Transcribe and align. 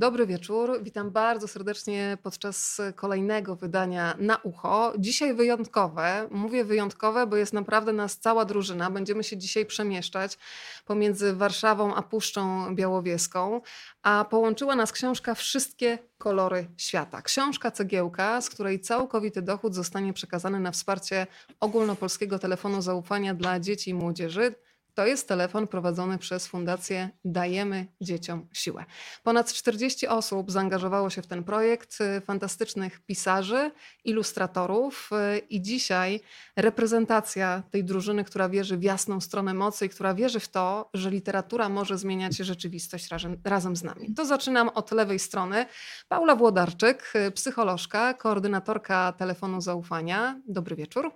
Dobry 0.00 0.26
wieczór. 0.26 0.82
Witam 0.82 1.10
bardzo 1.10 1.48
serdecznie 1.48 2.18
podczas 2.22 2.80
kolejnego 2.96 3.56
wydania 3.56 4.14
na 4.18 4.36
ucho. 4.36 4.92
Dzisiaj 4.98 5.34
wyjątkowe. 5.34 6.28
Mówię 6.30 6.64
wyjątkowe, 6.64 7.26
bo 7.26 7.36
jest 7.36 7.52
naprawdę 7.52 7.92
nas 7.92 8.18
cała 8.18 8.44
drużyna. 8.44 8.90
Będziemy 8.90 9.24
się 9.24 9.36
dzisiaj 9.36 9.66
przemieszczać 9.66 10.38
pomiędzy 10.84 11.32
Warszawą 11.32 11.94
a 11.94 12.02
Puszczą 12.02 12.74
Białowieską, 12.74 13.60
a 14.02 14.24
połączyła 14.30 14.76
nas 14.76 14.92
książka 14.92 15.34
Wszystkie 15.34 15.98
kolory 16.18 16.66
świata. 16.76 17.22
Książka 17.22 17.70
cegiełka, 17.70 18.40
z 18.40 18.50
której 18.50 18.80
całkowity 18.80 19.42
dochód 19.42 19.74
zostanie 19.74 20.12
przekazany 20.12 20.60
na 20.60 20.70
wsparcie 20.70 21.26
ogólnopolskiego 21.60 22.38
telefonu 22.38 22.82
zaufania 22.82 23.34
dla 23.34 23.60
dzieci 23.60 23.90
i 23.90 23.94
młodzieży. 23.94 24.54
To 24.94 25.06
jest 25.06 25.28
telefon 25.28 25.66
prowadzony 25.66 26.18
przez 26.18 26.46
Fundację 26.46 27.10
Dajemy 27.24 27.86
Dzieciom 28.00 28.48
Siłę. 28.52 28.84
Ponad 29.22 29.52
40 29.52 30.06
osób 30.06 30.50
zaangażowało 30.50 31.10
się 31.10 31.22
w 31.22 31.26
ten 31.26 31.44
projekt, 31.44 31.98
y, 32.00 32.20
fantastycznych 32.20 33.00
pisarzy, 33.00 33.70
ilustratorów 34.04 35.10
y, 35.12 35.38
i 35.38 35.62
dzisiaj 35.62 36.20
reprezentacja 36.56 37.62
tej 37.70 37.84
drużyny, 37.84 38.24
która 38.24 38.48
wierzy 38.48 38.76
w 38.76 38.82
jasną 38.82 39.20
stronę 39.20 39.54
mocy 39.54 39.86
i 39.86 39.88
która 39.88 40.14
wierzy 40.14 40.40
w 40.40 40.48
to, 40.48 40.90
że 40.94 41.10
literatura 41.10 41.68
może 41.68 41.98
zmieniać 41.98 42.36
rzeczywistość 42.36 43.08
razem, 43.08 43.36
razem 43.44 43.76
z 43.76 43.82
nami. 43.82 44.14
To 44.14 44.24
zaczynam 44.24 44.68
od 44.68 44.92
lewej 44.92 45.18
strony. 45.18 45.66
Paula 46.08 46.36
Włodarczyk, 46.36 47.12
y, 47.28 47.30
psycholożka, 47.30 48.14
koordynatorka 48.14 49.12
telefonu 49.12 49.60
zaufania. 49.60 50.40
Dobry 50.48 50.76
wieczór. 50.76 51.10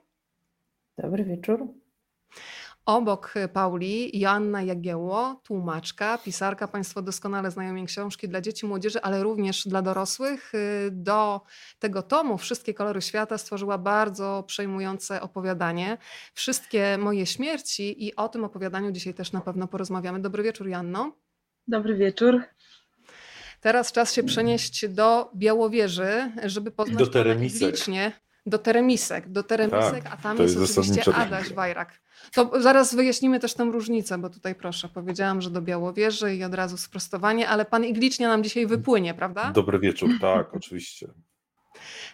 Dobry 0.99 1.25
wieczór. 1.25 1.84
Obok 2.87 3.35
Pauli 3.53 4.19
Joanna 4.19 4.63
Jagiełło, 4.63 5.41
tłumaczka, 5.45 6.19
pisarka. 6.19 6.69
Państwo 6.69 7.03
doskonale 7.03 7.51
znają 7.51 7.75
jej 7.75 7.87
książki 7.87 8.29
dla 8.29 8.41
dzieci, 8.41 8.67
młodzieży, 8.67 9.03
ale 9.03 9.23
również 9.23 9.69
dla 9.69 9.83
dorosłych. 9.83 10.53
Do 10.91 11.41
tego 11.79 12.03
tomu 12.03 12.39
Wszystkie 12.39 12.75
kolory 12.75 13.03
świata 13.03 13.39
stworzyła 13.39 13.79
bardzo 13.79 14.45
przejmujące 14.47 15.21
opowiadanie. 15.21 15.99
Wszystkie 16.35 16.99
moje 16.99 17.27
śmierci 17.27 18.07
i 18.07 18.17
o 18.17 18.29
tym 18.29 18.45
opowiadaniu 18.45 18.93
dzisiaj 18.93 19.15
też 19.15 19.33
na 19.33 19.41
pewno 19.41 19.69
porozmawiamy. 19.69 20.21
Dobry 20.21 20.43
wieczór, 20.43 20.69
Janno. 20.69 21.13
Dobry 21.69 21.97
wieczór. 21.97 22.43
Teraz 23.61 23.93
czas 23.93 24.13
się 24.13 24.23
przenieść 24.23 24.89
do 24.89 25.31
Białowieży, 25.37 26.33
żeby 26.45 26.71
poznać 26.71 26.99
do 26.99 27.07
Teremisek. 27.07 27.77
Do 28.47 28.59
Teremisek, 28.59 29.29
do 29.29 29.43
Teremisek, 29.43 30.05
Tak, 30.05 30.13
a 30.13 30.17
tam 30.17 30.39
jest, 30.39 30.61
jest 30.61 30.79
oczywiście 30.79 31.15
Adaś. 31.15 31.53
Wajrak. 31.53 32.01
To 32.35 32.63
zaraz 32.63 32.95
wyjaśnimy 32.95 33.41
też 33.41 33.55
tę 33.55 33.65
różnicę, 33.65 34.19
bo 34.19 34.31
tutaj 34.31 34.55
proszę, 34.55 34.89
powiedziałam, 34.89 35.41
że 35.41 35.51
do 35.51 35.63
Białowieży 35.63 36.37
i 36.37 36.45
od 36.45 36.55
razu 36.55 36.77
sprostowanie, 36.77 37.49
ale 37.49 37.65
pan 37.65 37.85
Iglicznie 37.85 38.29
nam 38.29 38.45
dzisiaj 38.45 38.67
wypłynie, 38.67 39.15
prawda? 39.15 39.51
Dobry 39.51 39.79
wieczór, 39.79 40.11
tak, 40.21 40.55
oczywiście. 40.55 41.09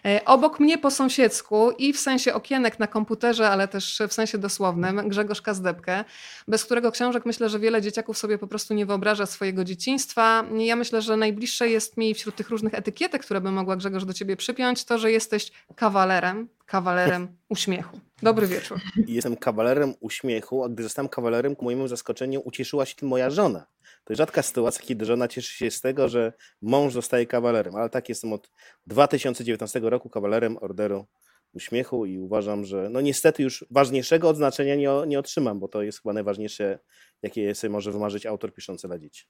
E, 0.05 0.25
Obok 0.25 0.59
mnie 0.59 0.77
po 0.77 0.91
sąsiedzku 0.91 1.71
i 1.71 1.93
w 1.93 1.99
sensie 1.99 2.33
okienek 2.33 2.79
na 2.79 2.87
komputerze, 2.87 3.49
ale 3.49 3.67
też 3.67 4.01
w 4.09 4.13
sensie 4.13 4.37
dosłownym, 4.37 5.09
Grzegorz 5.09 5.41
Kazdebkę, 5.41 6.03
bez 6.47 6.65
którego 6.65 6.91
książek 6.91 7.25
myślę, 7.25 7.49
że 7.49 7.59
wiele 7.59 7.81
dzieciaków 7.81 8.17
sobie 8.17 8.37
po 8.37 8.47
prostu 8.47 8.73
nie 8.73 8.85
wyobraża 8.85 9.25
swojego 9.25 9.63
dzieciństwa. 9.63 10.45
Ja 10.57 10.75
myślę, 10.75 11.01
że 11.01 11.17
najbliższe 11.17 11.69
jest 11.69 11.97
mi 11.97 12.13
wśród 12.13 12.35
tych 12.35 12.49
różnych 12.49 12.73
etykietek, 12.73 13.25
które 13.25 13.41
by 13.41 13.51
mogła 13.51 13.75
Grzegorz 13.75 14.05
do 14.05 14.13
ciebie 14.13 14.35
przypiąć, 14.35 14.85
to, 14.85 14.97
że 14.97 15.11
jesteś 15.11 15.51
kawalerem, 15.75 16.47
kawalerem 16.65 17.27
uśmiechu. 17.49 17.99
Dobry 18.23 18.47
wieczór. 18.47 18.79
Jestem 19.07 19.37
kawalerem 19.37 19.93
uśmiechu, 19.99 20.63
a 20.63 20.69
gdy 20.69 20.83
zostałem 20.83 21.09
kawalerem, 21.09 21.55
ku 21.55 21.65
mojemu 21.65 21.87
zaskoczeniu 21.87 22.41
ucieszyła 22.45 22.85
się 22.85 22.95
tym 22.95 23.07
moja 23.07 23.29
żona. 23.29 23.65
To 24.11 24.13
jest 24.13 24.17
rzadka 24.17 24.41
sytuacja, 24.41 24.81
kiedy 24.85 25.05
żona 25.05 25.27
cieszy 25.27 25.57
się 25.57 25.71
z 25.71 25.81
tego, 25.81 26.09
że 26.09 26.33
mąż 26.61 26.93
zostaje 26.93 27.25
kawalerem, 27.25 27.75
ale 27.75 27.89
tak 27.89 28.09
jestem 28.09 28.33
od 28.33 28.51
2019 28.87 29.79
roku 29.79 30.09
kawalerem 30.09 30.57
Orderu 30.61 31.05
Uśmiechu 31.53 32.05
i 32.05 32.19
uważam, 32.19 32.65
że 32.65 32.89
no 32.89 33.01
niestety 33.01 33.43
już 33.43 33.65
ważniejszego 33.69 34.29
odznaczenia 34.29 34.75
nie, 34.75 34.89
nie 35.07 35.19
otrzymam, 35.19 35.59
bo 35.59 35.67
to 35.67 35.81
jest 35.81 36.01
chyba 36.01 36.13
najważniejsze, 36.13 36.79
jakie 37.21 37.55
sobie 37.55 37.71
może 37.71 37.91
wymarzyć 37.91 38.25
autor 38.25 38.53
piszący 38.53 38.87
dla 38.87 38.99
dzieci. 38.99 39.25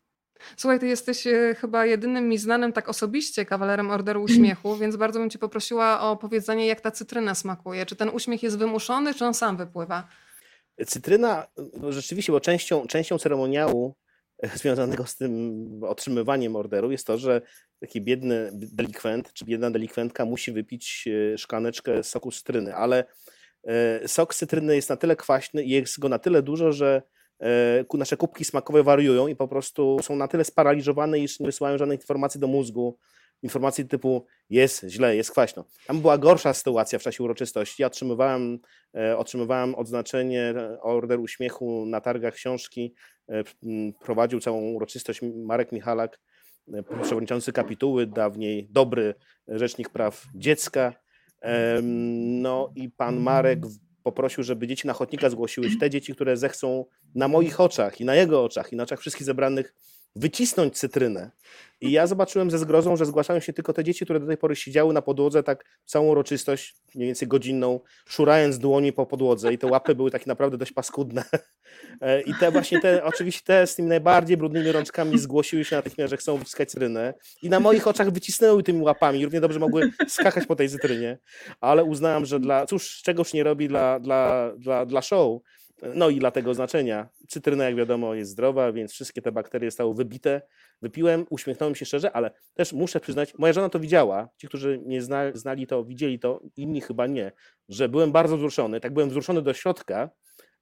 Słuchaj, 0.58 0.80
ty 0.80 0.88
jesteś 0.88 1.28
e, 1.28 1.56
chyba 1.58 1.86
jedynym 1.86 2.30
mi 2.30 2.38
znanym 2.38 2.74
tak 2.74 2.90
osobiście 2.90 3.46
kawalerem 3.46 3.92
Orderu 3.92 4.24
Uśmiechu, 4.24 4.76
więc 4.82 4.96
bardzo 4.96 5.20
bym 5.20 5.30
cię 5.30 5.40
poprosiła 5.40 6.02
o 6.02 6.18
powiedzenie, 6.18 6.68
jak 6.68 6.82
ta 6.82 6.92
cytryna 6.92 7.36
smakuje. 7.36 7.86
Czy 7.86 7.96
ten 7.96 8.10
uśmiech 8.10 8.44
jest 8.44 8.58
wymuszony, 8.58 9.14
czy 9.14 9.26
on 9.26 9.34
sam 9.34 9.58
wypływa? 9.58 10.08
Cytryna, 10.88 11.48
no 11.74 11.92
rzeczywiście, 11.92 12.32
bo 12.32 12.40
częścią, 12.40 12.88
częścią 12.88 13.18
ceremoniału 13.18 13.96
związanego 14.62 15.06
z 15.06 15.16
tym 15.16 15.84
otrzymywaniem 15.84 16.56
orderu 16.56 16.92
jest 16.92 17.08
to, 17.08 17.18
że 17.18 17.42
taki 17.80 18.02
biedny 18.02 18.50
delikwent 18.54 19.34
czy 19.34 19.46
biedna 19.46 19.72
delikwentka 19.72 20.26
musi 20.26 20.52
wypić 20.52 21.08
e, 21.34 21.38
szklaneczkę 21.38 22.04
soku 22.04 22.32
cytryny, 22.32 22.76
ale 22.76 23.06
e, 23.64 24.08
sok 24.08 24.36
cytryny 24.36 24.76
jest 24.76 24.90
na 24.90 24.98
tyle 24.98 25.16
kwaśny 25.16 25.64
i 25.64 25.70
jest 25.70 26.00
go 26.00 26.10
na 26.10 26.20
tyle 26.20 26.42
dużo, 26.42 26.72
że 26.72 27.02
e, 27.42 27.86
nasze 27.94 28.18
kubki 28.18 28.46
smakowe 28.46 28.84
wariują 28.84 29.28
i 29.28 29.36
po 29.36 29.48
prostu 29.48 29.98
są 30.02 30.16
na 30.16 30.28
tyle 30.28 30.44
sparaliżowane, 30.44 31.20
iż 31.20 31.40
nie 31.40 31.46
wysyłają 31.46 31.78
żadnej 31.78 31.98
informacji 31.98 32.40
do 32.40 32.48
mózgu, 32.48 32.98
informacji 33.44 33.88
typu 33.88 34.26
jest 34.50 34.86
źle, 34.88 35.16
jest 35.16 35.32
kwaśno. 35.32 35.66
Tam 35.88 36.02
była 36.02 36.18
gorsza 36.18 36.54
sytuacja 36.54 37.00
w 37.00 37.02
czasie 37.02 37.24
uroczystości. 37.24 37.82
Ja 37.82 37.88
otrzymywałem 37.88 38.60
E, 38.96 39.18
Otrzymywałem 39.18 39.76
odznaczenie 39.76 40.42
e, 40.42 40.82
Order 40.82 41.20
Uśmiechu 41.20 41.86
na 41.86 42.02
targach 42.02 42.34
książki. 42.34 42.94
E, 43.30 43.44
Prowadził 44.00 44.40
całą 44.40 44.62
uroczystość 44.62 45.20
Marek 45.36 45.72
Michalak, 45.72 46.20
przewodniczący 47.02 47.54
kapituły, 47.54 48.08
dawniej 48.08 48.68
dobry 48.70 49.16
rzecznik 49.48 49.90
praw 49.90 50.26
dziecka. 50.36 50.94
No 52.22 52.72
i 52.76 52.90
pan 52.90 53.20
Marek 53.20 53.60
poprosił, 54.04 54.44
żeby 54.44 54.68
dzieci 54.68 54.88
na 54.88 54.94
chodnika 54.94 55.30
zgłosiły 55.30 55.70
się 55.70 55.78
te 55.78 55.90
dzieci, 55.90 56.16
które 56.16 56.38
zechcą 56.38 56.86
na 57.16 57.28
moich 57.28 57.60
oczach 57.60 58.02
i 58.02 58.06
na 58.06 58.16
jego 58.16 58.44
oczach 58.44 58.74
i 58.74 58.76
na 58.76 58.84
oczach 58.84 59.00
wszystkich 59.00 59.26
zebranych 59.26 59.74
wycisnąć 60.16 60.78
cytrynę. 60.78 61.32
I 61.82 61.92
ja 61.92 62.08
zobaczyłem 62.08 62.52
ze 62.52 62.58
zgrozą, 62.58 62.96
że 62.96 63.06
zgłaszają 63.06 63.40
się 63.40 63.54
tylko 63.54 63.74
te 63.74 63.84
dzieci, 63.84 64.06
które 64.06 64.20
do 64.20 64.28
tej 64.28 64.38
pory 64.38 64.56
siedziały 64.56 64.94
na 64.94 65.02
podłodze 65.02 65.44
tak 65.44 65.66
całą 65.86 66.08
uroczystość, 66.08 66.76
mniej 66.96 67.08
więcej 67.08 67.28
godzinną, 67.28 67.80
szurając 68.08 68.60
dłoni 68.60 68.94
po 68.94 69.06
podłodze. 69.06 69.54
I 69.54 69.58
te 69.58 69.68
łapy 69.68 69.96
były 69.96 70.12
takie 70.12 70.26
naprawdę 70.28 70.58
dość 70.58 70.72
paskudne. 70.72 71.24
E, 72.02 72.22
I 72.22 72.34
te 72.34 72.52
właśnie 72.52 72.82
te, 72.82 73.04
oczywiście 73.04 73.42
te 73.46 73.68
z 73.68 73.76
tymi 73.76 73.90
najbardziej 73.90 74.38
brudnymi 74.38 74.72
rączkami 74.72 75.20
zgłosiły 75.20 75.66
się 75.66 75.76
natychmiast, 75.76 76.10
że 76.10 76.18
chcą 76.18 76.38
wyciskać 76.38 76.72
cytrynę. 76.72 77.14
I 77.42 77.50
na 77.50 77.60
moich 77.60 77.88
oczach 77.88 78.12
wycisnęły 78.12 78.64
tymi 78.64 78.82
łapami, 78.82 79.26
równie 79.26 79.42
dobrze 79.42 79.60
mogły 79.60 79.92
skakać 80.08 80.46
po 80.46 80.56
tej 80.56 80.70
cytrynie, 80.70 81.18
ale 81.62 81.84
uznałem, 81.84 82.26
że 82.26 82.40
dla, 82.40 82.66
cóż, 82.66 83.02
czegoś 83.02 83.34
nie 83.34 83.44
robi 83.44 83.68
dla, 83.68 84.00
dla, 84.00 84.52
dla, 84.58 84.86
dla 84.86 85.02
show, 85.02 85.42
no 85.96 86.10
i 86.10 86.20
dla 86.20 86.32
tego 86.32 86.54
znaczenia. 86.54 87.10
Cytryna, 87.28 87.64
jak 87.64 87.76
wiadomo, 87.76 88.14
jest 88.14 88.32
zdrowa, 88.32 88.72
więc 88.72 88.92
wszystkie 88.92 89.22
te 89.22 89.32
bakterie 89.32 89.72
zostały 89.72 89.96
wybite. 89.96 90.42
Wypiłem, 90.82 91.26
uśmiechnąłem 91.30 91.76
się 91.76 91.86
szczerze, 91.86 92.12
ale 92.12 92.32
też 92.54 92.74
muszę 92.74 93.00
przyznać, 93.00 93.38
moja 93.38 93.54
żona 93.54 93.70
to 93.70 93.80
widziała. 93.80 94.30
Ci, 94.38 94.48
którzy 94.48 94.80
mnie 94.86 95.02
zna, 95.02 95.24
znali 95.34 95.68
to, 95.68 95.84
widzieli 95.84 96.20
to, 96.20 96.42
inni 96.58 96.82
chyba 96.82 97.08
nie, 97.08 97.32
że 97.70 97.90
byłem 97.90 98.12
bardzo 98.12 98.38
wzruszony. 98.38 98.80
Tak 98.80 98.94
byłem 98.94 99.10
wzruszony 99.10 99.42
do 99.42 99.54
środka, 99.54 100.10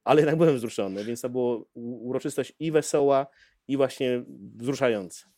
ale 0.04 0.22
jednak 0.22 0.38
byłem 0.38 0.56
wzruszony, 0.56 1.04
więc 1.04 1.22
to 1.22 1.30
było 1.30 1.66
uroczystość 1.76 2.54
i 2.60 2.72
wesoła, 2.72 3.28
i 3.70 3.78
właśnie 3.78 4.24
wzruszająca. 4.56 5.30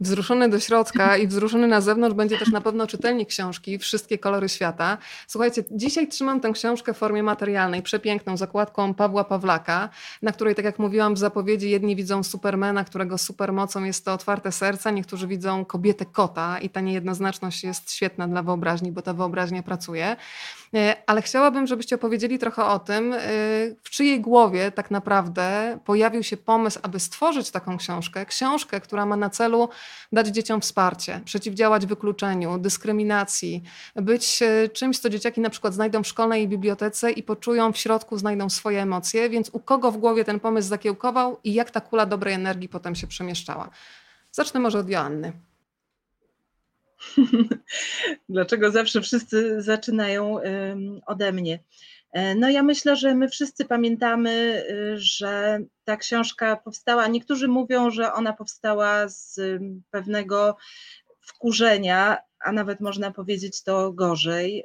Wzruszony 0.00 0.48
do 0.48 0.60
środka 0.60 1.16
i 1.16 1.26
wzruszony 1.26 1.66
na 1.66 1.80
zewnątrz 1.80 2.16
będzie 2.16 2.38
też 2.38 2.48
na 2.48 2.60
pewno 2.60 2.86
czytelnik 2.86 3.28
książki 3.28 3.78
Wszystkie 3.78 4.18
kolory 4.18 4.48
świata. 4.48 4.98
Słuchajcie, 5.26 5.64
dzisiaj 5.70 6.08
trzymam 6.08 6.40
tę 6.40 6.50
książkę 6.52 6.94
w 6.94 6.96
formie 6.96 7.22
materialnej, 7.22 7.82
przepiękną, 7.82 8.36
zakładką 8.36 8.94
Pawła 8.94 9.24
Pawlaka, 9.24 9.88
na 10.22 10.32
której, 10.32 10.54
tak 10.54 10.64
jak 10.64 10.78
mówiłam 10.78 11.14
w 11.14 11.18
zapowiedzi, 11.18 11.70
jedni 11.70 11.96
widzą 11.96 12.22
Supermana, 12.22 12.84
którego 12.84 13.18
supermocą 13.18 13.84
jest 13.84 14.04
to 14.04 14.12
otwarte 14.12 14.52
serca, 14.52 14.90
niektórzy 14.90 15.26
widzą 15.26 15.64
kobietę 15.64 16.04
kota 16.06 16.58
i 16.58 16.70
ta 16.70 16.80
niejednoznaczność 16.80 17.64
jest 17.64 17.92
świetna 17.92 18.28
dla 18.28 18.42
wyobraźni, 18.42 18.92
bo 18.92 19.02
ta 19.02 19.12
wyobraźnia 19.14 19.62
pracuje. 19.62 20.16
E, 20.74 20.96
Ale 21.06 21.22
chciałabym, 21.22 21.66
żebyście 21.66 21.96
opowiedzieli 21.96 22.38
trochę 22.38 22.64
o 22.64 22.78
tym, 22.78 23.12
e, 23.12 23.18
w 23.82 23.90
czyjej 23.90 24.20
głowie 24.20 24.72
tak 24.72 24.90
naprawdę 24.90 25.78
pojawił 25.84 26.22
się 26.22 26.36
pomysł, 26.36 26.78
aby 26.82 27.00
stworzyć 27.00 27.50
taką 27.50 27.78
książkę. 27.78 28.26
Książkę, 28.26 28.80
która 28.80 29.06
ma 29.06 29.16
na 29.16 29.30
celu 29.30 29.68
dać 30.12 30.26
dzieciom 30.26 30.60
wsparcie, 30.60 31.20
przeciwdziałać 31.24 31.86
wykluczeniu, 31.86 32.58
dyskryminacji, 32.58 33.62
być 33.96 34.42
e, 34.42 34.68
czymś, 34.68 34.98
co 34.98 35.10
dzieciaki 35.10 35.40
na 35.40 35.50
przykład 35.50 35.74
znajdą 35.74 36.02
w 36.02 36.06
szkolnej 36.06 36.48
bibliotece 36.48 37.10
i 37.10 37.22
poczują 37.22 37.72
w 37.72 37.78
środku, 37.78 38.18
znajdą 38.18 38.50
swoje 38.50 38.82
emocje. 38.82 39.30
Więc 39.30 39.50
u 39.52 39.60
kogo 39.60 39.92
w 39.92 39.96
głowie 39.96 40.24
ten 40.24 40.40
pomysł 40.40 40.68
zakiełkował 40.68 41.40
i 41.44 41.54
jak 41.54 41.70
ta 41.70 41.80
kula 41.80 42.06
dobrej 42.06 42.34
energii 42.34 42.68
potem 42.68 42.94
się 42.94 43.06
przemieszczała? 43.06 43.70
Zacznę 44.32 44.60
może 44.60 44.78
od 44.78 44.88
Joanny. 44.88 45.32
Dlaczego 48.28 48.70
zawsze 48.70 49.00
wszyscy 49.00 49.62
zaczynają 49.62 50.36
ode 51.06 51.32
mnie? 51.32 51.58
E, 52.14 52.34
No 52.34 52.50
ja 52.50 52.62
myślę, 52.62 52.96
że 52.96 53.14
my 53.14 53.28
wszyscy 53.28 53.64
pamiętamy, 53.64 54.64
y, 54.70 54.98
że 54.98 55.58
ta 55.84 55.96
książka 55.96 56.56
powstała, 56.56 57.06
niektórzy 57.08 57.48
mówią, 57.48 57.90
że 57.90 58.12
ona 58.12 58.32
powstała 58.32 59.08
z 59.08 59.38
ym, 59.38 59.82
pewnego 59.90 60.56
wkurzenia, 61.20 62.18
a 62.40 62.52
nawet 62.52 62.80
można 62.80 63.10
powiedzieć 63.10 63.62
to 63.62 63.92
gorzej. 63.92 64.64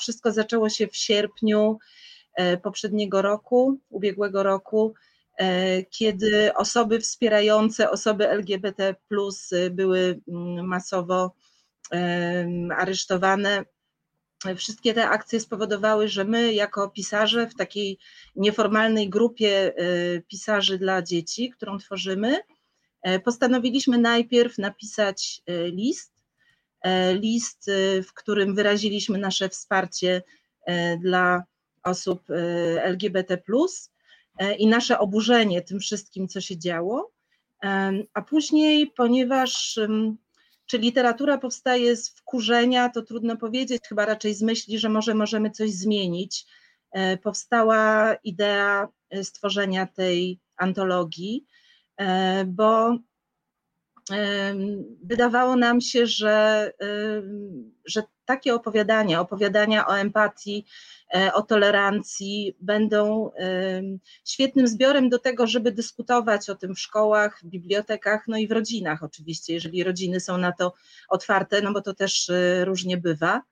Wszystko 0.00 0.32
zaczęło 0.32 0.68
się 0.68 0.86
w 0.88 0.96
sierpniu 0.96 1.78
e, 2.34 2.56
poprzedniego 2.56 3.22
roku, 3.22 3.80
ubiegłego 3.90 4.42
roku, 4.42 4.94
e, 5.38 5.82
kiedy 5.82 6.54
osoby 6.54 7.00
wspierające 7.00 7.90
osoby 7.90 8.28
LGBT 8.28 8.94
były 9.70 10.20
mm, 10.28 10.66
masowo 10.66 11.34
aresztowane. 12.76 13.64
Wszystkie 14.56 14.94
te 14.94 15.08
akcje 15.08 15.40
spowodowały, 15.40 16.08
że 16.08 16.24
my, 16.24 16.54
jako 16.54 16.88
pisarze, 16.90 17.46
w 17.46 17.54
takiej 17.54 17.98
nieformalnej 18.36 19.10
grupie 19.10 19.72
y, 19.80 20.22
pisarzy 20.28 20.78
dla 20.78 21.02
dzieci, 21.02 21.50
którą 21.50 21.78
tworzymy, 21.78 22.38
e, 23.02 23.20
postanowiliśmy 23.20 23.98
najpierw 23.98 24.58
napisać 24.58 25.42
e, 25.46 25.68
list. 25.68 26.12
e, 26.82 27.14
List, 27.14 27.70
w 28.08 28.12
którym 28.14 28.54
wyraziliśmy 28.54 29.18
nasze 29.18 29.48
wsparcie 29.48 30.22
e, 30.66 30.98
dla 30.98 31.44
osób 31.82 32.30
e, 32.30 32.84
LGBT, 32.84 33.42
e, 34.38 34.54
i 34.54 34.66
nasze 34.66 34.98
oburzenie 34.98 35.62
tym 35.62 35.80
wszystkim, 35.80 36.28
co 36.28 36.40
się 36.40 36.58
działo. 36.58 37.12
A 38.14 38.22
później, 38.22 38.86
ponieważ 38.96 39.78
czy 40.72 40.78
literatura 40.78 41.38
powstaje 41.38 41.96
z 41.96 42.10
wkurzenia, 42.10 42.88
to 42.88 43.02
trudno 43.02 43.36
powiedzieć, 43.36 43.82
chyba 43.88 44.06
raczej 44.06 44.34
z 44.34 44.42
myśli, 44.42 44.78
że 44.78 44.88
może 44.88 45.14
możemy 45.14 45.50
coś 45.50 45.70
zmienić. 45.70 46.46
E, 46.90 47.16
Powstała 47.16 48.14
idea 48.14 48.88
e, 49.10 49.24
stworzenia 49.24 49.86
tej 49.86 50.40
antologii, 50.56 51.46
e, 51.96 52.44
bo 52.44 52.98
wydawało 55.02 55.56
nam 55.56 55.80
się, 55.80 56.06
że, 56.06 56.72
że 57.84 58.02
takie 58.24 58.54
opowiadania, 58.54 59.20
opowiadania 59.20 59.86
o 59.86 59.98
empatii, 59.98 60.66
e, 61.14 61.32
o 61.32 61.42
tolerancji 61.42 62.56
będą 62.60 63.30
świetnym 64.24 64.66
zbiorem 64.66 65.08
do 65.08 65.18
tego, 65.18 65.46
żeby 65.46 65.72
dyskutować 65.72 66.50
o 66.50 66.54
tym 66.54 66.74
w 66.74 66.80
szkołach, 66.80 67.40
w 67.42 67.46
bibliotekach, 67.46 68.24
no 68.28 68.36
i 68.36 68.48
w 68.48 68.52
rodzinach 68.52 69.02
oczywiście, 69.02 69.54
jeżeli 69.54 69.84
rodziny 69.84 70.20
są 70.20 70.38
na 70.38 70.52
to 70.52 70.74
otwarte, 71.08 71.62
no 71.62 71.72
bo 71.72 71.80
to 71.80 71.94
też 71.94 72.30
e, 72.30 72.64
różnie 72.64 72.96
bywa. 72.96 73.42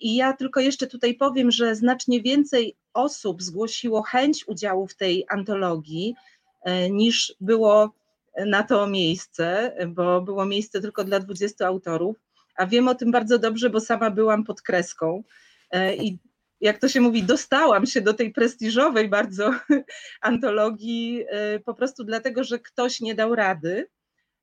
I 0.00 0.16
ja 0.16 0.32
tylko 0.32 0.60
jeszcze 0.60 0.86
tutaj 0.86 1.14
powiem, 1.14 1.50
że 1.50 1.74
znacznie 1.74 2.22
więcej 2.22 2.76
osób 2.94 3.42
zgłosiło 3.42 4.02
chęć 4.02 4.48
udziału 4.48 4.86
w 4.86 4.96
tej 4.96 5.24
antologii 5.28 6.14
e, 6.62 6.90
niż 6.90 7.34
było 7.40 7.94
na 8.46 8.62
to 8.62 8.86
miejsce, 8.86 9.76
bo 9.88 10.20
było 10.20 10.46
miejsce 10.46 10.80
tylko 10.80 11.04
dla 11.04 11.20
20 11.20 11.66
autorów, 11.66 12.16
a 12.56 12.66
wiem 12.66 12.88
o 12.88 12.94
tym 12.94 13.10
bardzo 13.10 13.38
dobrze, 13.38 13.70
bo 13.70 13.80
sama 13.80 14.10
byłam 14.10 14.44
pod 14.44 14.62
kreską 14.62 15.22
e, 15.70 15.96
i 15.96 16.18
jak 16.60 16.78
to 16.78 16.88
się 16.88 17.00
mówi, 17.00 17.22
dostałam 17.22 17.86
się 17.86 18.00
do 18.00 18.14
tej 18.14 18.32
prestiżowej 18.32 19.08
bardzo 19.08 19.50
antologii 20.20 21.24
e, 21.28 21.60
po 21.60 21.74
prostu 21.74 22.04
dlatego, 22.04 22.44
że 22.44 22.58
ktoś 22.58 23.00
nie 23.00 23.14
dał 23.14 23.34
rady. 23.34 23.88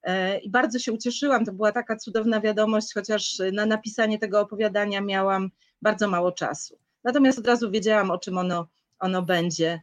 E, 0.04 0.38
I 0.40 0.50
bardzo 0.50 0.80
się 0.80 0.92
ucieszyłam. 0.92 1.46
To 1.46 1.54
była 1.54 1.72
taka 1.72 1.96
cudowna 1.96 2.42
wiadomość, 2.42 2.94
chociaż 2.94 3.42
na 3.54 3.66
napisanie 3.66 4.20
tego 4.20 4.40
opowiadania 4.40 5.02
miałam 5.02 5.50
bardzo 5.82 6.08
mało 6.08 6.32
czasu. 6.32 6.78
Natomiast 7.04 7.40
od 7.40 7.48
razu 7.48 7.72
wiedziałam, 7.72 8.12
o 8.12 8.18
czym 8.18 8.38
ono, 8.38 8.68
ono 9.00 9.22
będzie. 9.22 9.82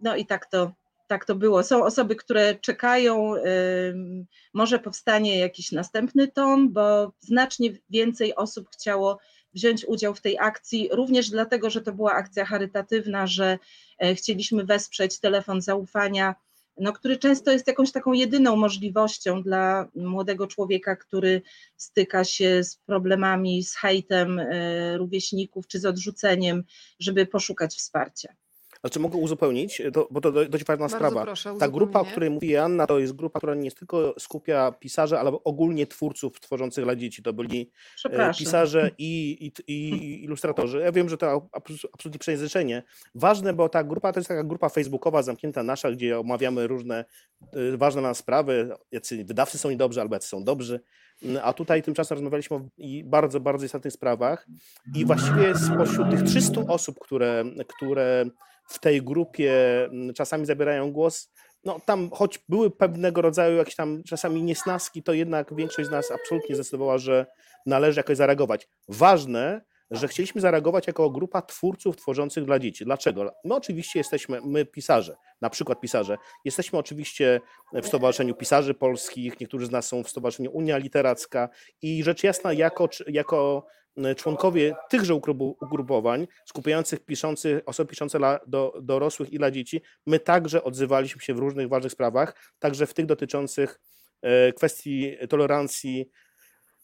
No 0.00 0.16
i 0.16 0.26
tak 0.26 0.46
to, 0.46 0.72
tak 1.06 1.24
to 1.24 1.34
było. 1.34 1.62
Są 1.62 1.84
osoby, 1.84 2.16
które 2.16 2.54
czekają, 2.54 3.34
może 4.54 4.78
powstanie 4.78 5.38
jakiś 5.38 5.72
następny 5.72 6.28
tom, 6.28 6.72
bo 6.72 7.12
znacznie 7.20 7.70
więcej 7.90 8.34
osób 8.34 8.68
chciało 8.70 9.18
wziąć 9.54 9.84
udział 9.84 10.14
w 10.14 10.20
tej 10.20 10.38
akcji, 10.38 10.88
również 10.92 11.30
dlatego, 11.30 11.70
że 11.70 11.82
to 11.82 11.92
była 11.92 12.12
akcja 12.12 12.44
charytatywna, 12.44 13.26
że 13.26 13.58
e, 13.98 14.14
chcieliśmy 14.14 14.64
wesprzeć 14.64 15.20
telefon 15.20 15.62
zaufania, 15.62 16.34
no, 16.76 16.92
który 16.92 17.16
często 17.16 17.52
jest 17.52 17.66
jakąś 17.66 17.92
taką 17.92 18.12
jedyną 18.12 18.56
możliwością 18.56 19.42
dla 19.42 19.88
młodego 19.94 20.46
człowieka, 20.46 20.96
który 20.96 21.42
styka 21.76 22.24
się 22.24 22.64
z 22.64 22.76
problemami, 22.76 23.64
z 23.64 23.74
hejtem 23.74 24.38
e, 24.38 24.96
rówieśników 24.96 25.66
czy 25.66 25.78
z 25.78 25.86
odrzuceniem, 25.86 26.64
żeby 26.98 27.26
poszukać 27.26 27.74
wsparcia. 27.74 28.34
Znaczy 28.84 29.00
mogę 29.00 29.18
uzupełnić, 29.18 29.82
to, 29.92 30.08
bo 30.10 30.20
to 30.20 30.32
do- 30.32 30.48
dość 30.48 30.64
ważna 30.64 30.82
Bardzo 30.88 30.96
sprawa. 30.96 31.22
proszę, 31.22 31.54
Ta 31.60 31.68
grupa, 31.68 32.00
o 32.00 32.04
której 32.04 32.30
mówi 32.30 32.56
Anna, 32.56 32.86
to 32.86 32.98
jest 32.98 33.12
grupa, 33.12 33.38
która 33.40 33.54
nie 33.54 33.70
tylko 33.72 34.14
skupia 34.18 34.72
pisarzy, 34.72 35.18
ale 35.18 35.30
ogólnie 35.44 35.86
twórców 35.86 36.40
tworzących 36.40 36.84
dla 36.84 36.96
dzieci. 36.96 37.22
To 37.22 37.32
byli 37.32 37.70
e, 38.10 38.34
pisarze 38.38 38.90
i, 38.98 39.30
i, 39.66 39.72
i 39.72 40.24
ilustratorzy. 40.24 40.78
Ja 40.78 40.92
wiem, 40.92 41.08
że 41.08 41.16
to 41.18 41.26
abs- 41.52 41.86
absolutnie 41.94 42.18
przejęzyczenie. 42.18 42.82
Ważne, 43.14 43.52
bo 43.52 43.68
ta 43.68 43.84
grupa 43.84 44.12
to 44.12 44.20
jest 44.20 44.28
taka 44.28 44.44
grupa 44.44 44.68
facebookowa 44.68 45.22
zamknięta 45.22 45.62
nasza, 45.62 45.90
gdzie 45.92 46.18
omawiamy 46.20 46.66
różne 46.66 47.04
y, 47.56 47.76
ważne 47.76 48.02
nam 48.02 48.14
sprawy, 48.14 48.70
jacy 48.92 49.24
wydawcy 49.24 49.58
są 49.58 49.70
niedobrzy 49.70 50.00
albo 50.00 50.14
jacy 50.16 50.28
są 50.28 50.44
dobrzy. 50.44 50.80
Mm, 51.22 51.40
A 51.44 51.52
tutaj 51.52 51.82
tymczasem 51.82 52.14
rozmawialiśmy 52.14 52.56
o 52.56 52.60
i 52.78 53.04
bardzo, 53.04 53.40
bardzo 53.40 53.66
istotnych 53.66 53.92
sprawach 53.94 54.46
i 54.94 55.04
właściwie 55.04 55.54
spośród 55.58 56.10
tych 56.10 56.22
300 56.22 56.60
osób, 56.60 56.98
które, 57.00 57.44
które 57.76 58.24
w 58.68 58.78
tej 58.78 59.02
grupie 59.02 59.84
mm, 59.84 60.14
czasami 60.14 60.46
zabierają 60.46 60.92
głos, 60.92 61.30
no 61.64 61.80
tam 61.86 62.10
choć 62.10 62.38
były 62.48 62.70
pewnego 62.70 63.22
rodzaju 63.22 63.56
jakieś 63.56 63.74
tam 63.74 64.02
czasami 64.02 64.42
niesnaski, 64.42 65.02
to 65.02 65.12
jednak 65.12 65.56
większość 65.56 65.88
z 65.88 65.92
nas 65.92 66.10
absolutnie 66.10 66.54
zdecydowała, 66.54 66.98
że 66.98 67.26
należy 67.66 68.00
jakoś 68.00 68.16
zareagować. 68.16 68.68
Ważne, 68.88 69.60
że 69.90 70.08
chcieliśmy 70.08 70.40
zareagować 70.40 70.86
jako 70.86 71.10
grupa 71.10 71.42
twórców 71.42 71.96
tworzących 71.96 72.44
dla 72.44 72.58
dzieci. 72.58 72.84
Dlaczego? 72.84 73.34
My 73.44 73.54
oczywiście 73.54 74.00
jesteśmy, 74.00 74.40
my 74.44 74.64
pisarze, 74.64 75.16
na 75.40 75.50
przykład 75.50 75.80
pisarze, 75.80 76.16
jesteśmy 76.44 76.78
oczywiście 76.78 77.40
w 77.72 77.86
Stowarzyszeniu 77.86 78.34
Pisarzy 78.34 78.74
Polskich, 78.74 79.40
niektórzy 79.40 79.66
z 79.66 79.70
nas 79.70 79.86
są 79.86 80.02
w 80.02 80.08
Stowarzyszeniu 80.08 80.50
Unia 80.52 80.76
Literacka 80.76 81.48
i 81.82 82.04
rzecz 82.04 82.22
jasna 82.22 82.52
jako, 82.52 82.88
jako 83.06 83.66
członkowie 84.16 84.74
tychże 84.90 85.14
ugrupowań, 85.14 86.26
skupiających 86.44 87.00
piszących, 87.00 87.62
osoby 87.66 87.90
piszące 87.90 88.18
dla 88.18 88.40
do, 88.46 88.72
dorosłych 88.82 89.32
i 89.32 89.38
dla 89.38 89.50
dzieci, 89.50 89.82
my 90.06 90.18
także 90.18 90.64
odzywaliśmy 90.64 91.22
się 91.22 91.34
w 91.34 91.38
różnych 91.38 91.68
ważnych 91.68 91.92
sprawach, 91.92 92.52
także 92.58 92.86
w 92.86 92.94
tych 92.94 93.06
dotyczących 93.06 93.80
e, 94.22 94.52
kwestii 94.52 95.16
tolerancji 95.28 96.10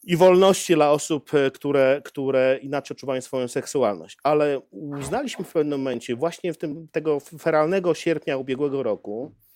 i 0.03 0.17
wolności 0.17 0.75
dla 0.75 0.91
osób, 0.91 1.33
e, 1.33 1.51
które, 1.51 2.01
które 2.05 2.59
inaczej 2.61 2.95
odczuwają 2.95 3.21
swoją 3.21 3.47
seksualność. 3.47 4.17
Ale 4.23 4.59
uznaliśmy 4.71 5.45
w 5.45 5.53
pewnym 5.53 5.79
momencie, 5.79 6.15
właśnie 6.15 6.53
w 6.53 6.57
tym 6.57 6.87
tego 6.91 7.19
feralnego 7.19 7.93
sierpnia 7.93 8.37
ubiegłego 8.37 8.83
roku, 8.83 9.35
e, 9.35 9.50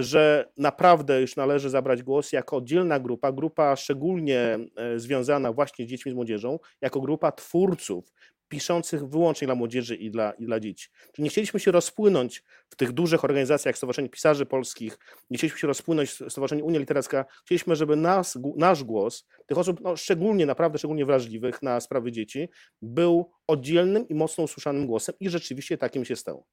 że 0.00 0.48
naprawdę 0.56 1.20
już 1.20 1.36
należy 1.36 1.70
zabrać 1.70 2.02
głos 2.02 2.32
jako 2.32 2.56
oddzielna 2.56 3.00
grupa, 3.00 3.32
grupa 3.32 3.76
szczególnie 3.76 4.58
e, 4.76 4.98
związana 4.98 5.52
właśnie 5.52 5.84
z 5.84 5.88
dziećmi 5.88 6.12
z 6.12 6.14
młodzieżą, 6.14 6.58
jako 6.80 7.00
grupa 7.00 7.32
twórców 7.32 8.12
piszących 8.48 9.08
wyłącznie 9.08 9.46
dla 9.46 9.54
młodzieży 9.54 9.96
i 9.96 10.10
dla, 10.10 10.32
i 10.32 10.46
dla 10.46 10.60
dzieci. 10.60 10.88
Czyli 11.12 11.24
nie 11.24 11.30
chcieliśmy 11.30 11.60
się 11.60 11.72
rozpłynąć 11.72 12.44
w 12.68 12.76
tych 12.76 12.92
dużych 12.92 13.24
organizacjach 13.24 13.76
jak 13.98 14.10
Pisarzy 14.10 14.46
Polskich, 14.46 14.98
nie 15.30 15.38
chcieliśmy 15.38 15.60
się 15.60 15.66
rozpłynąć 15.66 16.10
w 16.10 16.30
Stowarzyszeniu 16.30 16.66
Unia 16.66 16.78
Literacka, 16.78 17.24
chcieliśmy, 17.44 17.76
żeby 17.76 17.96
nas, 17.96 18.38
nasz 18.56 18.84
głos, 18.84 19.26
tych 19.46 19.58
osób 19.58 19.80
no, 19.80 19.96
szczególnie, 19.96 20.46
naprawdę 20.46 20.78
szczególnie 20.78 21.06
wrażliwych 21.06 21.62
na 21.62 21.80
sprawy 21.80 22.12
dzieci, 22.12 22.48
był 22.82 23.30
oddzielnym 23.46 24.08
i 24.08 24.14
mocno 24.14 24.44
usłyszanym 24.44 24.86
głosem 24.86 25.14
i 25.20 25.28
rzeczywiście 25.28 25.78
takim 25.78 26.04
się 26.04 26.16
stało. 26.16 26.46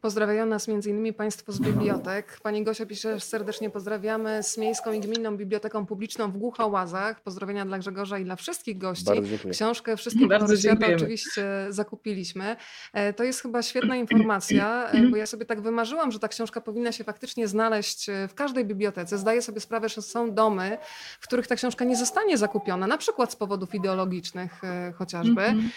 Pozdrawiają 0.00 0.46
nas 0.46 0.68
m.in. 0.68 1.14
Państwo 1.14 1.52
z 1.52 1.60
bibliotek. 1.60 2.38
Pani 2.42 2.64
Gosia 2.64 2.86
pisze, 2.86 3.20
serdecznie 3.20 3.70
pozdrawiamy 3.70 4.42
z 4.42 4.58
Miejską 4.58 4.92
i 4.92 5.00
Gminną 5.00 5.36
Biblioteką 5.36 5.86
Publiczną 5.86 6.30
w 6.30 6.36
Głuchołazach. 6.36 7.20
Pozdrowienia 7.20 7.66
dla 7.66 7.78
Grzegorza 7.78 8.18
i 8.18 8.24
dla 8.24 8.36
wszystkich 8.36 8.78
gości. 8.78 9.04
Bardzo 9.04 9.28
dziękuję. 9.28 9.54
Książkę 9.54 9.96
Wszystkie 9.96 10.26
Bardzo 10.26 10.56
świata 10.56 10.86
oczywiście 10.96 11.66
zakupiliśmy. 11.68 12.56
E, 12.92 13.12
To 13.12 13.24
jest 13.24 13.42
chyba 13.42 13.62
świetna 13.62 13.96
informacja, 13.96 14.90
e, 14.90 15.02
bo 15.02 15.16
ja 15.16 15.26
sobie 15.26 15.44
tak 15.44 15.60
wymarzyłam, 15.60 16.12
że 16.12 16.18
ta 16.18 16.28
książka 16.28 16.60
powinna 16.60 16.92
się 16.92 17.04
faktycznie 17.04 17.48
znaleźć 17.48 18.08
e, 18.08 18.28
w 18.28 18.34
każdej 18.34 18.64
bibliotece. 18.64 19.18
Zdaję 19.18 19.42
sobie 19.42 19.60
sprawę, 19.60 19.88
że 19.88 20.02
są 20.02 20.34
domy, 20.34 20.78
w 21.20 21.26
których 21.26 21.46
ta 21.46 21.56
książka 21.56 21.84
nie 21.84 21.96
zostanie 21.96 22.38
zakupiona, 22.38 22.86
na 22.86 22.98
przykład 22.98 23.32
z 23.32 23.36
powodów 23.36 23.74
ideologicznych 23.74 24.60
chociażby. 24.94 25.42
Mhm. 25.42 25.70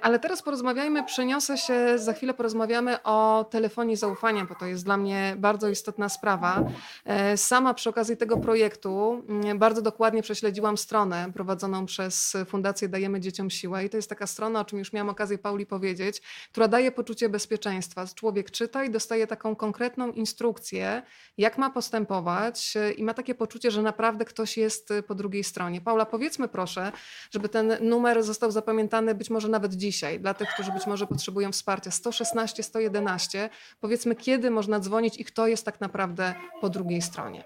Ale 0.00 0.18
teraz 0.18 0.42
porozmawiajmy, 0.42 1.04
przeniosę 1.04 1.58
się, 1.58 1.98
za 1.98 2.12
chwilę 2.12 2.34
porozmawiamy 2.34 3.02
o 3.02 3.44
telefonie 3.54 3.96
zaufania, 3.96 4.44
bo 4.44 4.54
to 4.54 4.66
jest 4.66 4.84
dla 4.84 4.96
mnie 4.96 5.34
bardzo 5.38 5.68
istotna 5.68 6.08
sprawa. 6.08 6.64
E, 7.04 7.36
Sama 7.36 7.74
przy 7.74 7.90
okazji 7.90 8.16
tego 8.16 8.36
projektu 8.36 9.22
mm, 9.28 9.58
bardzo 9.58 9.82
dokładnie 9.82 10.22
prześledziłam 10.22 10.78
stronę 10.78 11.32
prowadzoną 11.34 11.86
przez 11.86 12.36
Fundację 12.46 12.88
Dajemy 12.88 13.20
Dzieciom 13.20 13.50
Siłę 13.50 13.84
i 13.84 13.90
to 13.90 13.96
jest 13.96 14.08
taka 14.08 14.26
strona, 14.26 14.60
o 14.60 14.64
czym 14.64 14.78
już 14.78 14.92
miałam 14.92 15.08
okazję 15.08 15.38
Pauli 15.38 15.66
powiedzieć, 15.66 16.22
która 16.52 16.68
daje 16.68 16.92
poczucie 16.92 17.28
bezpieczeństwa. 17.28 18.06
Człowiek 18.14 18.50
czyta 18.50 18.84
i 18.84 18.90
dostaje 18.90 19.26
taką 19.26 19.56
konkretną 19.56 20.12
instrukcję, 20.12 21.02
jak 21.38 21.58
ma 21.58 21.70
postępować 21.70 22.76
e, 22.76 22.92
i 22.92 23.04
ma 23.04 23.14
takie 23.14 23.34
poczucie, 23.34 23.70
że 23.70 23.82
naprawdę 23.82 24.24
ktoś 24.24 24.56
jest 24.56 24.90
e, 24.90 25.02
po 25.02 25.14
drugiej 25.14 25.44
stronie. 25.44 25.80
Paula, 25.80 26.06
powiedzmy 26.06 26.48
proszę, 26.48 26.92
żeby 27.30 27.48
ten 27.48 27.76
numer 27.80 28.22
został 28.22 28.50
zapamiętany 28.50 29.14
być 29.14 29.30
może 29.30 29.48
nawet 29.48 29.74
dzisiaj, 29.74 30.20
dla 30.20 30.34
tych, 30.34 30.48
którzy 30.48 30.72
być 30.72 30.86
może 30.86 31.06
potrzebują 31.06 31.52
wsparcia. 31.52 31.90
116 31.90 32.62
111. 32.62 33.43
Powiedzmy, 33.80 34.14
kiedy 34.14 34.50
można 34.50 34.80
dzwonić 34.80 35.20
i 35.20 35.24
kto 35.24 35.46
jest 35.46 35.64
tak 35.64 35.80
naprawdę 35.80 36.34
po 36.60 36.68
drugiej 36.68 37.02
stronie. 37.02 37.44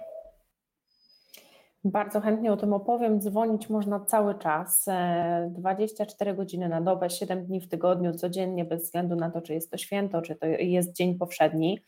Bardzo 1.84 2.20
chętnie 2.20 2.52
o 2.52 2.56
tym 2.56 2.72
opowiem. 2.72 3.20
Dzwonić 3.20 3.68
można 3.68 4.00
cały 4.00 4.38
czas, 4.38 4.88
e, 4.88 5.50
24 5.58 6.34
godziny 6.34 6.68
na 6.68 6.80
dobę, 6.80 7.10
7 7.10 7.46
dni 7.46 7.60
w 7.60 7.68
tygodniu, 7.68 8.14
codziennie, 8.14 8.64
bez 8.64 8.82
względu 8.82 9.16
na 9.16 9.30
to, 9.30 9.40
czy 9.40 9.54
jest 9.54 9.70
to 9.70 9.76
święto, 9.76 10.22
czy 10.22 10.36
to 10.36 10.46
jest 10.46 10.92
dzień 10.92 11.18
powszedni. 11.18 11.80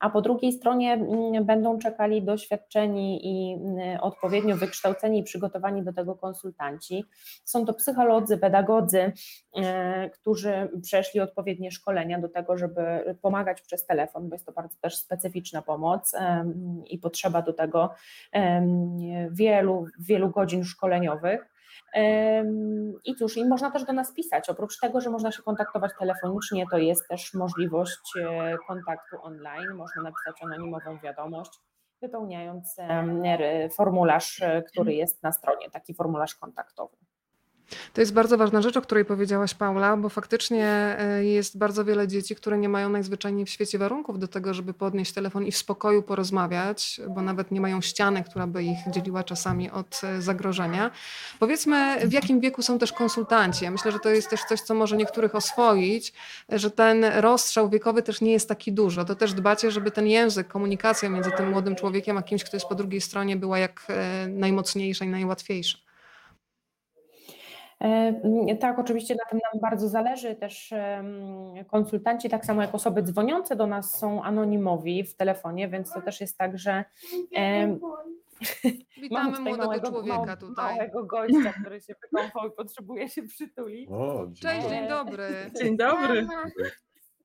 A 0.00 0.10
po 0.10 0.20
drugiej 0.20 0.52
stronie 0.52 0.92
mm, 0.92 1.44
będą 1.44 1.78
czekali 1.78 2.22
doświadczeni 2.22 3.20
i 3.26 3.54
mm, 3.54 4.00
odpowiednio 4.00 4.56
wykształceni 4.56 5.18
i 5.18 5.22
przygotowani 5.22 5.82
do 5.82 5.92
tego 5.92 6.14
konsultanci. 6.14 7.04
Są 7.44 7.66
to 7.66 7.74
psycholodzy, 7.74 8.38
pedagodzy, 8.38 9.12
e, 9.56 10.10
którzy 10.10 10.68
przeszli 10.82 11.20
odpowiednie 11.20 11.70
szkolenia 11.70 12.18
do 12.18 12.28
tego, 12.28 12.58
żeby 12.58 12.80
pomagać 13.22 13.60
przez 13.60 13.86
telefon, 13.86 14.28
bo 14.28 14.34
jest 14.34 14.46
to 14.46 14.52
bardzo 14.52 14.76
też 14.80 14.96
specyficzna 14.96 15.62
pomoc 15.62 16.14
em, 16.14 16.82
i 16.86 16.98
potrzeba 16.98 17.42
do 17.42 17.52
tego 17.52 17.90
em, 18.32 18.98
wielu, 19.30 19.86
wielu 19.98 20.30
godzin 20.30 20.64
szkoleniowych. 20.64 21.57
I 23.04 23.14
cóż, 23.18 23.36
i 23.36 23.48
można 23.48 23.70
też 23.70 23.84
do 23.84 23.92
nas 23.92 24.12
pisać. 24.12 24.50
Oprócz 24.50 24.80
tego, 24.80 25.00
że 25.00 25.10
można 25.10 25.32
się 25.32 25.42
kontaktować 25.42 25.92
telefonicznie, 25.98 26.64
to 26.70 26.78
jest 26.78 27.08
też 27.08 27.34
możliwość 27.34 28.16
e, 28.16 28.56
kontaktu 28.66 29.16
online. 29.22 29.74
Można 29.74 30.02
napisać 30.02 30.42
anonimową 30.42 30.98
wiadomość, 30.98 31.50
wypełniając 32.02 32.76
formularz, 33.76 34.42
e, 34.42 34.62
który 34.62 34.94
jest 34.94 35.22
na 35.22 35.32
stronie, 35.32 35.70
taki 35.70 35.94
formularz 35.94 36.34
kontaktowy. 36.34 36.96
To 37.94 38.00
jest 38.00 38.12
bardzo 38.12 38.38
ważna 38.38 38.62
rzecz, 38.62 38.76
o 38.76 38.82
której 38.82 39.04
powiedziałaś, 39.04 39.54
Paula, 39.54 39.96
bo 39.96 40.08
faktycznie 40.08 40.66
e, 40.98 41.24
jest 41.24 41.58
bardzo 41.58 41.84
wiele 41.84 42.08
dzieci, 42.08 42.34
które 42.34 42.58
nie 42.58 42.68
mają 42.68 42.88
najzwyczajniej 42.88 43.46
w 43.46 43.50
świecie 43.50 43.78
warunków 43.78 44.18
do 44.18 44.28
tego, 44.28 44.54
żeby 44.54 44.74
podnieść 44.74 45.12
telefon 45.12 45.46
i 45.46 45.52
w 45.52 45.56
spokoju 45.56 46.02
porozmawiać, 46.02 47.00
bo 47.08 47.22
nawet 47.22 47.50
nie 47.50 47.60
mają 47.60 47.80
ściany, 47.80 48.24
która 48.24 48.46
by 48.46 48.64
ich 48.64 48.78
dzieliła 48.90 49.24
czasami 49.24 49.70
od 49.70 50.00
e, 50.04 50.22
zagrożenia. 50.22 50.90
Powiedzmy, 51.38 52.08
w 52.08 52.12
jakim 52.12 52.40
wieku 52.40 52.62
są 52.62 52.78
też 52.78 52.92
konsultanci? 52.92 53.64
Ja 53.64 53.70
myślę, 53.70 53.92
że 53.92 53.98
to 53.98 54.08
jest 54.08 54.30
też 54.30 54.40
coś, 54.48 54.60
co 54.60 54.74
może 54.74 54.96
niektórych 54.96 55.34
oswoić, 55.34 56.12
że 56.48 56.70
ten 56.70 57.04
rozstrzał 57.04 57.68
wiekowy 57.68 58.02
też 58.02 58.20
nie 58.20 58.32
jest 58.32 58.48
taki 58.48 58.72
dużo. 58.72 59.04
To 59.04 59.14
też 59.14 59.32
dbacie, 59.32 59.70
żeby 59.70 59.90
ten 59.90 60.06
język, 60.06 60.48
komunikacja 60.48 61.08
między 61.08 61.30
tym 61.36 61.50
młodym 61.50 61.76
człowiekiem 61.76 62.18
a 62.18 62.22
kimś, 62.22 62.44
kto 62.44 62.56
jest 62.56 62.66
po 62.66 62.74
drugiej 62.74 63.00
stronie, 63.00 63.36
była 63.36 63.58
jak 63.58 63.86
e, 63.88 64.28
najmocniejsza 64.28 65.04
i 65.04 65.08
najłatwiejsza. 65.08 65.87
E, 67.82 68.56
Tak, 68.60 68.78
oczywiście 68.78 69.14
na 69.14 69.24
tym 69.30 69.40
nam 69.52 69.60
bardzo 69.60 69.88
zależy. 69.88 70.34
Też 70.34 70.74
konsultanci, 71.66 72.28
tak 72.28 72.46
samo 72.46 72.62
jak 72.62 72.74
osoby 72.74 73.02
dzwoniące 73.02 73.56
do 73.56 73.66
nas, 73.66 73.98
są 73.98 74.22
anonimowi 74.22 75.04
w 75.04 75.16
telefonie, 75.16 75.68
więc 75.68 75.92
to 75.92 76.02
też 76.02 76.20
jest 76.20 76.38
tak, 76.38 76.58
że 76.58 76.84
Witamy 79.02 79.36
tutaj 79.36 79.54
młodego 79.54 79.66
małego, 79.66 79.90
człowieka 79.90 80.36
tutaj. 80.36 80.76
Małego 80.76 81.04
gościa, 81.04 81.52
który 81.60 81.80
się 81.80 81.94
wykąpał 82.02 82.48
i 82.48 82.50
potrzebuje 82.50 83.08
się 83.08 83.22
przytulić. 83.22 83.90
O, 83.90 84.26
dzień 84.26 84.42
Cześć, 84.42 84.88
dobry. 84.88 85.50
dzień 85.54 85.76
dobry. 85.76 86.26
Dzień 86.26 86.26
dobry. 86.26 86.26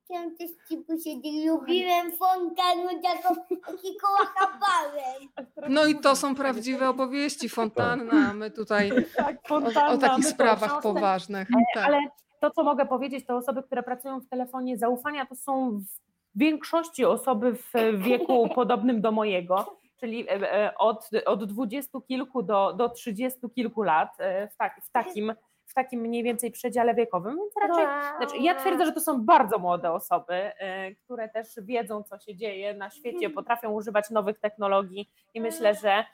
Chciałam 0.06 0.36
też 0.36 0.52
ci 0.70 0.78
posiedzieć. 0.78 1.46
Lubiłem 1.46 2.12
fontanu, 2.12 3.02
taką 3.04 3.36
takiego 3.36 4.08
łapałem. 4.20 5.30
No 5.70 5.86
i 5.86 5.96
to 5.96 6.16
są 6.16 6.36
prawdziwe 6.36 6.90
opowieści, 6.90 7.50
fontanna, 7.50 8.30
a 8.30 8.34
my 8.34 8.52
tutaj 8.52 8.92
Tak, 9.16 9.38
o, 9.44 9.48
fontanna, 9.48 9.90
o 9.90 9.98
takich 9.98 10.26
sprawach 10.26 10.82
poważnych. 10.82 11.48
Tak. 11.74 11.86
Ale 11.86 12.00
to, 12.40 12.52
co 12.52 12.64
mogę 12.64 12.86
powiedzieć, 12.86 13.26
to 13.26 13.36
osoby, 13.36 13.64
które 13.64 13.84
pracują 13.84 14.20
w 14.20 14.30
telefonie 14.30 14.78
zaufania, 14.78 15.26
to 15.26 15.36
są 15.36 15.72
w 15.72 16.40
większości 16.40 17.06
osoby 17.06 17.54
w 17.54 17.74
wieku 17.98 18.50
podobnym 18.56 19.02
do 19.02 19.12
mojego, 19.12 19.80
czyli 20.00 20.30
e, 20.30 20.54
e, 20.54 20.78
od, 20.78 21.10
od 21.26 21.44
dwudziestu 21.44 22.02
kilku 22.02 22.44
do, 22.44 22.74
do 22.74 22.90
trzydziestu 22.90 23.50
kilku 23.50 23.84
lat, 23.84 24.10
e, 24.20 24.48
w, 24.48 24.56
tak, 24.56 24.82
w, 24.84 24.92
takim, 24.92 25.34
w 25.74 25.76
takim 25.76 26.02
mniej 26.02 26.24
więcej 26.24 26.52
przedziale 26.52 26.96
wiekowym, 26.96 27.36
więc 27.38 27.54
raczej 27.70 27.86
Znaczy, 28.18 28.38
ja 28.38 28.56
twierdzę, 28.56 28.86
że 28.86 28.92
to 28.92 29.02
są 29.02 29.26
bardzo 29.26 29.60
młode 29.60 29.92
osoby, 29.92 30.34
e, 30.34 30.96
które 30.96 31.30
też 31.30 31.48
wiedzą, 31.58 32.04
co 32.04 32.20
się 32.20 32.36
dzieje 32.36 32.74
na 32.74 32.90
świecie, 32.90 33.30
potrafią 33.30 33.72
używać 33.72 34.10
nowych 34.10 34.40
technologii 34.40 35.10
i 35.34 35.42
myślę, 35.42 35.76
że 35.76 36.06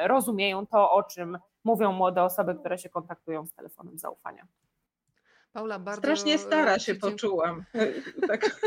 rozumieją 0.00 0.66
to, 0.66 0.92
o 0.92 1.02
czym 1.02 1.38
mówią 1.64 1.92
młode 1.92 2.22
osoby, 2.22 2.54
które 2.54 2.78
się 2.78 2.88
kontaktują 2.88 3.46
z 3.46 3.54
telefonem 3.54 3.98
zaufania. 3.98 4.46
Paula, 5.54 5.78
bardzo 5.78 6.00
Strasznie 6.00 6.38
stara 6.38 6.78
się 6.78 6.92
dziękuję. 6.92 7.12
poczułam. 7.12 7.64
Tak. 8.28 8.60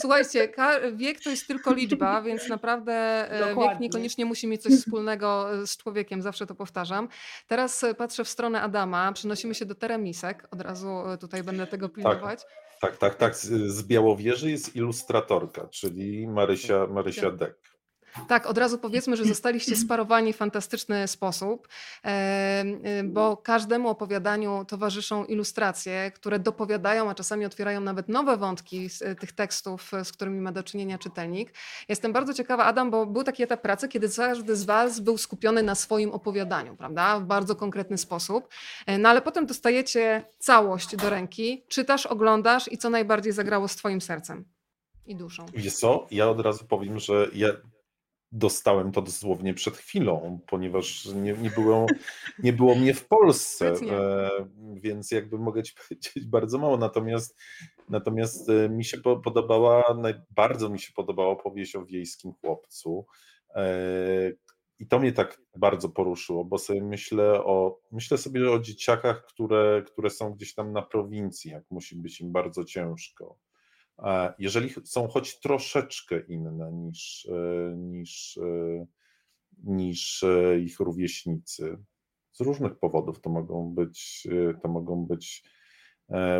Słuchajcie, 0.00 0.52
wiek 0.94 1.20
to 1.20 1.30
jest 1.30 1.46
tylko 1.46 1.74
liczba, 1.74 2.22
więc 2.26 2.48
naprawdę 2.48 2.92
e, 3.30 3.38
wiek 3.38 3.48
Dokładnie. 3.48 3.86
niekoniecznie 3.86 4.24
musi 4.24 4.46
mieć 4.46 4.62
coś 4.62 4.72
wspólnego 4.72 5.54
e, 5.54 5.66
z 5.66 5.76
człowiekiem, 5.76 6.22
zawsze 6.22 6.46
to 6.46 6.54
powtarzam. 6.54 7.08
Teraz 7.46 7.84
e, 7.84 7.94
patrzę 7.94 8.24
w 8.24 8.28
stronę 8.28 8.62
Adama, 8.62 9.12
przenosimy 9.12 9.54
się 9.54 9.66
do 9.66 9.74
Teremisek, 9.74 10.48
od 10.50 10.60
razu 10.60 11.02
tutaj 11.20 11.42
będę 11.42 11.66
tego 11.66 11.88
pilnować. 11.88 12.40
Tak, 12.80 12.96
tak, 12.96 13.14
tak. 13.14 13.36
Z, 13.36 13.72
z 13.72 13.82
Białowieży 13.82 14.50
jest 14.50 14.76
ilustratorka, 14.76 15.68
czyli 15.68 16.28
Marysia, 16.28 16.86
Marysia 16.86 17.30
Dek. 17.30 17.75
Tak, 18.28 18.46
od 18.46 18.58
razu 18.58 18.78
powiedzmy, 18.78 19.16
że 19.16 19.24
zostaliście 19.24 19.76
sparowani 19.76 20.32
w 20.32 20.36
fantastyczny 20.36 21.08
sposób, 21.08 21.68
e, 22.04 22.08
e, 22.08 23.04
bo 23.04 23.36
każdemu 23.36 23.88
opowiadaniu 23.88 24.64
towarzyszą 24.64 25.24
ilustracje, 25.24 26.10
które 26.14 26.38
dopowiadają, 26.38 27.10
a 27.10 27.14
czasami 27.14 27.44
otwierają 27.44 27.80
nawet 27.80 28.08
nowe 28.08 28.36
wątki 28.36 28.90
z 28.90 29.02
e, 29.02 29.14
tych 29.14 29.32
tekstów, 29.32 29.90
z 30.04 30.12
którymi 30.12 30.40
ma 30.40 30.52
do 30.52 30.62
czynienia 30.62 30.98
czytelnik. 30.98 31.52
Jestem 31.88 32.12
bardzo 32.12 32.34
ciekawa, 32.34 32.64
Adam, 32.64 32.90
bo 32.90 33.06
był 33.06 33.24
taki 33.24 33.42
etap 33.42 33.62
pracy, 33.62 33.88
kiedy 33.88 34.08
każdy 34.16 34.56
z 34.56 34.64
Was 34.64 35.00
był 35.00 35.18
skupiony 35.18 35.62
na 35.62 35.74
swoim 35.74 36.10
opowiadaniu, 36.10 36.76
prawda, 36.76 37.20
w 37.20 37.24
bardzo 37.24 37.56
konkretny 37.56 37.98
sposób. 37.98 38.48
No 38.98 39.08
ale 39.08 39.22
potem 39.22 39.46
dostajecie 39.46 40.24
całość 40.38 40.96
do 40.96 41.10
ręki, 41.10 41.64
czytasz, 41.68 42.06
oglądasz 42.06 42.72
i 42.72 42.78
co 42.78 42.90
najbardziej 42.90 43.32
zagrało 43.32 43.68
z 43.68 43.76
Twoim 43.76 44.00
sercem 44.00 44.44
i 45.06 45.16
duszą. 45.16 45.46
Wiesz 45.54 45.74
co, 45.74 46.06
ja 46.10 46.28
od 46.28 46.40
razu 46.40 46.64
powiem, 46.64 46.98
że 46.98 47.28
ja 47.34 47.48
dostałem 48.36 48.92
to 48.92 49.02
dosłownie 49.02 49.54
przed 49.54 49.76
chwilą, 49.76 50.40
ponieważ 50.46 51.06
nie, 51.06 51.32
nie, 51.32 51.50
było, 51.50 51.86
nie 52.38 52.52
było 52.52 52.74
mnie 52.74 52.94
w 52.94 53.08
Polsce, 53.08 53.72
e, 53.90 54.30
więc 54.74 55.10
jakby 55.10 55.38
mogę 55.38 55.62
ci 55.62 55.74
powiedzieć 55.88 56.24
bardzo 56.26 56.58
mało, 56.58 56.76
natomiast, 56.76 57.36
natomiast 57.88 58.48
e, 58.48 58.68
mi 58.68 58.84
się 58.84 58.98
po- 58.98 59.16
podobała, 59.16 59.84
bardzo 60.30 60.68
mi 60.68 60.78
się 60.78 60.92
podobała 60.92 61.28
opowieść 61.28 61.76
o 61.76 61.84
wiejskim 61.84 62.32
chłopcu 62.32 63.06
e, 63.54 64.32
i 64.78 64.86
to 64.86 64.98
mnie 64.98 65.12
tak 65.12 65.40
bardzo 65.56 65.88
poruszyło, 65.88 66.44
bo 66.44 66.58
sobie 66.58 66.82
myślę 66.82 67.44
o, 67.44 67.80
myślę 67.92 68.18
sobie 68.18 68.50
o 68.50 68.58
dzieciakach, 68.58 69.24
które, 69.24 69.82
które 69.86 70.10
są 70.10 70.32
gdzieś 70.32 70.54
tam 70.54 70.72
na 70.72 70.82
prowincji, 70.82 71.50
jak 71.50 71.64
musi 71.70 71.96
być 71.96 72.20
im 72.20 72.32
bardzo 72.32 72.64
ciężko. 72.64 73.38
Jeżeli 74.38 74.70
są 74.84 75.08
choć 75.08 75.40
troszeczkę 75.40 76.20
inne 76.20 76.72
niż, 76.72 77.28
e, 77.32 77.76
niż, 77.76 78.38
e, 78.38 78.86
niż 79.64 80.22
e, 80.22 80.58
ich 80.58 80.80
rówieśnicy, 80.80 81.76
z 82.32 82.40
różnych 82.40 82.78
powodów 82.78 83.20
to 83.20 83.30
mogą 83.30 83.74
być, 83.74 84.28
to 84.62 84.68
mogą 84.68 85.06
być 85.06 85.44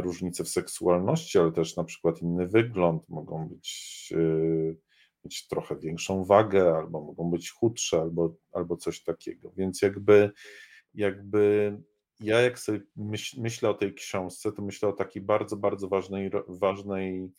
różnice 0.03 0.45
w 0.45 0.49
seksualności, 0.49 1.39
ale 1.39 1.53
też 1.53 1.77
na 1.77 1.85
przykład 1.85 2.23
inny 2.23 2.49
wygląd, 2.49 3.09
mogą 3.09 3.49
być, 3.49 4.13
mieć 5.25 5.49
trochę 5.49 5.79
większą 5.79 6.25
wagę, 6.25 6.75
albo 6.77 7.01
mogą 7.01 7.31
być 7.31 7.51
chudsze, 7.51 8.01
albo, 8.01 8.37
albo 8.53 8.77
coś 8.77 9.03
takiego. 9.03 9.53
Więc 9.57 9.83
jakby, 9.83 10.31
jakby 10.95 11.73
ja 12.21 12.41
jak 12.41 12.59
sobie 12.59 12.81
myśl, 12.97 13.41
myślę 13.41 13.71
o 13.71 13.75
tej 13.75 13.95
książce, 13.95 14.53
to 14.53 14.63
myślę 14.63 14.89
o 14.89 14.93
takiej 14.93 15.23
bardzo, 15.23 15.57
bardzo 15.57 15.89
ważnej, 15.89 16.31
ważnej 16.49 17.33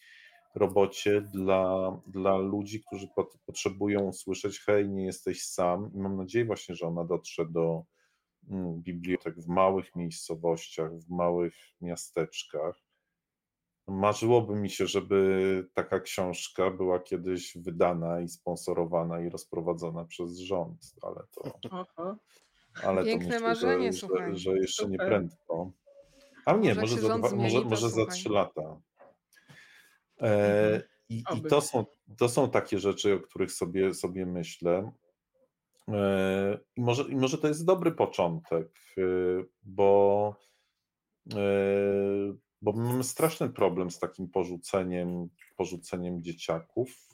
robocie 0.55 1.21
dla, 1.21 1.91
dla 2.07 2.37
ludzi, 2.37 2.83
którzy 2.87 3.07
pot, 3.15 3.37
potrzebują 3.45 4.01
usłyszeć, 4.01 4.59
hej, 4.59 4.89
nie 4.89 5.05
jesteś 5.05 5.43
sam. 5.43 5.91
I 5.93 5.97
mam 5.97 6.17
nadzieję 6.17 6.45
właśnie, 6.45 6.75
że 6.75 6.87
ona 6.87 7.05
dotrze 7.05 7.45
do 7.45 7.83
mm, 8.49 8.81
bibliotek 8.81 9.35
w 9.39 9.47
małych 9.47 9.95
miejscowościach, 9.95 10.91
w 10.93 11.09
małych 11.09 11.53
miasteczkach, 11.81 12.87
Marzyłoby 13.87 14.55
mi 14.55 14.69
się, 14.69 14.87
żeby 14.87 15.67
taka 15.73 15.99
książka 15.99 16.71
była 16.71 16.99
kiedyś 16.99 17.57
wydana 17.57 18.21
i 18.21 18.27
sponsorowana 18.27 19.21
i 19.21 19.29
rozprowadzona 19.29 20.05
przez 20.05 20.37
rząd, 20.37 20.77
ale 21.01 21.23
to, 21.31 21.41
Oho. 21.71 22.15
Ale 22.83 23.01
to 23.01 23.05
Piękne 23.05 23.27
myślę, 23.27 23.47
marzenie, 23.47 23.93
że, 23.93 24.07
że, 24.07 24.35
że 24.35 24.57
jeszcze 24.57 24.87
nie 24.87 24.95
Super. 24.95 25.07
prędko. 25.07 25.71
A 26.45 26.53
nie, 26.53 26.75
Może 26.75 26.81
może, 26.81 27.07
za, 27.07 27.17
dwa, 27.17 27.35
może, 27.35 27.61
to 27.61 27.67
może 27.67 27.89
za 27.89 28.05
trzy 28.05 28.29
lata. 28.29 28.81
E, 30.21 30.81
I 31.09 31.17
i 31.17 31.23
Oby. 31.29 31.49
to, 31.49 31.61
są, 31.61 31.85
to 32.17 32.29
są 32.29 32.49
takie 32.49 32.79
rzeczy, 32.79 33.13
o 33.13 33.19
których 33.19 33.51
sobie, 33.51 33.93
sobie 33.93 34.25
myślę. 34.25 34.91
E, 35.89 36.59
I 36.75 36.81
może, 36.81 37.03
I 37.03 37.15
może 37.15 37.37
to 37.37 37.47
jest 37.47 37.65
dobry 37.65 37.91
początek, 37.91 38.67
e, 38.97 39.01
bo, 39.63 40.35
e, 41.33 41.37
bo 42.61 42.71
mamy 42.71 43.03
straszny 43.03 43.49
problem 43.49 43.91
z 43.91 43.99
takim 43.99 44.29
porzuceniem, 44.29 45.29
porzuceniem 45.55 46.23
dzieciaków. 46.23 47.07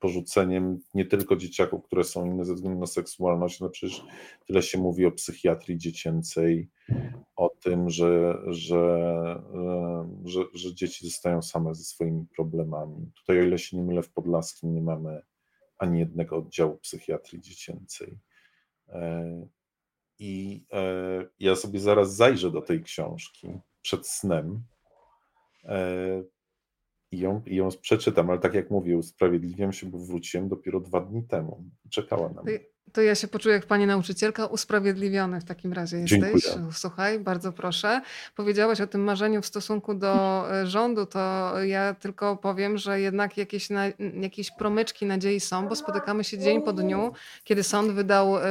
Porzuceniem 0.00 0.80
nie 0.94 1.04
tylko 1.04 1.36
dzieciaków, 1.36 1.84
które 1.84 2.04
są 2.04 2.26
inne 2.26 2.44
ze 2.44 2.54
względu 2.54 2.80
na 2.80 2.86
seksualność, 2.86 3.60
no 3.60 3.70
przecież 3.70 4.04
tyle 4.46 4.62
się 4.62 4.78
mówi 4.78 5.06
o 5.06 5.12
psychiatrii 5.12 5.78
dziecięcej, 5.78 6.68
o 7.36 7.48
tym, 7.48 7.90
że, 7.90 8.38
że, 8.46 9.42
że, 10.24 10.40
że 10.54 10.74
dzieci 10.74 11.06
zostają 11.06 11.42
same 11.42 11.74
ze 11.74 11.84
swoimi 11.84 12.26
problemami. 12.36 13.12
Tutaj, 13.16 13.40
o 13.40 13.42
ile 13.42 13.58
się 13.58 13.76
nie 13.76 13.82
mylę, 13.82 14.02
w 14.02 14.12
Podlaskim 14.12 14.74
nie 14.74 14.82
mamy 14.82 15.22
ani 15.78 15.98
jednego 15.98 16.36
oddziału 16.36 16.76
psychiatrii 16.76 17.40
dziecięcej. 17.40 18.18
E, 18.88 19.46
I 20.18 20.64
e, 20.72 21.26
ja 21.40 21.56
sobie 21.56 21.80
zaraz 21.80 22.16
zajrzę 22.16 22.50
do 22.50 22.62
tej 22.62 22.82
książki 22.82 23.48
przed 23.82 24.06
snem 24.06 24.62
e, 25.64 26.22
i 27.12 27.18
ją, 27.18 27.42
i 27.46 27.56
ją 27.56 27.68
przeczytam, 27.82 28.30
ale 28.30 28.38
tak 28.38 28.54
jak 28.54 28.70
mówię, 28.70 28.98
usprawiedliwiam 28.98 29.72
się, 29.72 29.86
bo 29.86 29.98
wróciłem 29.98 30.48
dopiero 30.48 30.80
dwa 30.80 31.00
dni 31.00 31.24
temu. 31.24 31.64
Czekała 31.90 32.28
na 32.28 32.42
mnie. 32.42 32.58
To 32.92 33.02
ja 33.02 33.14
się 33.14 33.28
poczuję 33.28 33.54
jak 33.54 33.66
pani 33.66 33.86
nauczycielka, 33.86 34.46
usprawiedliwiony 34.46 35.40
w 35.40 35.44
takim 35.44 35.72
razie 35.72 35.96
jesteś. 35.96 36.20
Dziękuję. 36.20 36.72
Słuchaj, 36.72 37.20
bardzo 37.20 37.52
proszę. 37.52 38.00
Powiedziałaś 38.36 38.80
o 38.80 38.86
tym 38.86 39.04
marzeniu 39.04 39.42
w 39.42 39.46
stosunku 39.46 39.94
do 39.94 40.44
e, 40.52 40.66
rządu, 40.66 41.06
to 41.06 41.52
ja 41.62 41.94
tylko 41.94 42.36
powiem, 42.36 42.78
że 42.78 43.00
jednak 43.00 43.36
jakieś, 43.36 43.70
na, 43.70 43.84
jakieś 44.20 44.50
promyczki 44.50 45.06
nadziei 45.06 45.40
są, 45.40 45.68
bo 45.68 45.76
spotykamy 45.76 46.24
się 46.24 46.38
dzień 46.38 46.62
po 46.62 46.72
dniu, 46.72 47.12
kiedy 47.44 47.62
sąd 47.62 47.92
wydał 47.92 48.38
e, 48.38 48.42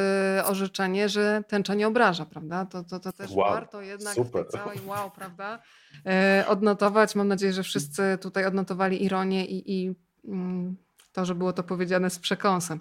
orzeczenie, 0.45 1.09
że 1.09 1.43
tęcza 1.47 1.73
nie 1.73 1.87
obraża, 1.87 2.25
prawda? 2.25 2.65
To, 2.65 2.83
to, 2.83 2.99
to 2.99 3.11
też 3.11 3.31
Wow, 3.31 3.53
warto 3.53 3.81
jednak 3.81 4.13
w 4.13 4.15
super. 4.15 4.45
tej 4.45 4.59
całej 4.59 4.77
wow, 4.85 5.11
prawda? 5.11 5.59
E, 6.05 6.45
odnotować. 6.47 7.15
Mam 7.15 7.27
nadzieję, 7.27 7.53
że 7.53 7.63
wszyscy 7.63 8.17
tutaj 8.21 8.45
odnotowali 8.45 9.03
ironię 9.03 9.45
i, 9.45 9.73
i 9.73 9.95
mm, 10.27 10.75
to, 11.11 11.25
że 11.25 11.35
było 11.35 11.53
to 11.53 11.63
powiedziane 11.63 12.09
z 12.09 12.19
przekąsem. 12.19 12.79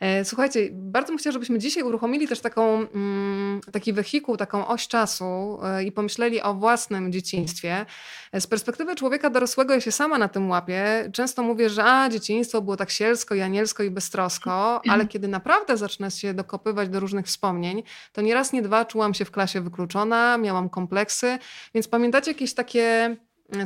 E, 0.00 0.24
Słuchajcie, 0.24 0.68
bardzo 0.72 1.08
bym 1.08 1.18
chciała, 1.18 1.32
żebyśmy 1.32 1.58
dzisiaj 1.58 1.82
uruchomili 1.82 2.28
też 2.28 2.40
taką, 2.40 2.88
mm, 2.88 3.60
taki 3.72 3.92
wehikuł, 3.92 4.36
taką 4.36 4.66
oś 4.66 4.88
czasu 4.88 5.58
e, 5.64 5.84
i 5.84 5.92
pomyśleli 5.92 6.42
o 6.42 6.54
własnym 6.54 7.12
dzieciństwie. 7.12 7.86
E, 8.32 8.40
Z 8.40 8.46
perspektywy 8.46 8.94
człowieka 8.94 9.30
dorosłego, 9.30 9.74
ja 9.74 9.80
się 9.80 9.92
sama 9.92 10.18
na 10.18 10.28
tym 10.28 10.50
łapię, 10.50 11.10
często 11.12 11.42
mówię, 11.42 11.70
że 11.70 11.84
a, 11.84 12.08
dzieciństwo 12.08 12.62
było 12.62 12.76
tak 12.76 12.90
sielsko 12.90 13.34
i 13.34 13.40
anielsko 13.40 13.82
i 13.82 13.90
beztrosko, 13.90 14.82
ale 14.88 15.06
kiedy 15.06 15.28
naprawdę 15.28 15.76
zacznę 15.76 16.10
się 16.10 16.34
dokopywać 16.34 16.88
do 16.88 17.00
różnych 17.00 17.26
wspomnień, 17.26 17.82
to 18.12 18.20
nie 18.22 18.34
raz, 18.34 18.52
nie 18.52 18.62
dwa 18.62 18.84
czułam 18.84 19.14
się 19.14 19.24
w 19.24 19.30
klasie 19.30 19.60
wykluczona, 19.60 20.38
miałam 20.38 20.68
kompleksy, 20.68 21.38
więc 21.74 21.88
pamiętacie 21.88 22.30
jakieś 22.30 22.54
takie 22.54 23.16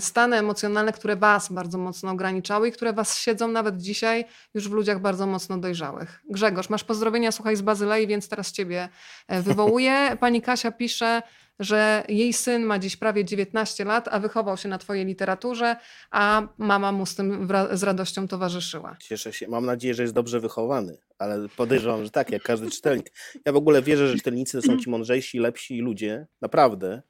stany 0.01 0.37
emocjonalne, 0.37 0.93
które 0.93 1.17
was 1.17 1.53
bardzo 1.53 1.79
mocno 1.79 2.11
ograniczały 2.11 2.69
i 2.69 2.73
które 2.73 2.93
was 2.93 3.19
siedzą 3.19 3.49
nawet 3.49 3.77
dzisiaj 3.77 4.25
już 4.55 4.69
w 4.69 4.73
ludziach 4.73 5.01
bardzo 5.01 5.27
mocno 5.27 5.59
dojrzałych. 5.59 6.21
Grzegorz, 6.31 6.71
masz 6.71 6.85
pozdrowienia, 6.85 7.33
słuchaj, 7.33 7.57
z 7.57 7.63
Bazylei, 7.63 8.07
więc 8.07 8.29
teraz 8.29 8.53
ciebie 8.53 8.89
e, 9.29 9.43
wywołuję. 9.43 9.95
Pani 10.21 10.43
Kasia 10.43 10.73
pisze, 10.73 11.23
że 11.59 12.05
jej 12.09 12.33
syn 12.33 12.63
ma 12.63 12.79
dziś 12.79 12.97
prawie 12.97 13.25
19 13.25 13.85
lat, 13.85 14.09
a 14.11 14.21
wychował 14.21 14.57
się 14.57 14.69
na 14.69 14.79
twojej 14.79 15.07
literaturze, 15.07 15.77
a 16.11 16.49
mama 16.59 16.93
mu 16.93 17.07
z 17.07 17.15
tym 17.15 17.49
z 17.73 17.83
radością 17.83 18.29
towarzyszyła. 18.29 18.97
Cieszę 19.01 19.33
się. 19.33 19.49
Mam 19.49 19.67
nadzieję, 19.67 19.95
że 19.95 20.03
jest 20.03 20.15
dobrze 20.15 20.41
wychowany, 20.41 20.99
ale 21.19 21.49
podejrzewam, 21.57 22.05
że 22.05 22.11
tak, 22.11 22.31
jak 22.31 22.43
każdy 22.43 22.71
czytelnik. 22.71 23.13
Ja 23.45 23.53
w 23.53 23.57
ogóle 23.57 23.83
wierzę, 23.83 24.09
że 24.09 24.17
czytelnicy 24.17 24.61
to 24.61 24.67
są 24.67 24.79
ci 24.79 24.91
mądrzejsi, 24.91 25.39
lepsi 25.39 25.81
ludzie, 25.81 26.27
naprawdę, 26.41 27.03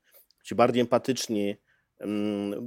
ci 0.45 0.55
bardziej 0.55 0.81
empatyczni. 0.81 1.57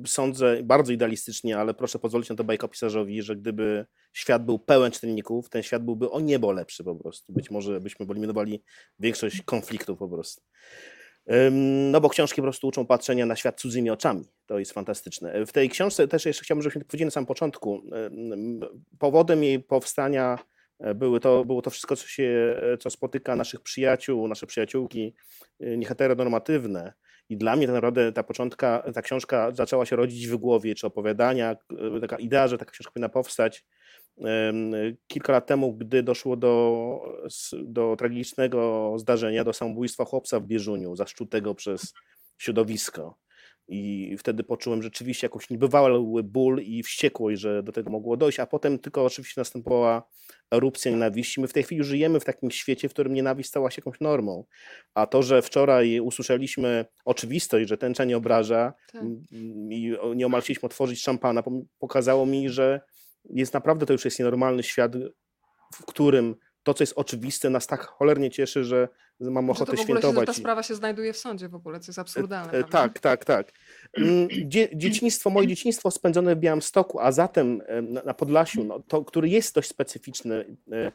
Sądzę 0.06 0.64
bardzo 0.64 0.94
idealistycznie, 0.94 1.58
ale 1.58 1.74
proszę 1.74 2.00
pozwolić 2.00 2.30
na 2.30 2.36
to 2.36 2.44
bajkopisarzowi, 2.44 3.22
że 3.22 3.36
gdyby 3.36 3.86
świat 4.14 4.46
był 4.46 4.60
pełen 4.60 4.92
czytelników, 4.92 5.50
ten 5.50 5.64
świat 5.64 5.86
byłby 5.86 6.10
o 6.12 6.20
niebo 6.20 6.52
lepszy 6.52 6.84
po 6.84 6.96
prostu. 6.96 7.34
Być 7.34 7.52
może 7.52 7.82
byśmy 7.82 8.06
wyeliminowali 8.06 8.64
większość 9.00 9.42
konfliktów 9.42 10.00
po 10.00 10.10
prostu. 10.10 10.44
No 11.92 12.02
bo 12.02 12.10
książki 12.10 12.36
po 12.36 12.42
prostu 12.42 12.68
uczą 12.68 12.86
patrzenia 12.86 13.26
na 13.26 13.36
świat 13.36 13.60
cudzymi 13.60 13.90
oczami. 13.90 14.26
To 14.46 14.60
jest 14.60 14.72
fantastyczne. 14.72 15.46
W 15.46 15.52
tej 15.52 15.70
książce 15.70 16.08
też 16.08 16.26
jeszcze 16.26 16.44
chciałbym, 16.44 16.62
żebyśmy 16.62 16.86
powiedzieli 16.86 17.06
na 17.06 17.12
samym 17.12 17.28
początku. 17.28 17.82
Powodem 19.00 19.44
jej 19.44 19.60
powstania 19.60 20.40
e, 20.80 20.96
były 20.96 21.20
to, 21.20 21.46
było 21.46 21.62
to 21.62 21.70
wszystko, 21.70 21.96
co 21.96 22.08
się, 22.08 22.62
co 22.80 22.90
spotyka 22.90 23.36
naszych 23.36 23.62
przyjaciół, 23.62 24.28
nasze 24.28 24.48
przyjaciółki 24.48 25.14
e, 25.60 25.78
nieheteronormatywne. 25.78 26.94
I 27.30 27.38
dla 27.38 27.56
mnie 27.56 27.68
tak 27.68 27.76
naprawdę 27.76 28.12
ta 28.12 28.24
początka, 28.24 28.84
ta 28.94 29.02
książka 29.02 29.52
zaczęła 29.52 29.86
się 29.86 29.96
rodzić 29.96 30.28
w 30.28 30.36
głowie, 30.38 30.76
czy 30.76 30.88
opowiadania, 30.88 31.56
e, 31.96 32.00
taka 32.02 32.18
idea, 32.18 32.48
że 32.48 32.58
taka 32.58 32.72
książka 32.72 32.92
powinna 32.92 33.10
powstać 33.10 33.66
kilka 35.08 35.34
lat 35.34 35.48
temu, 35.48 35.74
gdy 35.74 36.04
doszło 36.04 36.38
do, 36.38 37.02
do 37.64 37.96
tragicznego 37.96 38.94
zdarzenia, 38.98 39.44
do 39.44 39.54
samobójstwa 39.54 40.06
chłopca 40.06 40.40
w 40.40 40.46
Bieżuniu, 40.46 40.96
zaszczutego 40.96 41.56
przez 41.56 41.94
środowisko. 42.38 43.18
I 43.68 44.16
wtedy 44.18 44.44
poczułem 44.44 44.84
rzeczywiście 44.84 45.26
jakąś 45.26 45.50
niebywały 45.50 46.24
ból 46.24 46.62
i 46.62 46.84
wściekłość, 46.84 47.42
że 47.42 47.64
do 47.64 47.72
tego 47.72 47.90
mogło 47.90 48.18
dojść, 48.18 48.40
a 48.40 48.46
potem 48.46 48.80
tylko 48.80 49.06
oczywiście 49.06 49.42
następowała 49.42 50.08
erupcja 50.52 50.92
nienawiści. 50.92 51.42
My 51.42 51.48
w 51.48 51.54
tej 51.54 51.64
chwili 51.64 51.84
żyjemy 51.84 52.20
w 52.20 52.26
takim 52.26 52.52
świecie, 52.52 52.90
w 52.90 52.94
którym 52.94 53.14
nienawiść 53.14 53.50
stała 53.50 53.72
się 53.72 53.80
jakąś 53.80 54.00
normą. 54.00 54.46
A 54.94 55.08
to, 55.08 55.24
że 55.24 55.42
wczoraj 55.42 56.00
usłyszeliśmy 56.00 56.86
oczywistość, 57.06 57.70
że 57.70 57.78
tęcza 57.78 58.06
nie 58.06 58.18
obraża 58.18 58.74
Tak. 58.92 59.04
i 59.70 59.96
nieomal 60.16 60.42
chcieliśmy 60.42 60.66
otworzyć 60.66 61.02
szampana, 61.02 61.44
pokazało 61.80 62.26
mi, 62.26 62.50
że 62.50 62.82
jest 63.30 63.54
naprawdę 63.54 63.86
to 63.86 63.94
już 63.94 64.06
jest 64.06 64.20
nienormalny 64.20 64.64
świat, 64.64 64.92
w 65.74 65.86
którym 65.86 66.36
to, 66.64 66.74
co 66.74 66.84
jest 66.84 66.94
oczywiste, 66.96 67.50
nas 67.50 67.68
tak 67.68 67.86
cholernie 67.86 68.32
cieszy, 68.32 68.64
że 68.64 68.88
mam 69.20 69.48
Że 69.48 69.54
to 69.54 69.54
ochotę 69.54 69.78
w 69.78 69.80
ogóle 69.80 69.86
się, 69.88 69.88
że 69.88 70.02
ta 70.02 70.12
świętować. 70.12 70.36
sprawa 70.38 70.64
się 70.64 70.76
znajduje 70.76 71.14
w 71.14 71.18
sądzie 71.18 71.50
w 71.50 71.56
ogóle, 71.56 71.80
co 71.80 71.90
jest 71.90 72.00
absurdalne. 72.00 72.48
E, 72.48 72.64
prawda? 72.64 72.72
Tak, 72.72 73.00
tak, 73.00 73.26
tak. 73.26 73.52
Mm, 73.98 74.28
Dzie, 74.46 74.70
dzieciństwo, 74.74 75.30
moje 75.30 75.48
dzieciństwo 75.48 75.92
spędzone 75.92 76.36
w 76.36 76.40
Białymstoku, 76.40 77.00
a 77.00 77.12
zatem 77.12 77.62
e, 77.68 77.82
na, 77.82 78.04
na 78.04 78.14
Podlasiu, 78.14 78.64
no, 78.64 78.80
to, 78.80 79.06
który 79.06 79.30
jest 79.30 79.56
dość 79.56 79.70
specyficzny 79.70 80.58
e, 80.72 80.92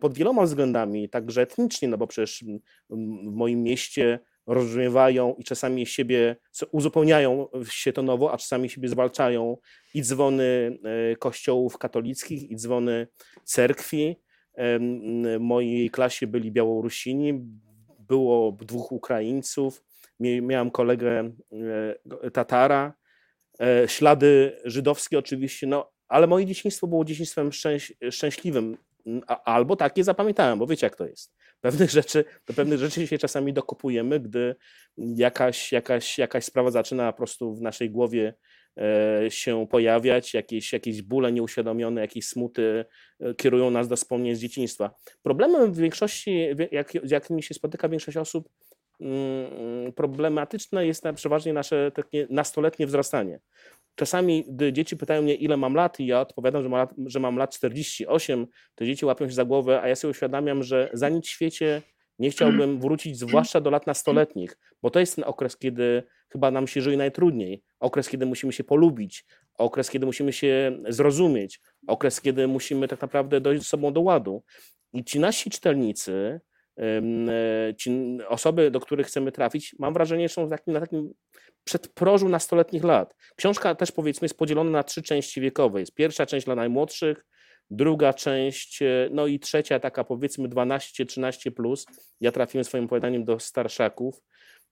pod 0.00 0.14
wieloma 0.14 0.42
względami, 0.42 1.08
także 1.08 1.42
etnicznie, 1.42 1.88
no 1.88 1.98
bo 1.98 2.06
przecież 2.06 2.44
w 2.90 3.32
moim 3.32 3.62
mieście 3.62 4.18
rozumiewają 4.46 5.34
i 5.38 5.44
czasami 5.44 5.86
siebie 5.86 6.36
uzupełniają 6.72 7.48
się 7.70 7.92
to 7.92 8.02
nowo, 8.02 8.32
a 8.32 8.36
czasami 8.38 8.70
siebie 8.70 8.88
zwalczają 8.88 9.56
i 9.94 10.02
dzwony 10.02 10.78
e, 11.12 11.16
kościołów 11.16 11.78
katolickich, 11.78 12.50
i 12.50 12.56
dzwony 12.56 13.06
cerkwi. 13.44 14.16
W 14.56 15.36
mojej 15.40 15.90
klasie 15.90 16.26
byli 16.26 16.52
Białorusini, 16.52 17.40
było 17.98 18.52
dwóch 18.52 18.92
Ukraińców, 18.92 19.84
miałem 20.20 20.70
kolegę 20.70 21.30
e, 22.22 22.30
Tatara, 22.30 22.94
e, 23.60 23.88
ślady 23.88 24.60
żydowskie 24.64 25.18
oczywiście, 25.18 25.66
no, 25.66 25.92
ale 26.08 26.26
moje 26.26 26.46
dzieciństwo 26.46 26.86
było 26.86 27.04
dzieciństwem 27.04 27.52
szczęś, 27.52 27.92
szczęśliwym, 28.10 28.76
albo 29.26 29.76
takie 29.76 30.04
zapamiętałem, 30.04 30.58
bo 30.58 30.66
wiecie 30.66 30.86
jak 30.86 30.96
to 30.96 31.06
jest. 31.06 31.34
Pewnych 31.60 31.90
rzeczy, 32.00 32.24
do 32.46 32.54
pewnych 32.54 32.78
rzeczy 32.78 33.06
się 33.06 33.18
czasami 33.18 33.52
dokopujemy, 33.52 34.20
gdy 34.20 34.56
jakaś, 34.96 35.72
jakaś, 35.72 36.18
jakaś 36.18 36.44
sprawa 36.44 36.70
zaczyna 36.70 37.12
po 37.12 37.16
prostu 37.16 37.54
w 37.54 37.60
naszej 37.60 37.90
głowie 37.90 38.34
się 39.28 39.66
pojawiać, 39.70 40.34
jakieś, 40.34 40.72
jakieś 40.72 41.02
bóle 41.02 41.32
nieuświadomione, 41.32 42.00
jakieś 42.00 42.28
smuty 42.28 42.84
e, 43.20 43.34
kierują 43.34 43.70
nas 43.70 43.88
do 43.88 43.96
wspomnień 43.96 44.34
z 44.34 44.40
dzieciństwa. 44.40 44.94
Problemem 45.22 45.72
w 45.72 45.78
większości, 45.78 46.48
jak, 46.72 46.92
z 47.04 47.10
jakimi 47.10 47.42
się 47.42 47.54
spotyka 47.54 47.88
większość 47.88 48.16
osób, 48.16 48.48
mm, 49.00 49.92
problematyczne 49.92 50.86
jest 50.86 51.04
na, 51.04 51.12
przeważnie 51.12 51.52
nasze 51.52 51.90
takie 51.94 52.26
nastoletnie 52.30 52.86
wzrastanie. 52.86 53.40
Czasami, 53.94 54.44
gdy 54.48 54.72
dzieci 54.72 54.96
pytają 54.96 55.22
mnie, 55.22 55.34
ile 55.34 55.56
mam 55.56 55.74
lat, 55.74 56.00
i 56.00 56.06
ja 56.06 56.20
odpowiadam, 56.20 56.62
że, 56.62 56.68
ma 56.68 56.76
lat, 56.78 56.94
że 57.06 57.20
mam 57.20 57.36
lat 57.36 57.54
48, 57.54 58.46
to 58.74 58.84
dzieci 58.84 59.06
łapią 59.06 59.28
się 59.28 59.34
za 59.34 59.44
głowę, 59.44 59.82
a 59.82 59.88
ja 59.88 59.96
sobie 59.96 60.10
uświadamiam, 60.10 60.62
że 60.62 60.90
za 60.92 61.08
nic 61.08 61.26
w 61.26 61.30
świecie 61.30 61.82
Nie 62.18 62.30
chciałbym 62.30 62.80
wrócić 62.80 63.18
zwłaszcza 63.18 63.60
do 63.60 63.70
lat 63.70 63.86
nastoletnich, 63.86 64.58
bo 64.82 64.90
to 64.90 65.00
jest 65.00 65.14
ten 65.16 65.24
okres, 65.24 65.56
kiedy 65.56 66.02
chyba 66.28 66.50
nam 66.50 66.66
się 66.66 66.80
żyje 66.80 66.96
najtrudniej. 66.96 67.62
Okres, 67.80 68.08
kiedy 68.08 68.26
musimy 68.26 68.52
się 68.52 68.64
polubić, 68.64 69.24
okres, 69.54 69.90
kiedy 69.90 70.06
musimy 70.06 70.32
się 70.32 70.78
zrozumieć, 70.88 71.60
okres, 71.86 72.20
kiedy 72.20 72.48
musimy 72.48 72.88
tak 72.88 73.02
naprawdę 73.02 73.40
dojść 73.40 73.64
z 73.64 73.68
sobą 73.68 73.92
do 73.92 74.00
ładu. 74.00 74.42
I 74.92 75.04
ci 75.04 75.20
nasi 75.20 75.50
czytelnicy, 75.50 76.40
e, 76.78 77.74
ci 77.78 78.18
osoby, 78.28 78.70
do 78.70 78.80
których 78.80 79.06
chcemy 79.06 79.32
trafić, 79.32 79.76
mam 79.78 79.94
wrażenie, 79.94 80.28
są 80.28 80.48
na 80.66 80.80
takim 80.80 81.12
przedprożu 81.64 82.28
nastoletnich 82.28 82.84
lat. 82.84 83.16
Książka 83.36 83.74
też 83.74 83.92
powiedzmy 83.92 84.24
jest 84.24 84.38
podzielona 84.38 84.70
na 84.70 84.82
trzy 84.82 85.02
części 85.02 85.40
wiekowe. 85.40 85.80
Jest 85.80 85.94
pierwsza 85.94 86.26
część 86.26 86.46
dla 86.46 86.54
najmłodszych, 86.54 87.26
druga 87.70 88.12
część, 88.14 88.82
e, 88.82 89.08
no 89.12 89.26
i 89.26 89.38
trzecia 89.38 89.80
taka 89.80 90.04
powiedzmy 90.04 90.48
12-13 90.48 91.50
plus. 91.50 91.86
Ja 92.20 92.32
trafiłem 92.32 92.64
swoim 92.64 92.84
opowiadaniem 92.84 93.24
do 93.24 93.38
starszaków. 93.40 94.22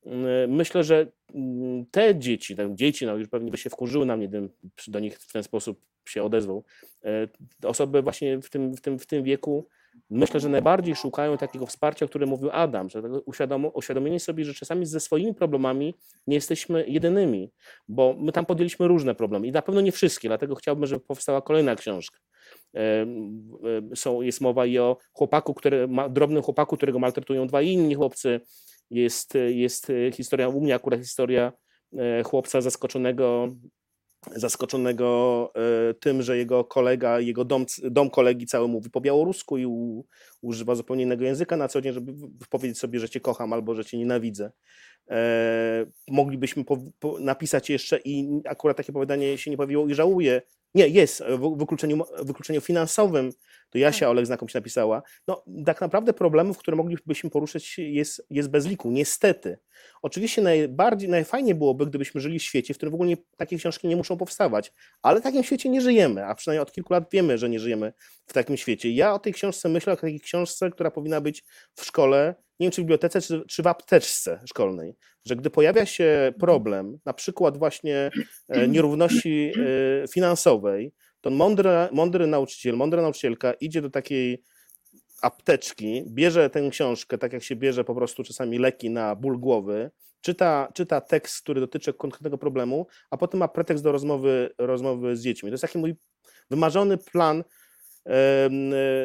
Mm, 0.07 0.51
Myślę, 0.51 0.85
że 0.85 1.07
mm, 1.35 1.87
te 1.91 2.19
dzieci, 2.19 2.57
te 2.57 2.75
dzieci, 2.75 3.07
no 3.07 3.17
już 3.17 3.29
pewnie 3.29 3.51
by 3.51 3.57
się 3.59 3.71
wkurzyły 3.71 4.07
na 4.07 4.17
mnie, 4.17 4.29
gdybym 4.29 4.51
do 4.89 5.01
nich 5.01 5.19
w 5.19 5.33
ten 5.33 5.43
sposób 5.43 5.81
się 6.09 6.23
odezwał. 6.23 6.65
e, 7.05 7.29
Osoby 7.69 8.03
właśnie 8.03 8.41
w 8.41 8.51
tym, 8.51 8.77
w 8.77 8.81
tym, 8.81 8.99
w 8.99 9.07
tym 9.07 9.23
wieku, 9.23 9.69
myślę, 10.11 10.41
że 10.41 10.49
najbardziej 10.49 10.97
szukają 10.97 11.39
takiego 11.39 11.67
wsparcia, 11.67 12.07
o 12.07 12.09
którym 12.09 12.29
mówił 12.29 12.51
Adam, 12.53 12.91
że 12.91 13.03
uświadomienie 13.75 14.21
sobie, 14.21 14.45
że 14.45 14.55
czasami 14.55 14.87
ze 14.87 15.01
swoimi 15.01 15.35
problemami 15.35 15.95
nie 16.27 16.35
jesteśmy 16.35 16.85
jedynymi, 16.89 17.51
bo 17.89 18.17
my 18.19 18.33
tam 18.33 18.47
podjęliśmy 18.47 18.89
różne 18.89 19.15
problemy 19.15 19.47
i 19.47 19.53
na 19.53 19.63
pewno 19.63 19.81
nie 19.81 19.93
wszystkie, 19.93 20.29
dlatego 20.29 20.55
chciałbym, 20.55 20.87
żeby 20.87 21.01
powstała 21.01 21.43
kolejna 21.43 21.77
książka. 21.77 22.19
Są, 23.95 24.23
jest 24.23 24.41
mowa 24.41 24.67
i 24.67 24.79
o 24.79 24.97
chłopaku, 25.13 25.55
który, 25.55 25.89
ma, 25.89 26.09
drobnym 26.09 26.43
chłopaku, 26.43 26.77
którego 26.77 26.99
maltretują 26.99 27.47
dwa 27.47 27.63
inni 27.63 27.95
chłopcy. 27.95 28.41
Jest, 28.91 29.35
jest 29.49 29.93
historia, 30.13 30.49
u 30.49 30.61
mnie 30.61 30.75
akurat 30.75 31.01
historia 31.01 31.53
e, 31.99 32.23
chłopca 32.23 32.61
zaskoczonego, 32.61 33.49
zaskoczonego 34.37 35.53
e, 35.91 35.95
tym, 35.95 36.23
że 36.23 36.37
jego 36.37 36.65
kolega, 36.65 37.21
jego 37.21 37.45
dom, 37.45 37.67
dom 37.83 38.11
kolegi 38.11 38.47
cały 38.47 38.69
mówi 38.69 38.91
po 38.91 39.01
białorusku 39.01 39.59
i 39.59 39.67
u, 39.67 40.05
używa 40.43 40.75
zupełnie 40.75 41.03
innego 41.03 41.25
języka 41.25 41.57
na 41.57 41.69
co 41.69 41.81
dzień, 41.81 41.93
żeby 41.93 42.13
powiedzieć 42.51 42.79
sobie, 42.79 43.01
że 43.01 43.09
cię 43.09 43.21
kocham 43.21 43.53
albo 43.53 43.75
że 43.75 43.85
cię 43.85 43.99
nienawidzę. 43.99 44.53
E, 45.11 45.87
moglibyśmy 46.09 46.65
po, 46.65 46.79
po, 46.99 47.19
napisać 47.19 47.71
jeszcze 47.71 47.99
i 48.05 48.41
akurat 48.45 48.77
takie 48.77 48.93
opowiadanie 48.93 49.39
się 49.39 49.51
nie 49.51 49.57
pojawiło 49.57 49.89
i 49.89 49.95
żałuję. 49.95 50.43
Nie, 50.75 50.89
jest 50.89 51.23
w 51.29 51.57
wykluczeniu, 51.59 52.05
wykluczeniu 52.23 52.61
finansowym, 52.61 53.33
to 53.71 53.79
Jasia 53.79 54.11
Olek 54.11 54.27
znakom 54.27 54.49
się 54.49 54.59
napisała. 54.59 55.03
No, 55.29 55.45
tak 55.67 55.81
naprawdę 55.81 56.13
problemów, 56.13 56.59
które 56.59 56.77
moglibyśmy 56.77 57.31
poruszyć 57.31 57.79
jest, 57.79 58.27
jest 58.31 58.51
bez 58.51 58.67
liku, 58.67 58.91
niestety. 58.91 59.59
Oczywiście 60.03 60.43
najbardziej, 60.43 61.09
najfajniej 61.09 61.55
byłoby, 61.55 61.87
gdybyśmy 61.87 62.21
żyli 62.21 62.39
w 62.39 62.43
świecie, 62.43 62.75
w 62.75 62.77
którym 62.77 62.91
w 62.91 62.95
ogóle 62.95 63.09
nie, 63.09 63.17
takie 63.37 63.57
książki 63.57 63.89
nie 63.89 63.97
muszą 63.97 64.17
powstawać, 64.17 64.73
ale 65.03 65.21
w 65.21 65.23
takim 65.23 65.45
świecie 65.45 65.69
nie 65.69 65.81
żyjemy, 65.81 66.27
a 66.27 66.35
przynajmniej 66.35 66.63
od 66.63 66.73
kilku 66.73 66.93
lat 66.93 67.05
wiemy, 67.13 67.39
że 67.39 67.49
nie 67.49 67.61
żyjemy 67.61 67.93
w 68.27 68.33
takim 68.33 68.57
świecie. 68.57 68.91
Ja 68.91 69.15
o 69.15 69.19
tej 69.19 69.33
książce 69.33 69.69
myślę, 69.69 69.93
o 69.93 69.97
takiej 69.97 70.21
książce, 70.21 70.71
która 70.71 70.91
powinna 70.91 71.21
być 71.21 71.45
w 71.75 71.85
szkole, 71.85 72.35
nie 72.61 72.65
wiem 72.65 72.71
czy 72.71 72.81
w 72.81 72.85
bibliotece, 72.85 73.21
czy, 73.21 73.43
czy 73.49 73.63
w 73.63 73.67
apteczce 73.67 74.41
szkolnej, 74.47 74.95
że 75.25 75.37
gdy 75.37 75.51
pojawia 75.51 75.87
się 75.87 76.33
problem, 76.41 76.99
na 77.05 77.13
przykład 77.13 77.59
właśnie 77.59 78.11
e, 78.49 78.69
nierówności 78.69 79.53
e, 80.05 80.09
finansowej, 80.09 80.93
to 81.21 81.31
mądry, 81.31 81.71
mądry 81.93 82.27
nauczyciel, 82.27 82.77
mądra 82.77 83.03
nauczycielka 83.03 83.53
idzie 83.53 83.83
do 83.83 83.91
takiej 83.91 84.43
apteczki, 85.23 86.05
bierze 86.09 86.51
tę 86.51 86.69
książkę, 86.71 87.19
tak 87.19 87.33
jak 87.33 87.43
się 87.43 87.57
bierze 87.57 87.85
po 87.85 87.95
prostu 87.95 88.25
czasami 88.25 88.59
leki 88.59 88.91
na 88.91 89.17
ból 89.17 89.39
głowy, 89.39 89.91
czyta, 90.21 90.69
czyta 90.75 91.01
tekst, 91.01 91.43
który 91.43 91.61
dotyczy 91.61 91.95
konkretnego 91.95 92.39
problemu, 92.39 92.87
a 93.11 93.17
potem 93.17 93.41
ma 93.41 93.49
pretekst 93.49 93.85
do 93.85 93.93
rozmowy, 93.93 94.51
rozmowy 94.59 95.17
z 95.17 95.23
dziećmi. 95.23 95.49
To 95.51 95.55
jest 95.55 95.63
taki 95.63 95.79
mój 95.79 95.95
wymarzony 96.51 96.99
plan 96.99 97.45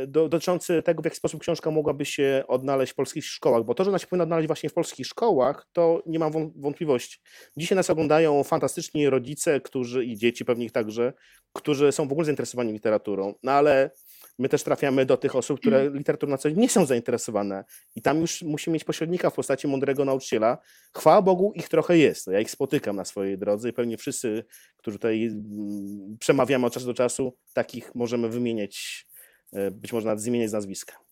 do, 0.08 0.30
dotyczący 0.30 0.84
tego, 0.84 1.02
w 1.02 1.06
jaki 1.06 1.18
sposób 1.18 1.42
książka 1.42 1.72
mogłaby 1.72 2.06
się 2.06 2.44
odnaleźć 2.48 2.94
w 2.94 2.96
polskich 2.96 3.26
szkołach, 3.26 3.64
bo 3.64 3.74
to, 3.74 3.84
że 3.84 3.90
ona 3.90 4.00
się 4.00 4.08
powinna 4.08 4.24
odnaleźć 4.24 4.48
właśnie 4.48 4.70
w 4.70 4.74
polskich 4.74 5.08
szkołach, 5.08 5.68
to 5.74 6.04
nie 6.06 6.20
mam 6.20 6.32
wąt- 6.32 6.52
wątpliwości. 6.56 7.20
Dzisiaj 7.58 7.76
nas 7.76 7.90
oglądają 7.90 8.44
fantastyczni 8.44 9.10
rodzice, 9.10 9.62
którzy 9.62 10.06
i 10.06 10.18
dzieci 10.18 10.46
pewnie 10.46 10.66
ich 10.66 10.72
także, 10.72 11.14
którzy 11.54 11.92
są 11.92 12.08
w 12.08 12.12
ogóle 12.12 12.26
zainteresowani 12.26 12.74
literaturą, 12.74 13.34
no 13.44 13.52
ale 13.52 13.92
my 14.40 14.50
też 14.50 14.64
trafiamy 14.64 15.06
do 15.06 15.18
tych 15.18 15.36
osób, 15.36 15.60
które 15.60 15.90
literaturą 15.90 16.32
na 16.32 16.38
co 16.38 16.50
dzień 16.50 16.60
nie 16.60 16.70
są 16.70 16.86
zainteresowane 16.86 17.64
i 17.96 18.02
tam 18.02 18.22
już 18.22 18.42
musimy 18.42 18.74
mieć 18.74 18.84
pośrednika 18.84 19.30
w 19.30 19.34
postaci 19.34 19.68
mądrego 19.68 20.06
nauczyciela. 20.06 20.58
Chwała 20.96 21.22
Bogu, 21.22 21.54
ich 21.56 21.70
trochę 21.70 21.98
jest. 21.98 22.28
Ja 22.28 22.40
ich 22.40 22.52
spotykam 22.52 22.96
na 22.96 23.06
swojej 23.06 23.38
drodze 23.38 23.70
i 23.70 23.74
pewnie 23.74 23.98
wszyscy, 23.98 24.46
którzy 24.78 24.98
tutaj 24.98 25.26
mm, 25.26 26.18
przemawiamy 26.20 26.66
od 26.66 26.74
czasu 26.74 26.86
do 26.86 26.94
czasu, 26.94 27.38
takich 27.54 27.96
możemy 27.96 28.30
wymieniać, 28.30 29.08
e, 29.54 29.72
być 29.72 29.94
może 29.94 30.06
nawet 30.06 30.24
zmieniać 30.24 30.50
z 30.50 30.54
nazwiska. 30.54 31.09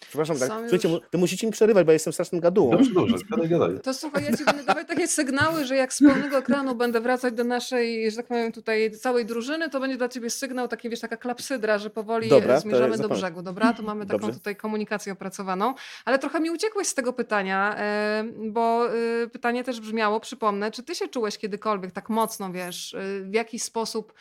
Przepraszam, 0.00 0.38
tak? 0.38 0.48
Są 0.48 0.60
Słuchajcie, 0.60 0.88
już- 0.88 1.00
mu- 1.02 1.08
wy 1.12 1.18
musicie 1.18 1.46
mi 1.46 1.52
przerywać, 1.52 1.86
bo 1.86 1.92
ja 1.92 1.94
jestem 1.94 2.12
strasznym 2.12 2.40
gadułą. 2.40 2.70
Dobrze, 2.70 2.90
dobrze, 2.94 3.14
gadaj, 3.30 3.48
gadaj. 3.48 3.80
To 3.82 3.94
słuchaj, 3.94 4.24
ja 4.24 4.36
ci 4.36 4.44
będę 4.44 4.64
dawać 4.64 4.88
takie 4.88 5.08
sygnały, 5.08 5.64
że 5.64 5.76
jak 5.76 5.92
z 5.92 5.98
pełnego 5.98 6.38
ekranu 6.38 6.74
będę 6.74 7.00
wracać 7.00 7.34
do 7.34 7.44
naszej, 7.44 8.10
że 8.10 8.16
tak 8.16 8.26
powiem, 8.26 8.52
tutaj 8.52 8.90
całej 8.90 9.26
drużyny, 9.26 9.70
to 9.70 9.80
będzie 9.80 9.96
dla 9.96 10.08
ciebie 10.08 10.30
sygnał, 10.30 10.68
taki 10.68 10.90
wiesz, 10.90 11.00
taka 11.00 11.16
klapsydra, 11.16 11.78
że 11.78 11.90
powoli 11.90 12.28
Dobra, 12.28 12.54
e, 12.54 12.56
to 12.56 12.60
zmierzamy 12.60 12.98
do 12.98 13.08
brzegu, 13.08 13.42
dobra? 13.42 13.72
To 13.72 13.82
mamy 13.82 14.06
taką 14.06 14.18
Dobrze. 14.18 14.38
tutaj 14.38 14.56
komunikację 14.56 15.12
opracowaną. 15.12 15.74
Ale 16.04 16.18
trochę 16.18 16.40
mi 16.40 16.50
uciekłeś 16.50 16.88
z 16.88 16.94
tego 16.94 17.12
pytania, 17.12 17.76
e, 17.78 18.24
bo 18.50 18.88
e, 19.22 19.26
pytanie 19.32 19.64
też 19.64 19.80
brzmiało, 19.80 20.20
przypomnę, 20.20 20.70
czy 20.70 20.82
ty 20.82 20.94
się 20.94 21.08
czułeś 21.08 21.38
kiedykolwiek 21.38 21.92
tak 21.92 22.08
mocno, 22.08 22.52
wiesz, 22.52 22.94
e, 22.94 23.00
w 23.22 23.34
jakiś 23.34 23.62
sposób 23.62 24.12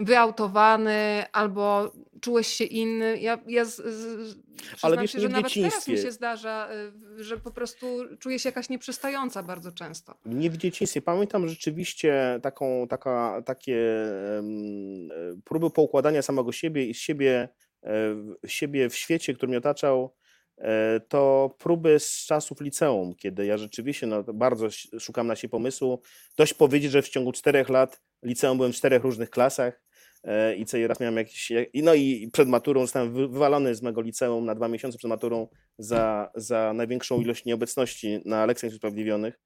wyautowany 0.00 1.24
albo 1.32 1.92
czułeś 2.20 2.46
się 2.46 2.64
inny. 2.64 3.18
Ja, 3.20 3.38
ja 3.46 3.64
z, 3.64 3.76
z, 3.76 4.36
przyznam 4.76 5.00
wiesz, 5.02 5.12
się, 5.12 5.20
że 5.20 5.28
nawet 5.28 5.52
teraz 5.54 5.88
mi 5.88 5.98
się 5.98 6.12
zdarza, 6.12 6.68
y, 7.20 7.24
że 7.24 7.36
po 7.38 7.50
prostu 7.50 7.86
czuję 8.18 8.38
się 8.38 8.48
jakaś 8.48 8.68
nieprzystająca 8.68 9.42
bardzo 9.42 9.72
często. 9.72 10.14
Nie 10.26 10.50
w 10.50 10.56
dzieciństwie. 10.56 11.02
Pamiętam 11.02 11.48
rzeczywiście 11.48 12.40
taką, 12.42 12.88
taka, 12.88 13.42
takie 13.46 13.76
e, 13.78 14.42
próby 15.44 15.70
poukładania 15.70 16.22
samego 16.22 16.52
siebie 16.52 16.86
i 16.86 16.94
siebie, 16.94 17.48
e, 17.82 18.14
w- 18.14 18.36
siebie 18.46 18.88
w 18.90 18.96
świecie, 18.96 19.34
który 19.34 19.48
mnie 19.48 19.58
otaczał. 19.58 20.14
e, 20.58 21.00
To 21.00 21.50
próby 21.58 21.98
z 22.00 22.26
czasów 22.26 22.60
liceum, 22.60 23.14
kiedy 23.14 23.46
ja 23.46 23.56
rzeczywiście 23.58 24.06
no, 24.06 24.22
bardzo 24.22 24.66
szukam 25.00 25.26
na 25.26 25.36
siebie 25.36 25.50
pomysłu. 25.50 26.02
Dość 26.36 26.54
powiedzieć, 26.54 26.90
że 26.92 27.02
w 27.02 27.08
ciągu 27.08 27.32
czterech 27.32 27.68
lat 27.68 28.00
liceum 28.24 28.56
byłem 28.56 28.72
w 28.72 28.76
czterech 28.76 29.02
różnych 29.02 29.30
klasach 29.30 29.82
e, 30.24 30.56
i 30.56 30.64
co 30.66 30.76
raz 30.86 31.00
miałem 31.00 31.16
jakiś. 31.16 31.52
No 31.74 31.94
i 31.94 32.30
przed 32.32 32.48
maturą 32.48 32.80
zostałem 32.80 33.12
wy- 33.12 33.28
wywalony 33.28 33.74
z 33.74 33.82
mego 33.82 34.00
liceum 34.00 34.44
na 34.44 34.54
dwa 34.54 34.68
miesiące 34.68 34.98
przed 34.98 35.08
maturą 35.08 35.48
za, 35.78 36.30
za 36.34 36.72
największą 36.74 37.20
ilość 37.20 37.44
nieobecności 37.44 38.20
na 38.24 38.46
lekcjach 38.46 38.72
usprawiedliwionych. 38.72 39.40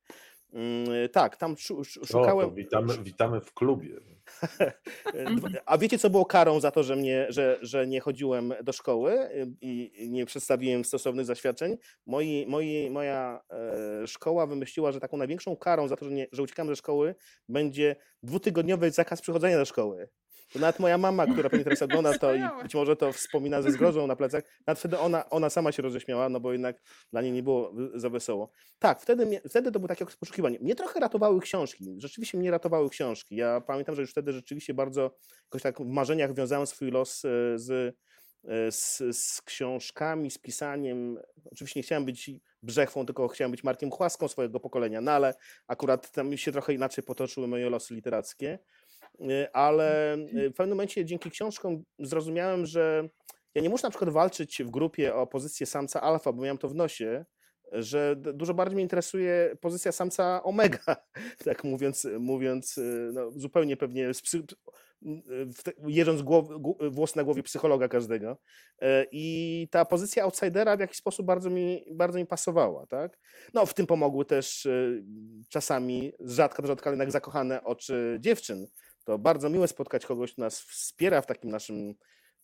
Mm, 0.53 1.09
Tak, 1.13 1.37
tam 1.37 1.55
szu- 1.57 1.85
szu- 1.85 2.01
O, 2.03 2.07
szukałem. 2.07 2.49
to 2.49 2.55
witamy, 2.55 2.99
witamy 3.03 3.41
w 3.41 3.53
klubie. 3.55 4.01
A 5.67 5.79
wiecie, 5.79 5.99
co 5.99 6.11
było 6.11 6.25
karą 6.27 6.61
za 6.61 6.71
to, 6.71 6.83
że, 6.83 6.97
mnie, 6.97 7.27
że, 7.29 7.59
że 7.63 7.87
nie 7.87 8.01
chodziłem 8.01 8.55
do 8.63 8.73
szkoły 8.73 9.13
y, 9.31 9.47
i 9.61 10.07
nie 10.11 10.27
przedstawiłem 10.27 10.85
stosownych 10.85 11.27
zaświadczeń? 11.27 11.77
Moi, 12.07 12.47
moi, 12.49 12.91
moja 12.91 13.41
e, 13.51 14.07
szkoła 14.07 14.47
wymyśliła, 14.47 14.93
że 14.93 15.01
taką 15.01 15.17
największą 15.17 15.57
karą 15.57 15.89
za 15.89 15.97
to, 15.97 16.05
że, 16.05 16.11
nie, 16.11 16.27
że 16.33 16.43
uciekamy 16.43 16.71
ze 16.73 16.77
szkoły, 16.77 17.15
będzie 17.49 17.97
dwutygodniowy 18.23 18.91
zakaz 18.91 19.21
przychodzenia 19.21 19.57
do 19.59 19.65
szkoły. 19.65 20.09
To 20.53 20.59
nawet 20.59 20.79
moja 20.79 20.99
mama, 20.99 21.27
która 21.27 21.51
pewnie 21.51 21.65
teraz 21.65 21.83
ogląda 21.83 22.19
to 22.19 22.35
i 22.35 22.41
być 22.63 22.75
może 22.75 22.97
to 22.97 23.13
wspomina 23.13 23.63
ze 23.63 23.73
zgrożą 23.73 24.07
na 24.07 24.17
plecach, 24.17 24.45
nawet 24.67 24.79
wtedy 24.79 24.99
ona, 24.99 25.31
ona 25.31 25.51
sama 25.51 25.73
się 25.73 25.83
roześmiała, 25.83 26.29
no 26.29 26.41
bo 26.41 26.53
jednak 26.53 26.83
dla 27.13 27.23
niej 27.23 27.33
nie 27.33 27.43
było 27.43 27.73
za 27.95 28.11
wesoło. 28.11 28.51
Tak, 28.79 29.01
wtedy, 29.01 29.41
wtedy 29.49 29.73
to 29.73 29.79
był 29.79 29.89
taki 29.89 30.03
okres 30.03 30.17
poszukiwania. 30.17 30.59
Mnie 30.61 30.75
trochę 30.75 31.01
ratowały 31.01 31.41
książki. 31.41 31.95
Rzeczywiście 31.99 32.39
mnie 32.39 32.51
ratowały 32.51 32.91
książki. 32.91 33.37
Ja 33.37 33.61
pamiętam, 33.61 33.95
że 33.95 34.03
już 34.03 34.11
wtedy 34.11 34.33
rzeczywiście 34.33 34.75
bardzo 34.75 35.17
jakoś 35.45 35.63
tak 35.63 35.79
w 35.81 35.87
marzeniach 35.87 36.35
wiązałem 36.35 36.67
swój 36.67 36.91
los 36.91 37.25
e, 37.25 37.29
z, 37.59 37.97
e, 38.45 38.73
z, 38.73 39.03
z 39.17 39.43
książkami, 39.43 40.31
z 40.31 40.39
pisaniem. 40.39 41.19
Oczywiście 41.53 41.81
nie 41.81 41.85
chciałem 41.85 42.05
być 42.05 42.31
brzechwą, 42.63 43.07
tylko 43.07 43.29
chciałem 43.29 43.51
być 43.51 43.65
Markiem 43.65 43.91
Chłaską 43.91 44.29
swojego 44.29 44.61
pokolenia, 44.61 45.01
no 45.01 45.13
ale 45.13 45.35
akurat 45.67 46.13
tam 46.13 46.37
się 46.37 46.53
trochę 46.53 46.75
inaczej 46.75 47.05
potoczyły 47.05 47.49
moje 47.49 47.71
losy 47.71 47.95
literackie. 47.95 48.59
E, 49.21 49.57
Ale 49.57 50.13
e, 50.13 50.51
w 50.51 50.55
pewnym 50.55 50.77
momencie 50.77 51.05
dzięki 51.05 51.31
książkom 51.31 51.85
zrozumiałem, 51.99 52.67
że 52.67 53.09
ja 53.55 53.63
nie 53.63 53.69
muszę 53.69 53.87
na 53.87 53.91
przykład 53.91 54.11
walczyć 54.11 54.63
w 54.63 54.71
grupie 54.71 55.15
o 55.15 55.27
pozycję 55.27 55.67
samca 55.67 56.01
alfa, 56.01 56.33
bo 56.33 56.43
miałem 56.43 56.59
to 56.59 56.69
w 56.69 56.75
nosie, 56.75 57.25
że 57.73 58.17
dużo 58.17 58.55
bardziej 58.55 58.75
mnie 58.75 58.83
interesuje 58.83 59.57
pozycja 59.61 59.93
samca 59.93 60.43
omega, 60.43 60.97
tak 61.45 61.65
mówiąc, 61.65 62.07
mówiąc 62.19 62.79
y, 62.79 63.11
no, 63.13 63.31
zupełnie 63.31 63.77
pewnie 63.77 64.11
psy, 64.23 64.43
gł- 66.23 66.91
włos 66.91 67.17
na 67.17 67.25
głowie 67.25 67.43
psychologa 67.43 67.89
każdego. 67.89 68.39
I 69.13 69.69
ta 69.71 69.85
pozycja 69.85 70.25
outsidera 70.25 70.77
w 70.77 70.81
jakiś 70.81 70.97
sposób 70.97 71.27
bardzo 71.27 71.51
mi, 71.51 71.85
bardzo 71.91 72.19
mi 72.19 72.27
pasowała, 72.27 72.87
tak? 72.87 73.19
No, 73.55 73.67
w 73.67 73.75
tym 73.75 73.87
pomogły 73.87 74.25
też 74.25 74.69
czasami 75.49 76.13
do 76.21 76.67
rzadka, 76.67 76.85
ale 76.85 76.93
jednak 76.93 77.11
zakochane 77.11 77.65
oczy 77.65 78.19
dziewczyn. 78.21 78.67
To 79.09 79.19
bardzo 79.19 79.51
miłe 79.51 79.69
spotkać 79.69 80.07
kogoś, 80.07 80.33
kto 80.33 80.43
nas 80.43 80.61
wspiera 80.61 81.23
w 81.23 81.27
takim 81.27 81.51
naszym 81.51 81.95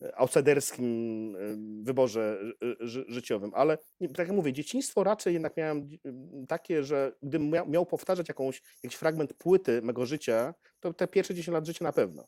e, 0.01 0.17
outsiderskim 0.17 1.35
e, 1.35 1.39
wyborze 1.83 2.39
ży- 2.41 2.75
ży- 2.79 3.05
życiowym, 3.07 3.51
ale 3.53 3.77
tak 3.99 4.27
jak 4.27 4.31
mówię, 4.31 4.53
dzieciństwo 4.53 5.03
raczej 5.03 5.33
jednak 5.33 5.57
miałem 5.57 5.77
e, 6.05 6.47
takie, 6.47 6.83
że 6.83 7.11
gdybym 7.23 7.49
miał, 7.67 7.85
powtarzać 7.85 8.27
jakąś, 8.27 8.61
jakiś 8.83 8.97
fragment 8.97 9.33
płyty 9.33 9.81
mego 9.81 10.05
życia, 10.05 10.53
to 10.79 10.93
te 10.93 11.07
pierwsze 11.07 11.35
10 11.35 11.53
lat 11.53 11.65
życia 11.65 11.85
na 11.85 11.91
pewno. 11.91 12.27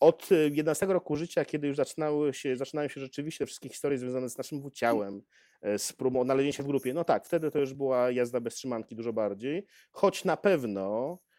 Od 0.00 0.32
e, 0.32 0.48
11 0.48 0.86
roku 0.86 1.16
życia, 1.16 1.44
kiedy 1.44 1.68
już 1.68 1.76
zaczynały 1.76 2.34
się, 2.34 2.56
zaczynają 2.56 2.88
się 2.88 3.00
rzeczywiście 3.00 3.46
wszystkie 3.46 3.68
historie 3.68 3.98
związane 3.98 4.28
z 4.28 4.38
naszym 4.38 4.70
ciałem, 4.70 5.22
e, 5.62 5.78
z 5.78 5.92
próbą 5.92 6.20
odnalezienia 6.20 6.52
się 6.52 6.62
w 6.62 6.66
grupie, 6.66 6.94
no 6.94 7.04
tak, 7.04 7.26
wtedy 7.26 7.50
to 7.50 7.58
już 7.58 7.74
była 7.74 8.10
jazda 8.10 8.40
bez 8.40 8.54
trzymanki 8.54 8.96
dużo 8.96 9.12
bardziej, 9.12 9.66
choć 9.92 10.24
na 10.24 10.36
pewno 10.36 11.18
e, 11.24 11.29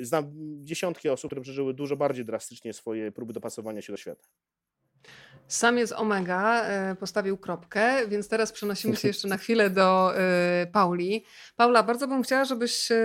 znam 0.00 0.32
dziesiątki 0.64 1.08
osób, 1.08 1.28
które 1.28 1.42
przeżyły 1.42 1.74
dużo 1.74 1.96
bardziej 1.96 2.24
drastycznie 2.24 2.72
swoje 2.72 3.12
próby 3.12 3.32
dopasowania 3.32 3.82
się 3.82 3.92
do 3.92 3.96
świata. 3.96 4.24
Sam 5.48 5.78
jest 5.78 5.92
Omega, 5.92 6.64
e, 6.64 6.96
postawił 6.96 7.36
kropkę, 7.36 8.08
więc 8.08 8.28
teraz 8.28 8.52
przenosimy 8.52 8.96
się 8.96 9.08
jeszcze 9.08 9.28
na 9.28 9.36
chwilę 9.42 9.70
do 9.70 10.18
e, 10.18 10.66
Pauli. 10.72 11.24
Paula, 11.56 11.82
bardzo 11.82 12.08
bym 12.08 12.22
chciała, 12.22 12.44
żebyś 12.44 12.92
e, 12.92 12.96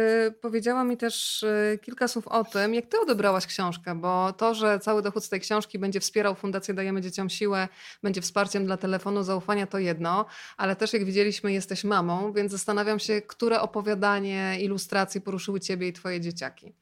powiedziała 0.41 0.83
mi 0.83 0.97
też 0.97 1.45
kilka 1.81 2.07
słów 2.07 2.27
o 2.27 2.43
tym, 2.43 2.73
jak 2.73 2.85
ty 2.85 2.99
odebrałaś 2.99 3.47
książkę, 3.47 3.95
bo 3.95 4.33
to, 4.33 4.53
że 4.53 4.79
cały 4.79 5.01
dochód 5.01 5.23
z 5.23 5.29
tej 5.29 5.39
książki 5.39 5.79
będzie 5.79 5.99
wspierał 5.99 6.35
Fundację 6.35 6.73
Dajemy 6.73 7.01
Dzieciom 7.01 7.29
Siłę, 7.29 7.67
będzie 8.03 8.21
wsparciem 8.21 8.65
dla 8.65 8.77
telefonu 8.77 9.23
zaufania, 9.23 9.67
to 9.67 9.79
jedno, 9.79 10.25
ale 10.57 10.75
też 10.75 10.93
jak 10.93 11.05
widzieliśmy, 11.05 11.53
jesteś 11.53 11.83
mamą, 11.83 12.33
więc 12.33 12.51
zastanawiam 12.51 12.99
się, 12.99 13.21
które 13.21 13.61
opowiadanie, 13.61 14.57
ilustracje 14.61 15.21
poruszyły 15.21 15.59
ciebie 15.59 15.87
i 15.87 15.93
twoje 15.93 16.21
dzieciaki. 16.21 16.73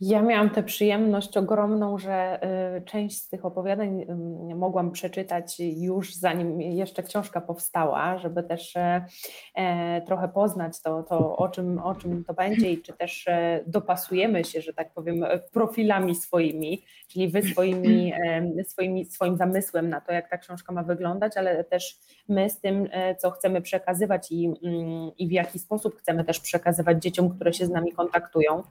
Ja 0.00 0.22
miałam 0.22 0.50
tę 0.50 0.62
przyjemność 0.62 1.36
ogromną, 1.36 1.98
że 1.98 2.40
y, 2.76 2.82
część 2.84 3.18
z 3.18 3.28
tych 3.28 3.44
opowiadań 3.44 4.02
y, 4.50 4.54
mogłam 4.54 4.90
przeczytać 4.90 5.56
już 5.60 6.14
zanim 6.14 6.60
jeszcze 6.60 7.02
książka 7.02 7.40
powstała, 7.40 8.18
żeby 8.18 8.42
też 8.42 8.76
e, 8.76 9.04
e, 9.54 10.02
trochę 10.02 10.28
poznać 10.28 10.82
to, 10.82 11.02
to 11.02 11.36
o, 11.36 11.48
czym, 11.48 11.78
o 11.78 11.94
czym 11.94 12.24
to 12.24 12.34
będzie 12.34 12.72
i 12.72 12.82
czy 12.82 12.92
też 12.92 13.28
e, 13.28 13.60
dopasujemy 13.66 14.44
się, 14.44 14.60
że 14.60 14.72
tak 14.72 14.94
powiem, 14.94 15.24
profilami 15.52 16.14
swoimi, 16.14 16.84
czyli 17.08 17.28
wy 17.28 17.42
swoimi, 17.42 18.12
swoimi, 18.66 19.04
swoim 19.04 19.36
zamysłem 19.36 19.88
na 19.88 20.00
to, 20.00 20.12
jak 20.12 20.30
ta 20.30 20.38
książka 20.38 20.72
ma 20.72 20.82
wyglądać, 20.82 21.36
ale 21.36 21.64
też 21.64 21.98
my 22.28 22.50
z 22.50 22.60
tym, 22.60 22.88
co 23.18 23.30
chcemy 23.30 23.62
przekazywać 23.62 24.32
i, 24.32 24.46
mm, 24.46 25.10
i 25.18 25.28
w 25.28 25.32
jaki 25.32 25.58
sposób 25.58 25.96
chcemy 25.96 26.24
też 26.24 26.40
przekazywać 26.40 27.02
dzieciom, 27.02 27.30
które 27.30 27.52
się 27.52 27.66
z 27.66 27.70
nami 27.70 27.92
kontaktują. 27.92 28.62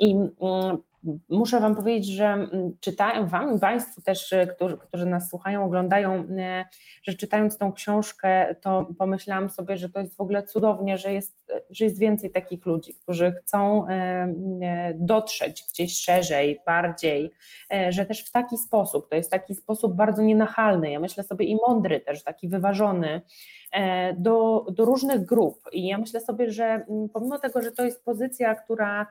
I 0.00 0.06
mm, 0.06 0.82
muszę 1.28 1.60
Wam 1.60 1.76
powiedzieć, 1.76 2.14
że 2.14 2.26
mm, 2.26 2.76
czytałem 2.80 3.28
Wam 3.28 3.56
i 3.56 3.60
Państwu 3.60 4.02
też, 4.02 4.32
e, 4.32 4.46
którzy, 4.46 4.78
którzy 4.78 5.06
nas 5.06 5.30
słuchają, 5.30 5.64
oglądają, 5.64 6.24
e, 6.38 6.64
że 7.02 7.14
czytając 7.14 7.58
tą 7.58 7.72
książkę, 7.72 8.54
to 8.60 8.86
pomyślałam 8.98 9.50
sobie, 9.50 9.76
że 9.76 9.88
to 9.88 10.00
jest 10.00 10.16
w 10.16 10.20
ogóle 10.20 10.42
cudownie, 10.42 10.98
że 10.98 11.12
jest, 11.12 11.52
że 11.70 11.84
jest 11.84 11.98
więcej 11.98 12.30
takich 12.30 12.66
ludzi, 12.66 12.94
którzy 12.94 13.32
chcą 13.32 13.88
e, 13.88 14.94
dotrzeć 14.94 15.64
gdzieś 15.72 16.02
szerzej, 16.02 16.60
bardziej, 16.66 17.30
że 17.88 18.06
też 18.06 18.24
w 18.24 18.32
taki 18.32 18.58
sposób, 18.58 19.08
to 19.10 19.16
jest 19.16 19.30
taki 19.30 19.54
sposób 19.54 19.94
bardzo 19.94 20.22
nienachalny, 20.22 20.90
ja 20.90 21.00
myślę 21.00 21.24
sobie 21.24 21.46
i 21.46 21.56
mądry 21.68 22.00
też, 22.00 22.24
taki 22.24 22.48
wyważony, 22.48 23.20
do, 24.16 24.66
do 24.72 24.84
różnych 24.84 25.24
grup. 25.24 25.60
I 25.72 25.86
ja 25.86 25.98
myślę 25.98 26.20
sobie, 26.20 26.50
że 26.50 26.64
mm, 26.64 27.08
pomimo 27.08 27.38
tego, 27.38 27.62
że 27.62 27.72
to 27.72 27.84
jest 27.84 28.04
pozycja, 28.04 28.54
która, 28.54 29.06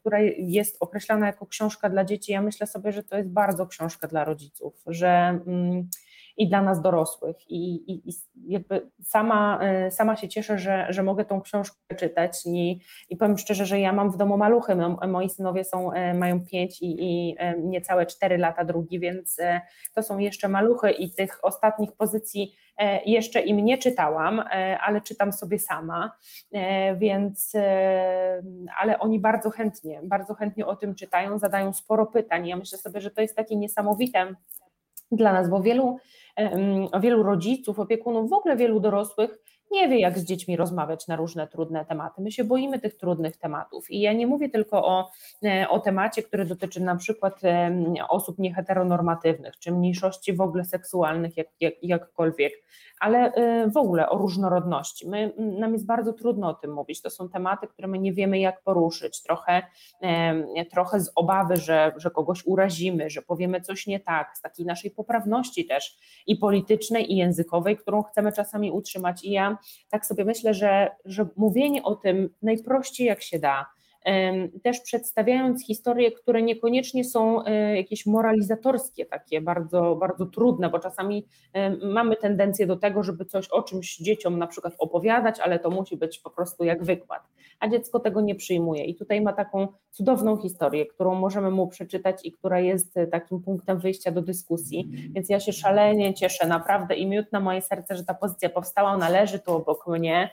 która 0.00 0.20
jest 0.38 0.76
określana 1.04 1.26
jako 1.26 1.46
książka 1.46 1.90
dla 1.90 2.04
dzieci, 2.04 2.32
ja 2.32 2.42
myślę 2.42 2.66
sobie, 2.66 2.92
że 2.92 3.02
to 3.02 3.16
jest 3.16 3.28
bardzo 3.28 3.66
książka 3.66 4.08
dla 4.08 4.24
rodziców, 4.24 4.82
że 4.86 5.40
mm, 5.46 5.88
i 6.36 6.48
dla 6.48 6.62
nas 6.62 6.82
dorosłych. 6.82 7.50
I, 7.50 7.74
i, 7.92 8.10
i 8.10 8.12
jakby 8.46 8.90
sama, 9.02 9.58
e, 9.62 9.90
sama 9.90 10.16
się 10.16 10.28
cieszę, 10.28 10.58
że, 10.58 10.86
że 10.88 11.02
mogę 11.02 11.24
tą 11.24 11.40
książkę 11.40 11.94
czytać 11.96 12.46
i, 12.46 12.80
i 13.08 13.16
powiem 13.16 13.38
szczerze, 13.38 13.66
że 13.66 13.80
ja 13.80 13.92
mam 13.92 14.10
w 14.10 14.16
domu 14.16 14.36
maluchy. 14.36 14.76
Moi 15.08 15.30
synowie 15.30 15.64
są, 15.64 15.92
e, 15.92 16.14
mają 16.14 16.46
pięć 16.46 16.82
i, 16.82 16.96
i 17.00 17.36
e, 17.38 17.58
niecałe 17.58 18.06
cztery 18.06 18.38
lata 18.38 18.64
drugi, 18.64 19.00
więc 19.00 19.40
to 19.94 20.02
są 20.02 20.18
jeszcze 20.18 20.48
maluchy 20.48 20.90
i 20.90 21.14
tych 21.14 21.44
ostatnich 21.44 21.92
pozycji 21.92 22.54
jeszcze 23.06 23.40
im 23.40 23.64
nie 23.64 23.78
czytałam, 23.78 24.44
ale 24.80 25.00
czytam 25.00 25.32
sobie 25.32 25.58
sama, 25.58 26.12
więc 26.96 27.52
ale 28.78 28.98
oni 28.98 29.20
bardzo 29.20 29.50
chętnie, 29.50 30.00
bardzo 30.02 30.34
chętnie 30.34 30.66
o 30.66 30.76
tym 30.76 30.94
czytają, 30.94 31.38
zadają 31.38 31.72
sporo 31.72 32.06
pytań. 32.06 32.48
Ja 32.48 32.56
myślę 32.56 32.78
sobie, 32.78 33.00
że 33.00 33.10
to 33.10 33.20
jest 33.20 33.36
takie 33.36 33.56
niesamowite 33.56 34.34
dla 35.12 35.32
nas, 35.32 35.50
bo 35.50 35.62
wielu, 35.62 35.98
wielu 37.00 37.22
rodziców, 37.22 37.78
opiekunów, 37.78 38.30
w 38.30 38.32
ogóle 38.32 38.56
wielu 38.56 38.80
dorosłych 38.80 39.38
nie 39.74 39.88
wie, 39.88 39.98
jak 39.98 40.18
z 40.18 40.24
dziećmi 40.24 40.56
rozmawiać 40.56 41.08
na 41.08 41.16
różne 41.16 41.48
trudne 41.48 41.84
tematy. 41.84 42.22
My 42.22 42.32
się 42.32 42.44
boimy 42.44 42.78
tych 42.78 42.96
trudnych 42.96 43.36
tematów. 43.36 43.90
I 43.90 44.00
ja 44.00 44.12
nie 44.12 44.26
mówię 44.26 44.48
tylko 44.48 44.86
o, 44.86 45.10
e, 45.44 45.68
o 45.68 45.80
temacie, 45.80 46.22
który 46.22 46.44
dotyczy 46.44 46.82
na 46.82 46.96
przykład 46.96 47.40
em, 47.42 47.94
osób 48.08 48.38
nieheteronormatywnych, 48.38 49.58
czy 49.58 49.72
mniejszości 49.72 50.32
w 50.32 50.40
ogóle 50.40 50.64
seksualnych, 50.64 51.36
jak, 51.36 51.46
jak, 51.60 51.74
jakkolwiek, 51.82 52.52
ale 53.00 53.32
e, 53.32 53.70
w 53.70 53.76
ogóle 53.76 54.08
o 54.08 54.18
różnorodności. 54.18 55.08
My, 55.08 55.32
nam 55.38 55.72
jest 55.72 55.86
bardzo 55.86 56.12
trudno 56.12 56.48
o 56.48 56.54
tym 56.54 56.72
mówić. 56.72 57.02
To 57.02 57.10
są 57.10 57.28
tematy, 57.28 57.66
które 57.66 57.88
my 57.88 57.98
nie 57.98 58.12
wiemy, 58.12 58.38
jak 58.38 58.62
poruszyć. 58.62 59.22
Trochę, 59.22 59.62
trochę 60.70 61.00
z 61.00 61.12
obawy, 61.14 61.56
że, 61.56 61.92
że 61.96 62.10
kogoś 62.10 62.46
urazimy, 62.46 63.10
że 63.10 63.22
powiemy 63.22 63.60
coś 63.60 63.86
nie 63.86 64.00
tak, 64.00 64.32
z 64.36 64.40
takiej 64.40 64.66
naszej 64.66 64.90
poprawności 64.90 65.66
też 65.66 65.96
i 66.26 66.36
politycznej, 66.36 67.12
i 67.12 67.16
językowej, 67.16 67.76
którą 67.76 68.02
chcemy 68.02 68.32
czasami 68.32 68.70
utrzymać. 68.70 69.24
I 69.24 69.30
ja 69.30 69.58
tak 69.90 70.06
sobie 70.06 70.24
myślę, 70.24 70.54
że, 70.54 70.90
że 71.04 71.26
mówienie 71.36 71.82
o 71.82 71.96
tym 71.96 72.30
najprościej 72.42 73.06
jak 73.06 73.22
się 73.22 73.38
da, 73.38 73.66
też 74.62 74.80
przedstawiając 74.80 75.66
historie, 75.66 76.12
które 76.12 76.42
niekoniecznie 76.42 77.04
są 77.04 77.44
e, 77.44 77.76
jakieś 77.76 78.06
moralizatorskie, 78.06 79.06
takie 79.06 79.40
bardzo, 79.40 79.96
bardzo 79.96 80.26
trudne, 80.26 80.70
bo 80.70 80.78
czasami 80.78 81.26
mamy 81.82 82.16
tendencję 82.16 82.66
do 82.66 82.76
tego, 82.76 83.02
żeby 83.02 83.24
coś 83.24 83.48
o 83.48 83.62
czymś 83.62 83.96
dzieciom 83.96 84.38
na 84.38 84.46
przykład 84.46 84.74
opowiadać, 84.78 85.40
ale 85.40 85.58
to 85.58 85.70
musi 85.70 85.96
być 85.96 86.18
po 86.18 86.30
prostu 86.30 86.64
jak 86.64 86.84
wykład, 86.84 87.22
a 87.60 87.68
dziecko 87.68 88.00
tego 88.00 88.20
nie 88.20 88.34
przyjmuje. 88.34 88.84
I 88.84 88.94
tutaj 88.94 89.20
ma 89.20 89.32
taką 89.32 89.68
cudowną 89.90 90.36
historię, 90.36 90.86
którą 90.86 91.14
możemy 91.14 91.50
mu 91.50 91.68
przeczytać 91.68 92.20
i 92.24 92.32
która 92.32 92.60
jest 92.60 92.96
e, 92.96 93.06
takim 93.06 93.42
punktem 93.42 93.78
wyjścia 93.78 94.10
do 94.10 94.22
dyskusji. 94.22 94.90
Więc 95.10 95.28
ja 95.28 95.40
się 95.40 95.52
szalenie 95.52 96.14
cieszę, 96.14 96.46
naprawdę 96.46 96.94
i 96.94 97.06
miód 97.06 97.32
na 97.32 97.40
moje 97.40 97.62
serce, 97.62 97.96
że 97.96 98.04
ta 98.04 98.14
pozycja 98.14 98.48
powstała, 98.48 98.90
ona 98.90 99.08
leży 99.08 99.38
tu 99.38 99.52
obok 99.52 99.86
mnie 99.86 100.30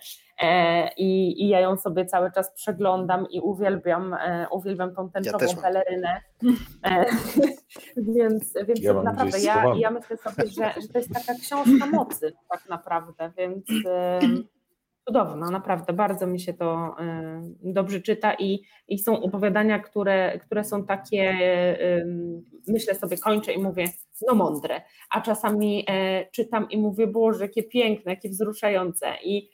i, 0.97 1.43
i 1.43 1.47
ja 1.49 1.59
ją 1.59 1.77
sobie 1.77 2.05
cały 2.05 2.31
czas 2.31 2.53
przeglądam 2.53 3.27
i 3.29 3.41
uwielbiam, 3.41 4.13
e, 4.13 4.47
uwielbiam 4.51 4.95
tą 4.95 5.09
tęczową 5.09 5.45
mam. 5.45 5.63
pelerynę. 5.63 6.21
E, 6.85 7.05
więc 8.15 8.53
więc 8.67 8.81
Ja 8.81 8.93
naprawdę 8.93 9.39
ja, 9.39 9.73
ja 9.77 9.91
myślę 9.91 10.17
sobie, 10.17 10.49
że, 10.49 10.81
że 10.81 10.87
to 10.87 10.97
jest 10.97 11.13
taka 11.13 11.39
książka 11.39 11.85
mocy 11.85 12.33
tak 12.49 12.69
naprawdę, 12.69 13.31
więc 13.37 13.65
cudowna, 15.07 15.51
naprawdę, 15.51 15.93
bardzo 15.93 16.27
mi 16.27 16.39
się 16.39 16.53
to 16.53 16.95
dobrze 17.63 18.01
czyta 18.01 18.33
i, 18.33 18.61
i 18.87 18.99
są 18.99 19.21
opowiadania, 19.21 19.79
które, 19.79 20.39
które 20.39 20.63
są 20.63 20.85
takie, 20.85 21.37
myślę 22.67 22.95
sobie, 22.95 23.17
kończę 23.17 23.53
i 23.53 23.61
mówię, 23.61 23.85
no 24.27 24.35
mądre, 24.35 24.81
a 25.09 25.21
czasami 25.21 25.85
e, 25.89 26.25
czytam 26.31 26.69
i 26.69 26.77
mówię, 26.77 27.07
Boże, 27.07 27.43
jakie 27.43 27.63
piękne, 27.63 28.11
jakie 28.11 28.29
wzruszające 28.29 29.07
i, 29.23 29.37
e, 29.37 29.51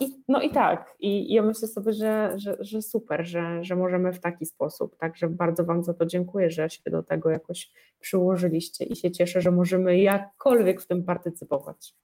i 0.00 0.22
no 0.28 0.42
i 0.42 0.50
tak, 0.50 0.94
i 1.00 1.34
ja 1.34 1.42
myślę 1.42 1.68
sobie, 1.68 1.92
że, 1.92 2.32
że, 2.36 2.56
że 2.60 2.82
super, 2.82 3.26
że, 3.26 3.64
że 3.64 3.76
możemy 3.76 4.12
w 4.12 4.20
taki 4.20 4.46
sposób, 4.46 4.96
także 4.96 5.28
bardzo 5.28 5.64
Wam 5.64 5.84
za 5.84 5.94
to 5.94 6.06
dziękuję, 6.06 6.50
że 6.50 6.70
się 6.70 6.90
do 6.90 7.02
tego 7.02 7.30
jakoś 7.30 7.70
przyłożyliście 8.00 8.84
i 8.84 8.96
się 8.96 9.10
cieszę, 9.10 9.40
że 9.40 9.50
możemy 9.50 9.98
jakkolwiek 9.98 10.82
w 10.82 10.86
tym 10.86 11.04
partycypować. 11.04 11.94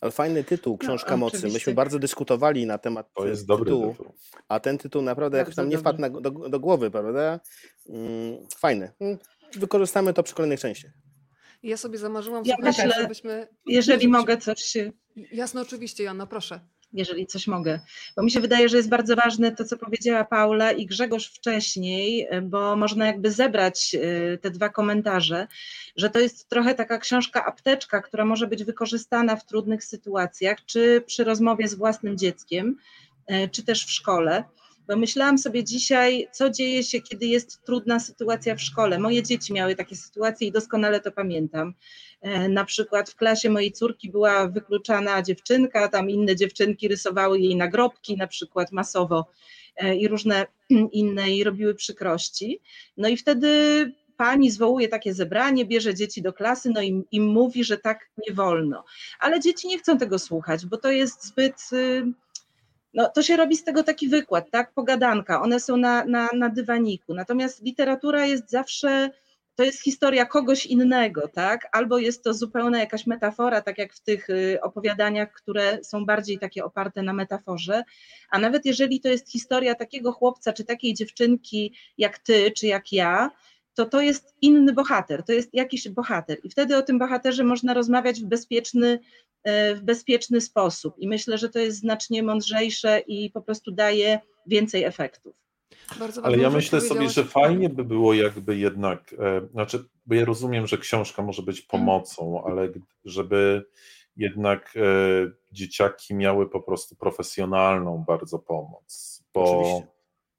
Ale 0.00 0.12
fajny 0.12 0.44
tytuł, 0.44 0.78
Książka 0.78 1.10
No, 1.10 1.16
Mocy. 1.16 1.36
oczywiście. 1.36 1.56
Myśmy 1.56 1.74
bardzo 1.74 1.98
dyskutowali 1.98 2.66
na 2.66 2.78
temat 2.78 3.12
To 3.14 3.26
e, 3.26 3.28
jest 3.28 3.46
dobry 3.46 3.64
tytułu, 3.64 3.90
tytuł. 3.92 4.12
a 4.48 4.60
ten 4.60 4.78
tytuł 4.78 5.02
naprawdę 5.02 5.38
jakoś 5.38 5.56
nam 5.56 5.68
nie 5.68 5.78
wpadł 5.78 6.00
na, 6.00 6.10
dobry. 6.10 6.30
do, 6.40 6.48
do 6.48 6.60
głowy, 6.60 6.90
prawda? 6.90 7.40
Mm, 7.88 8.38
Fajny. 8.56 8.92
Wykorzystamy 9.56 10.14
to 10.14 10.22
przy 10.22 10.34
kolejnych 10.34 10.60
częściach. 10.60 10.92
Ja 11.62 11.76
sobie 11.76 11.98
zamarzyłam, 11.98 12.42
Ja 12.46 12.56
myślę- 12.62 12.92
żebyśmy... 13.00 13.48
Jeżeli 13.66 14.08
mogę 14.08 14.36
coś 14.36 14.76
Jasno, 15.32 15.60
oczywiście, 15.60 16.04
Joanna, 16.04 16.26
proszę. 16.26 16.60
jeżeli 16.92 17.26
coś 17.26 17.46
mogę, 17.46 17.80
bo 18.16 18.22
mi 18.22 18.30
się 18.30 18.40
wydaje, 18.40 18.68
że 18.68 18.76
jest 18.76 18.88
bardzo 18.88 19.16
ważne 19.16 19.52
to, 19.52 19.64
co 19.64 19.76
powiedziała 19.76 20.24
Paula 20.24 20.72
i 20.72 20.86
Grzegorz 20.86 21.26
wcześniej, 21.28 22.28
bo 22.42 22.76
można 22.76 23.06
jakby 23.06 23.30
zebrać 23.30 23.94
y, 24.34 24.38
te 24.42 24.50
dwa 24.50 24.68
komentarze, 24.68 25.46
że 25.96 26.10
to 26.10 26.18
jest 26.18 26.48
trochę 26.48 26.74
taka 26.74 26.98
książka 26.98 27.44
apteczka, 27.46 28.02
która 28.02 28.24
może 28.24 28.46
być 28.46 28.64
wykorzystana 28.64 29.36
w 29.36 29.46
trudnych 29.46 29.84
sytuacjach, 29.84 30.64
czy 30.64 31.02
przy 31.06 31.24
rozmowie 31.24 31.68
z 31.68 31.74
własnym 31.74 32.18
dzieckiem, 32.18 32.76
y, 33.30 33.48
czy 33.52 33.62
też 33.64 33.86
w 33.86 33.90
szkole. 33.90 34.44
Bo 34.88 34.96
myślałam 34.96 35.38
sobie 35.38 35.64
dzisiaj, 35.64 36.28
co 36.32 36.50
dzieje 36.50 36.84
się, 36.84 37.00
kiedy 37.00 37.26
jest 37.26 37.64
trudna 37.64 38.00
sytuacja 38.00 38.54
w 38.54 38.60
szkole. 38.60 38.98
Moje 38.98 39.22
dzieci 39.22 39.52
miały 39.52 39.76
takie 39.76 39.96
sytuacje 39.96 40.48
i 40.48 40.52
doskonale 40.52 41.00
to 41.00 41.12
pamiętam. 41.12 41.74
E, 42.20 42.48
na 42.48 42.64
przykład 42.64 43.10
w 43.10 43.16
klasie 43.16 43.50
mojej 43.50 43.72
córki 43.72 44.10
była 44.10 44.48
wykluczana 44.48 45.22
dziewczynka, 45.22 45.88
tam 45.88 46.10
inne 46.10 46.36
dziewczynki 46.36 46.88
rysowały 46.88 47.40
jej 47.40 47.56
nagrobki, 47.56 48.16
na 48.16 48.26
przykład 48.26 48.72
masowo 48.72 49.26
e, 49.76 49.96
i 49.96 50.08
różne 50.08 50.46
inne 50.92 51.30
i 51.30 51.44
robiły 51.44 51.74
przykrości. 51.74 52.60
No 52.96 53.08
i 53.08 53.16
wtedy 53.16 53.48
pani 54.16 54.50
zwołuje 54.50 54.88
takie 54.88 55.14
zebranie, 55.14 55.64
bierze 55.64 55.94
dzieci 55.94 56.22
do 56.22 56.32
klasy, 56.32 56.70
no 56.74 56.82
i 56.82 57.04
im 57.10 57.26
mówi, 57.26 57.64
że 57.64 57.78
tak 57.78 58.10
nie 58.28 58.34
wolno. 58.34 58.84
Ale 59.20 59.40
dzieci 59.40 59.68
nie 59.68 59.78
chcą 59.78 59.98
tego 59.98 60.18
słuchać, 60.18 60.66
bo 60.66 60.76
to 60.76 60.90
jest 60.90 61.24
zbyt. 61.24 61.54
Y, 61.72 62.12
no, 62.94 63.08
to 63.14 63.22
się 63.22 63.36
robi 63.36 63.56
z 63.56 63.64
tego 63.64 63.82
taki 63.82 64.08
wykład, 64.08 64.50
tak? 64.50 64.72
Pogadanka. 64.72 65.42
One 65.42 65.60
są 65.60 65.76
na, 65.76 66.04
na, 66.04 66.28
na 66.34 66.48
dywaniku. 66.48 67.14
Natomiast 67.14 67.62
literatura 67.62 68.26
jest 68.26 68.50
zawsze 68.50 69.10
to 69.58 69.64
jest 69.64 69.82
historia 69.82 70.26
kogoś 70.26 70.66
innego, 70.66 71.28
tak? 71.28 71.68
Albo 71.72 71.98
jest 71.98 72.24
to 72.24 72.34
zupełna 72.34 72.78
jakaś 72.78 73.06
metafora, 73.06 73.60
tak 73.60 73.78
jak 73.78 73.94
w 73.94 74.00
tych 74.00 74.30
y, 74.30 74.58
opowiadaniach, 74.62 75.32
które 75.32 75.78
są 75.84 76.06
bardziej 76.06 76.38
takie 76.38 76.64
oparte 76.64 77.02
na 77.02 77.12
metaforze. 77.12 77.82
A 78.30 78.38
nawet 78.38 78.64
jeżeli 78.66 79.00
to 79.00 79.08
jest 79.08 79.32
historia 79.32 79.74
takiego 79.74 80.12
chłopca 80.12 80.52
czy 80.52 80.64
takiej 80.64 80.94
dziewczynki 80.94 81.74
jak 81.98 82.18
ty, 82.18 82.50
czy 82.50 82.66
jak 82.66 82.92
ja, 82.92 83.30
to 83.74 83.84
to 83.84 84.00
jest 84.00 84.34
inny 84.42 84.72
bohater, 84.72 85.22
to 85.22 85.32
jest 85.32 85.54
jakiś 85.54 85.88
bohater. 85.88 86.38
I 86.44 86.50
wtedy 86.50 86.76
o 86.76 86.82
tym 86.82 86.98
bohaterze 86.98 87.44
można 87.44 87.74
rozmawiać 87.74 88.20
w 88.20 88.26
bezpieczny, 88.26 88.98
w 89.46 89.80
bezpieczny 89.82 90.40
sposób. 90.40 90.94
I 90.98 91.08
myślę, 91.08 91.38
że 91.38 91.48
to 91.48 91.58
jest 91.58 91.78
znacznie 91.78 92.22
mądrzejsze 92.22 93.00
i 93.06 93.30
po 93.30 93.42
prostu 93.42 93.72
daje 93.72 94.20
więcej 94.46 94.84
efektów. 94.84 95.36
Bardzo 95.98 96.24
Ale 96.24 96.38
ja 96.38 96.50
myślę 96.50 96.80
sobie, 96.80 97.08
że 97.08 97.24
fajnie 97.24 97.68
by 97.68 97.84
było 97.84 98.14
jakby 98.14 98.56
jednak, 98.56 99.14
e, 99.18 99.48
znaczy, 99.52 99.84
bo 100.06 100.14
ja 100.14 100.24
rozumiem, 100.24 100.66
że 100.66 100.78
książka 100.78 101.22
może 101.22 101.42
być 101.42 101.60
mhm. 101.60 101.68
pomocą, 101.70 102.44
ale 102.44 102.68
żeby 103.04 103.64
jednak 104.16 104.74
e, 104.76 104.80
dzieciaki 105.52 106.14
miały 106.14 106.50
po 106.50 106.60
prostu 106.60 106.96
profesjonalną 106.96 108.04
bardzo 108.06 108.38
pomoc, 108.38 109.22
bo, 109.34 109.82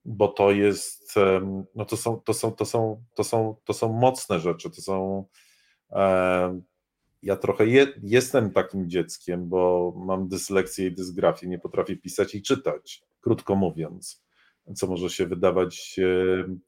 bo 0.05 0.27
to 0.27 0.51
jest, 0.51 1.17
e, 1.17 1.65
no 1.75 1.85
to 1.85 1.97
są, 1.97 2.21
to 2.25 2.33
są, 2.33 2.51
to 2.51 2.65
są, 2.65 3.03
to 3.15 3.23
są, 3.23 3.55
to 3.65 3.73
są 3.73 3.93
mocne 3.93 4.39
rzeczy, 4.39 4.69
to 4.69 4.81
są, 4.81 5.25
e, 5.91 6.61
ja 7.21 7.35
trochę 7.35 7.67
je, 7.67 7.87
jestem 8.03 8.51
takim 8.51 8.89
dzieckiem, 8.89 9.49
bo 9.49 9.93
mam 9.97 10.27
dyslekcję 10.27 10.87
i 10.87 10.91
dysgrafię, 10.91 11.47
nie 11.47 11.59
potrafię 11.59 11.97
pisać 11.97 12.35
i 12.35 12.41
czytać, 12.41 13.01
krótko 13.21 13.55
mówiąc 13.55 14.29
co 14.75 14.87
może 14.87 15.09
się 15.09 15.25
wydawać 15.25 15.99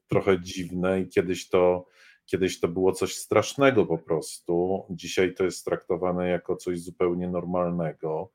trochę 0.08 0.40
dziwne 0.40 1.00
i 1.00 1.08
kiedyś 1.08 1.48
to, 1.48 1.86
kiedyś 2.24 2.60
to 2.60 2.68
było 2.68 2.92
coś 2.92 3.16
strasznego 3.16 3.86
po 3.86 3.98
prostu. 3.98 4.86
Dzisiaj 4.90 5.34
to 5.34 5.44
jest 5.44 5.64
traktowane 5.64 6.28
jako 6.28 6.56
coś 6.56 6.80
zupełnie 6.80 7.28
normalnego. 7.28 8.32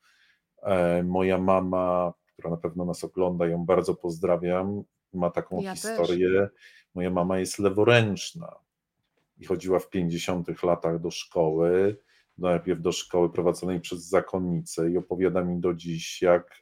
E, 0.64 1.04
moja 1.04 1.38
mama, 1.38 2.14
która 2.34 2.50
na 2.50 2.58
pewno 2.58 2.86
nas 2.86 3.04
ogląda, 3.04 3.48
ją 3.48 3.66
bardzo 3.66 3.96
pozdrawiam, 3.96 4.84
ma 5.14 5.30
taką 5.30 5.62
ja 5.62 5.76
historię. 5.76 6.30
Też. 6.30 6.50
Moja 6.96 7.10
mama 7.10 7.40
jest 7.40 7.60
leworęczna 7.60 8.56
i 9.38 9.46
chodziła 9.46 9.80
w 9.80 9.90
50 9.90 10.64
latach 10.64 11.00
do 11.00 11.12
szkoły, 11.12 11.98
najpierw 12.38 12.82
do 12.82 12.92
szkoły 12.92 13.32
prowadzonej 13.32 13.82
przez 13.82 14.10
zakonnicę 14.10 14.92
i 14.92 14.98
opowiada 14.98 15.44
mi 15.44 15.60
do 15.60 15.74
dziś, 15.74 16.22
jak 16.22 16.62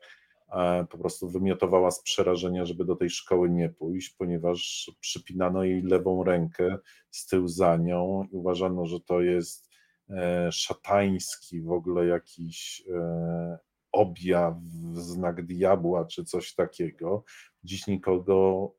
po 0.89 0.97
prostu 0.97 1.29
wymiotowała 1.29 1.91
z 1.91 2.01
przerażenia, 2.01 2.65
żeby 2.65 2.85
do 2.85 2.95
tej 2.95 3.09
szkoły 3.09 3.49
nie 3.49 3.69
pójść, 3.69 4.09
ponieważ 4.09 4.91
przypinano 4.99 5.63
jej 5.63 5.81
lewą 5.81 6.23
rękę 6.23 6.77
z 7.11 7.25
tyłu 7.27 7.47
za 7.47 7.77
nią 7.77 8.23
i 8.31 8.35
uważano, 8.35 8.85
że 8.85 8.99
to 8.99 9.21
jest 9.21 9.69
e, 10.09 10.51
szatański 10.51 11.61
w 11.61 11.71
ogóle 11.71 12.05
jakiś 12.05 12.83
e, 12.93 13.57
objaw, 13.91 14.55
znak 14.93 15.45
diabła 15.45 16.05
czy 16.05 16.25
coś 16.25 16.55
takiego. 16.55 17.23
Dziś 17.63 17.87
nikogo 17.87 18.71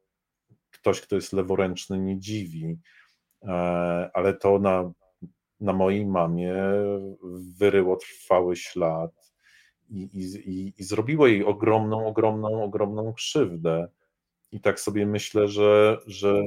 ktoś, 0.70 1.00
kto 1.00 1.16
jest 1.16 1.32
leworęczny, 1.32 1.98
nie 1.98 2.20
dziwi, 2.20 2.78
e, 3.42 3.50
ale 4.14 4.34
to 4.34 4.58
na, 4.58 4.92
na 5.60 5.72
mojej 5.72 6.06
mamie 6.06 6.54
wyryło 7.58 7.96
trwały 7.96 8.56
ślad 8.56 9.32
i, 9.88 10.02
i, 10.02 10.74
i 10.78 10.84
zrobiło 10.84 11.26
jej 11.26 11.44
ogromną, 11.44 12.06
ogromną, 12.06 12.62
ogromną 12.62 13.12
krzywdę. 13.12 13.88
I 14.52 14.60
tak 14.60 14.80
sobie 14.80 15.06
myślę, 15.06 15.48
że, 15.48 15.98
że 16.06 16.42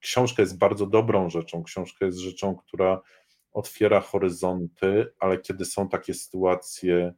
książka 0.00 0.42
jest 0.42 0.58
bardzo 0.58 0.86
dobrą 0.86 1.30
rzeczą. 1.30 1.62
Książka 1.62 2.06
jest 2.06 2.18
rzeczą, 2.18 2.56
która 2.56 3.00
otwiera 3.52 4.00
horyzonty, 4.00 5.06
ale 5.18 5.38
kiedy 5.38 5.64
są 5.64 5.88
takie 5.88 6.14
sytuacje 6.14 7.14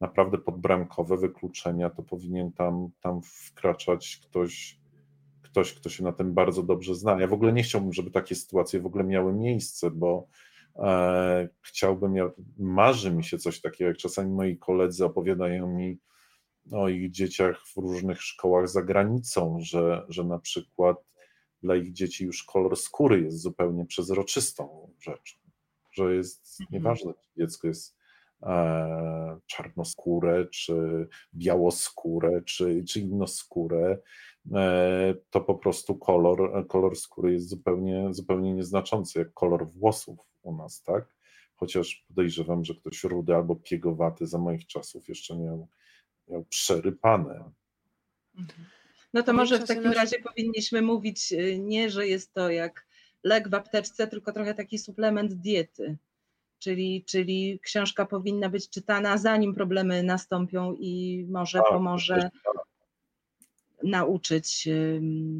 naprawdę 0.00 0.38
podbramkowe, 0.38 1.16
wykluczenia, 1.16 1.90
to 1.90 2.02
powinien 2.02 2.52
tam, 2.52 2.90
tam 3.00 3.20
wkraczać 3.22 4.20
ktoś, 4.24 4.79
ktoś, 5.50 5.74
kto 5.74 5.88
się 5.88 6.04
na 6.04 6.12
tym 6.12 6.34
bardzo 6.34 6.62
dobrze 6.62 6.94
zna. 6.94 7.20
Ja 7.20 7.26
w 7.26 7.32
ogóle 7.32 7.52
nie 7.52 7.62
chciałbym, 7.62 7.92
żeby 7.92 8.10
takie 8.10 8.34
sytuacje 8.34 8.80
w 8.80 8.86
ogóle 8.86 9.04
miały 9.04 9.32
miejsce, 9.32 9.90
bo 9.90 10.26
E, 10.76 11.48
chciałbym, 11.62 12.16
ja, 12.16 12.30
marzy 12.58 13.10
mi 13.10 13.24
się 13.24 13.38
coś 13.38 13.60
takiego, 13.60 13.88
jak 13.88 13.96
czasami 13.96 14.30
moi 14.30 14.58
koledzy 14.58 15.04
opowiadają 15.04 15.66
mi 15.66 15.98
o 16.72 16.88
ich 16.88 17.10
dzieciach 17.10 17.66
w 17.66 17.76
różnych 17.76 18.22
szkołach 18.22 18.68
za 18.68 18.82
granicą, 18.82 19.58
że, 19.60 20.04
że 20.08 20.24
na 20.24 20.38
przykład 20.38 20.96
dla 21.62 21.76
ich 21.76 21.92
dzieci 21.92 22.24
już 22.24 22.44
kolor 22.44 22.76
skóry 22.76 23.20
jest 23.20 23.40
zupełnie 23.40 23.86
przezroczystą 23.86 24.92
rzeczą, 25.00 25.36
że 25.92 26.14
jest 26.14 26.60
mhm. 26.60 26.68
nieważne, 26.70 27.12
czy 27.14 27.28
dziecko 27.36 27.68
jest 27.68 27.96
e, 28.42 29.38
czarnoskóre, 29.46 30.46
czy 30.46 31.08
białoskóre, 31.34 32.42
czy, 32.42 32.84
czy 32.84 33.00
innoskóre, 33.00 33.98
to 35.30 35.40
po 35.40 35.54
prostu 35.54 35.94
kolor, 35.94 36.66
kolor 36.68 36.96
skóry 36.96 37.32
jest 37.32 37.48
zupełnie, 37.48 38.14
zupełnie 38.14 38.54
nieznaczący, 38.54 39.18
jak 39.18 39.32
kolor 39.32 39.68
włosów 39.68 40.18
u 40.42 40.56
nas, 40.56 40.82
tak? 40.82 41.14
Chociaż 41.54 42.04
podejrzewam, 42.08 42.64
że 42.64 42.74
ktoś 42.74 43.04
rudy 43.04 43.34
albo 43.34 43.56
piegowaty 43.56 44.26
za 44.26 44.38
moich 44.38 44.66
czasów 44.66 45.08
jeszcze 45.08 45.38
miał, 45.38 45.68
miał 46.28 46.44
przerypane. 46.44 47.50
Mhm. 48.38 48.66
No 49.14 49.22
to 49.22 49.32
może 49.32 49.58
w 49.58 49.68
takim 49.68 49.92
razie 49.92 50.18
powinniśmy 50.18 50.82
mówić 50.82 51.32
y, 51.32 51.58
nie, 51.58 51.90
że 51.90 52.06
jest 52.06 52.32
to 52.32 52.50
jak 52.50 52.86
lek 53.24 53.48
w 53.48 53.54
apteczce, 53.54 54.06
tylko 54.06 54.32
trochę 54.32 54.54
taki 54.54 54.78
suplement 54.78 55.34
diety. 55.34 55.98
Czyli, 56.58 57.04
czyli 57.04 57.60
książka 57.62 58.06
powinna 58.06 58.48
być 58.48 58.70
czytana 58.70 59.18
zanim 59.18 59.54
problemy 59.54 60.02
nastąpią 60.02 60.74
i 60.78 61.24
może 61.30 61.58
tak, 61.58 61.68
pomoże 61.68 62.30
nauczyć 63.84 64.68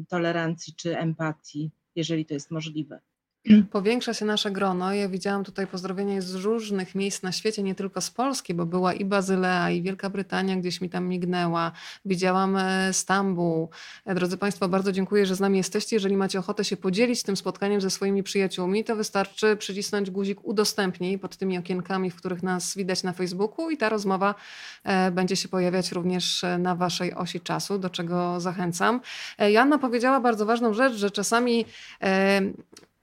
tolerancji 0.09 0.73
czy 0.75 0.97
empatii, 0.97 1.71
jeżeli 1.95 2.25
to 2.25 2.33
jest 2.33 2.51
możliwe. 2.51 2.99
Powiększa 3.71 4.13
się 4.13 4.25
nasze 4.25 4.51
grono. 4.51 4.93
Ja 4.93 5.09
widziałam 5.09 5.43
tutaj 5.43 5.67
pozdrowienia 5.67 6.21
z 6.21 6.35
różnych 6.35 6.95
miejsc 6.95 7.23
na 7.23 7.31
świecie, 7.31 7.63
nie 7.63 7.75
tylko 7.75 8.01
z 8.01 8.11
Polski, 8.11 8.53
bo 8.53 8.65
była 8.65 8.93
i 8.93 9.05
Bazylea, 9.05 9.71
i 9.71 9.81
Wielka 9.81 10.09
Brytania 10.09 10.55
gdzieś 10.55 10.81
mi 10.81 10.89
tam 10.89 11.07
mignęła. 11.07 11.71
Widziałam 12.05 12.57
e, 12.57 12.93
Stambuł. 12.93 13.69
E, 14.05 14.15
drodzy 14.15 14.37
Państwo, 14.37 14.69
bardzo 14.69 14.91
dziękuję, 14.91 15.25
że 15.25 15.35
z 15.35 15.39
nami 15.39 15.57
jesteście. 15.57 15.95
Jeżeli 15.95 16.17
macie 16.17 16.39
ochotę 16.39 16.65
się 16.65 16.77
podzielić 16.77 17.23
tym 17.23 17.37
spotkaniem 17.37 17.81
ze 17.81 17.89
swoimi 17.89 18.23
przyjaciółmi, 18.23 18.83
to 18.83 18.95
wystarczy 18.95 19.55
przycisnąć 19.55 20.11
guzik 20.11 20.45
udostępnij 20.45 21.19
pod 21.19 21.37
tymi 21.37 21.57
okienkami, 21.57 22.11
w 22.11 22.15
których 22.15 22.43
nas 22.43 22.75
widać 22.75 23.03
na 23.03 23.13
Facebooku 23.13 23.69
i 23.69 23.77
ta 23.77 23.89
rozmowa 23.89 24.35
e, 24.83 25.11
będzie 25.11 25.35
się 25.35 25.49
pojawiać 25.49 25.91
również 25.91 26.45
na 26.59 26.75
Waszej 26.75 27.13
osi 27.13 27.39
czasu, 27.39 27.79
do 27.79 27.89
czego 27.89 28.39
zachęcam. 28.39 29.01
Joanna 29.39 29.77
powiedziała 29.77 30.19
bardzo 30.19 30.45
ważną 30.45 30.73
rzecz, 30.73 30.93
że 30.93 31.11
czasami 31.11 31.65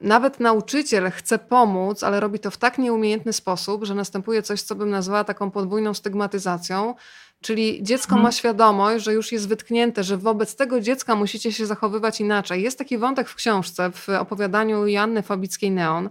nawet 0.01 0.39
nauczyciel 0.39 1.11
chce 1.11 1.39
pomóc, 1.39 2.03
ale 2.03 2.19
robi 2.19 2.39
to 2.39 2.51
w 2.51 2.57
tak 2.57 2.77
nieumiejętny 2.77 3.33
sposób, 3.33 3.83
że 3.83 3.95
następuje 3.95 4.41
coś, 4.41 4.61
co 4.61 4.75
bym 4.75 4.89
nazwała 4.89 5.23
taką 5.23 5.51
podwójną 5.51 5.93
stygmatyzacją. 5.93 6.95
Czyli 7.41 7.83
dziecko 7.83 8.09
Mhm. 8.09 8.23
ma 8.23 8.31
świadomość, 8.31 9.05
że 9.05 9.13
już 9.13 9.31
jest 9.31 9.47
wytknięte, 9.47 10.03
że 10.03 10.17
wobec 10.17 10.55
tego 10.55 10.81
dziecka 10.81 11.15
musicie 11.15 11.51
się 11.51 11.65
zachowywać 11.65 12.21
inaczej. 12.21 12.63
Jest 12.63 12.77
taki 12.77 12.97
wątek 12.97 13.29
w 13.29 13.35
książce, 13.35 13.91
w 13.91 14.09
opowiadaniu 14.09 14.87
Joanny 14.87 15.21
Fabickiej-Neon, 15.21 16.09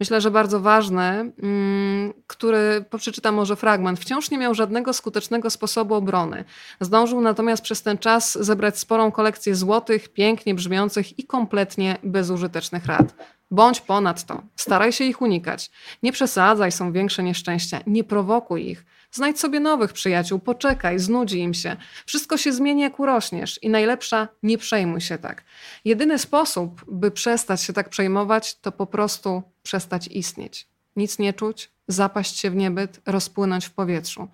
myślę, 0.00 0.20
że 0.20 0.30
bardzo 0.30 0.60
ważny, 0.60 1.32
mm, 1.42 2.12
który, 2.26 2.84
przeczytam 2.98 3.34
może 3.34 3.56
fragment. 3.56 4.00
Wciąż 4.00 4.30
nie 4.30 4.38
miał 4.38 4.54
żadnego 4.54 4.92
skutecznego 4.92 5.50
sposobu 5.50 5.94
obrony. 5.94 6.44
Zdążył 6.80 7.20
natomiast 7.20 7.62
przez 7.62 7.82
ten 7.82 7.98
czas 7.98 8.38
zebrać 8.40 8.78
sporą 8.78 9.12
kolekcję 9.12 9.54
złotych, 9.54 10.08
pięknie 10.08 10.54
brzmiących 10.54 11.18
i 11.18 11.24
kompletnie 11.24 11.98
bezużytecznych 12.02 12.86
rad. 12.86 13.14
Bądź 13.50 13.80
ponadto, 13.80 14.42
staraj 14.56 14.92
się 14.92 15.04
ich 15.04 15.20
unikać. 15.22 15.70
Nie 16.02 16.12
przesadzaj, 16.12 16.72
są 16.72 16.92
większe 16.92 17.22
nieszczęścia. 17.22 17.80
Nie 17.86 18.04
prowokuj 18.04 18.70
ich. 18.70 18.84
Znajdź 19.14 19.40
sobie 19.40 19.60
nowych 19.60 19.92
przyjaciół, 19.92 20.38
poczekaj, 20.38 20.98
znudzi 20.98 21.38
im 21.38 21.54
się. 21.54 21.76
Wszystko 22.06 22.36
się 22.36 22.52
zmieni, 22.52 22.82
jak 22.82 23.00
urośniesz. 23.00 23.62
I 23.62 23.70
najlepsza, 23.70 24.28
nie 24.42 24.58
przejmuj 24.58 25.00
się 25.00 25.18
tak. 25.18 25.44
Jedyny 25.84 26.18
sposób, 26.18 26.84
by 26.88 27.10
przestać 27.10 27.62
się 27.62 27.72
tak 27.72 27.88
przejmować, 27.88 28.54
to 28.54 28.72
po 28.72 28.86
prostu 28.86 29.42
przestać 29.62 30.08
istnieć. 30.08 30.73
Nic 30.96 31.18
nie 31.18 31.32
czuć, 31.32 31.70
zapaść 31.88 32.38
się 32.38 32.50
w 32.50 32.56
niebyt, 32.56 33.00
rozpłynąć 33.06 33.66
w 33.66 33.70
powietrzu. 33.70 34.28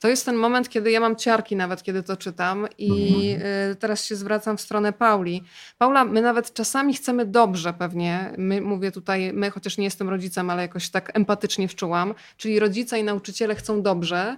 To 0.00 0.08
jest 0.08 0.24
ten 0.24 0.36
moment, 0.36 0.68
kiedy 0.68 0.90
ja 0.90 1.00
mam 1.00 1.16
ciarki 1.16 1.56
nawet, 1.56 1.82
kiedy 1.82 2.02
to 2.02 2.16
czytam 2.16 2.66
i 2.78 3.30
y, 3.72 3.76
teraz 3.76 4.04
się 4.04 4.16
zwracam 4.16 4.56
w 4.56 4.60
stronę 4.60 4.92
Pauli. 4.92 5.42
Paula, 5.78 6.04
my 6.04 6.22
nawet 6.22 6.54
czasami 6.54 6.94
chcemy 6.94 7.26
dobrze 7.26 7.72
pewnie, 7.72 8.32
my, 8.38 8.60
mówię 8.60 8.92
tutaj 8.92 9.32
my, 9.32 9.50
chociaż 9.50 9.78
nie 9.78 9.84
jestem 9.84 10.08
rodzicem, 10.08 10.50
ale 10.50 10.62
jakoś 10.62 10.90
tak 10.90 11.16
empatycznie 11.16 11.68
wczułam, 11.68 12.14
czyli 12.36 12.58
rodzice 12.58 12.98
i 12.98 13.04
nauczyciele 13.04 13.54
chcą 13.54 13.82
dobrze, 13.82 14.36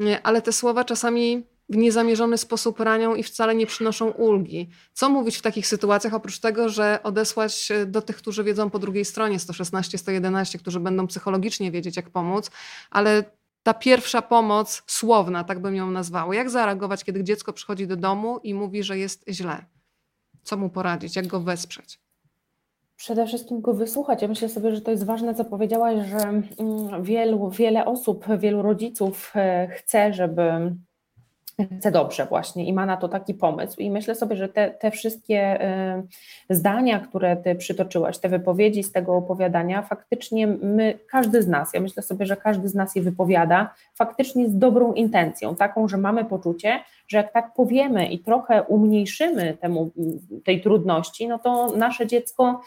y, 0.00 0.22
ale 0.22 0.42
te 0.42 0.52
słowa 0.52 0.84
czasami 0.84 1.55
w 1.68 1.76
niezamierzony 1.76 2.38
sposób 2.38 2.80
ranią 2.80 3.14
i 3.14 3.22
wcale 3.22 3.54
nie 3.54 3.66
przynoszą 3.66 4.10
ulgi. 4.10 4.68
Co 4.92 5.08
mówić 5.08 5.36
w 5.36 5.42
takich 5.42 5.66
sytuacjach, 5.66 6.14
oprócz 6.14 6.38
tego, 6.38 6.68
że 6.68 7.00
odesłać 7.02 7.70
e, 7.70 7.86
do 7.86 8.02
tych, 8.02 8.16
którzy 8.16 8.44
wiedzą 8.44 8.70
po 8.70 8.78
drugiej 8.78 9.04
stronie 9.04 9.38
116, 9.38 9.98
111, 9.98 10.58
którzy 10.58 10.80
będą 10.80 11.06
psychologicznie 11.06 11.70
wiedzieć, 11.70 11.96
jak 11.96 12.10
pomóc, 12.10 12.50
ale 12.90 13.24
ta 13.62 13.74
pierwsza 13.74 14.22
pomoc 14.22 14.82
słowna, 14.86 15.44
tak 15.44 15.60
bym 15.60 15.74
ją 15.74 15.90
nazwała. 15.90 16.34
Jak 16.34 16.50
zareagować, 16.50 17.04
kiedy 17.04 17.24
dziecko 17.24 17.52
przychodzi 17.52 17.86
do 17.86 17.96
domu 17.96 18.38
i 18.42 18.54
mówi, 18.54 18.82
że 18.82 18.98
jest 18.98 19.24
źle? 19.28 19.64
Co 20.42 20.56
mu 20.56 20.70
poradzić? 20.70 21.16
Jak 21.16 21.26
go 21.26 21.40
wesprzeć? 21.40 22.00
Przede 22.96 23.26
wszystkim 23.26 23.60
go 23.60 23.74
wysłuchać. 23.74 24.22
Ja 24.22 24.28
myślę 24.28 24.48
sobie, 24.48 24.74
że 24.74 24.80
to 24.80 24.90
jest 24.90 25.04
ważne, 25.04 25.34
co 25.34 25.44
powiedziałaś, 25.44 26.08
że 26.08 26.18
mm, 26.18 26.42
wielu, 27.02 27.50
wiele 27.50 27.84
osób, 27.84 28.24
wielu 28.38 28.62
rodziców 28.62 29.32
e, 29.36 29.68
chce, 29.68 30.12
żeby 30.12 30.42
chce 31.64 31.90
dobrze 31.90 32.26
właśnie 32.26 32.64
i 32.64 32.72
ma 32.72 32.86
na 32.86 32.96
to 32.96 33.08
taki 33.08 33.34
pomysł. 33.34 33.80
I 33.80 33.90
myślę 33.90 34.14
sobie, 34.14 34.36
że 34.36 34.48
te, 34.48 34.70
te 34.70 34.90
wszystkie 34.90 35.62
y, 36.50 36.54
zdania, 36.56 37.00
które 37.00 37.36
ty 37.36 37.54
przytoczyłaś, 37.54 38.18
te 38.18 38.28
wypowiedzi 38.28 38.82
z 38.82 38.92
tego 38.92 39.16
opowiadania, 39.16 39.82
faktycznie 39.82 40.46
my, 40.46 40.98
każdy 41.10 41.42
z 41.42 41.48
nas, 41.48 41.74
ja 41.74 41.80
myślę 41.80 42.02
sobie, 42.02 42.26
że 42.26 42.36
każdy 42.36 42.68
z 42.68 42.74
nas 42.74 42.96
je 42.96 43.02
wypowiada, 43.02 43.74
faktycznie 43.94 44.48
z 44.48 44.58
dobrą 44.58 44.92
intencją, 44.92 45.56
taką, 45.56 45.88
że 45.88 45.96
mamy 45.96 46.24
poczucie, 46.24 46.80
że 47.08 47.16
jak 47.16 47.32
tak 47.32 47.54
powiemy 47.54 48.06
i 48.06 48.18
trochę 48.18 48.62
umniejszymy 48.62 49.56
temu, 49.60 49.90
tej 50.44 50.60
trudności, 50.60 51.28
no 51.28 51.38
to 51.38 51.76
nasze 51.76 52.06
dziecko 52.06 52.60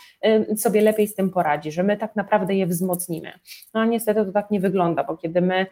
y, 0.52 0.58
sobie 0.58 0.82
lepiej 0.82 1.08
z 1.08 1.16
tym 1.16 1.30
poradzi, 1.30 1.72
że 1.72 1.84
my 1.84 1.98
tak 1.98 2.16
naprawdę 2.16 2.56
je 2.56 2.68
wzmocnimy. 2.68 3.32
No 3.74 3.82
a 3.82 3.86
niestety 3.86 4.26
to 4.26 4.32
tak 4.32 4.52
nie 4.52 4.60
wygląda, 4.60 5.04
bo 5.04 5.18
kiedy 5.18 5.42
my 5.42 5.66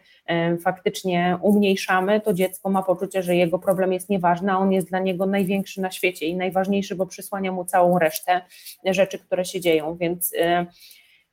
y, 0.54 0.58
faktycznie 0.58 1.38
umniejszamy, 1.42 2.20
to 2.20 2.34
dziecko 2.34 2.70
ma 2.70 2.82
poczucie, 2.82 3.22
że 3.22 3.36
jego 3.36 3.58
problem 3.58 3.92
jest 3.92 4.08
nieważny, 4.08 4.52
a 4.52 4.58
on 4.58 4.72
jest 4.72 4.88
dla 4.88 4.98
niego 4.98 5.26
największy 5.26 5.80
na 5.80 5.90
świecie 5.90 6.26
i 6.26 6.36
najważniejszy, 6.36 6.94
bo 6.96 7.06
przysłania 7.06 7.52
mu 7.52 7.64
całą 7.64 7.98
resztę 7.98 8.40
rzeczy, 8.84 9.18
które 9.18 9.44
się 9.44 9.60
dzieją, 9.60 9.96
więc 9.96 10.32
y, 10.32 10.66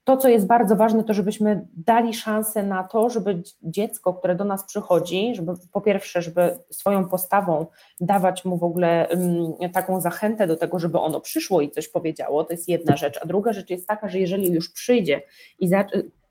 to, 0.06 0.18
co 0.18 0.30
jest 0.30 0.48
bardzo 0.48 0.76
ważne, 0.76 1.04
to 1.04 1.14
żebyśmy 1.14 1.68
dali 1.74 2.14
szansę 2.14 2.64
na 2.64 2.84
to, 2.84 3.10
żeby 3.10 3.44
dziecko, 3.64 4.14
które 4.14 4.36
do 4.36 4.44
nas 4.44 4.66
przychodzi, 4.66 5.36
żeby 5.36 5.54
po 5.72 5.82
pierwsze, 5.82 6.22
żeby 6.22 6.58
swoją 6.72 7.10
postawą 7.10 7.66
dawać 8.02 8.46
mu 8.46 8.58
w 8.58 8.64
ogóle 8.64 9.08
um, 9.10 9.72
taką 9.72 10.02
zachętę 10.02 10.48
do 10.48 10.56
tego, 10.56 10.80
żeby 10.80 11.00
ono 11.00 11.22
przyszło 11.22 11.62
i 11.62 11.72
coś 11.72 11.88
powiedziało, 11.88 12.44
to 12.44 12.54
jest 12.54 12.70
jedna 12.70 12.98
rzecz, 12.98 13.20
a 13.22 13.26
druga 13.26 13.54
rzecz 13.54 13.70
jest 13.70 13.88
taka, 13.88 14.10
że 14.10 14.20
jeżeli 14.20 14.52
już 14.52 14.74
przyjdzie 14.74 15.22
i 15.60 15.68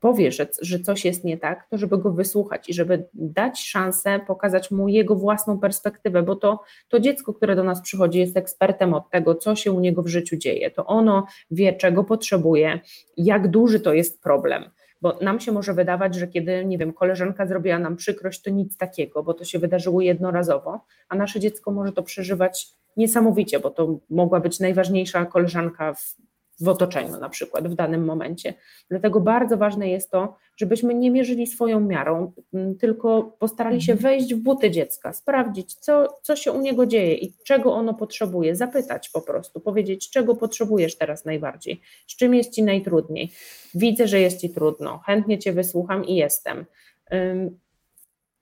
powie, 0.05 0.31
że, 0.31 0.47
że 0.61 0.79
coś 0.79 1.05
jest 1.05 1.23
nie 1.23 1.37
tak, 1.37 1.67
to 1.69 1.77
żeby 1.77 1.97
go 1.97 2.11
wysłuchać 2.11 2.69
i 2.69 2.73
żeby 2.73 3.07
dać 3.13 3.61
szansę 3.61 4.19
pokazać 4.27 4.71
mu 4.71 4.87
jego 4.87 5.15
własną 5.15 5.59
perspektywę, 5.59 6.23
bo 6.23 6.35
to, 6.35 6.59
to 6.87 6.99
dziecko, 6.99 7.33
które 7.33 7.55
do 7.55 7.63
nas 7.63 7.81
przychodzi, 7.81 8.19
jest 8.19 8.37
ekspertem 8.37 8.93
od 8.93 9.09
tego, 9.09 9.35
co 9.35 9.55
się 9.55 9.71
u 9.71 9.79
niego 9.79 10.03
w 10.03 10.07
życiu 10.07 10.37
dzieje. 10.37 10.71
To 10.71 10.85
ono 10.85 11.25
wie, 11.51 11.73
czego 11.73 12.03
potrzebuje, 12.03 12.79
jak 13.17 13.47
duży 13.47 13.79
to 13.79 13.93
jest 13.93 14.21
problem. 14.21 14.63
Bo 15.01 15.17
nam 15.21 15.39
się 15.39 15.51
może 15.51 15.73
wydawać, 15.73 16.15
że 16.15 16.27
kiedy, 16.27 16.65
nie 16.65 16.77
wiem, 16.77 16.93
koleżanka 16.93 17.47
zrobiła 17.47 17.79
nam 17.79 17.95
przykrość, 17.95 18.41
to 18.41 18.49
nic 18.49 18.77
takiego, 18.77 19.23
bo 19.23 19.33
to 19.33 19.43
się 19.45 19.59
wydarzyło 19.59 20.01
jednorazowo, 20.01 20.79
a 21.09 21.15
nasze 21.15 21.39
dziecko 21.39 21.71
może 21.71 21.91
to 21.91 22.03
przeżywać 22.03 22.67
niesamowicie, 22.97 23.59
bo 23.59 23.69
to 23.69 23.99
mogła 24.09 24.39
być 24.39 24.59
najważniejsza 24.59 25.25
koleżanka 25.25 25.93
w 25.93 26.15
w 26.59 26.67
otoczeniu 26.67 27.17
na 27.17 27.29
przykład 27.29 27.67
w 27.67 27.75
danym 27.75 28.05
momencie. 28.05 28.53
Dlatego 28.89 29.19
bardzo 29.19 29.57
ważne 29.57 29.89
jest 29.89 30.11
to, 30.11 30.35
żebyśmy 30.57 30.95
nie 30.95 31.11
mierzyli 31.11 31.47
swoją 31.47 31.79
miarą, 31.79 32.31
tylko 32.79 33.23
postarali 33.39 33.81
się 33.81 33.95
wejść 33.95 34.33
w 34.33 34.37
buty 34.37 34.71
dziecka, 34.71 35.13
sprawdzić, 35.13 35.73
co, 35.73 36.07
co 36.21 36.35
się 36.35 36.51
u 36.51 36.61
niego 36.61 36.85
dzieje 36.85 37.13
i 37.15 37.33
czego 37.45 37.73
ono 37.73 37.93
potrzebuje, 37.93 38.55
zapytać 38.55 39.09
po 39.09 39.21
prostu, 39.21 39.59
powiedzieć, 39.59 40.09
czego 40.09 40.35
potrzebujesz 40.35 40.97
teraz 40.97 41.25
najbardziej, 41.25 41.81
z 42.07 42.15
czym 42.15 42.35
jest 42.35 42.51
ci 42.53 42.63
najtrudniej. 42.63 43.31
Widzę, 43.75 44.07
że 44.07 44.19
jest 44.19 44.41
ci 44.41 44.49
trudno, 44.49 44.97
chętnie 44.97 45.39
cię 45.39 45.53
wysłucham 45.53 46.05
i 46.05 46.15
jestem. 46.15 46.65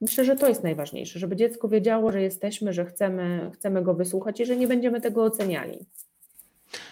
Myślę, 0.01 0.25
że 0.25 0.35
to 0.35 0.47
jest 0.47 0.63
najważniejsze, 0.63 1.19
żeby 1.19 1.35
dziecko 1.35 1.67
wiedziało, 1.67 2.11
że 2.11 2.21
jesteśmy, 2.21 2.73
że 2.73 2.85
chcemy, 2.85 3.51
chcemy 3.53 3.81
go 3.81 3.93
wysłuchać 3.93 4.39
i 4.39 4.45
że 4.45 4.57
nie 4.57 4.67
będziemy 4.67 5.01
tego 5.01 5.23
oceniali. 5.23 5.85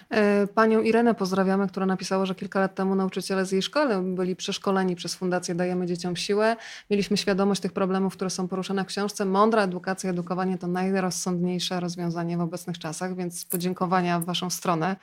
E, 0.10 0.48
panią 0.48 0.82
Irenę 0.82 1.16
pozdrawiamy, 1.16 1.68
która 1.68 1.86
napisała, 1.86 2.26
że 2.26 2.36
kilka 2.36 2.60
lat 2.60 2.76
temu 2.76 2.96
nauczyciele 2.96 3.46
z 3.46 3.52
jej 3.52 3.62
szkoły 3.62 4.02
byli 4.16 4.36
przeszkoleni 4.36 4.96
przez 4.96 5.16
Fundację 5.16 5.56
Dajemy 5.56 5.86
Dzieciom 5.86 6.16
Siłę. 6.16 6.56
Mieliśmy 6.90 7.18
świadomość 7.18 7.62
tych 7.62 7.74
problemów, 7.74 8.14
które 8.14 8.30
są 8.30 8.48
poruszane 8.48 8.84
w 8.84 8.88
książce. 8.88 9.26
Mądra 9.26 9.64
edukacja, 9.64 10.10
edukowanie 10.10 10.58
to 10.58 10.68
najrozsądniejsze 10.68 11.80
rozwiązanie 11.80 12.38
w 12.38 12.42
obecnych 12.42 12.80
czasach, 12.80 13.16
więc 13.16 13.46
podziękowania 13.46 14.20
w 14.20 14.26
Waszą 14.26 14.50
stronę, 14.50 14.96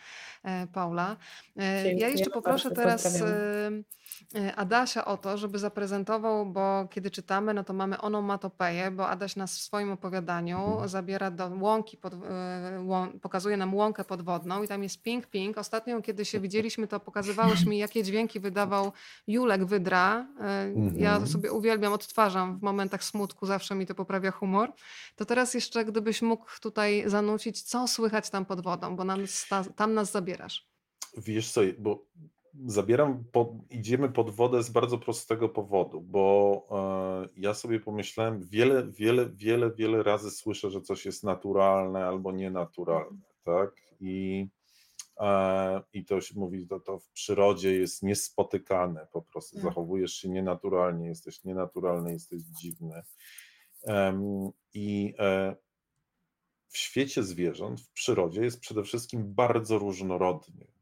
e, 0.44 0.66
Paula. 0.66 1.16
E, 1.56 1.82
Dziękuję 1.84 2.06
ja 2.06 2.08
jeszcze 2.08 2.30
poproszę 2.30 2.70
teraz 2.70 3.02
pozdrawiam. 3.02 3.84
Adasia 4.56 5.04
o 5.04 5.16
to, 5.16 5.38
żeby 5.38 5.58
zaprezentował, 5.58 6.46
bo 6.46 6.88
kiedy 6.90 7.10
czytamy, 7.10 7.54
no 7.54 7.64
to 7.64 7.72
mamy 7.72 8.00
onomatopeję, 8.00 8.90
bo 8.90 9.08
Adaś 9.08 9.36
nas 9.36 9.58
w 9.58 9.62
swoim 9.62 9.90
opowiadaniu 9.92 10.78
zabiera 10.86 11.30
do 11.30 11.50
łąki, 11.60 11.96
pod, 11.96 12.14
łą, 12.84 13.08
pokazuje 13.22 13.56
nam 13.56 13.74
łąkę 13.74 14.04
podwodną 14.04 14.62
i 14.62 14.68
tam 14.68 14.82
jest 14.82 15.02
ping 15.02 15.26
ping. 15.26 15.58
Ostatnio, 15.58 16.02
kiedy 16.02 16.24
się 16.24 16.40
widzieliśmy, 16.40 16.88
to 16.88 17.00
pokazywałeś 17.00 17.66
mi, 17.66 17.78
jakie 17.78 18.02
dźwięki 18.02 18.40
wydawał 18.40 18.92
Julek 19.26 19.64
Wydra. 19.64 20.26
Ja 20.96 21.10
Mhm. 21.12 21.26
sobie 21.26 21.52
uwielbiam, 21.52 21.92
odtwarzam 21.92 22.58
w 22.58 22.62
momentach 22.62 23.04
smutku, 23.04 23.46
zawsze 23.46 23.74
mi 23.74 23.86
to 23.86 23.94
poprawia 23.94 24.30
humor. 24.30 24.72
To 25.16 25.24
teraz 25.24 25.54
jeszcze, 25.54 25.84
gdybyś 25.84 26.22
mógł 26.22 26.46
tutaj 26.60 27.02
zanucić, 27.06 27.62
co 27.62 27.88
słychać 27.88 28.30
tam 28.30 28.44
pod 28.44 28.60
wodą, 28.60 28.96
bo 28.96 29.04
tam 29.76 29.94
nas 29.94 30.10
zabierasz. 30.12 30.66
Wiesz 31.16 31.50
co, 31.52 31.60
bo 31.78 32.04
zabieram, 32.66 33.24
pod, 33.32 33.48
idziemy 33.70 34.08
pod 34.08 34.30
wodę 34.30 34.62
z 34.62 34.70
bardzo 34.70 34.98
prostego 34.98 35.48
powodu, 35.48 36.00
bo 36.00 36.66
e, 37.24 37.28
ja 37.36 37.54
sobie 37.54 37.80
pomyślałem, 37.80 38.42
wiele, 38.42 38.86
wiele, 38.86 39.30
wiele, 39.30 39.70
wiele 39.70 40.02
razy 40.02 40.30
słyszę, 40.30 40.70
że 40.70 40.80
coś 40.80 41.06
jest 41.06 41.24
naturalne 41.24 42.06
albo 42.06 42.32
nienaturalne, 42.32 43.20
tak? 43.44 43.70
I, 44.00 44.46
e, 45.20 45.82
i 45.92 46.04
to 46.04 46.20
się 46.20 46.40
mówi, 46.40 46.66
to, 46.66 46.80
to 46.80 46.98
w 46.98 47.08
przyrodzie 47.08 47.72
jest 47.78 48.02
niespotykane 48.02 49.06
po 49.12 49.22
prostu, 49.22 49.56
Tak. 49.56 49.64
zachowujesz 49.64 50.12
się 50.12 50.28
nienaturalnie, 50.28 51.08
jesteś 51.08 51.44
nienaturalny, 51.44 52.12
jesteś 52.12 52.42
dziwny. 52.42 53.02
Em, 53.84 54.50
I 54.74 55.14
e, 55.18 55.56
w 56.68 56.78
świecie 56.78 57.22
zwierząt, 57.22 57.80
w 57.80 57.90
przyrodzie 57.92 58.42
jest 58.42 58.60
przede 58.60 58.82
wszystkim 58.82 59.34
bardzo 59.34 59.78
różnorodnie. 59.78 60.77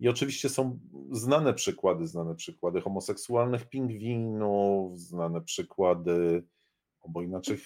I 0.00 0.08
oczywiście 0.08 0.48
są 0.48 0.78
znane 1.10 1.54
przykłady, 1.54 2.06
znane 2.06 2.34
przykłady 2.34 2.80
homoseksualnych 2.80 3.68
pingwinów, 3.68 5.00
znane 5.00 5.40
przykłady 5.40 6.42
inaczej 7.24 7.56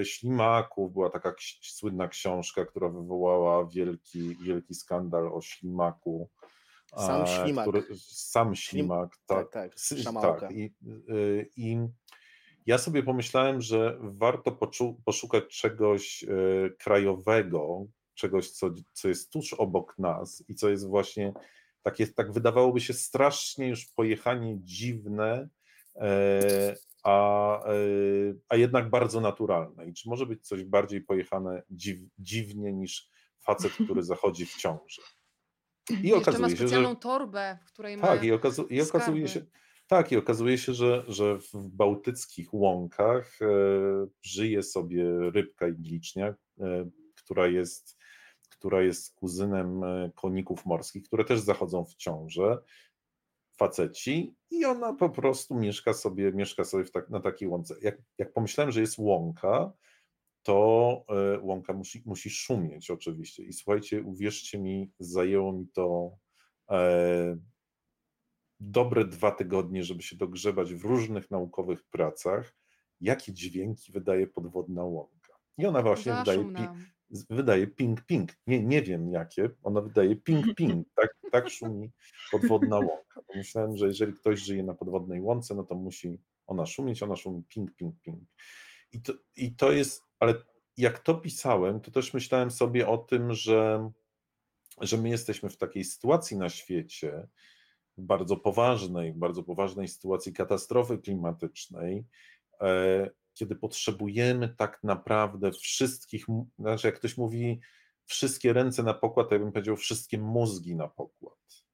e, 0.00 0.04
ślimaków. 0.04 0.92
Była 0.92 1.10
taka 1.10 1.34
słynna 1.62 2.08
książka, 2.08 2.64
która 2.64 2.88
wywołała 2.88 3.66
wielki, 3.66 4.36
wielki 4.36 4.74
skandal 4.74 5.26
o 5.32 5.40
ślimaku. 5.40 6.30
Sam 6.96 7.22
e, 7.22 7.26
ślimak. 7.26 7.68
Który, 7.68 7.84
sam 8.06 8.54
ślimak, 8.54 9.16
tak. 9.26 9.50
tak, 9.50 9.74
tak, 10.22 10.40
tak. 10.40 10.52
I, 10.52 10.74
y, 11.10 11.48
i, 11.56 11.78
ja 12.66 12.78
sobie 12.78 13.02
pomyślałem, 13.02 13.60
że 13.60 13.98
warto 14.00 14.58
poszukać 15.04 15.44
czegoś 15.48 16.24
e, 16.24 16.26
krajowego, 16.70 17.86
czegoś, 18.14 18.50
co, 18.50 18.70
co 18.92 19.08
jest 19.08 19.32
tuż 19.32 19.52
obok 19.52 19.98
nas 19.98 20.44
i 20.48 20.54
co 20.54 20.68
jest 20.68 20.88
właśnie 20.88 21.32
takie, 21.84 22.06
tak 22.06 22.32
wydawałoby 22.32 22.80
się 22.80 22.92
strasznie 22.92 23.68
już 23.68 23.86
pojechanie 23.86 24.58
dziwne, 24.62 25.48
e, 25.96 26.76
a, 27.04 27.58
e, 27.64 27.74
a 28.48 28.56
jednak 28.56 28.90
bardzo 28.90 29.20
naturalne. 29.20 29.86
I 29.86 29.94
czy 29.94 30.08
może 30.08 30.26
być 30.26 30.46
coś 30.46 30.64
bardziej 30.64 31.00
pojechane 31.00 31.62
dziw, 31.70 31.98
dziwnie 32.18 32.72
niż 32.72 33.08
facet, 33.40 33.72
który 33.72 34.02
zachodzi 34.12 34.46
w 34.46 34.56
ciąży? 34.56 35.02
I 35.90 36.08
Jeszcze 36.08 36.38
ma 36.38 36.48
specjalną 36.48 36.88
się, 36.88 36.94
że... 36.94 37.00
torbę, 37.00 37.58
w 37.66 37.72
której 37.72 38.00
tak, 38.00 38.20
ma 38.20 38.26
i, 38.26 38.32
okazu 38.32 38.66
i 38.66 38.80
okazuje 38.80 39.28
się, 39.28 39.44
tak, 39.86 40.12
i 40.12 40.16
okazuje 40.16 40.58
się, 40.58 40.74
że, 40.74 41.04
że 41.08 41.38
w 41.38 41.68
bałtyckich 41.68 42.54
łąkach 42.54 43.38
e, 43.42 43.46
żyje 44.22 44.62
sobie 44.62 45.30
rybka 45.30 45.68
iglicznia, 45.68 46.34
e, 46.60 46.90
która 47.14 47.46
jest, 47.46 47.98
która 48.64 48.82
jest 48.82 49.14
kuzynem 49.14 49.84
e, 49.84 50.10
koników 50.14 50.66
morskich, 50.66 51.02
które 51.02 51.24
też 51.24 51.40
zachodzą 51.40 51.84
w 51.84 51.94
ciążę, 51.94 52.58
faceci, 53.56 54.34
i 54.50 54.64
ona 54.64 54.94
po 54.94 55.10
prostu 55.10 55.54
mieszka 55.54 55.94
sobie, 55.94 56.32
mieszka 56.32 56.64
sobie 56.64 56.84
tak, 56.84 57.10
na 57.10 57.20
takiej 57.20 57.48
łące. 57.48 57.74
Jak, 57.82 58.02
jak 58.18 58.32
pomyślałem, 58.32 58.72
że 58.72 58.80
jest 58.80 58.98
łąka, 58.98 59.72
to 60.42 61.04
e, 61.08 61.38
łąka 61.40 61.72
musi, 61.72 62.02
musi 62.06 62.30
szumieć 62.30 62.90
oczywiście. 62.90 63.42
I 63.42 63.52
słuchajcie, 63.52 64.02
uwierzcie 64.02 64.58
mi, 64.58 64.92
zajęło 64.98 65.52
mi 65.52 65.68
to 65.68 66.16
e, 66.70 67.38
dobre 68.60 69.04
dwa 69.04 69.30
tygodnie, 69.30 69.84
żeby 69.84 70.02
się 70.02 70.16
dogrzebać 70.16 70.74
w 70.74 70.84
różnych 70.84 71.30
naukowych 71.30 71.84
pracach, 71.90 72.56
jakie 73.00 73.32
dźwięki 73.32 73.92
wydaje 73.92 74.26
podwodna 74.26 74.84
łąka. 74.84 75.34
I 75.58 75.66
ona 75.66 75.82
właśnie 75.82 76.12
wydaje, 76.12 76.44
pi, 76.54 76.62
wydaje 77.10 77.66
ping-ping. 77.66 78.28
Nie, 78.46 78.62
nie 78.62 78.82
wiem 78.82 79.08
jakie, 79.08 79.50
ona 79.62 79.80
wydaje 79.80 80.16
ping-ping. 80.16 80.84
Tak, 80.96 81.16
tak 81.32 81.50
szumi 81.50 81.90
podwodna 82.32 82.76
łąka. 82.76 83.22
Pomyślałem, 83.26 83.76
że 83.76 83.86
jeżeli 83.86 84.12
ktoś 84.12 84.40
żyje 84.40 84.62
na 84.62 84.74
podwodnej 84.74 85.20
łące, 85.20 85.54
no 85.54 85.64
to 85.64 85.74
musi 85.74 86.18
ona 86.46 86.66
szumieć, 86.66 87.02
ona 87.02 87.16
szumi 87.16 87.42
ping-ping-ping. 87.56 88.20
I 88.92 89.02
to, 89.02 89.12
I 89.36 89.52
to 89.52 89.72
jest, 89.72 90.02
ale 90.18 90.34
jak 90.76 90.98
to 90.98 91.14
pisałem, 91.14 91.80
to 91.80 91.90
też 91.90 92.14
myślałem 92.14 92.50
sobie 92.50 92.88
o 92.88 92.98
tym, 92.98 93.34
że, 93.34 93.90
że 94.80 94.96
my 94.96 95.08
jesteśmy 95.08 95.50
w 95.50 95.56
takiej 95.56 95.84
sytuacji 95.84 96.36
na 96.36 96.48
świecie, 96.48 97.28
bardzo 97.96 98.36
poważnej, 98.36 99.12
bardzo 99.12 99.42
poważnej 99.42 99.88
sytuacji 99.88 100.32
katastrofy 100.32 100.98
klimatycznej, 100.98 102.04
e, 102.60 103.10
kiedy 103.34 103.56
potrzebujemy 103.56 104.48
tak 104.48 104.80
naprawdę 104.82 105.52
wszystkich, 105.52 106.26
znaczy 106.58 106.86
jak 106.86 106.96
ktoś 106.96 107.16
mówi 107.16 107.60
wszystkie 108.04 108.52
ręce 108.52 108.82
na 108.82 108.94
pokład, 108.94 109.28
to 109.28 109.34
ja 109.34 109.40
bym 109.40 109.52
powiedział 109.52 109.76
wszystkie 109.76 110.18
mózgi 110.18 110.76
na 110.76 110.88
pokład. 110.88 111.64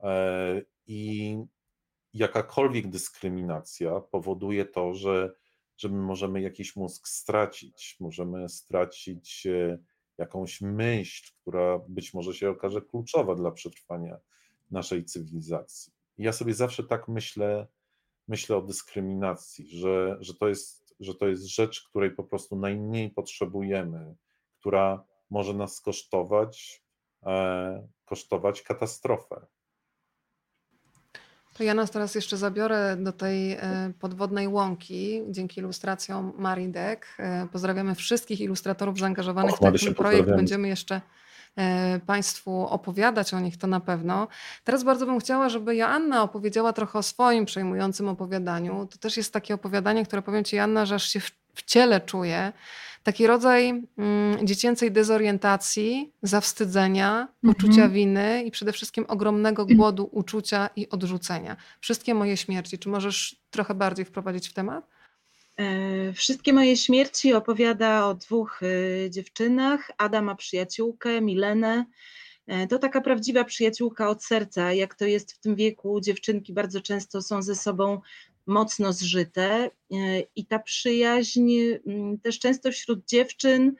E, 0.00 0.62
I 0.86 1.38
jakakolwiek 2.12 2.88
dyskryminacja 2.88 4.00
powoduje 4.00 4.64
to, 4.64 4.94
że, 4.94 5.34
że 5.76 5.88
my 5.88 5.98
możemy 5.98 6.40
jakiś 6.40 6.76
mózg 6.76 7.08
stracić, 7.08 7.96
możemy 8.00 8.48
stracić 8.48 9.46
e, 9.46 9.78
jakąś 10.18 10.60
myśl, 10.60 11.32
która 11.42 11.78
być 11.88 12.14
może 12.14 12.34
się 12.34 12.50
okaże 12.50 12.82
kluczowa 12.82 13.34
dla 13.34 13.50
przetrwania 13.50 14.18
naszej 14.70 15.04
cywilizacji. 15.04 15.92
ja 16.18 16.32
sobie 16.32 16.54
zawsze 16.54 16.84
tak 16.84 17.08
myślę, 17.08 17.66
myślę 18.28 18.56
o 18.56 18.62
dyskryminacji, 18.62 19.68
że, 19.68 20.16
że, 20.20 20.34
to 20.34 20.48
jest, 20.48 20.85
że 21.00 21.14
to 21.14 21.28
jest 21.28 21.46
rzecz, 21.46 21.88
której 21.88 22.10
po 22.10 22.24
prostu 22.24 22.56
najmniej 22.56 23.10
potrzebujemy, 23.10 24.14
która 24.60 25.04
może 25.30 25.54
nas 25.54 25.80
kosztować, 25.80 26.82
e, 27.26 27.88
kosztować 28.04 28.62
katastrofę. 28.62 29.46
To 31.56 31.62
ja 31.62 31.74
nas 31.74 31.90
teraz 31.90 32.14
jeszcze 32.14 32.36
zabiorę 32.36 32.96
do 32.96 33.12
tej 33.12 33.52
e, 33.52 33.92
podwodnej 34.00 34.48
łąki 34.48 35.22
dzięki 35.28 35.60
ilustracjom 35.60 36.32
Marii 36.38 36.68
Dek. 36.68 37.06
E, 37.18 37.48
pozdrawiamy 37.52 37.94
wszystkich 37.94 38.40
ilustratorów 38.40 38.98
zaangażowanych 38.98 39.52
Och, 39.52 39.58
w 39.58 39.84
ten 39.84 39.94
projekt. 39.94 40.28
Będziemy 40.28 40.68
jeszcze 40.68 41.00
Państwu 42.06 42.66
opowiadać 42.66 43.34
o 43.34 43.40
nich, 43.40 43.56
to 43.56 43.66
na 43.66 43.80
pewno. 43.80 44.28
Teraz 44.64 44.84
bardzo 44.84 45.06
bym 45.06 45.18
chciała, 45.20 45.48
żeby 45.48 45.76
Joanna 45.76 46.22
opowiedziała 46.22 46.72
trochę 46.72 46.98
o 46.98 47.02
swoim 47.02 47.44
przejmującym 47.44 48.08
opowiadaniu. 48.08 48.88
To 48.90 48.98
też 48.98 49.16
jest 49.16 49.32
takie 49.32 49.54
opowiadanie, 49.54 50.04
które 50.04 50.22
powiem 50.22 50.44
Ci, 50.44 50.56
Joanna, 50.56 50.86
że 50.86 50.94
aż 50.94 51.08
się 51.08 51.20
w, 51.20 51.30
w 51.54 51.62
ciele 51.62 52.00
czuję. 52.00 52.52
Taki 53.02 53.26
rodzaj 53.26 53.68
mm, 53.98 54.46
dziecięcej 54.46 54.92
dezorientacji, 54.92 56.12
zawstydzenia, 56.22 57.28
poczucia 57.46 57.72
mhm. 57.72 57.92
winy 57.92 58.42
i 58.44 58.50
przede 58.50 58.72
wszystkim 58.72 59.04
ogromnego 59.08 59.66
głodu 59.66 60.08
uczucia 60.12 60.70
i 60.76 60.88
odrzucenia. 60.88 61.56
Wszystkie 61.80 62.14
moje 62.14 62.36
śmierci. 62.36 62.78
Czy 62.78 62.88
możesz 62.88 63.36
trochę 63.50 63.74
bardziej 63.74 64.04
wprowadzić 64.04 64.48
w 64.48 64.52
temat? 64.52 64.95
E, 65.56 66.12
wszystkie 66.12 66.52
moje 66.52 66.76
śmierci 66.76 67.32
opowiada 67.32 68.06
o 68.06 68.14
dwóch 68.14 68.60
e, 68.62 69.10
dziewczynach. 69.10 69.90
Ada 69.98 70.22
ma 70.22 70.34
przyjaciółkę, 70.34 71.20
Milenę. 71.20 71.84
E, 72.46 72.66
to 72.66 72.78
taka 72.78 73.00
prawdziwa 73.00 73.44
przyjaciółka 73.44 74.08
od 74.08 74.24
serca. 74.24 74.72
Jak 74.72 74.94
to 74.94 75.04
jest 75.04 75.32
w 75.32 75.38
tym 75.38 75.54
wieku, 75.54 76.00
dziewczynki 76.00 76.52
bardzo 76.52 76.80
często 76.80 77.22
są 77.22 77.42
ze 77.42 77.54
sobą 77.54 78.00
mocno 78.46 78.92
zżyte 78.92 79.70
i 80.36 80.46
ta 80.46 80.58
przyjaźń 80.58 81.52
mm, 81.86 82.18
też 82.18 82.38
często 82.38 82.72
wśród 82.72 83.08
dziewczyn 83.08 83.74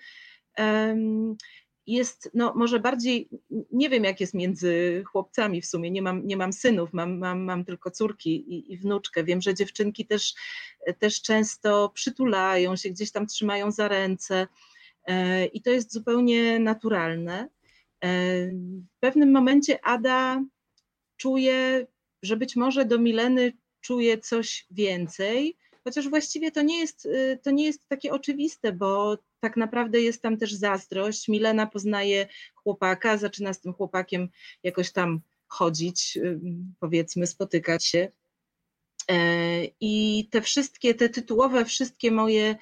jest 1.87 2.31
no, 2.35 2.53
może 2.55 2.81
bardziej, 2.81 3.29
nie 3.73 3.89
wiem 3.89 4.05
jak 4.05 4.21
jest 4.21 4.35
między 4.35 5.03
chłopcami 5.07 5.61
w 5.61 5.67
sumie, 5.67 5.91
nie 5.91 6.03
mam, 6.03 6.27
nie 6.27 6.37
mam 6.37 6.53
synów, 6.53 6.93
mam, 6.93 7.19
mam, 7.19 7.45
mam 7.45 7.65
tylko 7.65 7.91
córki 7.91 8.31
i, 8.31 8.73
i 8.73 8.79
wnuczkę. 8.79 9.25
Wiem, 9.25 9.41
że 9.41 9.55
dziewczynki 9.55 10.07
też, 10.07 10.35
też 10.99 11.23
często 11.23 11.91
przytulają 11.95 12.77
się, 12.77 12.91
gdzieś 12.91 13.13
tam 13.13 13.27
trzymają 13.27 13.71
za 13.71 13.89
ręce 13.89 14.47
e, 15.05 15.47
i 15.47 15.63
to 15.63 15.71
jest 15.71 15.93
zupełnie 15.93 16.59
naturalne. 16.59 17.49
E, 18.05 18.09
w 18.97 18.99
pewnym 19.01 19.33
momencie 19.33 19.85
Ada 19.85 20.43
czuje, 21.17 21.87
że 22.23 22.37
być 22.37 22.57
może 22.57 22.85
do 22.85 22.99
Mileny 22.99 23.53
czuje 23.81 24.19
coś 24.19 24.67
więcej, 24.71 25.57
chociaż 25.87 26.09
właściwie 26.09 26.51
to 26.51 26.63
nie 26.63 26.79
jest, 26.79 27.07
y, 27.07 27.39
to 27.43 27.51
nie 27.51 27.65
jest 27.65 27.89
takie 27.89 28.13
oczywiste, 28.13 28.73
bo 28.73 29.19
tak 29.41 29.57
naprawdę 29.57 30.01
jest 30.01 30.23
tam 30.23 30.37
też 30.37 30.53
zazdrość. 30.53 31.29
Milena 31.29 31.67
poznaje 31.67 32.29
chłopaka, 32.55 33.17
zaczyna 33.17 33.53
z 33.53 33.61
tym 33.61 33.73
chłopakiem 33.73 34.29
jakoś 34.63 34.93
tam 34.93 35.21
chodzić, 35.49 36.17
y, 36.17 36.41
powiedzmy, 36.81 37.27
spotykać 37.27 37.85
się. 37.85 38.09
E, 39.11 39.19
I 39.81 40.29
te 40.31 40.43
wszystkie, 40.43 40.95
te 40.95 41.09
tytułowe, 41.09 41.65
wszystkie 41.65 42.11
moje, 42.11 42.57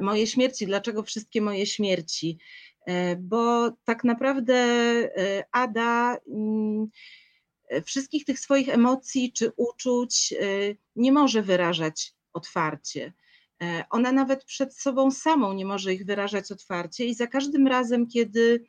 moje 0.00 0.26
śmierci, 0.26 0.66
dlaczego 0.66 1.02
wszystkie 1.02 1.40
moje 1.40 1.66
śmierci? 1.66 2.38
E, 2.86 3.16
bo 3.16 3.70
tak 3.84 4.04
naprawdę 4.04 4.54
e, 4.54 5.44
Ada 5.52 6.16
mm, 6.28 6.90
wszystkich 7.84 8.24
tych 8.24 8.40
swoich 8.40 8.68
emocji 8.68 9.32
czy 9.32 9.52
uczuć 9.56 10.34
nie 10.96 11.12
może 11.12 11.42
wyrażać 11.42 12.15
otwarcie. 12.36 13.12
E, 13.62 13.84
ona 13.90 14.12
nawet 14.12 14.44
przed 14.44 14.74
sobą 14.74 15.10
samą 15.10 15.52
nie 15.52 15.64
może 15.64 15.94
ich 15.94 16.06
wyrażać 16.06 16.52
otwarcie, 16.52 17.06
i 17.06 17.14
za 17.14 17.26
każdym 17.26 17.66
razem, 17.66 18.06
kiedy 18.06 18.64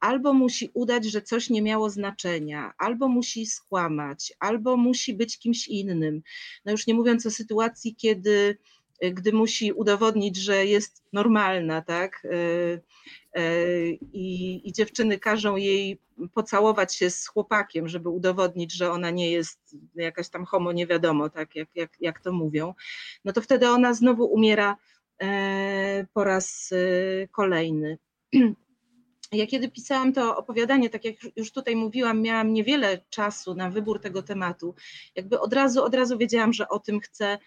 albo 0.00 0.32
musi 0.32 0.70
udać, 0.74 1.04
że 1.04 1.22
coś 1.22 1.50
nie 1.50 1.62
miało 1.62 1.90
znaczenia, 1.90 2.72
albo 2.78 3.08
musi 3.08 3.46
skłamać, 3.46 4.32
albo 4.40 4.76
musi 4.76 5.14
być 5.14 5.38
kimś 5.38 5.68
innym. 5.68 6.22
No 6.64 6.72
już 6.72 6.86
nie 6.86 6.94
mówiąc 6.94 7.26
o 7.26 7.30
sytuacji, 7.30 7.96
kiedy 7.96 8.58
gdy 9.10 9.32
musi 9.32 9.72
udowodnić, 9.72 10.36
że 10.36 10.66
jest 10.66 11.04
normalna, 11.12 11.82
tak? 11.82 12.22
E, 12.24 12.80
e, 13.32 13.88
I, 14.12 14.60
I, 14.68 14.72
dziewczyny 14.72 15.18
każą 15.18 15.56
jej 15.56 16.00
pocałować 16.34 16.94
się 16.94 17.10
z 17.10 17.26
chłopakiem, 17.26 17.88
żeby 17.88 18.08
udowodnić, 18.08 18.72
że 18.72 18.90
ona 18.90 19.10
nie 19.10 19.30
jest 19.30 19.76
jakaś 19.94 20.28
tam 20.28 20.44
homo, 20.44 20.72
nie 20.72 20.86
wiadomo, 20.86 21.30
tak 21.30 21.56
jak, 21.56 21.68
jak, 21.74 21.90
jak 22.00 22.20
to 22.20 22.32
mówią, 22.32 22.74
no 23.24 23.32
to 23.32 23.40
wtedy 23.40 23.68
ona 23.68 23.94
znowu 23.94 24.24
umiera 24.24 24.76
e, 25.22 26.06
po 26.14 26.24
raz 26.24 26.70
kolejny. 27.32 27.98
Ja 29.32 29.46
kiedy 29.46 29.68
pisałam 29.68 30.12
to 30.12 30.36
opowiadanie, 30.36 30.90
tak 30.90 31.04
jak 31.04 31.14
już 31.36 31.52
tutaj 31.52 31.76
mówiłam, 31.76 32.22
miałam 32.22 32.52
niewiele 32.52 33.00
czasu 33.10 33.54
na 33.54 33.70
wybór 33.70 34.00
tego 34.00 34.22
tematu. 34.22 34.74
Jakby 35.14 35.40
od 35.40 35.52
razu, 35.52 35.84
od 35.84 35.94
razu 35.94 36.18
wiedziałam, 36.18 36.52
że 36.52 36.68
o 36.68 36.78
tym 36.78 37.00
chcę 37.00 37.38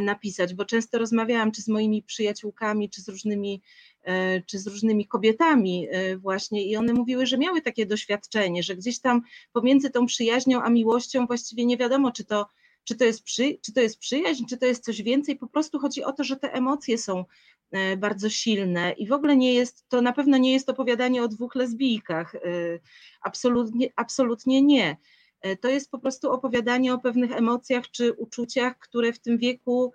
napisać, 0.00 0.54
bo 0.54 0.64
często 0.64 0.98
rozmawiałam 0.98 1.52
czy 1.52 1.62
z 1.62 1.68
moimi 1.68 2.02
przyjaciółkami, 2.02 2.90
czy 2.90 3.02
z 3.02 3.08
różnymi, 3.08 3.62
e, 4.02 4.42
czy 4.42 4.58
z 4.58 4.66
różnymi 4.66 5.06
kobietami 5.06 5.88
e, 5.90 6.16
właśnie 6.16 6.64
i 6.64 6.76
one 6.76 6.92
mówiły, 6.92 7.26
że 7.26 7.38
miały 7.38 7.60
takie 7.62 7.86
doświadczenie, 7.86 8.62
że 8.62 8.76
gdzieś 8.76 9.00
tam 9.00 9.22
pomiędzy 9.52 9.90
tą 9.90 10.06
przyjaźnią 10.06 10.62
a 10.62 10.70
miłością 10.70 11.26
właściwie 11.26 11.66
nie 11.66 11.76
wiadomo, 11.76 12.12
czy 12.12 12.24
to 12.24 12.46
czy 12.86 12.96
to, 12.96 13.04
jest 13.04 13.22
przy, 13.22 13.58
czy 13.62 13.72
to 13.72 13.80
jest 13.80 13.98
przyjaźń, 13.98 14.44
czy 14.44 14.56
to 14.56 14.66
jest 14.66 14.84
coś 14.84 15.02
więcej. 15.02 15.36
Po 15.36 15.46
prostu 15.46 15.78
chodzi 15.78 16.04
o 16.04 16.12
to, 16.12 16.24
że 16.24 16.36
te 16.36 16.52
emocje 16.52 16.98
są 16.98 17.24
e, 17.70 17.96
bardzo 17.96 18.30
silne 18.30 18.92
i 18.92 19.08
w 19.08 19.12
ogóle 19.12 19.36
nie 19.36 19.54
jest, 19.54 19.88
to 19.88 20.02
na 20.02 20.12
pewno 20.12 20.36
nie 20.36 20.52
jest 20.52 20.70
opowiadanie 20.70 21.22
o 21.22 21.28
dwóch 21.28 21.54
lesbijkach. 21.54 22.34
e, 22.34 22.38
Absolutnie, 23.20 23.88
absolutnie 23.96 24.62
nie. 24.62 24.96
E, 25.40 25.56
To 25.56 25.68
jest 25.68 25.90
po 25.90 25.98
prostu 25.98 26.32
opowiadanie 26.32 26.94
o 26.94 26.98
pewnych 26.98 27.32
emocjach 27.32 27.90
czy 27.90 28.12
uczuciach, 28.12 28.78
które 28.78 29.12
w 29.12 29.18
tym 29.18 29.38
wieku 29.38 29.92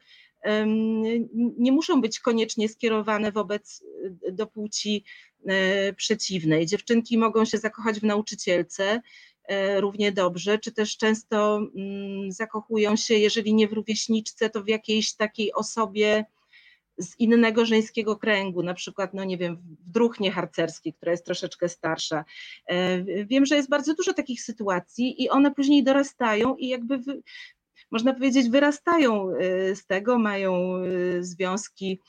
nie 1.57 1.71
muszą 1.71 2.01
być 2.01 2.19
koniecznie 2.19 2.69
skierowane 2.69 3.31
wobec 3.31 3.83
e, 4.27 4.31
do 4.31 4.47
płci 4.47 5.03
e, 5.45 5.93
przeciwnej. 5.93 6.65
Dziewczynki 6.65 7.17
mogą 7.17 7.45
się 7.45 7.57
zakochać 7.57 7.99
w 7.99 8.03
nauczycielce 8.03 9.01
równie 9.77 10.11
dobrze, 10.11 10.59
czy 10.59 10.71
też 10.71 10.97
często 10.97 11.57
mm, 11.75 12.31
zakochują 12.31 12.95
się, 12.95 13.13
jeżeli 13.13 13.53
nie 13.53 13.67
w 13.67 13.73
rówieśniczce, 13.73 14.49
to 14.49 14.63
w 14.63 14.67
jakiejś 14.67 15.13
takiej 15.13 15.53
osobie 15.53 16.25
z 16.97 17.19
innego 17.19 17.65
żeńskiego 17.65 18.15
kręgu, 18.15 18.63
na 18.63 18.73
przykład, 18.73 19.13
no 19.13 19.23
nie 19.23 19.37
wiem, 19.37 19.57
w 19.57 19.89
druhnie 19.91 20.31
harcerskiej, 20.31 20.93
która 20.93 21.11
jest 21.11 21.25
troszeczkę 21.25 21.69
starsza. 21.69 22.25
E, 22.65 23.03
Wiem, 23.25 23.45
że 23.45 23.55
jest 23.55 23.69
bardzo 23.69 23.93
dużo 23.93 24.13
takich 24.13 24.41
sytuacji 24.41 25.23
i 25.23 25.29
one 25.29 25.51
później 25.51 25.83
dorastają 25.83 26.55
i 26.55 26.67
jakby 26.67 26.97
wy, 26.97 27.21
można 27.91 28.13
powiedzieć 28.13 28.49
wyrastają 28.49 29.29
e, 29.29 29.75
z 29.75 29.85
tego, 29.85 30.19
mają 30.19 30.75
e, 30.75 31.23
związki 31.23 31.99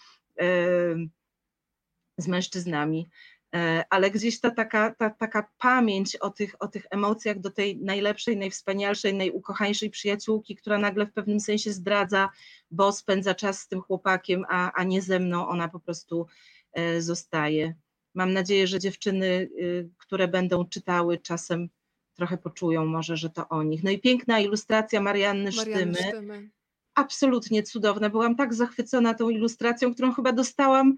z 2.19 2.29
mężczyznami. 2.29 3.09
E, 3.55 3.85
Ale 3.91 4.11
gdzieś 4.11 4.41
ta 4.41 4.51
taka, 4.51 4.95
ta 4.95 5.11
taka 5.11 5.51
pamięć 5.59 6.17
o 6.17 6.31
tych, 6.31 6.57
o 6.61 6.69
tych 6.69 6.87
emocjach 6.91 7.39
do 7.39 7.51
tej 7.51 7.77
najlepszej, 7.77 8.37
najwspanialszej, 8.37 9.15
najukochańszej 9.15 9.91
przyjaciółki, 9.91 10.57
która 10.57 10.79
nagle 10.79 11.07
w 11.07 11.13
pewnym 11.13 11.41
sensie 11.41 11.73
zdradza, 11.73 12.29
bo 12.71 12.93
spędza 12.93 13.35
czas 13.35 13.61
z 13.61 13.69
tym 13.69 13.81
chłopakiem, 13.81 14.45
a, 14.49 14.73
a 14.73 14.85
nie 14.85 15.03
ze 15.03 15.19
mną, 15.19 15.49
ona 15.49 15.69
po 15.69 15.81
prostu 15.81 16.27
e, 16.73 17.03
zostaje. 17.03 17.75
Mam 18.15 18.33
nadzieję, 18.33 18.67
że 18.67 18.79
dziewczyny, 18.79 19.27
y, 19.27 19.91
które 19.99 20.29
będą 20.29 20.65
czytały, 20.65 21.19
czasem 21.19 21.69
trochę 22.15 22.39
poczują 22.39 22.87
może, 22.87 23.17
że 23.17 23.31
to 23.31 23.49
o 23.49 23.63
nich. 23.63 23.83
No 23.83 23.91
i 23.91 23.99
piękna 24.01 24.41
ilustracja 24.41 25.01
Marianny 25.01 25.51
Marianny 25.51 25.95
Sztymy 25.95 26.09
Sztymy. 26.09 26.51
absolutnie 26.95 27.63
cudowna. 27.63 28.11
Byłam 28.11 28.37
tak 28.37 28.55
zachwycona 28.55 29.15
tą 29.15 29.31
ilustracją, 29.31 29.95
którą 29.95 30.13
chyba 30.13 30.33
dostałam 30.33 30.97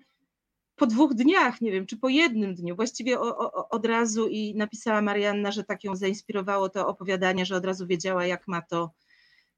po 0.77 0.87
dwóch 0.87 1.15
dniach, 1.15 1.61
nie 1.61 1.73
wiem, 1.73 1.87
czy 1.87 1.97
po 1.97 2.09
jednym 2.09 2.55
dniu, 2.55 2.77
właściwie 2.77 3.21
o, 3.21 3.39
o, 3.39 3.69
od 3.69 3.87
razu 3.87 4.29
i 4.29 4.55
napisała 4.55 5.03
Marianna, 5.03 5.53
że 5.53 5.65
tak 5.65 5.85
ją 5.85 5.97
zainspirowało 5.97 6.69
to 6.69 6.89
opowiadanie, 6.89 7.47
że 7.47 7.57
od 7.57 7.65
razu 7.65 7.87
wiedziała, 7.87 8.27
jak 8.27 8.49
ma 8.49 8.63
to 8.63 8.91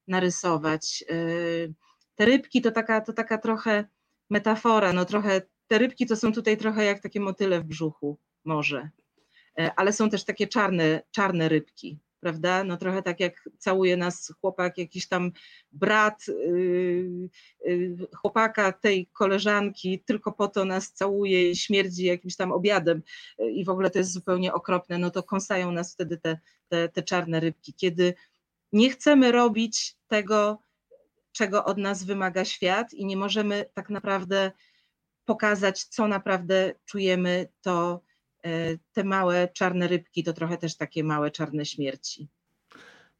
narysować. 0.08 1.04
Yy, 1.08 1.74
Te 2.14 2.24
rybki 2.24 2.62
to 2.62 2.70
taka, 2.70 3.00
to 3.00 3.12
taka 3.12 3.38
trochę 3.38 3.84
metafora, 4.30 4.92
no 4.92 5.04
trochę, 5.04 5.42
te 5.66 5.78
rybki 5.78 6.06
to 6.06 6.16
są 6.16 6.32
tutaj 6.32 6.56
trochę 6.56 6.84
jak 6.84 7.00
takie 7.00 7.20
motyle 7.20 7.60
w 7.60 7.64
brzuchu, 7.64 8.18
może, 8.44 8.90
Yy, 9.58 9.70
ale 9.76 9.92
są 9.92 10.10
też 10.10 10.24
takie 10.24 10.46
czarne, 10.46 11.02
czarne 11.10 11.48
rybki, 11.48 11.98
prawda? 12.20 12.64
No 12.64 12.76
trochę 12.76 13.02
tak 13.02 13.20
jak 13.20 13.48
całuje 13.58 13.96
nas 13.96 14.32
chłopak, 14.40 14.78
jakiś 14.78 15.08
tam 15.08 15.32
brat 15.72 16.26
yy, 16.28 17.28
yy, 17.64 17.96
chłopaka 18.16 18.72
tej 18.72 19.06
koleżanki, 19.06 20.02
tylko 20.06 20.32
po 20.32 20.48
to 20.48 20.64
nas 20.64 20.92
całuje 20.92 21.50
i 21.50 21.56
śmierdzi 21.56 22.04
jakimś 22.04 22.36
tam 22.36 22.52
obiadem 22.52 23.02
yy, 23.38 23.50
i 23.50 23.64
w 23.64 23.68
ogóle 23.68 23.90
to 23.90 23.98
jest 23.98 24.12
zupełnie 24.12 24.52
okropne, 24.52 24.98
no 24.98 25.10
to 25.10 25.22
kąsają 25.22 25.72
nas 25.72 25.92
wtedy 25.92 26.16
te, 26.16 26.38
te, 26.68 26.88
te 26.88 27.02
czarne 27.02 27.40
rybki, 27.40 27.74
kiedy 27.74 28.14
nie 28.72 28.90
chcemy 28.90 29.32
robić 29.32 29.96
tego, 30.08 30.58
czego 31.32 31.64
od 31.64 31.78
nas 31.78 32.04
wymaga 32.04 32.44
świat 32.44 32.94
i 32.94 33.06
nie 33.06 33.16
możemy 33.16 33.64
tak 33.74 33.90
naprawdę 33.90 34.52
pokazać, 35.24 35.84
co 35.84 36.08
naprawdę 36.08 36.74
czujemy, 36.84 37.48
to 37.60 38.02
te 38.92 39.05
małe 39.05 39.49
czarne 39.49 39.88
rybki 39.88 40.24
to 40.24 40.32
trochę 40.32 40.57
też 40.59 40.76
takie 40.76 41.05
małe 41.05 41.30
czarne 41.30 41.66
śmierci. 41.66 42.28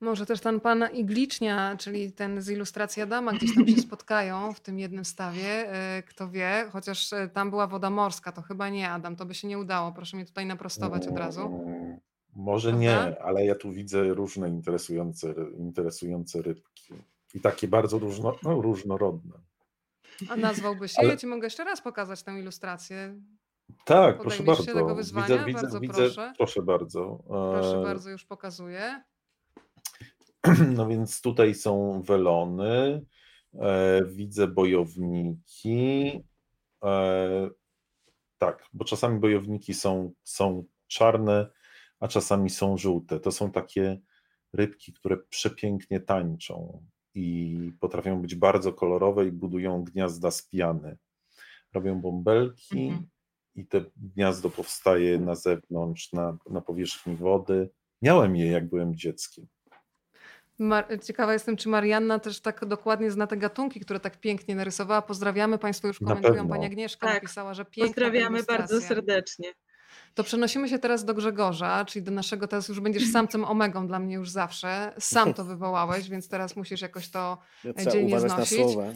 Może 0.01 0.27
też 0.27 0.41
ten 0.41 0.61
pan 0.61 0.85
Iglicznia, 0.93 1.77
czyli 1.77 2.13
ten 2.13 2.43
z 2.43 2.49
ilustracji 2.51 3.03
Adama, 3.03 3.33
gdzieś 3.33 3.55
tam 3.55 3.69
się 3.69 3.77
spotkają 3.89 4.53
w 4.53 4.61
tym 4.61 4.79
jednym 4.79 5.05
stawie, 5.05 5.73
e, 5.73 6.03
kto 6.03 6.29
wie, 6.29 6.69
chociaż 6.73 7.13
e, 7.13 7.29
tam 7.29 7.51
była 7.51 7.67
woda 7.67 7.91
morska, 7.91 8.33
to 8.33 8.43
chyba 8.43 8.69
nie 8.69 8.91
Adam, 8.91 9.17
to 9.17 9.27
by 9.27 9.35
się 9.35 9.49
nie 9.49 9.59
udało, 9.59 9.93
proszę 9.93 10.17
mnie 10.17 10.27
tutaj 10.27 10.47
naprostować 10.47 11.07
od 11.09 11.19
razu. 11.19 11.41
Mm, 11.47 11.99
Może 12.35 12.69
Prawda? 12.69 12.83
nie, 12.83 13.23
ale 13.23 13.47
ja 13.47 13.55
tu 13.55 13.73
widzę 13.73 14.05
różne 14.05 14.49
interesujące, 14.49 15.35
interesujące 15.59 16.43
rybki. 16.43 16.95
I 17.35 17.41
takie 17.41 17.69
bardzo 17.69 17.99
różno, 17.99 18.37
no, 18.43 18.63
różnorodne. 18.63 19.35
A 20.29 20.37
nazwałby 20.37 20.89
się? 20.89 20.95
Ale- 20.99 21.09
Ja 21.09 21.17
ci 21.17 21.27
mogę 21.27 21.47
jeszcze 21.47 21.65
raz 21.65 21.81
pokazać 21.81 22.23
tę 22.23 22.33
ilustrację. 22.41 23.15
Tak, 23.85 24.19
proszę 24.21 24.37
się 24.37 24.43
bardzo. 24.45 24.65
tego 24.65 24.95
wyzwania? 24.95 25.27
Widzę, 25.27 25.45
widzę, 25.47 25.63
Bardzo 25.63 25.81
widzę, 25.81 25.95
proszę. 25.95 26.33
proszę 26.37 26.63
bardzo. 26.63 27.23
Proszę 27.29 27.83
bardzo, 27.85 28.11
już 28.11 28.25
pokazuję. 28.25 29.03
No 30.77 30.87
więc 30.89 31.21
tutaj 31.21 31.55
są 31.55 32.03
welony, 32.03 33.05
e, 33.55 34.03
widzę 34.05 34.47
bojowniki. 34.47 36.11
E, 36.85 37.51
tak, 38.39 38.67
bo 38.73 38.85
czasami 38.85 39.21
bojowniki 39.21 39.75
są, 39.75 40.13
są 40.25 40.65
czarne, 40.87 41.51
a 42.01 42.09
czasami 42.09 42.51
są 42.51 42.77
żółte. 42.79 43.21
To 43.21 43.33
są 43.33 43.51
takie 43.51 44.01
rybki, 44.53 44.93
które 44.93 45.17
przepięknie 45.17 46.01
tańczą 46.01 46.83
i 47.15 47.57
potrafią 47.81 48.23
być 48.23 48.35
bardzo 48.35 48.73
kolorowe 48.73 49.27
i 49.27 49.33
budują 49.33 49.85
gniazda 49.85 50.31
z 50.31 50.43
piany. 50.49 50.97
Robią 51.75 52.01
bąbelki 52.01 52.89
Mhm. 52.89 53.09
I 53.57 53.67
to 53.67 53.81
gniazdo 54.15 54.51
powstaje 54.51 55.19
na 55.19 55.35
zewnątrz, 55.35 56.13
na, 56.13 56.37
na 56.51 56.61
powierzchni 56.61 57.17
wody. 57.17 57.69
Miałem 58.03 58.37
je, 58.37 58.47
jak 58.47 58.69
byłem 58.69 58.97
dzieckiem. 58.97 59.47
Mar- 60.59 60.87
Ciekawa 61.05 61.33
jestem, 61.33 61.57
czy 61.57 61.69
Marianna 61.69 62.19
też 62.19 62.41
tak 62.41 62.65
dokładnie 62.65 63.11
zna 63.11 63.27
te 63.27 63.37
gatunki, 63.37 63.81
które 63.81 64.01
tak 64.01 64.21
pięknie 64.21 64.55
narysowała. 64.55 65.03
Pozdrawiamy, 65.03 65.59
Państwo 65.59 65.89
już 65.89 65.99
komentują. 65.99 66.49
Pani 66.49 66.67
Agnieszka 66.67 67.07
Tak. 67.07 67.15
napisała, 67.23 67.55
że 67.55 67.65
piękna 67.65 67.95
ta 67.95 68.01
Pozdrawiamy 68.01 68.43
bardzo 68.43 68.81
serdecznie. 68.81 69.53
To 70.15 70.25
przenosimy 70.25 70.69
się 70.69 70.79
teraz 70.79 71.05
do 71.05 71.15
Grzegorza, 71.15 71.85
czyli 71.85 72.03
do 72.03 72.11
naszego, 72.13 72.49
teraz 72.49 72.69
już 72.69 72.81
będziesz 72.81 73.13
samcem 73.13 73.45
omegą 73.45 73.87
dla 73.87 73.99
mnie 73.99 74.15
już 74.15 74.31
zawsze. 74.31 74.93
Sam 74.99 75.35
to 75.35 75.45
wywołałeś, 75.45 76.11
więc 76.11 76.29
teraz 76.29 76.57
musisz 76.57 76.81
jakoś 76.83 77.09
to 77.09 77.39
Trzeba 77.61 77.91
dzielnie 77.91 78.09
uważać 78.09 78.31
na 78.31 78.37
znosić. 78.37 78.59
słowa. 78.59 78.93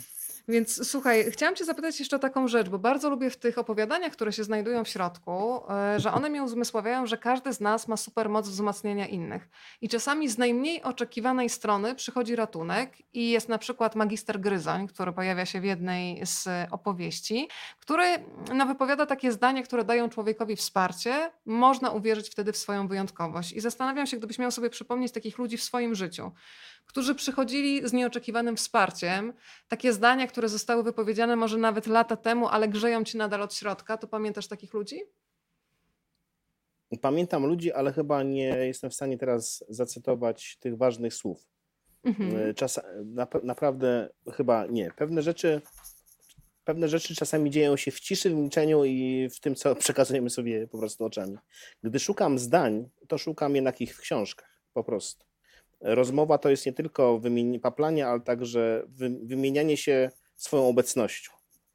Więc 0.50 0.88
słuchaj, 0.90 1.30
chciałam 1.30 1.56
Cię 1.56 1.64
zapytać 1.64 1.98
jeszcze 1.98 2.16
o 2.16 2.18
taką 2.18 2.48
rzecz, 2.48 2.68
bo 2.68 2.78
bardzo 2.78 3.10
lubię 3.10 3.30
w 3.30 3.36
tych 3.36 3.58
opowiadaniach, 3.58 4.12
które 4.12 4.32
się 4.32 4.44
znajdują 4.44 4.84
w 4.84 4.88
środku, 4.88 5.62
e, 5.70 6.00
że 6.00 6.12
one 6.12 6.28
mnie 6.28 6.42
uzmysławiają, 6.42 7.06
że 7.06 7.18
każdy 7.18 7.52
z 7.52 7.60
nas 7.60 7.88
ma 7.88 7.96
supermoc 7.96 8.48
wzmacniania 8.48 9.06
innych. 9.06 9.48
I 9.80 9.88
czasami 9.88 10.28
z 10.28 10.38
najmniej 10.38 10.82
oczekiwanej 10.82 11.48
strony 11.48 11.94
przychodzi 11.94 12.36
ratunek 12.36 12.92
i 13.12 13.30
jest 13.30 13.48
na 13.48 13.58
przykład 13.58 13.96
magister 13.96 14.40
Gryzoń, 14.40 14.88
który 14.88 15.12
pojawia 15.12 15.46
się 15.46 15.60
w 15.60 15.64
jednej 15.64 16.26
z 16.26 16.48
opowieści, 16.70 17.48
który 17.80 18.04
no, 18.54 18.66
wypowiada 18.66 19.06
takie 19.06 19.32
zdania, 19.32 19.62
które 19.62 19.84
dają 19.84 20.08
człowiekowi 20.08 20.56
wsparcie. 20.56 21.30
Można 21.46 21.90
uwierzyć 21.90 22.30
wtedy 22.30 22.52
w 22.52 22.56
swoją 22.56 22.88
wyjątkowość. 22.88 23.52
I 23.52 23.60
zastanawiam 23.60 24.06
się, 24.06 24.16
gdybyś 24.16 24.38
miał 24.38 24.50
sobie 24.50 24.70
przypomnieć 24.70 25.12
takich 25.12 25.38
ludzi 25.38 25.56
w 25.56 25.62
swoim 25.62 25.94
życiu, 25.94 26.32
którzy 26.90 27.14
przychodzili 27.14 27.88
z 27.88 27.92
nieoczekiwanym 27.92 28.56
wsparciem, 28.56 29.32
takie 29.68 29.92
zdania, 29.92 30.26
które 30.26 30.48
zostały 30.48 30.82
wypowiedziane 30.82 31.36
może 31.36 31.58
nawet 31.58 31.86
lata 31.86 32.16
temu, 32.16 32.48
ale 32.48 32.68
grzeją 32.68 33.04
ci 33.04 33.16
nadal 33.16 33.42
od 33.42 33.54
środka, 33.54 33.96
to 33.96 34.08
pamiętasz 34.08 34.48
takich 34.48 34.74
ludzi? 34.74 35.00
Pamiętam 37.00 37.46
ludzi, 37.46 37.72
ale 37.72 37.92
chyba 37.92 38.22
nie 38.22 38.48
jestem 38.66 38.90
w 38.90 38.94
stanie 38.94 39.18
teraz 39.18 39.64
zacytować 39.68 40.56
tych 40.60 40.76
ważnych 40.76 41.14
słów. 41.14 41.46
Mhm. 42.04 42.54
Czas, 42.54 42.80
na, 43.04 43.26
naprawdę 43.42 44.08
chyba 44.32 44.66
nie. 44.66 44.90
Pewne 44.96 45.22
rzeczy, 45.22 45.60
pewne 46.64 46.88
rzeczy 46.88 47.14
czasami 47.14 47.50
dzieją 47.50 47.76
się 47.76 47.90
w 47.90 48.00
ciszy, 48.00 48.30
w 48.30 48.34
milczeniu 48.34 48.84
i 48.84 49.28
w 49.34 49.40
tym, 49.40 49.54
co 49.54 49.74
przekazujemy 49.84 50.30
sobie 50.30 50.66
po 50.66 50.78
prostu 50.78 51.04
oczami. 51.04 51.36
Gdy 51.82 51.98
szukam 51.98 52.38
zdań, 52.38 52.88
to 53.08 53.18
szukam 53.18 53.54
jednak 53.54 53.80
ich 53.80 53.96
w 53.96 54.00
książkach, 54.00 54.62
po 54.72 54.84
prostu. 54.84 55.29
Rozmowa 55.80 56.38
to 56.38 56.50
jest 56.50 56.66
nie 56.66 56.72
tylko 56.72 57.20
paplanie, 57.62 58.06
ale 58.06 58.20
także 58.20 58.82
wy, 58.88 59.10
wymienianie 59.22 59.76
się 59.76 60.10
swoją 60.36 60.68
obecnością. 60.68 61.32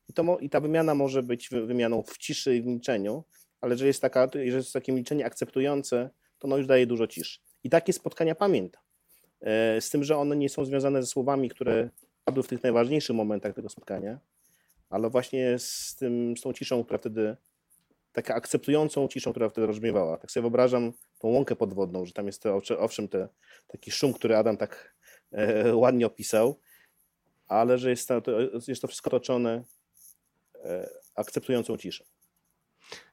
I, 0.10 0.14
to, 0.14 0.38
I 0.40 0.50
ta 0.50 0.60
wymiana 0.60 0.96
może 0.96 1.24
być 1.24 1.50
wy- 1.50 1.66
wymianą 1.66 2.04
w 2.04 2.18
ciszy 2.18 2.56
i 2.56 2.62
w 2.62 2.66
milczeniu, 2.66 3.24
ale 3.62 3.74
jeżeli 3.74 3.88
jest, 3.88 4.02
taka, 4.02 4.28
jeżeli 4.34 4.56
jest 4.58 4.74
takie 4.74 4.92
milczenie 4.92 5.26
akceptujące, 5.26 6.10
to 6.40 6.48
no 6.48 6.58
już 6.58 6.68
daje 6.68 6.88
dużo 6.88 7.08
ciszy. 7.08 7.40
I 7.64 7.70
takie 7.70 7.94
spotkania 7.94 8.36
pamiętam. 8.36 8.82
E, 9.42 9.82
Z 9.82 9.90
tym, 9.90 10.04
że 10.04 10.18
one 10.18 10.36
nie 10.36 10.50
są 10.50 10.66
związane 10.66 11.02
ze 11.02 11.08
słowami, 11.08 11.50
które 11.50 11.90
padły 12.26 12.44
w 12.44 12.48
tych 12.48 12.64
najważniejszych 12.64 13.16
momentach 13.16 13.54
tego 13.56 13.70
spotkania, 13.70 14.20
ale 14.90 15.10
właśnie 15.10 15.60
z, 15.60 15.96
tym, 15.96 16.38
z 16.38 16.42
tą 16.42 16.54
ciszą, 16.54 16.84
która 16.84 16.98
wtedy, 17.00 17.36
taką 18.16 18.34
akceptującą 18.34 19.08
ciszą, 19.08 19.32
która 19.32 19.50
wtedy 19.50 19.68
rozbrzmiewała. 19.68 20.18
Tak 20.18 20.32
sobie 20.32 20.42
wyobrażam 20.42 20.94
tą 21.20 21.28
łąkę 21.28 21.56
podwodną, 21.56 22.06
że 22.06 22.14
tam 22.14 22.26
jest 22.26 22.42
to, 22.44 22.56
owsze- 22.58 22.78
owszem 22.80 23.08
te, 23.08 23.28
taki 23.68 23.92
szum, 23.92 24.14
który 24.14 24.36
Adam 24.36 24.58
tak 24.58 24.96
e, 25.32 25.76
ładnie 25.76 26.06
opisał, 26.06 26.60
ale 27.48 27.78
że 27.78 27.90
jest 27.90 28.08
to, 28.08 28.22
to- 28.22 28.32
jest 28.68 28.82
to 28.82 28.88
wszystko 28.88 29.10
toczone 29.10 29.64
e, 30.64 30.90
akceptującą 31.16 31.78
ciszę. 31.78 32.04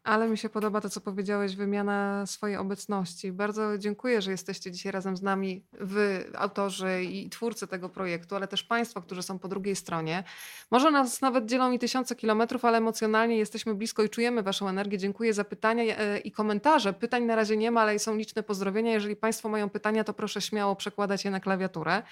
Ale 0.04 0.28
mi 0.28 0.38
się 0.38 0.48
podoba 0.48 0.80
to, 0.80 0.90
co 0.90 1.00
powiedziałeś, 1.00 1.56
wymiana 1.56 2.26
swojej 2.26 2.56
obecności. 2.56 3.32
Bardzo 3.32 3.78
dziękuję, 3.78 4.22
że 4.22 4.30
jesteście 4.30 4.70
dzisiaj 4.70 4.92
razem 4.92 5.16
z 5.16 5.22
nami, 5.22 5.64
wy, 5.72 6.24
autorzy 6.34 7.02
i 7.04 7.30
twórcy 7.30 7.66
tego 7.66 7.88
projektu, 7.88 8.36
ale 8.36 8.48
też 8.48 8.64
Państwo, 8.64 9.02
którzy 9.02 9.22
są 9.22 9.38
po 9.38 9.48
drugiej 9.48 9.76
stronie. 9.76 10.24
Może 10.70 10.90
nas 10.90 11.20
nawet 11.20 11.46
dzielą 11.46 11.72
i 11.72 11.78
tysiące 11.78 12.16
kilometrów, 12.16 12.64
ale 12.64 12.78
emocjonalnie 12.78 13.36
jesteśmy 13.38 13.74
blisko 13.74 14.02
i 14.02 14.08
czujemy 14.08 14.42
Waszą 14.42 14.68
energię. 14.68 14.98
Dziękuję 14.98 15.34
za 15.34 15.44
pytania 15.44 15.96
e, 15.96 16.18
i 16.18 16.32
komentarze. 16.32 16.92
Pytań 16.92 17.24
na 17.24 17.36
razie 17.36 17.56
nie 17.56 17.70
ma, 17.70 17.80
ale 17.80 17.98
są 17.98 18.16
liczne 18.16 18.42
pozdrowienia. 18.42 18.92
Jeżeli 18.92 19.16
Państwo 19.16 19.48
mają 19.48 19.70
pytania, 19.70 20.04
to 20.04 20.12
proszę 20.12 20.40
śmiało 20.40 20.76
przekładać 20.76 21.24
je 21.24 21.30
na 21.30 21.40
klawiaturę. 21.40 22.02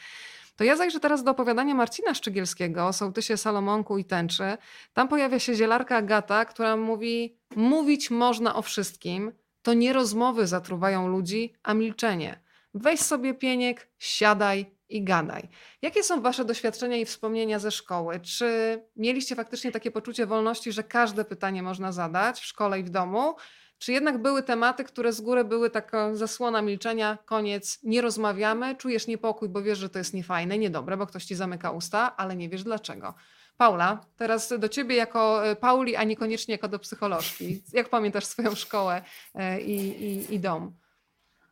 To 0.60 0.64
ja 0.64 0.76
zajrzę 0.76 1.00
teraz 1.00 1.24
do 1.24 1.30
opowiadania 1.30 1.74
Marcina 1.74 2.14
Szczygielskiego 2.14 2.86
o 2.86 2.92
sołtysie 2.92 3.36
Salomonku 3.36 3.98
i 3.98 4.04
Tęczy. 4.04 4.56
Tam 4.92 5.08
pojawia 5.08 5.38
się 5.38 5.54
zielarka 5.54 5.96
Agata, 5.96 6.44
która 6.44 6.76
mówi: 6.76 7.38
Mówić 7.56 8.10
można 8.10 8.54
o 8.54 8.62
wszystkim, 8.62 9.32
to 9.62 9.74
nie 9.74 9.92
rozmowy 9.92 10.46
zatruwają 10.46 11.08
ludzi, 11.08 11.52
a 11.62 11.74
milczenie. 11.74 12.40
Weź 12.74 13.00
sobie 13.00 13.34
pieniek, 13.34 13.90
siadaj 13.98 14.66
i 14.88 15.04
gadaj. 15.04 15.48
Jakie 15.82 16.02
są 16.02 16.22
Wasze 16.22 16.44
doświadczenia 16.44 16.96
i 16.96 17.04
wspomnienia 17.04 17.58
ze 17.58 17.70
szkoły? 17.70 18.20
Czy 18.20 18.78
mieliście 18.96 19.34
faktycznie 19.34 19.72
takie 19.72 19.90
poczucie 19.90 20.26
wolności, 20.26 20.72
że 20.72 20.82
każde 20.82 21.24
pytanie 21.24 21.62
można 21.62 21.92
zadać 21.92 22.40
w 22.40 22.44
szkole 22.44 22.80
i 22.80 22.82
w 22.82 22.90
domu? 22.90 23.34
Czy 23.80 23.92
jednak 23.92 24.22
były 24.22 24.42
tematy, 24.42 24.84
które 24.84 25.12
z 25.12 25.20
góry 25.20 25.44
były 25.44 25.70
taka 25.70 26.14
zasłona 26.14 26.62
milczenia, 26.62 27.18
koniec, 27.24 27.78
nie 27.82 28.00
rozmawiamy, 28.00 28.76
czujesz 28.76 29.06
niepokój, 29.06 29.48
bo 29.48 29.62
wiesz, 29.62 29.78
że 29.78 29.88
to 29.88 29.98
jest 29.98 30.14
niefajne, 30.14 30.58
niedobre, 30.58 30.96
bo 30.96 31.06
ktoś 31.06 31.24
ci 31.24 31.34
zamyka 31.34 31.70
usta, 31.70 32.16
ale 32.16 32.36
nie 32.36 32.48
wiesz 32.48 32.64
dlaczego. 32.64 33.14
Paula, 33.56 34.00
teraz 34.16 34.52
do 34.58 34.68
ciebie 34.68 34.96
jako 34.96 35.46
e, 35.46 35.56
Pauli, 35.56 35.96
a 35.96 36.04
niekoniecznie 36.04 36.52
jako 36.52 36.68
do 36.68 36.78
psycholożki. 36.78 37.62
Jak 37.72 37.88
pamiętasz 37.88 38.24
swoją 38.24 38.54
szkołę 38.54 39.02
e, 39.34 39.60
i, 39.60 40.04
i, 40.04 40.34
i 40.34 40.40
dom? 40.40 40.72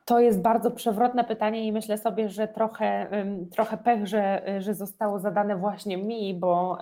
To 0.08 0.20
jest 0.20 0.42
bardzo 0.42 0.70
przewrotne 0.70 1.24
pytanie 1.24 1.66
i 1.66 1.72
myślę 1.72 1.98
sobie, 1.98 2.28
że 2.28 2.48
trochę, 2.48 3.10
trochę 3.52 3.78
pech, 3.78 4.06
że, 4.06 4.42
że 4.58 4.74
zostało 4.74 5.18
zadane 5.18 5.56
właśnie 5.56 5.96
mi, 5.96 6.34
bo 6.34 6.78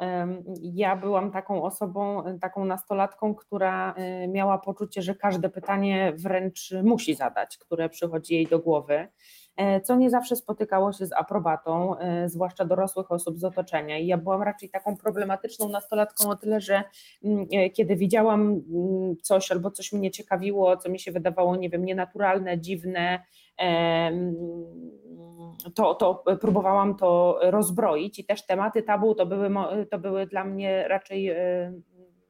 ja 0.62 0.96
byłam 0.96 1.30
taką 1.32 1.62
osobą, 1.62 2.22
taką 2.40 2.64
nastolatką, 2.64 3.34
która 3.34 3.94
y, 4.24 4.28
miała 4.28 4.58
poczucie, 4.58 5.02
że 5.02 5.14
każde 5.14 5.48
pytanie 5.48 6.12
wręcz 6.16 6.74
musi 6.82 7.14
zadać, 7.14 7.58
które 7.58 7.88
przychodzi 7.88 8.34
jej 8.34 8.46
do 8.46 8.58
głowy. 8.58 8.94
e, 8.94 9.08
co 9.84 9.96
nie 9.96 10.10
zawsze 10.10 10.36
spotykało 10.36 10.92
się 10.92 11.06
z 11.06 11.12
aprobatą, 11.12 11.98
e, 11.98 12.28
zwłaszcza 12.28 12.64
dorosłych 12.64 13.12
osób 13.12 13.38
z 13.38 13.44
otoczenia. 13.44 13.98
I 13.98 14.06
ja 14.06 14.16
byłam 14.16 14.42
raczej 14.42 14.70
taką 14.70 14.96
problematyczną 14.96 15.68
nastolatką 15.68 16.30
o 16.30 16.36
tyle, 16.36 16.60
że 16.60 16.82
mm, 17.24 17.46
e, 17.52 17.70
kiedy 17.70 17.96
widziałam 17.96 18.40
mm, 18.40 19.16
coś 19.22 19.52
albo 19.52 19.70
coś 19.70 19.92
mnie 19.92 20.10
ciekawiło, 20.10 20.76
co 20.76 20.88
mi 20.88 20.98
się 20.98 21.12
wydawało, 21.12 21.56
nie 21.56 21.70
wiem, 21.70 21.84
nienaturalne, 21.84 22.60
dziwne, 22.60 23.22
em, 23.58 24.36
to, 25.74 25.94
to 25.94 26.24
próbowałam 26.40 26.96
to 26.96 27.38
rozbroić 27.42 28.18
i 28.18 28.24
też 28.24 28.46
tematy 28.46 28.82
tabu 28.82 29.14
to 29.14 29.26
były, 29.26 29.50
to 29.90 29.98
były 29.98 30.26
dla 30.26 30.44
mnie 30.44 30.88
raczej 30.88 31.28
e, 31.28 31.72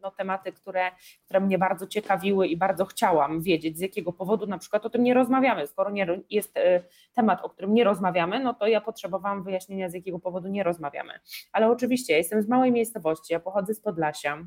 no, 0.06 0.10
tematy, 0.10 0.52
które, 0.52 0.90
które 1.24 1.40
mnie 1.40 1.58
bardzo 1.58 1.86
ciekawiły 1.86 2.46
i 2.46 2.56
bardzo 2.56 2.84
chciałam 2.84 3.42
wiedzieć, 3.42 3.78
z 3.78 3.80
jakiego 3.80 4.12
powodu 4.12 4.46
na 4.46 4.58
przykład 4.58 4.86
o 4.86 4.90
tym 4.90 5.02
nie 5.02 5.14
rozmawiamy. 5.14 5.66
Skoro 5.66 5.90
nie, 5.90 6.06
jest 6.30 6.56
e, 6.56 6.82
temat, 7.14 7.44
o 7.44 7.50
którym 7.50 7.74
nie 7.74 7.84
rozmawiamy, 7.84 8.40
no 8.40 8.54
to 8.54 8.66
ja 8.66 8.80
potrzebowałam 8.80 9.42
wyjaśnienia, 9.42 9.88
z 9.88 9.94
jakiego 9.94 10.18
powodu 10.18 10.48
nie 10.48 10.62
rozmawiamy. 10.62 11.12
Ale 11.52 11.70
oczywiście, 11.70 12.12
ja 12.12 12.18
jestem 12.18 12.42
z 12.42 12.48
małej 12.48 12.72
miejscowości, 12.72 13.32
ja 13.32 13.40
pochodzę 13.40 13.74
z 13.74 13.80
Podlasia. 13.80 14.44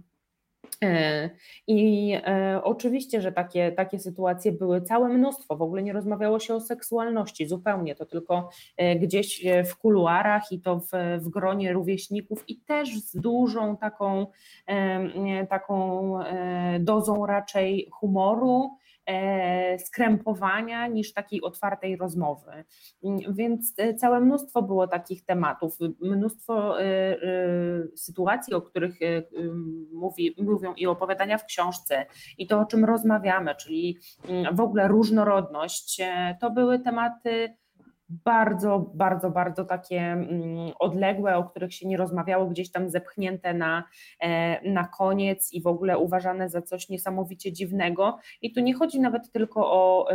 E, 0.83 1.29
I 1.67 2.11
e, 2.25 2.61
oczywiście, 2.63 3.21
że 3.21 3.31
takie, 3.31 3.71
takie 3.71 3.99
sytuacje 3.99 4.51
były 4.51 4.81
całe 4.81 5.09
mnóstwo. 5.09 5.57
W 5.57 5.61
ogóle 5.61 5.83
nie 5.83 5.93
rozmawiało 5.93 6.39
się 6.39 6.55
o 6.55 6.61
seksualności 6.61 7.47
zupełnie, 7.47 7.95
to 7.95 8.05
tylko 8.05 8.49
e, 8.77 8.95
gdzieś 8.95 9.45
w 9.65 9.75
kuluarach 9.75 10.51
i 10.51 10.61
to 10.61 10.79
w, 10.79 10.89
w 11.19 11.29
gronie 11.29 11.73
rówieśników 11.73 12.43
i 12.47 12.57
też 12.57 12.99
z 12.99 13.15
dużą 13.15 13.77
taką, 13.77 14.27
taką 15.49 16.13
dozą 16.79 17.25
raczej 17.25 17.89
humoru, 17.91 18.69
skrępowania 19.77 20.87
niż 20.87 21.13
takiej 21.13 21.41
otwartej 21.41 21.97
rozmowy. 21.97 22.63
Więc 23.29 23.73
e, 23.77 23.93
całe 23.93 24.19
mnóstwo 24.19 24.61
było 24.61 24.87
takich 24.87 25.25
tematów, 25.25 25.77
mnóstwo 26.01 26.81
e, 26.81 26.83
e, 26.83 27.17
sytuacji, 27.95 28.53
o 28.53 28.61
których 28.61 29.01
e, 29.01 29.23
mówi, 29.93 30.35
mówią 30.41 30.73
i 30.73 30.87
opowiadania 30.87 31.37
w 31.37 31.45
książce, 31.45 32.05
i 32.37 32.47
to, 32.47 32.59
o 32.59 32.65
czym 32.65 32.85
rozmawiamy, 32.85 33.55
czyli 33.55 33.97
w 34.53 34.61
ogóle 34.61 34.87
różnorodność, 34.87 36.01
e, 36.01 36.37
to 36.41 36.51
były 36.51 36.79
tematy 36.79 37.55
bardzo, 38.09 38.91
bardzo, 38.93 39.29
bardzo 39.29 39.65
takie 39.65 40.01
mm, 40.01 40.71
odległe, 40.79 41.37
o 41.37 41.43
których 41.43 41.73
się 41.73 41.87
nie 41.87 41.97
rozmawiało, 41.97 42.45
gdzieś 42.45 42.71
tam 42.71 42.89
zepchnięte 42.89 43.53
na, 43.53 43.83
e, 44.19 44.71
na 44.71 44.87
koniec 44.87 45.53
i 45.53 45.61
w 45.61 45.67
ogóle 45.67 45.97
uważane 45.97 46.49
za 46.49 46.61
coś 46.61 46.89
niesamowicie 46.89 47.53
dziwnego. 47.53 48.17
I 48.41 48.53
tu 48.53 48.59
nie 48.59 48.73
chodzi 48.73 48.99
nawet 48.99 49.31
tylko 49.31 49.71
o, 49.71 50.07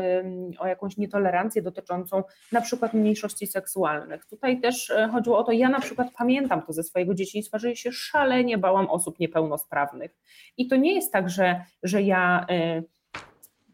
o 0.58 0.66
jakąś 0.66 0.96
nietolerancję 0.96 1.62
dotyczącą 1.62 2.22
na 2.52 2.60
przykład 2.60 2.94
mniejszości 2.94 3.46
seksualnych. 3.46 4.26
Tutaj 4.26 4.60
też 4.60 4.90
e, 4.90 5.08
chodziło 5.08 5.38
o 5.38 5.44
to, 5.44 5.52
ja 5.52 5.68
na 5.68 5.80
przykład 5.80 6.08
pamiętam 6.18 6.62
to 6.62 6.72
ze 6.72 6.82
swojego 6.82 7.14
dzieciństwa, 7.14 7.58
że 7.58 7.76
się 7.76 7.92
szalenie 7.92 8.58
bałam 8.58 8.86
osób 8.86 9.18
niepełnosprawnych. 9.18 10.16
I 10.56 10.68
to 10.68 10.76
nie 10.76 10.94
jest 10.94 11.12
tak, 11.12 11.30
że, 11.30 11.64
że 11.82 12.02
ja 12.02 12.46
e, 12.50 12.82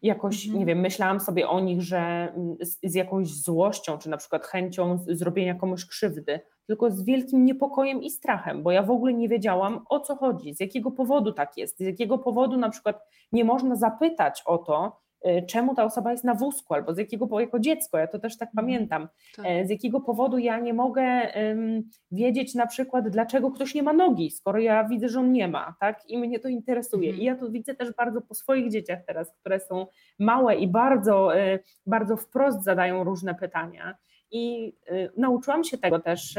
jakoś, 0.03 0.45
Mhm. 0.45 0.59
nie 0.59 0.67
wiem, 0.67 0.81
myślałam 0.81 1.21
sobie 1.21 1.49
o 1.49 1.61
nich, 1.61 1.83
że 1.83 1.99
mm, 1.99 2.57
z, 2.61 2.79
z 2.83 2.95
jakąś 2.95 3.29
złością, 3.29 3.99
czy 3.99 4.11
na 4.11 4.17
przykład 4.17 4.47
chęcią 4.47 4.99
zrobienia 5.09 5.55
komuś 5.55 5.87
krzywdy, 5.87 6.41
tylko 6.67 6.91
z 6.91 7.05
wielkim 7.05 7.45
niepokojem 7.45 8.03
i 8.03 8.11
strachem, 8.11 8.63
bo 8.63 8.71
ja 8.73 8.83
w 8.83 8.91
ogóle 8.91 9.15
nie 9.15 9.29
wiedziałam 9.29 9.85
o 9.89 10.01
co 10.01 10.17
chodzi, 10.17 10.55
z 10.55 10.61
jakiego 10.61 10.91
powodu 10.91 11.33
tak 11.33 11.57
jest, 11.57 11.79
z 11.79 11.81
jakiego 11.81 12.19
powodu 12.19 12.57
na 12.57 12.71
przykład 12.71 13.03
nie 13.33 13.45
można 13.45 13.77
zapytać 13.77 14.43
o 14.47 14.59
to, 14.59 15.01
czemu 15.49 15.75
ta 15.75 15.85
osoba 15.85 16.13
jest 16.13 16.25
na 16.25 16.35
wózku, 16.35 16.75
albo 16.75 16.95
z 16.95 16.99
jakiego, 16.99 17.41
jako 17.41 17.59
dziecko, 17.59 17.99
ja 17.99 18.07
to 18.07 18.19
też 18.19 18.39
tak 18.39 18.49
pamiętam, 18.57 19.09
Tak. 19.37 19.47
e, 19.49 19.67
z 19.67 19.71
jakiego 19.71 20.01
powodu 20.01 20.39
ja 20.39 20.61
nie 20.61 20.75
mogę 20.75 21.03
em, 21.03 21.83
wiedzieć 22.11 22.55
na 22.55 22.67
przykład, 22.67 23.09
dlaczego 23.09 23.51
ktoś 23.51 23.75
nie 23.75 23.83
ma 23.83 23.93
nogi, 23.93 24.31
skoro 24.31 24.59
ja 24.59 24.85
widzę, 24.85 25.09
że 25.09 25.21
on 25.21 25.33
nie 25.33 25.49
ma, 25.49 25.75
tak? 25.81 26.03
I 26.09 26.19
mnie 26.19 26.39
to 26.41 26.49
interesuje. 26.49 27.09
Mhm. 27.11 27.23
I 27.23 27.25
ja 27.25 27.37
to 27.37 27.51
widzę 27.51 27.75
też 27.75 27.93
bardzo 27.95 28.21
po 28.21 28.35
swoich 28.35 28.71
dzieciach 28.71 28.99
teraz, 29.07 29.33
które 29.41 29.61
są 29.61 29.87
małe 30.19 30.57
i 30.57 30.69
bardzo, 30.69 31.37
e, 31.37 31.59
bardzo 31.87 32.17
wprost 32.17 32.65
zadają 32.65 33.05
różne 33.05 33.35
pytania. 33.35 33.95
I 34.33 34.73
e, 34.87 35.09
nauczyłam 35.17 35.65
się 35.65 35.79
tego 35.79 35.99
też 35.99 36.39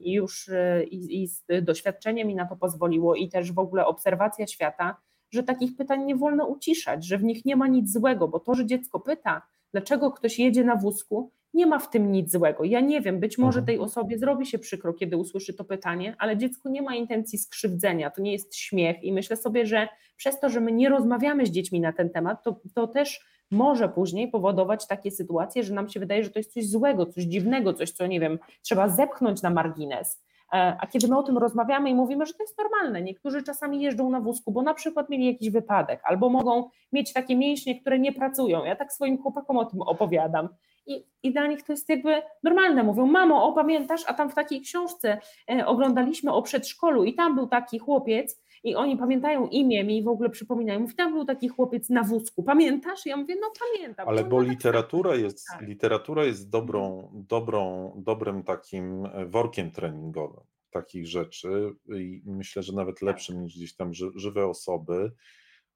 już 0.00 0.50
i, 0.90 1.22
i 1.22 1.28
z 1.28 1.44
doświadczeniem 1.62 2.28
mi 2.28 2.34
na 2.34 2.46
to 2.46 2.56
pozwoliło, 2.56 3.14
i 3.14 3.28
też 3.28 3.52
w 3.52 3.58
ogóle 3.58 3.86
obserwacja 3.86 4.46
świata, 4.46 4.96
że 5.30 5.42
takich 5.42 5.76
pytań 5.76 6.04
nie 6.04 6.16
wolno 6.16 6.46
uciszać, 6.46 7.06
że 7.06 7.18
w 7.18 7.24
nich 7.24 7.44
nie 7.44 7.56
ma 7.56 7.66
nic 7.66 7.92
złego, 7.92 8.28
bo 8.28 8.40
to, 8.40 8.54
że 8.54 8.66
dziecko 8.66 9.00
pyta, 9.00 9.42
dlaczego 9.72 10.10
ktoś 10.12 10.38
jedzie 10.38 10.64
na 10.64 10.76
wózku, 10.76 11.30
nie 11.54 11.66
ma 11.66 11.78
w 11.78 11.90
tym 11.90 12.12
nic 12.12 12.32
złego. 12.32 12.64
Ja 12.64 12.80
nie 12.80 13.00
wiem, 13.00 13.20
być 13.20 13.38
może 13.38 13.58
Mhm. 13.58 13.66
tej 13.66 13.78
osobie 13.78 14.18
zrobi 14.18 14.46
się 14.46 14.58
przykro, 14.58 14.94
kiedy 14.94 15.16
usłyszy 15.16 15.54
to 15.54 15.64
pytanie, 15.64 16.16
ale 16.18 16.36
dziecko 16.36 16.68
nie 16.68 16.82
ma 16.82 16.94
intencji 16.94 17.38
skrzywdzenia, 17.38 18.10
to 18.10 18.22
nie 18.22 18.32
jest 18.32 18.56
śmiech 18.56 19.04
i 19.04 19.12
myślę 19.12 19.36
sobie, 19.36 19.66
że 19.66 19.88
przez 20.16 20.40
to, 20.40 20.48
że 20.48 20.60
my 20.60 20.72
nie 20.72 20.88
rozmawiamy 20.88 21.46
z 21.46 21.50
dziećmi 21.50 21.80
na 21.80 21.92
ten 21.92 22.10
temat, 22.10 22.42
to, 22.42 22.60
to 22.74 22.86
też 22.86 23.26
może 23.50 23.88
później 23.88 24.30
powodować 24.30 24.86
takie 24.86 25.10
sytuacje, 25.10 25.62
że 25.62 25.74
nam 25.74 25.88
się 25.88 26.00
wydaje, 26.00 26.24
że 26.24 26.30
to 26.30 26.38
jest 26.38 26.54
coś 26.54 26.68
złego, 26.68 27.06
coś 27.06 27.24
dziwnego, 27.24 27.74
coś, 27.74 27.90
co 27.90 28.06
nie 28.06 28.20
wiem, 28.20 28.38
trzeba 28.62 28.88
zepchnąć 28.88 29.42
na 29.42 29.50
margines. 29.50 30.22
E, 30.52 30.76
A 30.80 30.86
kiedy 30.86 31.08
my 31.08 31.18
o 31.18 31.22
tym 31.22 31.38
rozmawiamy 31.38 31.90
i 31.90 31.94
mówimy, 31.94 32.26
że 32.26 32.34
to 32.34 32.42
jest 32.42 32.58
normalne, 32.58 33.02
niektórzy 33.02 33.42
czasami 33.42 33.82
jeżdżą 33.82 34.10
na 34.10 34.20
wózku, 34.20 34.52
bo 34.52 34.62
na 34.62 34.74
przykład 34.74 35.10
mieli 35.10 35.26
jakiś 35.26 35.50
wypadek, 35.50 36.00
albo 36.04 36.28
mogą 36.28 36.70
mieć 36.92 37.12
takie 37.12 37.36
mięśnie, 37.36 37.80
które 37.80 37.98
nie 37.98 38.12
pracują. 38.12 38.64
Ja 38.64 38.76
tak 38.76 38.92
swoim 38.92 39.22
chłopakom 39.22 39.56
o 39.56 39.64
tym 39.64 39.82
opowiadam. 39.82 40.48
I, 40.86 41.04
I 41.22 41.32
dla 41.32 41.46
nich 41.46 41.62
to 41.62 41.72
jest 41.72 41.88
jakby 41.88 42.22
normalne. 42.42 42.82
Mówią, 42.82 43.06
mamo, 43.06 43.44
o 43.44 43.52
pamiętasz, 43.52 44.04
a 44.06 44.14
tam 44.14 44.30
w 44.30 44.34
takiej 44.34 44.60
książce 44.60 45.18
e, 45.50 45.66
oglądaliśmy 45.66 46.32
o 46.32 46.42
przedszkolu 46.42 47.04
i 47.04 47.14
tam 47.14 47.34
był 47.34 47.46
taki 47.46 47.78
chłopiec 47.78 48.42
i 48.64 48.74
oni 48.74 48.96
pamiętają 48.96 49.48
imię 49.48 49.84
mi 49.84 49.98
i 49.98 50.02
w 50.02 50.08
ogóle 50.08 50.30
przypominają. 50.30 50.80
Mówi, 50.80 50.94
tam 50.94 51.12
był 51.12 51.24
taki 51.24 51.48
chłopiec 51.48 51.90
na 51.90 52.02
wózku, 52.02 52.42
pamiętasz? 52.42 53.06
Ja 53.06 53.16
mówię, 53.16 53.36
no 53.40 53.50
pamiętam. 53.60 54.08
Ale 54.08 54.24
bo 54.24 54.36
no 54.36 54.42
tak 54.42 54.50
literatura 54.52 55.14
jest, 55.14 55.46
tak. 55.52 55.62
literatura 55.68 56.24
jest 56.24 56.50
dobrą, 56.50 57.10
dobrą, 57.28 57.92
dobrym 57.96 58.42
takim 58.42 59.06
e, 59.06 59.26
workiem 59.26 59.70
treningowym 59.70 60.40
takich 60.70 61.06
rzeczy 61.06 61.74
i 61.88 62.22
myślę, 62.26 62.62
że 62.62 62.72
nawet 62.72 63.02
lepszym 63.02 63.42
niż 63.42 63.56
gdzieś 63.56 63.76
tam 63.76 63.94
ży- 63.94 64.12
żywe 64.14 64.46
osoby. 64.46 65.12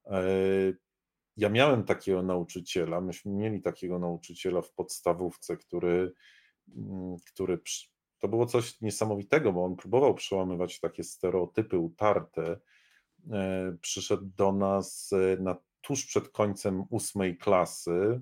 E, 0.05 0.23
Ja 1.37 1.49
miałem 1.49 1.83
takiego 1.83 2.23
nauczyciela, 2.23 3.01
myśmy 3.01 3.31
mieli 3.31 3.61
takiego 3.61 3.99
nauczyciela 3.99 4.61
w 4.61 4.71
podstawówce, 4.73 5.57
który, 5.57 6.13
mm, 6.77 7.15
który 7.33 7.59
to 8.19 8.27
było 8.27 8.45
coś 8.45 8.81
niesamowitego, 8.81 9.53
bo 9.53 9.65
on 9.65 9.75
próbował 9.75 10.13
przełamywać 10.13 10.79
takie 10.79 11.03
stereotypy 11.03 11.77
utarte. 11.77 12.59
E, 13.31 13.73
Przyszedł 13.81 14.29
do 14.37 14.51
nas 14.51 15.13
e, 15.13 15.41
na, 15.41 15.55
tuż 15.81 16.05
przed 16.05 16.29
końcem 16.29 16.83
ósmej 16.89 17.37
klasy. 17.37 18.21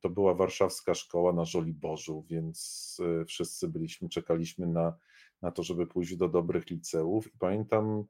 To 0.00 0.10
była 0.10 0.34
warszawska 0.34 0.94
szkoła 0.94 1.32
na 1.32 1.44
Żoliborzu, 1.44 2.24
więc 2.28 2.98
e, 3.20 3.24
wszyscy 3.24 3.68
byliśmy, 3.68 4.08
czekaliśmy 4.08 4.66
na, 4.66 4.96
na 5.42 5.50
to, 5.50 5.62
żeby 5.62 5.86
pójść 5.86 6.16
do 6.16 6.28
dobrych 6.28 6.70
liceów. 6.70 7.34
I 7.34 7.38
pamiętam, 7.38 8.04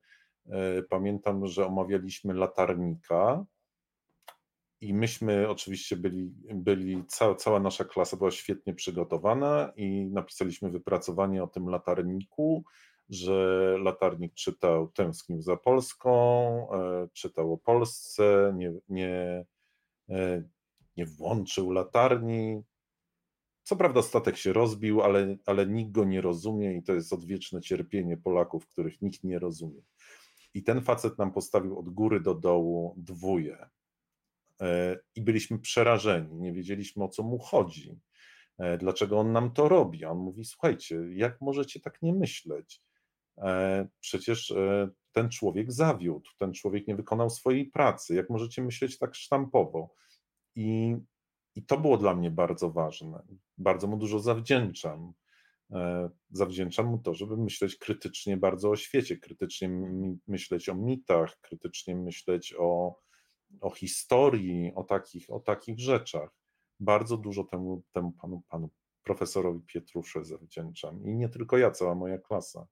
pamiętam, 0.88 1.46
że 1.46 1.66
omawialiśmy 1.66 2.34
latarnika. 2.34 3.44
I 4.80 4.94
myśmy 4.94 5.48
oczywiście 5.48 5.96
byli, 5.96 6.34
byli 6.54 7.04
cała 7.36 7.60
nasza 7.60 7.84
klasa 7.84 8.16
była 8.16 8.30
świetnie 8.30 8.74
przygotowana 8.74 9.72
i 9.76 10.06
napisaliśmy 10.06 10.70
wypracowanie 10.70 11.42
o 11.42 11.46
tym 11.46 11.68
latarniku, 11.68 12.64
że 13.14 13.76
latarnik 13.78 14.34
czytał, 14.34 14.88
tęsknił 14.88 15.42
za 15.42 15.56
Polską, 15.56 16.12
e, 16.72 17.08
czytał 17.12 17.52
o 17.52 17.58
Polsce, 17.58 18.52
nie, 18.56 18.72
nie, 18.88 19.44
e, 20.08 20.42
nie 20.96 21.06
włączył 21.06 21.70
latarni. 21.70 22.62
Co 23.62 23.76
prawda 23.76 24.02
statek 24.02 24.36
się 24.36 24.52
rozbił, 24.52 25.02
ale, 25.02 25.36
ale 25.46 25.66
nikt 25.66 25.92
go 25.92 26.04
nie 26.04 26.20
rozumie 26.20 26.76
i 26.76 26.82
to 26.82 26.92
jest 26.94 27.12
odwieczne 27.12 27.60
cierpienie 27.60 28.16
Polaków, 28.16 28.66
których 28.66 29.02
nikt 29.02 29.24
nie 29.24 29.38
rozumie. 29.38 29.82
I 30.54 30.62
ten 30.62 30.82
facet 30.82 31.18
nam 31.18 31.32
postawił 31.32 31.78
od 31.78 31.88
góry 31.88 32.20
do 32.20 32.34
dołu 32.34 32.94
dwóje. 32.96 33.66
E, 34.60 34.98
I 35.14 35.22
byliśmy 35.22 35.58
przerażeni, 35.58 36.40
nie 36.40 36.52
wiedzieliśmy 36.52 37.04
o 37.04 37.08
co 37.08 37.22
mu 37.22 37.38
chodzi, 37.38 38.00
dlaczego 38.78 39.18
on 39.18 39.32
nam 39.32 39.52
to 39.52 39.68
robi. 39.68 40.04
On 40.04 40.18
mówi: 40.18 40.44
Słuchajcie, 40.44 41.00
jak 41.14 41.40
możecie 41.40 41.80
tak 41.80 42.02
nie 42.02 42.12
myśleć? 42.12 42.82
E, 43.38 43.86
Przecież 44.00 44.50
e, 44.50 44.88
ten 45.12 45.30
człowiek 45.30 45.72
zawiódł, 45.72 46.30
ten 46.38 46.52
człowiek 46.52 46.86
nie 46.86 46.96
wykonał 46.96 47.30
swojej 47.30 47.66
pracy. 47.66 48.14
Jak 48.14 48.30
możecie 48.30 48.62
myśleć 48.62 48.98
tak 48.98 49.14
sztampowo? 49.14 49.94
I, 50.56 50.96
i 51.54 51.66
to 51.66 51.78
było 51.78 51.96
dla 51.98 52.14
mnie 52.14 52.30
bardzo 52.30 52.70
ważne. 52.70 53.22
Bardzo 53.58 53.86
mu 53.86 53.96
dużo 53.96 54.18
zawdzięczam. 54.18 55.12
E, 55.72 56.10
Zawdzięczam 56.30 56.86
mu 56.86 56.98
to, 56.98 57.14
żeby 57.14 57.36
myśleć 57.36 57.76
krytycznie 57.76 58.36
bardzo 58.36 58.70
o 58.70 58.76
świecie, 58.76 59.16
krytycznie 59.16 59.68
myśleć 60.26 60.68
o 60.68 60.74
mitach, 60.74 61.40
krytycznie 61.40 61.96
myśleć 61.96 62.54
o, 62.58 63.00
o 63.60 63.70
historii, 63.70 64.72
o 64.74 64.84
takich, 64.84 65.30
o 65.30 65.40
takich 65.40 65.80
rzeczach. 65.80 66.30
Bardzo 66.80 67.16
dużo 67.16 67.44
temu, 67.44 67.82
temu 67.92 68.12
panu, 68.12 68.42
panu 68.48 68.70
profesorowi 69.02 69.60
Pietrusze 69.66 70.24
zawdzięczam. 70.24 71.04
I 71.04 71.14
nie 71.14 71.28
tylko 71.28 71.58
ja, 71.58 71.70
cała 71.70 71.94
moja 71.94 72.18
klasa. 72.18 72.66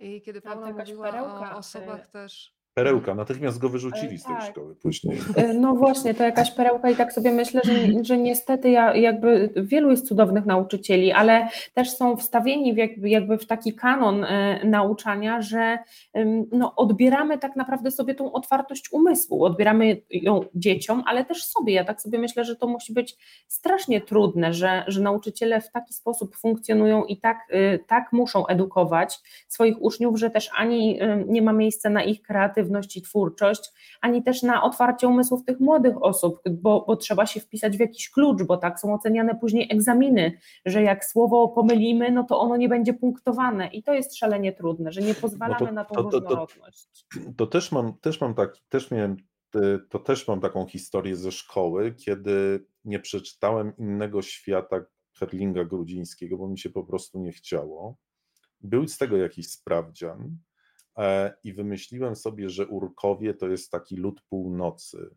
I 0.00 0.22
kiedy 0.22 0.40
Tam 0.40 0.52
Paula 0.52 0.68
jakaś 0.68 0.88
mówiła 0.88 1.10
perełka, 1.10 1.54
o 1.54 1.58
osobach 1.58 2.04
y, 2.06 2.10
też. 2.10 2.59
Perełka, 2.74 3.14
natychmiast 3.14 3.58
go 3.58 3.68
wyrzucili 3.68 4.18
z 4.18 4.24
tej 4.24 4.34
tak. 4.34 4.50
szkoły 4.50 4.76
później. 4.76 5.18
E, 5.36 5.54
No 5.54 5.74
właśnie, 5.74 6.14
to 6.14 6.24
jakaś 6.24 6.50
perełka 6.50 6.90
i 6.90 6.96
tak 6.96 7.12
sobie 7.12 7.32
myślę, 7.32 7.60
że, 7.64 7.72
że 8.04 8.18
niestety 8.18 8.70
ja, 8.70 8.96
jakby 8.96 9.50
wielu 9.56 9.90
jest 9.90 10.08
cudownych 10.08 10.46
nauczycieli, 10.46 11.12
ale 11.12 11.48
też 11.74 11.90
są 11.90 12.16
wstawieni 12.16 12.74
w 12.74 12.76
jakby, 12.76 13.08
jakby 13.08 13.38
w 13.38 13.46
taki 13.46 13.74
kanon 13.74 14.24
e, 14.24 14.60
nauczania, 14.64 15.42
że 15.42 15.78
no, 16.52 16.74
odbieramy 16.76 17.38
tak 17.38 17.56
naprawdę 17.56 17.90
sobie 17.90 18.14
tą 18.14 18.32
otwartość 18.32 18.92
umysłu, 18.92 19.44
odbieramy 19.44 20.02
ją 20.10 20.40
dzieciom, 20.54 21.02
ale 21.06 21.24
też 21.24 21.44
sobie. 21.44 21.74
Ja 21.74 21.84
tak 21.84 22.02
sobie 22.02 22.18
myślę, 22.18 22.44
że 22.44 22.56
to 22.56 22.66
musi 22.66 22.92
być 22.92 23.16
strasznie 23.48 24.00
trudne, 24.00 24.52
że, 24.52 24.84
że 24.86 25.00
nauczyciele 25.00 25.60
w 25.60 25.70
taki 25.70 25.94
sposób 25.94 26.36
funkcjonują 26.36 27.04
i 27.04 27.16
tak, 27.16 27.38
e, 27.50 27.78
tak 27.78 28.12
muszą 28.12 28.46
edukować 28.46 29.18
swoich 29.48 29.82
uczniów, 29.82 30.18
że 30.18 30.30
też 30.30 30.50
ani 30.56 31.00
nie 31.26 31.42
ma 31.42 31.52
miejsca 31.52 31.90
na 31.90 32.02
ich 32.02 32.22
kreatywność 32.22 32.59
i 32.96 33.02
twórczość, 33.02 33.72
ani 34.00 34.22
też 34.22 34.42
na 34.42 34.62
otwarcie 34.62 35.08
umysłów 35.08 35.44
tych 35.44 35.60
młodych 35.60 36.02
osób, 36.02 36.40
bo, 36.50 36.84
bo 36.86 36.96
trzeba 36.96 37.26
się 37.26 37.40
wpisać 37.40 37.76
w 37.76 37.80
jakiś 37.80 38.10
klucz, 38.10 38.42
bo 38.42 38.56
tak 38.56 38.80
są 38.80 38.94
oceniane 38.94 39.34
później 39.34 39.68
egzaminy, 39.70 40.38
że 40.66 40.82
jak 40.82 41.04
słowo 41.04 41.48
pomylimy, 41.48 42.10
no 42.10 42.24
to 42.24 42.40
ono 42.40 42.56
nie 42.56 42.68
będzie 42.68 42.94
punktowane 42.94 43.66
i 43.68 43.82
to 43.82 43.94
jest 43.94 44.16
szalenie 44.16 44.52
trudne, 44.52 44.92
że 44.92 45.00
nie 45.00 45.14
pozwalamy 45.14 45.66
to- 45.66 45.72
na 45.72 45.84
tą 45.84 45.94
to- 45.94 46.02
to- 46.10 46.18
różnorodność. 46.18 47.06
To 47.36 47.46
też 47.46 47.72
mam, 47.72 47.98
też 47.98 48.20
mam 48.20 48.34
taki, 48.34 48.62
też 48.68 48.90
miałem, 48.90 49.16
e, 49.54 49.78
to 49.88 49.98
też 49.98 50.28
mam 50.28 50.40
taką 50.40 50.66
historię 50.66 51.16
ze 51.16 51.32
szkoły, 51.32 51.94
kiedy 51.94 52.66
nie 52.84 53.00
przeczytałem 53.00 53.72
innego 53.78 54.22
świata 54.22 54.76
Herlinga 55.18 55.64
Grudzińskiego, 55.64 56.36
bo 56.36 56.48
mi 56.48 56.58
się 56.58 56.70
po 56.70 56.84
prostu 56.84 57.18
nie 57.18 57.32
chciało. 57.32 57.96
Był 58.60 58.88
z 58.88 58.98
tego 58.98 59.16
jakiś 59.16 59.50
sprawdzian 59.50 60.36
i 61.44 61.52
wymyśliłem 61.52 62.16
sobie, 62.16 62.50
że 62.50 62.66
Urkowie 62.66 63.34
to 63.34 63.48
jest 63.48 63.70
taki 63.70 63.96
lud 63.96 64.22
północy. 64.22 65.10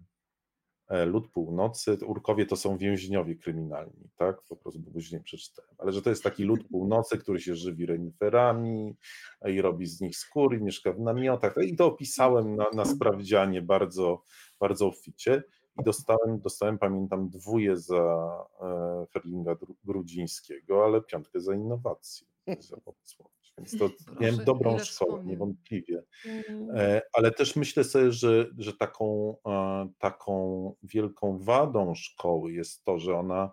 E, 0.87 1.05
Lud 1.05 1.27
północy, 1.31 1.97
Urkowie 2.05 2.45
to 2.45 2.55
są 2.55 2.77
więźniowie 2.77 3.35
kryminalni, 3.35 4.09
tak? 4.15 4.41
Po 4.41 4.55
prostu 4.55 4.81
później 4.81 5.21
przeczytałem. 5.21 5.75
Ale 5.77 5.91
że 5.91 6.01
to 6.01 6.09
jest 6.09 6.23
taki 6.23 6.43
lud 6.43 6.67
północy, 6.67 7.17
który 7.17 7.39
się 7.41 7.55
żywi 7.55 7.85
reniferami 7.85 8.95
e, 9.41 9.51
i 9.51 9.61
robi 9.61 9.85
z 9.85 10.01
nich 10.01 10.17
skóry, 10.17 10.61
mieszka 10.61 10.93
w 10.93 10.99
namiotach. 10.99 11.55
I 11.67 11.75
to 11.75 11.85
opisałem 11.85 12.55
na, 12.55 12.65
na 12.73 12.85
sprawdzianie 12.85 13.61
bardzo, 13.61 14.23
bardzo 14.59 14.87
obficie. 14.87 15.43
I 15.79 15.83
dostałem, 15.83 16.39
dostałem, 16.39 16.77
pamiętam, 16.77 17.29
dwóje 17.29 17.77
za 17.77 18.29
e, 18.61 19.05
Herlinga 19.13 19.55
Dru- 19.55 19.75
Grudzińskiego, 19.83 20.85
ale 20.85 21.01
piątkę 21.01 21.39
za 21.41 21.55
innowacje, 21.55 22.27
za 22.59 22.77
pomysłowość. 22.77 23.42
Więc 23.57 23.77
to 23.77 23.89
miałem 24.19 24.35
Proszę, 24.35 24.45
dobrą 24.45 24.75
ile 24.75 24.85
szkołę, 24.85 25.23
niewątpliwie. 25.25 26.03
Mm. 26.25 26.69
E, 26.75 27.01
Ale 27.13 27.31
też 27.31 27.55
myślę 27.55 27.83
sobie, 27.83 28.11
że, 28.11 28.49
że 28.57 28.73
taką, 28.73 29.35
e, 29.47 29.89
taką 29.97 30.75
wielką 30.83 31.37
wadą 31.39 31.95
szkoły 31.95 32.53
jest 32.53 32.83
to, 32.83 32.99
że 32.99 33.15
ona, 33.15 33.51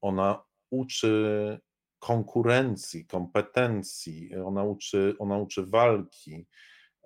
ona 0.00 0.44
uczy 0.70 1.58
konkurencji, 1.98 3.06
kompetencji, 3.06 4.36
ona 4.36 4.64
uczy, 4.64 5.14
ona 5.18 5.38
uczy 5.38 5.66
walki, 5.66 6.46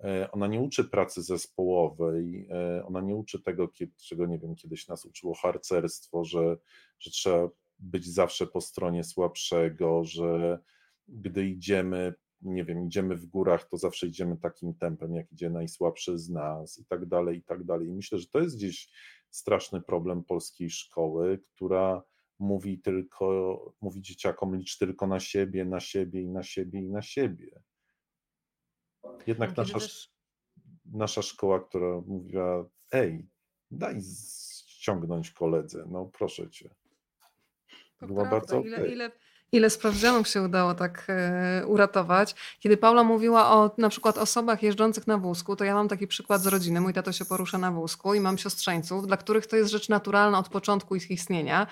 e, 0.04 0.30
ona 0.30 0.46
nie 0.46 0.60
uczy 0.60 0.84
pracy 0.84 1.22
zespołowej, 1.22 2.48
ona 2.84 3.00
nie 3.00 3.16
uczy 3.16 3.42
tego, 3.42 3.68
czego 3.96 4.26
nie 4.26 4.38
wiem, 4.38 4.54
kiedyś 4.54 4.88
nas 4.88 5.04
uczyło 5.04 5.34
harcerstwo, 5.34 6.24
że, 6.24 6.56
że 6.98 7.10
trzeba 7.10 7.48
być 7.78 8.06
zawsze 8.06 8.46
po 8.46 8.60
stronie 8.60 9.04
słabszego, 9.04 10.04
że 10.04 10.58
gdy 11.08 11.46
idziemy 11.46 12.14
nie 12.42 12.64
wiem, 12.64 12.86
idziemy 12.86 13.16
w 13.16 13.26
górach, 13.26 13.68
to 13.68 13.76
zawsze 13.76 14.06
idziemy 14.06 14.36
takim 14.36 14.74
tempem, 14.74 15.14
jak 15.14 15.32
idzie 15.32 15.50
najsłabszy 15.50 16.18
z 16.18 16.30
nas 16.30 16.78
i 16.78 16.84
tak 16.84 17.06
dalej, 17.06 17.38
i 17.38 17.42
tak 17.42 17.64
dalej. 17.64 17.88
I 17.88 17.92
myślę, 17.92 18.18
że 18.18 18.26
to 18.26 18.38
jest 18.40 18.56
gdzieś 18.56 18.88
straszny 19.30 19.80
problem 19.80 20.24
polskiej 20.24 20.70
szkoły, 20.70 21.38
która 21.38 22.02
mówi 22.38 22.78
tylko, 22.78 23.74
mówi 23.80 24.02
dzieciakom 24.02 24.56
licz 24.56 24.78
tylko 24.78 25.06
na 25.06 25.20
siebie, 25.20 25.64
na 25.64 25.80
siebie 25.80 26.22
i 26.22 26.28
na 26.28 26.42
siebie 26.42 26.80
i 26.80 26.88
na 26.90 27.02
siebie. 27.02 27.62
Jednak 29.26 29.56
nasza, 29.56 29.74
też- 29.78 30.12
nasza 30.84 31.22
szkoła, 31.22 31.60
która 31.60 32.00
mówiła, 32.06 32.68
ej, 32.92 33.28
daj 33.70 34.00
ściągnąć 34.66 35.30
koledze, 35.30 35.84
no 35.90 36.04
proszę 36.06 36.50
cię. 36.50 36.74
To 37.98 38.06
Była 38.06 38.20
prawda. 38.28 38.38
bardzo 38.38 38.60
ile, 38.60 38.88
ile, 38.92 39.10
ile 39.52 39.70
sprawdzianów 39.70 40.28
się 40.28 40.42
udało 40.42 40.74
tak 40.74 41.04
e, 41.08 41.66
uratować. 41.66 42.34
Kiedy 42.60 42.76
Paula 42.76 43.04
mówiła 43.04 43.50
o 43.50 43.70
na 43.78 43.88
przykład 43.88 44.18
osobach 44.18 44.62
jeżdżących 44.62 45.06
na 45.06 45.18
wózku, 45.18 45.56
to 45.56 45.64
ja 45.64 45.74
mam 45.74 45.88
taki 45.88 46.06
przykład 46.06 46.42
z 46.42 46.46
rodziny. 46.46 46.80
Mój 46.80 46.92
tato 46.92 47.12
się 47.12 47.24
porusza 47.24 47.58
na 47.58 47.72
wózku 47.72 48.14
i 48.14 48.20
mam 48.20 48.38
siostrzeńców, 48.38 49.06
dla 49.06 49.16
których 49.16 49.46
to 49.46 49.56
jest 49.56 49.70
rzecz 49.70 49.88
naturalna 49.88 50.38
od 50.38 50.48
początku 50.48 50.96
ich 50.96 51.10
istnienia. 51.10 51.66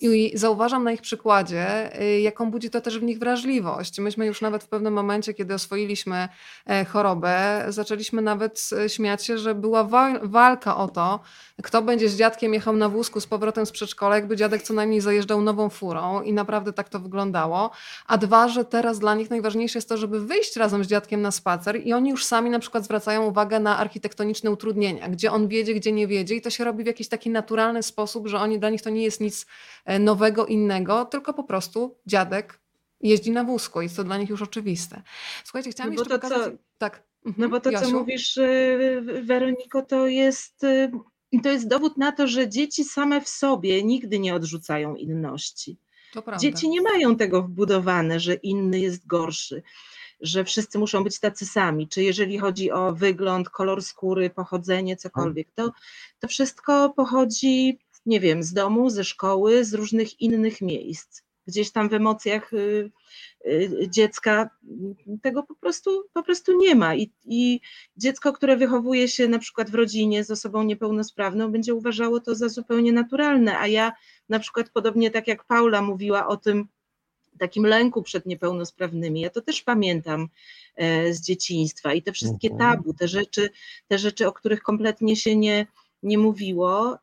I 0.00 0.32
zauważam 0.34 0.84
na 0.84 0.92
ich 0.92 1.00
przykładzie, 1.00 2.00
y, 2.02 2.20
jaką 2.20 2.50
budzi 2.50 2.70
to 2.70 2.80
też 2.80 2.98
w 2.98 3.02
nich 3.02 3.18
wrażliwość. 3.18 3.98
Myśmy 4.00 4.26
już 4.26 4.40
nawet 4.40 4.64
w 4.64 4.68
pewnym 4.68 4.92
momencie, 4.92 5.34
kiedy 5.34 5.54
oswoiliśmy 5.54 6.28
e, 6.66 6.84
chorobę, 6.84 7.64
zaczęliśmy 7.68 8.22
nawet 8.22 8.70
e, 8.84 8.88
śmiać 8.88 9.24
się, 9.24 9.38
że 9.38 9.54
była 9.54 9.84
wa- 9.84 10.18
walka 10.22 10.76
o 10.76 10.88
to, 10.88 11.20
kto 11.62 11.82
będzie 11.82 12.08
z 12.08 12.16
dziadkiem 12.16 12.54
jechał 12.54 12.76
na 12.76 12.88
wózku 12.88 13.20
z 13.20 13.26
powrotem 13.26 13.66
z 13.66 13.70
przedszkola, 13.70 14.14
jakby 14.14 14.36
dziadek 14.36 14.62
co 14.62 14.74
najmniej 14.74 15.00
zajeżdżał 15.00 15.40
nową 15.40 15.68
furą 15.68 16.22
i 16.22 16.32
naprawdę 16.32 16.72
tak 16.72 16.88
to 16.88 17.00
wyglądało. 17.24 17.70
A 18.06 18.18
dwa, 18.18 18.48
że 18.48 18.64
teraz 18.64 18.98
dla 18.98 19.14
nich 19.14 19.30
najważniejsze 19.30 19.78
jest 19.78 19.88
to, 19.88 19.96
żeby 19.96 20.26
wyjść 20.26 20.56
razem 20.56 20.84
z 20.84 20.86
dziadkiem 20.86 21.22
na 21.22 21.30
spacer 21.30 21.86
i 21.86 21.92
oni 21.92 22.10
już 22.10 22.24
sami 22.24 22.50
na 22.50 22.58
przykład 22.58 22.84
zwracają 22.84 23.26
uwagę 23.26 23.60
na 23.60 23.78
architektoniczne 23.78 24.50
utrudnienia, 24.50 25.08
gdzie 25.08 25.32
on 25.32 25.48
wiedzie, 25.48 25.74
gdzie 25.74 25.92
nie 25.92 26.06
wiedzie 26.06 26.34
i 26.34 26.40
to 26.40 26.50
się 26.50 26.64
robi 26.64 26.84
w 26.84 26.86
jakiś 26.86 27.08
taki 27.08 27.30
naturalny 27.30 27.82
sposób, 27.82 28.28
że 28.28 28.38
oni, 28.38 28.58
dla 28.58 28.70
nich 28.70 28.82
to 28.82 28.90
nie 28.90 29.02
jest 29.02 29.20
nic 29.20 29.46
e, 29.84 29.98
nowego, 29.98 30.46
innego, 30.46 31.04
tylko 31.04 31.34
po 31.34 31.44
prostu 31.44 31.96
dziadek 32.06 32.58
jeździ 33.00 33.30
na 33.30 33.44
wózku 33.44 33.80
i 33.80 33.84
jest 33.84 33.96
to 33.96 34.04
dla 34.04 34.18
nich 34.18 34.30
już 34.30 34.42
oczywiste. 34.42 35.02
Słuchajcie, 35.44 35.70
chciałam 35.70 35.94
No 35.94 36.00
jeszcze 36.00 36.18
to 36.18 36.20
pokazać... 36.20 36.52
co- 36.52 36.58
Tak. 36.78 37.02
No 37.24 37.30
mhm, 37.30 37.50
bo 37.50 37.60
to, 37.60 37.80
co 37.80 37.90
mówisz, 37.90 38.36
y, 38.36 39.22
Weroniko, 39.22 39.82
to 39.82 40.06
jest, 40.06 40.64
y, 40.64 40.90
to 41.42 41.48
jest 41.48 41.68
dowód 41.68 41.96
na 41.96 42.12
to, 42.12 42.26
że 42.26 42.48
dzieci 42.48 42.84
same 42.84 43.20
w 43.20 43.28
sobie 43.28 43.82
nigdy 43.84 44.18
nie 44.18 44.34
odrzucają 44.34 44.94
inności. 44.94 45.76
Dzieci 46.38 46.68
nie 46.68 46.82
mają 46.82 47.16
tego 47.16 47.42
wbudowane, 47.42 48.20
że 48.20 48.34
inny 48.34 48.80
jest 48.80 49.06
gorszy, 49.06 49.62
że 50.20 50.44
wszyscy 50.44 50.78
muszą 50.78 51.04
być 51.04 51.20
tacy 51.20 51.46
sami, 51.46 51.88
czy 51.88 52.02
jeżeli 52.02 52.38
chodzi 52.38 52.70
o 52.70 52.92
wygląd, 52.92 53.48
kolor 53.48 53.82
skóry, 53.82 54.30
pochodzenie, 54.30 54.96
cokolwiek, 54.96 55.48
to, 55.54 55.72
to 56.18 56.28
wszystko 56.28 56.92
pochodzi, 56.96 57.78
nie 58.06 58.20
wiem, 58.20 58.42
z 58.42 58.52
domu, 58.52 58.90
ze 58.90 59.04
szkoły, 59.04 59.64
z 59.64 59.74
różnych 59.74 60.20
innych 60.20 60.60
miejsc. 60.60 61.22
Gdzieś 61.46 61.70
tam 61.70 61.88
w 61.88 61.94
emocjach 61.94 62.52
y, 62.52 62.90
y, 63.46 63.88
dziecka 63.90 64.50
tego 65.22 65.42
po 65.42 65.54
prostu, 65.54 66.04
po 66.12 66.22
prostu 66.22 66.58
nie 66.58 66.74
ma. 66.74 66.94
I, 66.94 67.12
I 67.24 67.60
dziecko, 67.96 68.32
które 68.32 68.56
wychowuje 68.56 69.08
się 69.08 69.28
na 69.28 69.38
przykład 69.38 69.70
w 69.70 69.74
rodzinie 69.74 70.24
z 70.24 70.30
osobą 70.30 70.62
niepełnosprawną, 70.62 71.52
będzie 71.52 71.74
uważało 71.74 72.20
to 72.20 72.34
za 72.34 72.48
zupełnie 72.48 72.92
naturalne, 72.92 73.58
a 73.58 73.66
ja 73.66 73.92
na 74.28 74.38
przykład 74.38 74.70
podobnie 74.70 75.10
tak 75.10 75.28
jak 75.28 75.44
Paula 75.44 75.82
mówiła 75.82 76.26
o 76.26 76.36
tym 76.36 76.68
takim 77.38 77.66
lęku 77.66 78.02
przed 78.02 78.26
niepełnosprawnymi, 78.26 79.20
ja 79.20 79.30
to 79.30 79.40
też 79.40 79.62
pamiętam 79.62 80.28
e, 80.76 81.14
z 81.14 81.20
dzieciństwa 81.20 81.94
i 81.94 82.02
te 82.02 82.12
wszystkie 82.12 82.50
Mhm. 82.50 82.70
tabu, 82.70 82.94
te 82.94 83.08
rzeczy, 83.08 83.50
te 83.88 83.98
rzeczy, 83.98 84.28
o 84.28 84.32
których 84.32 84.62
kompletnie 84.62 85.16
się 85.16 85.36
nie, 85.36 85.66
nie 86.02 86.18
mówiło, 86.18 86.98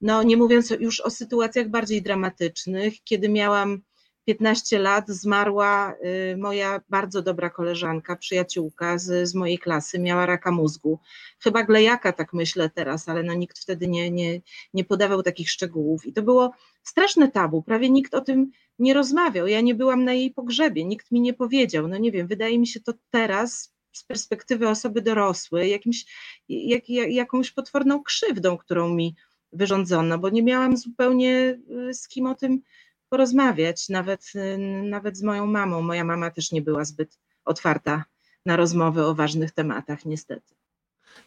no 0.00 0.22
nie 0.22 0.36
mówiąc 0.36 0.70
już 0.70 1.00
o 1.00 1.10
sytuacjach 1.10 1.68
bardziej 1.68 2.02
dramatycznych, 2.02 2.94
kiedy 3.04 3.28
miałam 3.28 3.82
15 4.30 4.78
lat, 4.78 5.08
zmarła 5.08 5.94
y, 6.32 6.36
moja 6.36 6.80
bardzo 6.88 7.22
dobra 7.22 7.50
koleżanka, 7.50 8.16
przyjaciółka 8.16 8.98
z, 8.98 9.28
z 9.28 9.34
mojej 9.34 9.58
klasy, 9.58 9.98
miała 9.98 10.26
raka 10.26 10.50
mózgu. 10.50 10.98
Chyba 11.38 11.62
glejaka, 11.62 12.12
tak 12.12 12.32
myślę 12.32 12.70
teraz, 12.70 13.08
ale 13.08 13.22
no 13.22 13.34
nikt 13.34 13.58
wtedy 13.58 13.88
nie, 13.88 14.10
nie, 14.10 14.40
nie 14.74 14.84
podawał 14.84 15.22
takich 15.22 15.50
szczegółów. 15.50 16.06
I 16.06 16.12
to 16.12 16.22
było 16.22 16.52
straszne 16.82 17.28
tabu, 17.28 17.62
prawie 17.62 17.90
nikt 17.90 18.14
o 18.14 18.20
tym 18.20 18.50
nie 18.78 18.94
rozmawiał. 18.94 19.46
Ja 19.46 19.60
nie 19.60 19.74
byłam 19.74 20.04
na 20.04 20.12
jej 20.12 20.30
pogrzebie, 20.30 20.84
nikt 20.84 21.10
mi 21.10 21.20
nie 21.20 21.34
powiedział. 21.34 21.88
No 21.88 21.98
nie 21.98 22.12
wiem, 22.12 22.26
wydaje 22.26 22.58
mi 22.58 22.66
się 22.66 22.80
to 22.80 22.92
teraz 23.10 23.74
z 23.92 24.04
perspektywy 24.04 24.68
osoby 24.68 25.02
dorosłej 25.02 25.70
jakimś, 25.70 26.04
jak, 26.48 26.88
jak, 26.88 27.10
jakąś 27.12 27.50
potworną 27.50 28.02
krzywdą, 28.02 28.58
którą 28.58 28.94
mi 28.94 29.14
wyrządzono, 29.52 30.18
bo 30.18 30.28
nie 30.28 30.42
miałam 30.42 30.76
zupełnie 30.76 31.58
y, 31.88 31.94
z 31.94 32.08
kim 32.08 32.26
o 32.26 32.34
tym 32.34 32.62
porozmawiać, 33.10 33.88
nawet, 33.88 34.32
y, 34.34 34.58
nawet 34.84 35.16
z 35.16 35.22
moją 35.22 35.46
mamą. 35.46 35.82
Moja 35.82 36.04
mama 36.04 36.30
też 36.30 36.52
nie 36.52 36.62
była 36.62 36.84
zbyt 36.84 37.18
otwarta 37.44 38.04
na 38.46 38.56
rozmowy 38.56 39.06
o 39.06 39.14
ważnych 39.14 39.52
tematach, 39.52 40.04
niestety. 40.04 40.54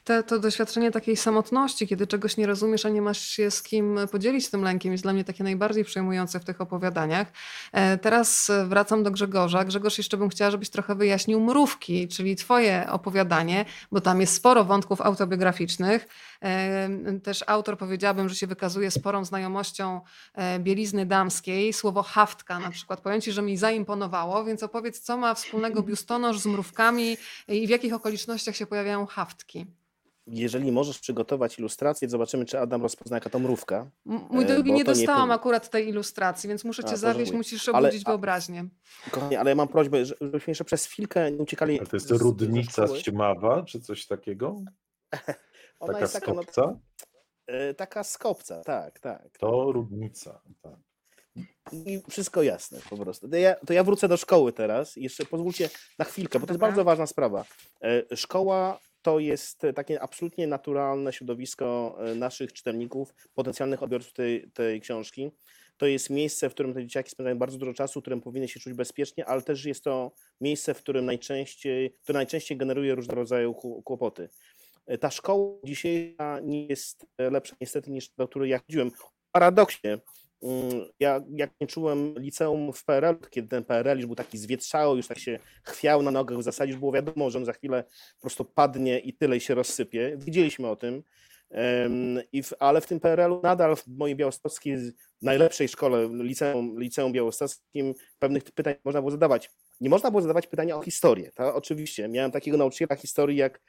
Te, 0.03 0.23
to 0.23 0.39
doświadczenie 0.39 0.91
takiej 0.91 1.17
samotności, 1.17 1.87
kiedy 1.87 2.07
czegoś 2.07 2.37
nie 2.37 2.47
rozumiesz, 2.47 2.85
a 2.85 2.89
nie 2.89 3.01
masz 3.01 3.21
się 3.21 3.51
z 3.51 3.63
kim 3.63 3.99
podzielić 4.11 4.49
tym 4.49 4.61
lękiem, 4.63 4.91
jest 4.91 5.03
dla 5.03 5.13
mnie 5.13 5.23
takie 5.23 5.43
najbardziej 5.43 5.83
przejmujące 5.83 6.39
w 6.39 6.45
tych 6.45 6.61
opowiadaniach. 6.61 7.27
E, 7.71 7.97
Teraz 7.97 8.51
wracam 8.65 9.03
do 9.03 9.11
Grzegorza. 9.11 9.65
Grzegorz, 9.65 9.97
jeszcze 9.97 10.17
bym 10.17 10.29
chciała, 10.29 10.51
żebyś 10.51 10.69
trochę 10.69 10.95
wyjaśnił 10.95 11.39
mrówki, 11.39 12.07
czyli 12.07 12.35
twoje 12.35 12.87
opowiadanie, 12.89 13.65
bo 13.91 14.01
tam 14.01 14.21
jest 14.21 14.33
sporo 14.33 14.63
wątków 14.63 15.01
autobiograficznych. 15.01 16.07
Też 17.23 17.43
autor 17.47 17.77
powiedziałabym, 17.77 18.29
że 18.29 18.35
się 18.35 18.47
wykazuje 18.47 18.91
sporą 18.91 19.25
znajomością 19.25 20.01
e, 20.33 20.59
bielizny 20.59 21.05
damskiej. 21.05 21.73
Słowo 21.73 22.03
haftka 22.03 22.59
na 22.59 22.71
przykład. 22.71 23.01
Powiem 23.01 23.21
ci, 23.21 23.31
że 23.31 23.41
mi 23.41 23.57
zaimponowało, 23.57 24.43
więc 24.45 24.63
opowiedz, 24.63 24.99
co 24.99 25.17
ma 25.17 25.33
wspólnego 25.33 25.81
biustonosz 25.83 26.39
z 26.39 26.45
mrówkami 26.45 27.17
i 27.47 27.67
w 27.67 27.69
jakich 27.69 27.93
okolicznościach 27.93 28.55
się 28.55 28.65
pojawiają 28.65 29.05
haftki. 29.05 29.65
Jeżeli 30.27 30.71
możesz 30.71 30.99
przygotować 30.99 31.59
ilustrację, 31.59 32.09
zobaczymy, 32.09 32.45
czy 32.45 32.59
Adam 32.59 32.81
rozpozna 32.81 33.17
jaka 33.17 33.29
to 33.29 33.39
mrówka. 33.39 33.89
Mój 34.05 34.43
E, 34.43 34.47
drogi, 34.47 34.63
bo 34.63 34.69
nie 34.69 34.73
nie 34.77 34.83
dostałam 34.83 35.29
powin- 35.29 35.33
akurat 35.35 35.69
tej 35.69 35.87
ilustracji, 35.89 36.49
więc 36.49 36.63
muszę 36.63 36.83
cię 36.83 36.97
zawieść, 36.97 37.31
musisz 37.31 37.69
Ale- 37.69 37.87
obudzić 37.87 38.03
a- 38.05 38.09
wyobraźnię. 38.09 38.65
Kochanie, 39.11 39.39
ale 39.39 39.49
ja 39.49 39.55
mam 39.55 39.67
prośbę, 39.67 40.05
że- 40.05 40.15
żebyśmy 40.21 40.51
jeszcze 40.51 40.63
przez 40.65 40.85
chwilkę 40.85 41.31
nie 41.31 41.37
uciekali. 41.37 41.79
Ale 41.79 41.87
to 41.87 41.95
jest 41.95 42.07
z- 42.07 42.11
rudnica 42.11 42.87
z 42.87 42.93
Ciemawa, 43.01 43.63
czy 43.63 43.79
coś 43.81 44.05
takiego? 44.07 44.61
Ona 45.83 45.93
Taka 45.93 45.99
jest 46.03 46.13
taka, 46.13 46.33
no, 46.33 46.41
skopca? 46.43 46.79
e, 47.47 47.73
taka 47.73 48.03
skopca, 48.03 48.61
tak, 48.63 48.99
tak. 48.99 49.29
To 49.39 49.71
rudnica. 49.71 50.41
Tak. 50.61 50.75
I 51.71 52.01
wszystko 52.09 52.43
jasne 52.43 52.79
po 52.89 52.97
prostu. 52.97 53.29
To 53.29 53.35
ja, 53.37 53.55
to 53.55 53.73
ja 53.73 53.83
wrócę 53.83 54.07
do 54.07 54.17
szkoły 54.17 54.53
teraz. 54.53 54.95
Jeszcze 54.95 55.25
pozwólcie 55.25 55.69
na 55.99 56.05
chwilkę, 56.05 56.39
bo 56.39 56.47
to 56.47 56.53
jest 56.53 56.61
bardzo 56.61 56.83
ważna 56.83 57.07
sprawa. 57.07 57.45
E, 57.83 58.15
Szkoła 58.15 58.79
to 59.01 59.19
jest 59.19 59.61
takie 59.75 60.01
absolutnie 60.01 60.47
naturalne 60.47 61.13
środowisko 61.13 61.97
e, 61.99 62.15
naszych 62.15 62.53
czytelników, 62.53 63.13
potencjalnych 63.33 63.83
odbiorców 63.83 64.13
tej, 64.13 64.51
tej 64.51 64.81
książki. 64.81 65.31
To 65.77 65.85
jest 65.85 66.09
miejsce, 66.09 66.49
w 66.49 66.53
którym 66.53 66.73
te 66.73 66.81
dzieciaki 66.83 67.09
spędzają 67.09 67.37
bardzo 67.37 67.57
dużo 67.57 67.73
czasu, 67.73 67.99
w 67.99 68.03
którym 68.03 68.21
powinny 68.21 68.47
się 68.47 68.59
czuć 68.59 68.73
bezpiecznie, 68.73 69.25
ale 69.25 69.41
też 69.41 69.65
jest 69.65 69.83
to 69.83 70.11
miejsce, 70.41 70.73
w 70.73 70.77
którym 70.77 71.05
najczęściej, 71.05 71.95
które 72.03 72.17
najczęściej 72.19 72.57
generuje 72.57 72.95
różnego 72.95 73.15
rodzaju 73.21 73.53
kł- 73.53 73.83
kłopoty. 73.83 74.29
E, 74.85 74.97
Ta 74.97 75.11
szkoła 75.11 75.59
dzisiejsza 75.63 76.39
nie 76.43 76.67
jest 76.67 77.05
e, 77.17 77.29
lepsza 77.29 77.55
niestety 77.61 77.91
niż 77.91 78.09
do 78.09 78.27
której 78.27 78.49
ja 78.49 78.59
chodziłem. 78.59 78.91
Paradoksie, 79.31 79.87
Mm, 80.43 80.85
Ja 80.99 81.21
jak 81.35 81.51
nie 81.61 81.67
czułem 81.67 82.15
liceum 82.19 82.73
w 82.73 82.85
PRL, 82.85 83.15
kiedy 83.29 83.47
ten 83.47 83.63
PRL 83.63 83.97
już 83.97 84.05
był 84.05 84.15
taki 84.15 84.37
zwietrzały, 84.37 84.97
już 84.97 85.07
tak 85.07 85.19
się 85.19 85.39
chwiał 85.63 86.01
na 86.01 86.11
nogach, 86.11 86.37
w 86.37 86.43
zasadzie 86.43 86.71
już 86.71 86.79
było 86.79 86.91
wiadomo, 86.91 87.29
że 87.29 87.37
on 87.39 87.45
za 87.45 87.53
chwilę 87.53 87.83
po 88.15 88.21
prostu 88.21 88.45
padnie 88.45 88.99
i 88.99 89.13
tyle 89.13 89.39
się 89.39 89.55
rozsypie. 89.55 90.17
Wiedzieliśmy 90.17 90.67
o 90.69 90.75
tym. 90.75 91.03
I 92.31 92.43
w, 92.43 92.53
ale 92.59 92.81
w 92.81 92.85
tym 92.87 92.99
PRL-u 92.99 93.41
nadal 93.41 93.75
w 93.75 93.87
mojej 93.87 94.15
białostockiej 94.15 94.77
najlepszej 95.21 95.67
szkole, 95.67 96.09
liceum, 96.13 96.79
liceum 96.79 97.11
białostockim, 97.11 97.93
pewnych 98.19 98.43
pytań 98.43 98.75
można 98.85 99.01
było 99.01 99.11
zadawać. 99.11 99.49
Nie 99.83 99.89
można 99.89 100.11
było 100.11 100.21
zadawać 100.21 100.47
pytania 100.47 100.77
o 100.77 100.81
historię. 100.81 101.31
To 101.35 101.55
oczywiście. 101.55 102.07
Miałem 102.07 102.31
takiego 102.31 102.57
nauczyciela 102.57 102.95
historii 102.95 103.37
jak, 103.37 103.61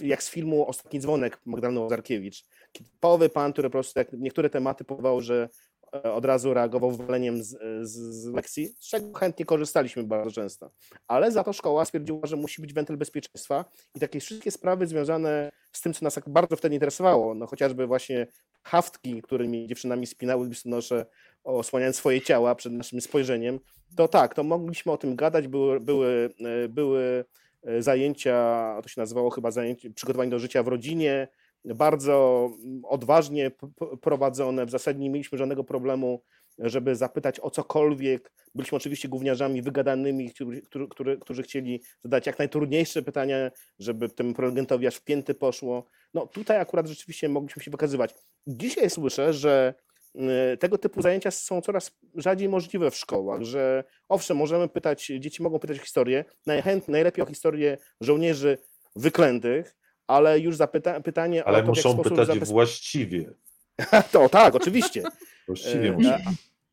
jak 0.00 0.22
z 0.22 0.30
filmu 0.30 0.66
Ostatni 0.66 1.00
dzwonek 1.00 1.40
Magdaleny 1.46 1.80
Łazarkiewicz. 1.80 2.44
Typowy 2.72 3.28
pan, 3.28 3.52
który 3.52 3.68
po 3.68 3.72
prostu 3.72 3.98
jak 3.98 4.12
niektóre 4.12 4.50
tematy 4.50 4.84
powołał, 4.84 5.20
że 5.20 5.48
e, 5.94 6.12
od 6.12 6.24
razu 6.24 6.54
reagował 6.54 6.92
waleniem 6.92 7.42
z, 7.42 7.48
z, 7.82 7.92
z 7.92 8.26
lekcji, 8.26 8.68
z 8.68 8.88
czego 8.88 9.12
chętnie 9.12 9.44
korzystaliśmy 9.44 10.04
bardzo 10.04 10.30
często. 10.30 10.70
Ale 11.06 11.32
za 11.32 11.44
to 11.44 11.52
szkoła 11.52 11.84
stwierdziła, 11.84 12.20
że 12.26 12.36
musi 12.36 12.62
być 12.62 12.74
wentyl 12.74 12.96
bezpieczeństwa 12.96 13.64
i 13.94 14.00
takie 14.00 14.20
wszystkie 14.20 14.50
sprawy 14.50 14.86
związane 14.86 15.50
z 15.72 15.80
tym, 15.80 15.94
co 15.94 16.04
nas 16.04 16.14
tak 16.14 16.28
bardzo 16.28 16.56
wtedy 16.56 16.74
interesowało, 16.74 17.34
no 17.34 17.46
chociażby 17.46 17.86
właśnie 17.86 18.26
haftki, 18.62 19.22
którymi 19.22 19.66
dziewczynami 19.66 20.06
spinały 20.06 20.48
biustonosze, 20.48 21.06
osłaniając 21.44 21.96
swoje 21.96 22.20
ciała 22.20 22.54
przed 22.54 22.72
naszym 22.72 23.00
spojrzeniem, 23.00 23.60
to 23.96 24.08
tak, 24.08 24.34
to 24.34 24.42
mogliśmy 24.42 24.92
o 24.92 24.96
tym 24.96 25.16
gadać, 25.16 25.48
były, 25.48 25.80
były, 25.80 26.30
e, 26.64 26.68
były 26.68 27.24
e, 27.62 27.82
zajęcia, 27.82 28.76
to 28.82 28.88
się 28.88 29.00
nazywało 29.00 29.30
chyba 29.30 29.50
przygotowanie 29.94 30.30
do 30.30 30.38
życia 30.38 30.62
w 30.62 30.68
rodzinie, 30.68 31.28
bardzo 31.64 32.48
mm, 32.64 32.84
odważnie 32.84 33.50
prowadzone, 34.00 34.66
w 34.66 34.70
zasadzie 34.70 35.00
nie 35.00 35.10
mieliśmy 35.10 35.38
żadnego 35.38 35.64
problemu, 35.64 36.22
żeby 36.58 36.96
zapytać 36.96 37.40
o 37.40 37.50
cokolwiek. 37.50 38.32
Byliśmy 38.54 38.76
oczywiście 38.76 39.08
gówniarzami 39.08 39.62
wygadanymi, 39.62 40.30
którzy, 40.30 40.62
którzy, 40.90 41.18
którzy 41.18 41.42
chcieli 41.42 41.82
zadać 42.04 42.26
jak 42.26 42.38
najtrudniejsze 42.38 43.02
pytania, 43.02 43.50
żeby 43.78 44.08
temu 44.08 44.34
prelegentowi 44.34 44.86
aż 44.86 44.96
w 44.96 45.04
pięty 45.04 45.34
poszło. 45.34 45.86
No 46.14 46.26
tutaj 46.26 46.60
akurat 46.60 46.86
rzeczywiście 46.86 47.28
mogliśmy 47.28 47.62
się 47.62 47.70
wykazywać. 47.70 48.14
Dzisiaj 48.46 48.90
słyszę, 48.90 49.32
że 49.32 49.74
y, 50.54 50.56
tego 50.56 50.78
typu 50.78 51.02
zajęcia 51.02 51.30
są 51.30 51.60
coraz 51.60 51.92
rzadziej 52.14 52.48
możliwe 52.48 52.90
w 52.90 52.96
szkołach, 52.96 53.42
że 53.42 53.84
owszem, 54.08 54.36
możemy 54.36 54.68
pytać, 54.68 55.06
dzieci 55.06 55.42
mogą 55.42 55.58
pytać 55.58 55.78
o 55.78 55.82
historię, 55.82 56.24
najlepiej 56.88 57.24
o 57.24 57.26
historię 57.26 57.78
żołnierzy 58.00 58.58
wyklętych, 58.96 59.76
ale 60.06 60.38
już 60.38 60.56
zapyta, 60.56 61.00
pytanie 61.00 61.44
Ale 61.44 61.58
o 61.58 61.62
to, 61.62 61.66
muszą 61.66 61.98
pytać 61.98 62.38
właściwie. 62.38 63.30
To 64.12 64.28
tak, 64.28 64.54
oczywiście. 64.54 65.02
Właściwie 65.46 65.88
E, 65.88 65.92
muszą. 65.92 66.10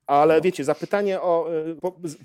Ale 0.07 0.35
No. 0.35 0.41
wiecie, 0.41 0.63
zapytanie 0.63 1.21
o, 1.21 1.49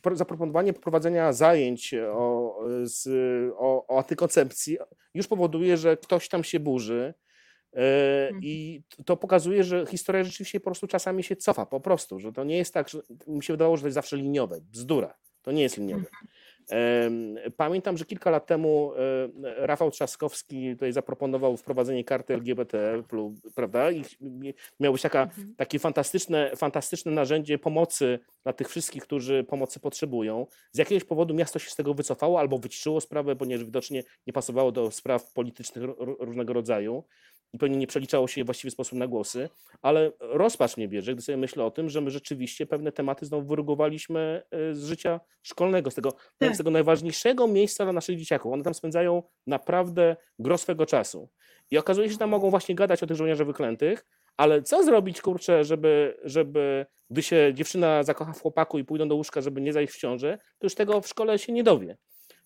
pro- 0.02 0.16
zaproponowanie 0.16 0.72
prowadzenia 0.72 1.32
zajęć 1.32 1.94
o, 1.94 2.58
z, 2.82 3.08
o, 3.56 3.86
o 3.86 3.98
antykoncepcji 3.98 4.78
już 5.14 5.26
powoduje, 5.26 5.76
że 5.76 5.96
ktoś 5.96 6.28
tam 6.28 6.44
się 6.44 6.60
burzy. 6.60 7.14
Mhm. 7.72 8.40
I 8.42 8.82
to 9.06 9.16
pokazuje, 9.16 9.64
że 9.64 9.86
historia 9.86 10.24
rzeczywiście 10.24 10.60
po 10.60 10.64
prostu 10.64 10.86
czasami 10.86 11.22
się 11.22 11.36
cofa, 11.36 11.66
po 11.66 11.80
prostu, 11.80 12.18
że 12.18 12.32
to 12.32 12.44
nie 12.44 12.56
jest 12.56 12.74
tak, 12.74 12.88
że 12.88 13.02
mi 13.26 13.42
się 13.42 13.52
wydawało, 13.52 13.76
że 13.76 13.80
to 13.80 13.86
jest 13.86 13.94
zawsze 13.94 14.16
liniowe. 14.16 14.60
Bzdura. 14.60 15.14
To 15.42 15.52
nie 15.52 15.62
jest 15.62 15.76
liniowe. 15.78 16.04
Pamiętam, 17.56 17.96
że 17.96 18.04
kilka 18.04 18.30
lat 18.30 18.46
temu 18.46 18.92
e, 18.94 19.66
Rafał 19.66 19.90
Trzaskowski 19.90 20.72
tutaj 20.72 20.92
zaproponował 20.92 21.56
wprowadzenie 21.56 22.04
karty 22.04 22.34
LGBT, 22.34 23.02
prawda? 23.54 23.90
I 23.90 24.04
miało 24.80 24.92
być 24.92 25.02
taka 25.02 25.22
Mhm. 25.22 25.54
takie 25.56 25.78
fantastyczne, 25.78 26.56
fantastyczne 26.56 27.12
narzędzie 27.12 27.58
pomocy 27.58 28.18
dla 28.42 28.52
tych 28.52 28.68
wszystkich, 28.68 29.02
którzy 29.02 29.44
pomocy 29.44 29.80
potrzebują. 29.80 30.46
Z 30.72 30.78
jakiegoś 30.78 31.04
powodu 31.04 31.34
miasto 31.34 31.58
się 31.58 31.70
z 31.70 31.76
tego 31.76 31.94
wycofało 31.94 32.40
albo 32.40 32.58
wyciszyło 32.58 33.00
sprawę, 33.00 33.36
ponieważ 33.36 33.64
widocznie 33.64 34.02
nie 34.26 34.32
pasowało 34.32 34.72
do 34.72 34.90
spraw 34.90 35.32
politycznych 35.32 35.84
różnego 36.18 36.52
rodzaju. 36.52 37.04
I 37.52 37.58
pewnie 37.58 37.76
nie 37.76 37.86
przeliczało 37.86 38.28
się 38.28 38.40
je 38.40 38.44
w 38.44 38.46
właściwy 38.46 38.70
sposób 38.70 38.98
na 38.98 39.06
głosy, 39.06 39.48
ale 39.82 40.12
rozpacz 40.20 40.76
mnie 40.76 40.88
bierze, 40.88 41.12
gdy 41.12 41.22
sobie 41.22 41.36
myślę 41.38 41.64
o 41.64 41.70
tym, 41.70 41.90
że 41.90 42.00
my 42.00 42.10
rzeczywiście 42.10 42.66
pewne 42.66 42.92
tematy 42.92 43.26
znowu 43.26 43.48
wyrugowaliśmy 43.48 44.42
e, 44.50 44.74
z 44.74 44.84
życia 44.84 45.20
szkolnego, 45.42 45.90
z 45.90 45.94
tego, 45.94 46.12
Tak. 46.38 46.54
z 46.54 46.58
tego 46.58 46.70
najważniejszego 46.70 47.48
miejsca 47.48 47.84
dla 47.84 47.92
naszych 47.92 48.18
dzieciaków. 48.18 48.52
One 48.52 48.62
tam 48.62 48.74
spędzają 48.74 49.22
naprawdę 49.46 50.16
gro 50.38 50.58
swego 50.58 50.86
czasu. 50.86 51.28
I 51.70 51.78
okazuje 51.78 52.08
się, 52.08 52.12
że 52.12 52.18
tam 52.18 52.30
mogą 52.30 52.50
właśnie 52.50 52.74
gadać 52.74 53.02
o 53.02 53.06
tych 53.06 53.16
żołnierzach 53.16 53.46
wyklętych, 53.46 54.06
ale 54.36 54.62
co 54.62 54.84
zrobić, 54.84 55.20
kurczę, 55.20 55.64
żeby, 55.64 56.16
żeby 56.24 56.86
gdy 57.10 57.22
się 57.22 57.50
dziewczyna 57.54 58.02
zakocha 58.02 58.32
w 58.32 58.40
chłopaku 58.40 58.78
i 58.78 58.84
pójdą 58.84 59.08
do 59.08 59.14
łóżka, 59.14 59.40
żeby 59.40 59.60
nie 59.60 59.72
zajść 59.72 59.92
w 59.94 59.98
ciąży, 59.98 60.38
to 60.58 60.66
już 60.66 60.74
tego 60.74 61.00
w 61.00 61.08
szkole 61.08 61.38
się 61.38 61.52
nie 61.52 61.62
dowie. 61.64 61.96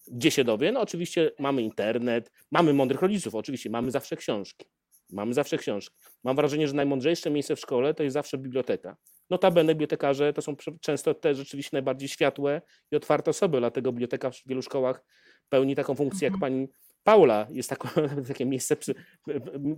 Gdzie 0.09 0.31
się 0.31 0.45
dowie? 0.45 0.73
No 0.73 0.81
oczywiście 0.81 1.31
mamy 1.39 1.63
internet, 1.63 2.33
mamy 2.51 2.73
mądrych 2.73 3.03
rodziców, 3.03 3.35
oczywiście 3.35 3.71
mamy 3.71 3.91
zawsze 3.91 4.17
książki. 4.17 4.67
Mamy 5.11 5.35
zawsze 5.35 5.59
książki. 5.59 5.97
Mam 6.25 6.37
wrażenie, 6.37 6.69
że 6.69 6.75
najmądrzejsze 6.75 7.31
miejsce 7.31 7.57
w 7.57 7.61
szkole 7.61 7.95
to 7.95 8.03
jest 8.03 8.15
zawsze 8.15 8.39
biblioteka. 8.39 8.97
Notabene 9.31 9.75
bibliotekarze 9.75 10.33
to 10.33 10.43
są 10.43 10.57
często 10.81 11.15
te 11.15 11.35
rzeczywiście 11.35 11.71
najbardziej 11.73 12.09
światłe 12.09 12.63
i 12.93 12.97
otwarte 12.97 13.31
osoby, 13.31 13.59
dlatego 13.59 13.93
biblioteka 13.93 14.31
w 14.31 14.37
wielu 14.47 14.63
szkołach 14.63 15.05
pełni 15.49 15.75
taką 15.77 15.95
funkcję 15.95 16.27
jak 16.27 16.35
Mhm. 16.35 16.41
pani 16.53 16.69
Paula. 17.05 17.47
Jest 17.51 17.71
tako, 17.71 17.89
takie 18.29 18.47
miejsce 18.47 18.77
psy, 18.77 18.95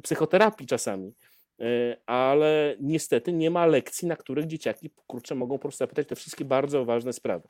psychoterapii 0.03 0.67
czasami. 0.67 1.15
E, 1.61 1.97
Ale 2.07 2.77
niestety 2.81 3.33
nie 3.33 3.51
ma 3.51 3.67
lekcji, 3.67 4.09
na 4.09 4.17
których 4.17 4.47
dzieciaki 4.47 4.91
kurczę, 5.07 5.35
mogą 5.35 5.57
po 5.59 5.63
prostu 5.63 5.79
zapytać 5.79 6.09
te 6.09 6.17
wszystkie 6.17 6.45
bardzo 6.45 6.85
ważne 6.85 7.13
sprawy. 7.13 7.49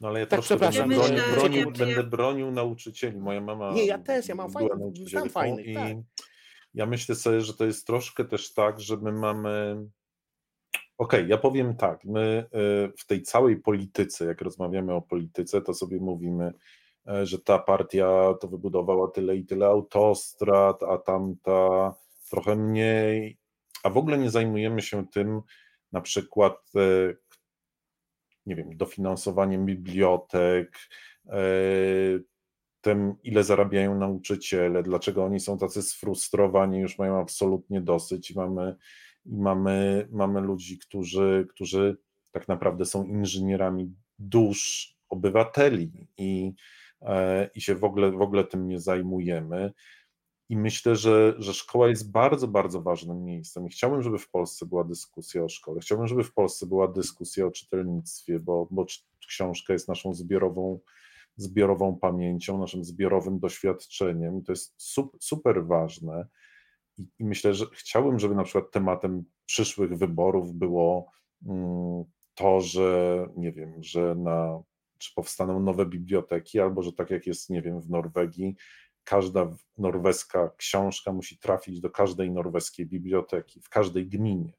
No 0.00 0.08
ale 0.08 0.20
ja 0.20 0.26
Tak, 0.26 0.36
troszkę 0.40 0.56
będę 0.56 0.70
przepraszam, 0.70 1.08
bronił, 1.08 1.24
bronił, 1.34 1.70
będę 1.70 2.02
bronił 2.02 2.50
nauczycieli. 2.50 3.18
Moja 3.18 3.40
mama 3.40 3.72
Nie, 3.72 3.86
ja 3.86 3.98
też, 3.98 4.28
ja 4.28 4.34
mam 4.34 4.50
fajnych- 4.50 4.96
znam 5.08 5.28
fajnych, 5.30 5.66
i 5.66 5.74
tak. 5.74 5.92
Ja 6.74 6.86
myślę 6.86 7.14
sobie, 7.14 7.40
że 7.40 7.54
to 7.54 7.64
jest 7.64 7.86
troszkę 7.86 8.24
też 8.24 8.54
tak, 8.54 8.80
że 8.80 8.96
my 8.96 9.12
mamy 9.12 9.76
Okej, 10.98 11.28
ja 11.28 11.38
powiem 11.38 11.76
tak, 11.76 12.04
my 12.04 12.46
y, 12.54 12.92
w 12.98 13.06
tej 13.06 13.22
całej 13.22 13.56
polityce, 13.56 14.24
jak 14.24 14.40
rozmawiamy 14.40 14.92
o 14.94 15.02
polityce, 15.02 15.62
to 15.62 15.74
sobie 15.74 16.00
mówimy, 16.00 16.52
e, 17.08 17.26
że 17.26 17.38
ta 17.38 17.58
partia 17.58 18.34
to 18.40 18.48
wybudowała 18.48 19.10
tyle 19.10 19.36
i 19.36 19.44
tyle 19.44 19.66
autostrad, 19.66 20.82
a 20.82 20.98
tamta 20.98 21.94
trochę 22.30 22.56
mniej, 22.56 23.38
a 23.82 23.90
w 23.90 23.98
ogóle 23.98 24.18
nie 24.18 24.30
zajmujemy 24.30 24.82
się 24.82 25.06
tym 25.06 25.40
na 25.92 26.00
przykład, 26.00 26.72
e, 26.76 27.14
nie 28.46 28.56
wiem, 28.56 28.76
dofinansowaniem 28.76 29.66
bibliotek, 29.66 30.78
e, 31.26 31.40
tym, 32.84 33.14
ile 33.22 33.44
zarabiają 33.44 33.98
nauczyciele, 33.98 34.82
dlaczego 34.82 35.24
oni 35.24 35.40
są 35.40 35.58
tacy 35.58 35.82
sfrustrowani, 35.82 36.78
już 36.78 36.98
mają 36.98 37.20
absolutnie 37.20 37.80
dosyć 37.80 38.30
i 38.30 38.36
mamy, 38.36 38.76
mamy, 39.26 40.08
mamy 40.12 40.40
ludzi, 40.40 40.78
którzy, 40.78 41.46
którzy 41.50 41.96
tak 42.32 42.48
naprawdę 42.48 42.84
są 42.84 43.04
inżynierami 43.04 43.94
dusz 44.18 44.94
obywateli 45.08 46.08
i, 46.18 46.52
e, 47.02 47.50
i 47.54 47.60
się 47.60 47.74
w 47.74 47.84
ogóle, 47.84 48.12
w 48.12 48.22
ogóle 48.22 48.44
tym 48.44 48.68
nie 48.68 48.80
zajmujemy. 48.80 49.72
I 50.48 50.56
myślę, 50.56 50.96
że, 50.96 51.34
że 51.38 51.54
szkoła 51.54 51.88
jest 51.88 52.12
bardzo, 52.12 52.48
bardzo 52.48 52.82
ważnym 52.82 53.24
miejscem. 53.24 53.66
I 53.66 53.70
chciałbym, 53.70 54.02
żeby 54.02 54.18
w 54.18 54.30
Polsce 54.30 54.66
była 54.66 54.84
dyskusja 54.84 55.44
o 55.44 55.48
szkole. 55.48 55.80
Chciałbym, 55.80 56.06
żeby 56.06 56.24
w 56.24 56.32
Polsce 56.32 56.66
była 56.66 56.88
dyskusja 56.88 57.46
o 57.46 57.50
czytelnictwie, 57.50 58.40
bo, 58.40 58.68
bo 58.70 58.86
książka 59.28 59.72
jest 59.72 59.88
naszą 59.88 60.14
zbiorową, 60.14 60.80
zbiorową 61.36 61.96
pamięcią, 61.96 62.58
naszym 62.58 62.84
zbiorowym 62.84 63.38
doświadczeniem. 63.38 64.42
To 64.42 64.52
jest 64.52 64.74
sup, 64.76 65.16
super 65.20 65.66
ważne. 65.66 66.26
I, 66.98 67.08
myślę, 67.20 67.54
że 67.54 67.66
chciałbym, 67.72 68.18
żeby 68.18 68.34
na 68.34 68.44
przykład 68.44 68.70
tematem 68.70 69.24
przyszłych 69.46 69.98
wyborów 69.98 70.54
było 70.54 71.10
mm, 71.46 72.04
to, 72.34 72.60
że 72.60 73.18
nie 73.36 73.52
wiem, 73.52 73.82
że 73.82 74.14
na, 74.14 74.62
czy 74.98 75.14
powstaną 75.14 75.60
nowe 75.60 75.86
biblioteki, 75.86 76.60
albo 76.60 76.82
że 76.82 76.92
tak 76.92 77.10
jak 77.10 77.26
jest, 77.26 77.50
nie 77.50 77.62
wiem, 77.62 77.80
w 77.80 77.90
Norwegii, 77.90 78.56
każda 79.04 79.56
norweska 79.78 80.50
książka 80.56 81.12
musi 81.12 81.38
trafić 81.38 81.80
do 81.80 81.90
każdej 81.90 82.30
norweskiej 82.30 82.86
biblioteki, 82.86 83.60
w 83.60 83.68
każdej 83.68 84.08
gminie, 84.08 84.52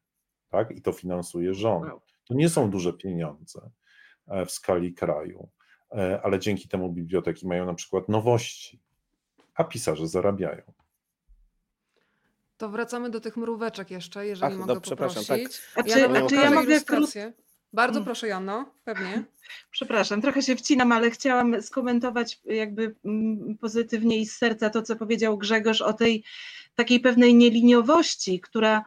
tak? 0.48 0.70
I 0.70 0.82
to 0.82 0.92
finansuje 0.92 1.54
rząd. 1.54 1.86
To 2.24 2.34
nie 2.34 2.48
są 2.48 2.70
duże 2.70 2.92
pieniądze 2.92 3.70
e, 4.26 4.46
w 4.46 4.50
skali 4.50 4.94
kraju, 4.94 5.48
ale 6.22 6.38
dzięki 6.38 6.68
temu 6.68 6.92
biblioteki 6.92 7.46
mają 7.46 7.66
na 7.66 7.74
przykład 7.74 8.08
nowości, 8.08 8.80
a 9.54 9.64
pisarze 9.64 10.08
zarabiają. 10.08 10.62
To 12.56 12.68
wracamy 12.68 13.10
do 13.10 13.20
tych 13.20 13.36
mróweczek 13.36 13.90
jeszcze, 13.90 14.26
jeżeli 14.26 14.52
Ach, 14.52 14.58
mogę 14.58 14.74
no, 14.74 14.80
przepraszam, 14.80 15.22
poprosić. 15.22 15.60
A 15.74 15.80
Ja 15.80 15.84
czy, 15.84 16.26
czy 16.28 16.34
ja 16.34 16.50
mogę 16.50 16.72
ilustrację. 16.72 17.32
Bardzo 17.72 17.98
Mm. 17.98 18.04
proszę, 18.04 18.28
Janno, 18.28 18.72
pewnie. 18.84 19.24
Przepraszam, 19.70 20.22
trochę 20.22 20.42
się 20.42 20.56
wcinam, 20.56 20.92
ale 20.92 21.10
chciałam 21.10 21.62
skomentować 21.62 22.40
jakby 22.44 22.94
mm, 23.04 23.56
pozytywnie 23.60 24.18
i 24.18 24.26
z 24.26 24.36
serca 24.36 24.70
to, 24.70 24.82
co 24.82 24.96
powiedział 24.96 25.38
Grzegorz 25.38 25.82
o 25.82 25.92
tej 25.92 26.24
takiej 26.74 27.00
pewnej 27.00 27.34
nieliniowości, 27.34 28.40
która 28.40 28.78
e, 28.78 28.84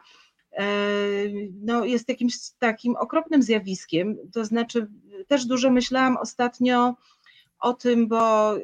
no, 1.62 1.84
jest 1.84 2.08
jakimś 2.08 2.34
takim 2.58 2.96
okropnym 2.96 3.42
zjawiskiem. 3.42 4.16
To 4.32 4.44
znaczy, 4.44 4.88
też 5.26 5.46
dużo 5.46 5.70
myślałam 5.70 6.16
ostatnio 6.16 6.94
o 7.60 7.72
tym, 7.72 8.08
bo 8.08 8.54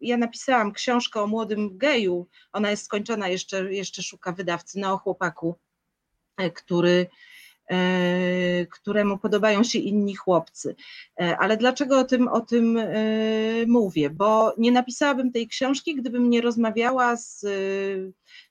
ja 0.00 0.16
napisałam 0.16 0.72
książkę 0.72 1.20
o 1.20 1.26
młodym 1.26 1.78
geju. 1.78 2.26
Ona 2.52 2.70
jest 2.70 2.84
skończona, 2.84 3.28
jeszcze, 3.28 3.74
jeszcze 3.74 4.02
szuka 4.02 4.32
wydawcy, 4.32 4.78
no 4.78 4.92
o 4.92 4.98
chłopaku, 4.98 5.54
e, 6.36 6.50
który 6.50 6.90
e, 6.90 7.35
któremu 8.70 9.18
podobają 9.18 9.64
się 9.64 9.78
inni 9.78 10.14
chłopcy. 10.14 10.76
E, 11.20 11.36
Ale 11.38 11.56
dlaczego 11.56 11.98
o 11.98 12.04
tym, 12.04 12.28
o 12.28 12.40
tym 12.40 12.76
e, 12.76 12.86
mówię? 13.66 14.10
Bo 14.10 14.54
nie 14.58 14.72
napisałabym 14.72 15.32
tej 15.32 15.48
książki, 15.48 15.94
gdybym 15.94 16.30
nie 16.30 16.40
rozmawiała 16.40 17.16
z, 17.16 17.44
e, 17.44 17.48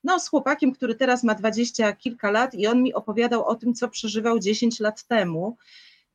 no, 0.03 0.19
z 0.19 0.29
chłopakiem, 0.29 0.71
który 0.71 0.95
teraz 0.95 1.23
ma 1.23 1.35
dwadzieścia 1.35 1.93
kilka 1.93 2.31
lat 2.31 2.53
i 2.55 2.67
on 2.67 2.83
mi 2.83 2.93
opowiadał 2.93 3.45
o 3.45 3.55
tym, 3.55 3.73
co 3.73 3.89
przeżywał 3.89 4.39
10 4.39 4.79
lat 4.79 5.07
temu, 5.07 5.57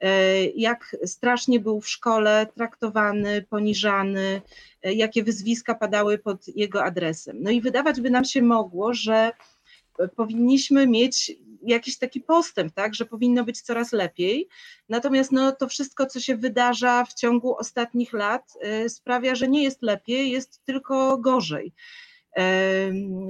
e, 0.00 0.44
jak 0.44 0.96
strasznie 1.04 1.60
był 1.60 1.80
w 1.80 1.88
szkole 1.88 2.46
traktowany, 2.54 3.46
poniżany, 3.50 4.42
e, 4.82 4.92
jakie 4.92 5.22
wyzwiska 5.22 5.74
padały 5.74 6.18
pod 6.18 6.48
jego 6.48 6.84
adresem. 6.84 7.36
No 7.40 7.50
i 7.50 7.60
wydawać 7.60 8.00
by 8.00 8.10
nam 8.10 8.24
się 8.24 8.42
mogło, 8.42 8.94
że 8.94 9.32
powinniśmy 10.08 10.86
mieć 10.86 11.32
jakiś 11.62 11.98
taki 11.98 12.20
postęp, 12.20 12.74
tak, 12.74 12.94
że 12.94 13.06
powinno 13.06 13.44
być 13.44 13.60
coraz 13.60 13.92
lepiej. 13.92 14.48
Natomiast 14.88 15.32
no, 15.32 15.52
to 15.52 15.68
wszystko, 15.68 16.06
co 16.06 16.20
się 16.20 16.36
wydarza 16.36 17.04
w 17.04 17.14
ciągu 17.14 17.56
ostatnich 17.56 18.12
lat, 18.12 18.52
y, 18.84 18.88
sprawia, 18.88 19.34
że 19.34 19.48
nie 19.48 19.62
jest 19.62 19.82
lepiej, 19.82 20.30
jest 20.30 20.64
tylko 20.64 21.18
gorzej. 21.18 21.72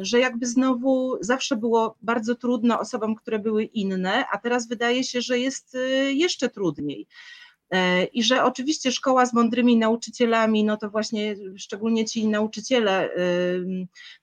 Że 0.00 0.20
jakby 0.20 0.46
znowu 0.46 1.16
zawsze 1.20 1.56
było 1.56 1.96
bardzo 2.02 2.34
trudno 2.34 2.80
osobom, 2.80 3.14
które 3.14 3.38
były 3.38 3.64
inne, 3.64 4.24
a 4.32 4.38
teraz 4.38 4.68
wydaje 4.68 5.04
się, 5.04 5.20
że 5.20 5.38
jest 5.38 5.74
y, 5.74 6.12
jeszcze 6.12 6.48
trudniej. 6.48 7.06
E, 7.70 8.04
I 8.04 8.22
że 8.22 8.44
oczywiście 8.44 8.92
szkoła 8.92 9.26
z 9.26 9.32
mądrymi 9.32 9.76
nauczycielami, 9.76 10.64
no 10.64 10.76
to 10.76 10.90
właśnie 10.90 11.36
szczególnie 11.56 12.04
ci 12.04 12.28
nauczyciele, 12.28 13.10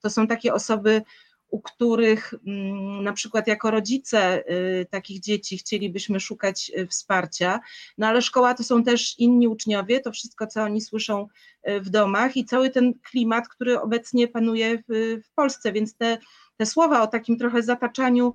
to 0.01 0.09
są 0.09 0.27
takie 0.27 0.53
osoby, 0.53 1.01
u 1.49 1.61
których 1.61 2.33
mm, 2.47 3.03
na 3.03 3.13
przykład 3.13 3.47
jako 3.47 3.71
rodzice 3.71 4.43
y, 4.51 4.85
takich 4.89 5.19
dzieci 5.19 5.57
chcielibyśmy 5.57 6.19
szukać 6.19 6.71
y, 6.77 6.87
wsparcia, 6.87 7.59
no 7.97 8.07
ale 8.07 8.21
szkoła 8.21 8.53
to 8.53 8.63
są 8.63 8.83
też 8.83 9.19
inni 9.19 9.47
uczniowie, 9.47 9.99
to 9.99 10.11
wszystko, 10.11 10.47
co 10.47 10.63
oni 10.63 10.81
słyszą 10.81 11.27
y, 11.69 11.81
w 11.81 11.89
domach 11.89 12.37
i 12.37 12.45
cały 12.45 12.69
ten 12.69 12.93
klimat, 12.93 13.47
który 13.47 13.81
obecnie 13.81 14.27
panuje 14.27 14.77
w, 14.77 15.21
w 15.25 15.33
Polsce, 15.35 15.71
więc 15.71 15.95
te, 15.95 16.17
te 16.57 16.65
słowa 16.65 17.01
o 17.01 17.07
takim 17.07 17.37
trochę 17.37 17.63
zataczaniu 17.63 18.33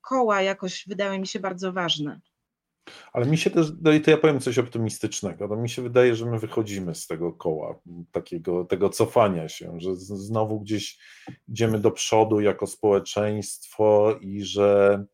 koła 0.00 0.42
jakoś 0.42 0.84
wydały 0.88 1.18
mi 1.18 1.26
się 1.26 1.40
bardzo 1.40 1.72
ważne. 1.72 2.20
Ale 3.12 3.26
mi 3.26 3.38
się 3.38 3.50
też, 3.50 3.72
no 3.82 3.92
i 3.92 4.00
to 4.00 4.10
ja 4.10 4.16
powiem 4.16 4.40
coś 4.40 4.58
optymistycznego, 4.58 5.48
to 5.48 5.56
mi 5.56 5.68
się 5.68 5.82
wydaje, 5.82 6.14
że 6.14 6.26
my 6.26 6.38
wychodzimy 6.38 6.94
z 6.94 7.06
tego 7.06 7.32
koła, 7.32 7.78
takiego, 8.12 8.64
tego 8.64 8.88
cofania 8.88 9.48
się, 9.48 9.80
że 9.80 9.96
znowu 9.96 10.60
gdzieś 10.60 10.98
idziemy 11.48 11.78
do 11.78 11.90
przodu 11.90 12.40
jako 12.40 12.66
społeczeństwo 12.66 14.18
i 14.20 14.42
że, 14.44 15.04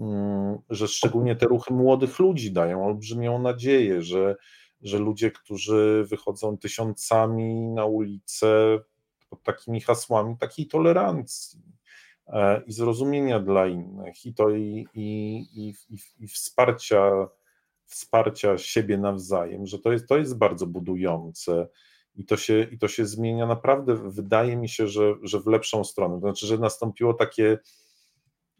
mm, 0.00 0.58
że 0.70 0.88
szczególnie 0.88 1.36
te 1.36 1.46
ruchy 1.46 1.74
młodych 1.74 2.18
ludzi 2.18 2.52
dają 2.52 2.86
olbrzymią 2.86 3.38
nadzieję, 3.38 4.02
że, 4.02 4.36
że 4.82 4.98
ludzie, 4.98 5.30
którzy 5.30 6.04
wychodzą 6.10 6.58
tysiącami 6.58 7.68
na 7.68 7.84
ulicę 7.84 8.78
pod 9.30 9.42
takimi 9.42 9.80
hasłami 9.80 10.36
takiej 10.38 10.66
tolerancji, 10.66 11.77
i 12.66 12.72
zrozumienia 12.72 13.40
dla 13.40 13.66
innych, 13.66 14.26
i 14.26 14.34
to 14.34 14.50
i, 14.50 14.86
i, 14.94 15.38
i, 15.54 15.74
i, 16.18 16.28
wsparcia, 16.28 17.28
wsparcia 17.84 18.58
siebie 18.58 18.98
nawzajem, 18.98 19.66
że 19.66 19.78
to 19.78 19.92
jest, 19.92 20.08
to 20.08 20.18
jest 20.18 20.38
bardzo 20.38 20.66
budujące 20.66 21.68
i 22.14 22.24
to 22.24 22.36
się, 22.36 22.66
i 22.72 22.78
to 22.78 22.88
się 22.88 23.06
zmienia 23.06 23.46
naprawdę, 23.46 23.94
wydaje 23.94 24.56
mi 24.56 24.68
się, 24.68 24.86
że, 24.86 25.14
że 25.22 25.40
w 25.40 25.46
lepszą 25.46 25.84
stronę. 25.84 26.14
To 26.14 26.20
znaczy, 26.20 26.46
że 26.46 26.58
nastąpiło 26.58 27.14
takie, 27.14 27.58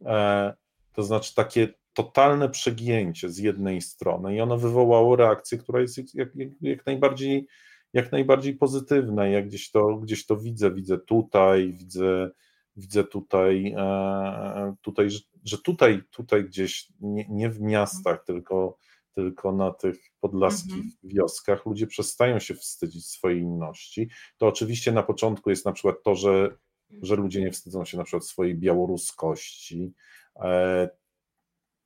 e, 0.05 0.55
to 0.93 1.03
znaczy 1.03 1.35
takie 1.35 1.69
totalne 1.93 2.49
przegięcie 2.49 3.31
z 3.31 3.39
jednej 3.39 3.81
strony 3.81 4.35
i 4.35 4.41
ono 4.41 4.59
wywołało 4.59 5.17
reakcję, 5.17 5.59
która 5.59 5.81
jest 5.81 5.99
jak, 5.99 6.07
jak, 6.15 6.49
jak 6.61 6.87
najbardziej 6.87 7.47
jak 7.93 8.13
najbardziej 8.13 8.55
pozytywna. 8.55 9.27
Ja 9.27 9.43
gdzieś 9.43 9.71
to, 9.71 9.97
gdzieś 9.97 10.27
to 10.27 10.37
widzę, 10.37 10.75
widzę 10.75 10.99
tutaj, 10.99 11.73
widzę, 11.73 12.31
widzę 12.79 13.05
tutaj, 13.05 13.75
e, 13.77 14.75
tutaj 14.83 15.09
że, 15.45 15.59
tutaj, 15.59 16.03
tutaj 16.11 16.45
gdzieś, 16.45 16.93
nie, 17.01 17.27
nie 17.29 17.51
w 17.51 17.61
miastach, 17.61 18.25
tylko, 18.25 18.77
tylko 19.15 19.53
na 19.53 19.71
tych 19.71 19.97
podlaskich 20.21 20.73
mhm. 20.73 20.93
wioskach 21.03 21.67
ludzie 21.67 21.87
przestają 21.87 22.39
się 22.39 22.55
wstydzić 22.55 23.07
swojej 23.07 23.41
inności. 23.41 24.11
To 24.37 24.47
oczywiście 24.47 24.93
na 24.93 25.03
początku 25.03 25.51
jest 25.51 25.65
na 25.65 25.73
przykład 25.73 25.97
to, 26.05 26.15
że, 26.15 26.57
że 27.03 27.17
ludzie 27.17 27.41
nie 27.41 27.51
wstydzą 27.51 27.85
się 27.85 27.97
na 27.97 28.05
przykład 28.05 28.27
swojej 28.27 28.55
białoruskości, 28.55 29.93
e, 30.37 30.89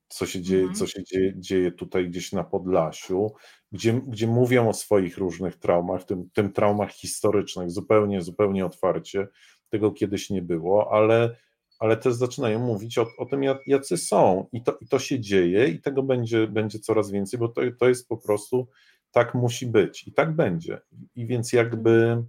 co 0.08 0.26
się 0.26 0.42
dzieje, 0.42 0.62
mhm. 0.62 0.78
co 0.78 0.86
się 0.86 1.04
dzieje, 1.04 1.32
dzieje 1.36 1.72
tutaj 1.72 2.08
gdzieś 2.08 2.32
na 2.32 2.44
Podlasiu, 2.44 3.32
gdzie, 3.72 3.92
gdzie 3.92 4.26
mówią 4.26 4.68
o 4.68 4.72
swoich 4.72 5.18
różnych 5.18 5.56
traumach, 5.56 6.04
tym, 6.04 6.30
tym 6.32 6.52
traumach 6.52 6.90
historycznych, 6.92 7.70
zupełnie, 7.70 8.22
zupełnie 8.22 8.66
otwarcie, 8.66 9.28
tego 9.72 9.92
kiedyś 9.92 10.30
nie 10.30 10.42
było, 10.42 10.92
ale, 10.92 11.36
ale 11.78 11.96
też 11.96 12.14
zaczynają 12.14 12.58
mówić 12.58 12.98
o, 12.98 13.06
o 13.18 13.26
tym, 13.26 13.42
jacy 13.66 13.96
są. 13.96 14.46
I 14.52 14.62
to, 14.62 14.78
I 14.80 14.86
to 14.86 14.98
się 14.98 15.20
dzieje, 15.20 15.68
i 15.68 15.80
tego 15.80 16.02
będzie, 16.02 16.46
będzie 16.46 16.78
coraz 16.78 17.10
więcej, 17.10 17.40
bo 17.40 17.48
to, 17.48 17.60
to 17.78 17.88
jest 17.88 18.08
po 18.08 18.16
prostu 18.16 18.68
tak 19.10 19.34
musi 19.34 19.66
być 19.66 20.08
i 20.08 20.12
tak 20.12 20.36
będzie. 20.36 20.80
I 21.14 21.26
więc 21.26 21.52
jakby 21.52 22.24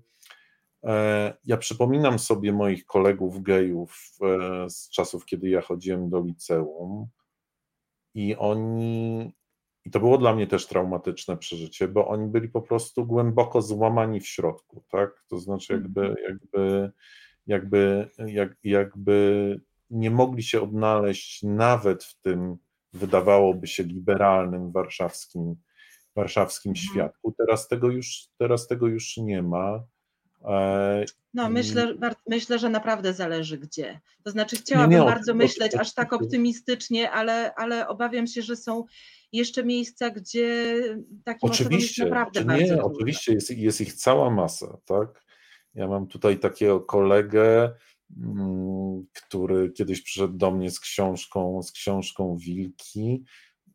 e, 0.84 1.34
ja 1.46 1.58
przypominam 1.58 2.20
sobie 2.20 2.54
moich 2.54 2.86
kolegów 2.86 3.42
gejów 3.42 4.18
e, 4.22 4.70
z 4.70 4.90
czasów, 4.90 5.26
kiedy 5.26 5.50
ja 5.50 5.62
chodziłem 5.62 6.10
do 6.10 6.22
liceum 6.22 7.08
i 8.14 8.36
oni, 8.36 9.34
i 9.86 9.92
to 9.92 10.00
było 10.00 10.18
dla 10.18 10.36
mnie 10.36 10.48
też 10.48 10.68
traumatyczne 10.68 11.38
przeżycie, 11.38 11.88
bo 11.88 12.08
oni 12.08 12.28
byli 12.28 12.50
po 12.50 12.62
prostu 12.62 13.06
głęboko 13.06 13.62
złamani 13.62 14.20
w 14.20 14.28
środku, 14.28 14.84
tak? 14.90 15.24
To 15.28 15.40
znaczy 15.40 15.74
jakby, 15.74 16.02
mhm. 16.02 16.18
jakby, 16.30 16.92
jakby, 17.48 18.10
jak, 18.28 18.56
jakby 18.64 19.60
nie 19.90 20.12
mogli 20.12 20.44
się 20.44 20.62
odnaleźć 20.62 21.44
nawet 21.44 22.04
w 22.04 22.20
tym, 22.20 22.58
wydawałoby 22.94 23.68
się, 23.68 23.84
liberalnym 23.84 24.72
warszawskim, 24.72 25.56
warszawskim 26.16 26.70
mhm. 26.70 26.88
świadku. 26.88 27.34
Teraz 27.38 27.68
tego, 27.68 27.90
już, 27.90 28.28
teraz 28.38 28.68
tego 28.68 28.88
już 28.88 29.18
nie 29.18 29.42
ma. 29.42 29.84
E, 30.46 31.06
no, 31.34 31.50
myślę, 31.50 31.96
myślę, 32.30 32.60
że 32.60 32.70
naprawdę 32.70 33.14
zależy 33.14 33.58
gdzie. 33.58 34.00
To 34.24 34.32
znaczy, 34.32 34.56
chciałabym 34.56 34.92
nie, 34.92 34.98
nie, 34.98 35.06
bardzo 35.06 35.34
myśleć 35.34 35.76
aż 35.76 35.94
tak 35.94 36.14
optymistycznie, 36.14 37.12
ale, 37.12 37.54
ale 37.56 37.88
obawiam 37.88 38.28
się, 38.28 38.42
że 38.42 38.56
są 38.56 38.84
jeszcze 39.32 39.64
miejsca, 39.64 40.10
gdzie 40.10 40.76
takim 41.24 41.50
oczywiście, 41.50 42.04
jest 42.04 42.14
naprawdę 42.14 42.66
nie, 42.66 42.84
Oczywiście, 42.84 43.34
jest, 43.34 43.50
jest 43.50 43.82
ich 43.82 43.94
cała 43.94 44.30
masa, 44.30 44.78
tak? 44.86 45.23
Ja 45.76 45.88
mam 45.88 46.08
tutaj 46.08 46.40
takiego 46.40 46.82
kolegę, 46.82 47.76
mm, 48.18 49.06
który 49.14 49.72
kiedyś 49.72 50.02
przyszedł 50.02 50.34
do 50.34 50.52
mnie 50.52 50.72
z 50.72 50.80
książką, 50.80 51.64
z 51.64 51.72
książką 51.72 52.38
Wilki 52.38 53.24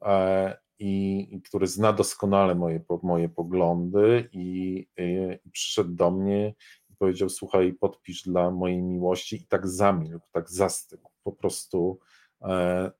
e, 0.02 0.56
i, 0.78 1.26
i 1.30 1.42
który 1.42 1.66
zna 1.66 1.92
doskonale 1.92 2.54
moje, 2.54 2.84
moje 3.02 3.28
poglądy 3.28 4.28
i, 4.32 4.78
i, 4.96 5.38
i 5.44 5.50
przyszedł 5.50 5.90
do 5.90 6.10
mnie 6.10 6.54
i 6.90 6.94
powiedział, 6.96 7.28
słuchaj, 7.28 7.72
podpisz 7.72 8.22
dla 8.22 8.50
mojej 8.50 8.82
miłości 8.82 9.36
i 9.36 9.46
tak 9.46 9.68
zamilkł, 9.68 10.26
tak 10.32 10.50
zastygł, 10.50 11.10
po 11.22 11.32
prostu 11.32 11.98
e, 12.42 12.90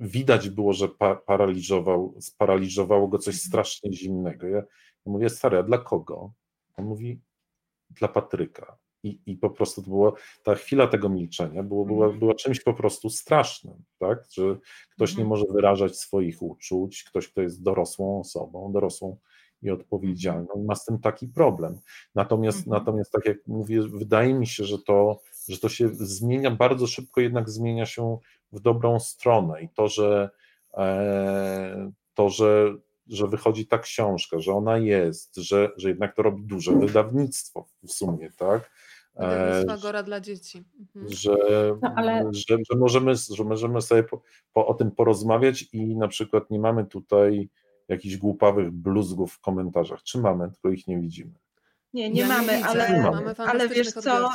widać 0.00 0.50
było, 0.50 0.72
że 0.72 0.88
pa, 0.88 1.16
paraliżował, 1.16 2.14
sparaliżowało 2.20 3.08
go 3.08 3.18
coś 3.18 3.34
mhm. 3.34 3.48
strasznie 3.48 3.92
zimnego. 3.92 4.46
Ja, 4.46 4.56
ja 5.06 5.12
mówię, 5.12 5.30
stary, 5.30 5.58
a 5.58 5.62
dla 5.62 5.78
kogo? 5.78 6.32
On 6.76 6.84
mówi, 6.84 7.20
dla 7.94 8.08
Patryka. 8.08 8.78
I, 9.04 9.20
I 9.26 9.36
po 9.36 9.50
prostu 9.50 9.82
to 9.82 9.90
było, 9.90 10.14
ta 10.42 10.54
chwila 10.54 10.86
tego 10.86 11.08
milczenia 11.08 11.62
było, 11.62 11.84
była, 11.84 12.04
mhm. 12.04 12.18
była 12.18 12.34
czymś 12.34 12.60
po 12.60 12.74
prostu 12.74 13.10
strasznym, 13.10 13.84
tak? 13.98 14.24
Że 14.32 14.56
ktoś 14.90 15.10
nie 15.10 15.22
mhm. 15.22 15.28
może 15.28 15.44
wyrażać 15.54 15.96
swoich 15.96 16.42
uczuć, 16.42 17.04
ktoś, 17.04 17.28
kto 17.28 17.42
jest 17.42 17.62
dorosłą 17.62 18.20
osobą, 18.20 18.72
dorosłą 18.72 19.16
i 19.62 19.70
odpowiedzialną, 19.70 20.64
ma 20.66 20.74
z 20.74 20.84
tym 20.84 20.98
taki 20.98 21.28
problem. 21.28 21.78
Natomiast, 22.14 22.58
mhm. 22.58 22.78
natomiast 22.78 23.12
tak 23.12 23.26
jak 23.26 23.46
mówię, 23.46 23.82
wydaje 23.82 24.34
mi 24.34 24.46
się, 24.46 24.64
że 24.64 24.78
to, 24.78 25.20
że 25.48 25.58
to 25.58 25.68
się 25.68 25.88
zmienia 25.92 26.50
bardzo 26.50 26.86
szybko, 26.86 27.20
jednak 27.20 27.50
zmienia 27.50 27.86
się 27.86 28.18
w 28.52 28.60
dobrą 28.60 29.00
stronę 29.00 29.62
i 29.62 29.68
to, 29.68 29.88
że 29.88 30.30
e, 30.74 31.92
to, 32.14 32.28
że 32.28 32.74
że 33.06 33.26
wychodzi 33.28 33.66
ta 33.66 33.78
książka, 33.78 34.38
że 34.38 34.52
ona 34.52 34.78
jest, 34.78 35.36
że, 35.36 35.70
że 35.76 35.88
jednak 35.88 36.16
to 36.16 36.22
robi 36.22 36.42
duże 36.42 36.72
wydawnictwo 36.72 37.66
w 37.82 37.92
sumie, 37.92 38.30
tak? 38.36 38.70
Wydawnictwa 39.16 39.78
Gora 39.78 40.02
dla 40.02 40.20
dzieci. 40.20 40.64
Mhm. 40.80 41.14
Że, 41.14 41.36
no, 41.82 41.92
ale... 41.96 42.30
że, 42.32 42.56
że, 42.70 42.78
możemy, 42.78 43.12
że 43.30 43.44
możemy 43.44 43.82
sobie 43.82 44.02
po, 44.02 44.22
po, 44.52 44.66
o 44.66 44.74
tym 44.74 44.90
porozmawiać 44.90 45.64
i 45.72 45.96
na 45.96 46.08
przykład 46.08 46.50
nie 46.50 46.58
mamy 46.58 46.84
tutaj 46.84 47.48
jakichś 47.88 48.16
głupawych 48.16 48.70
bluzgów 48.70 49.32
w 49.32 49.40
komentarzach. 49.40 50.02
Czy 50.02 50.18
mamy, 50.18 50.50
tylko 50.50 50.68
ich 50.68 50.86
nie 50.86 50.98
widzimy. 50.98 51.32
Nie, 51.92 52.10
nie 52.10 52.20
ja 52.20 52.28
mamy, 52.28 52.58
nie 52.58 52.66
ale, 52.66 52.92
nie 52.92 53.02
mamy. 53.02 53.34
ale 53.36 53.68
wiesz 53.68 53.92
co, 53.92 54.30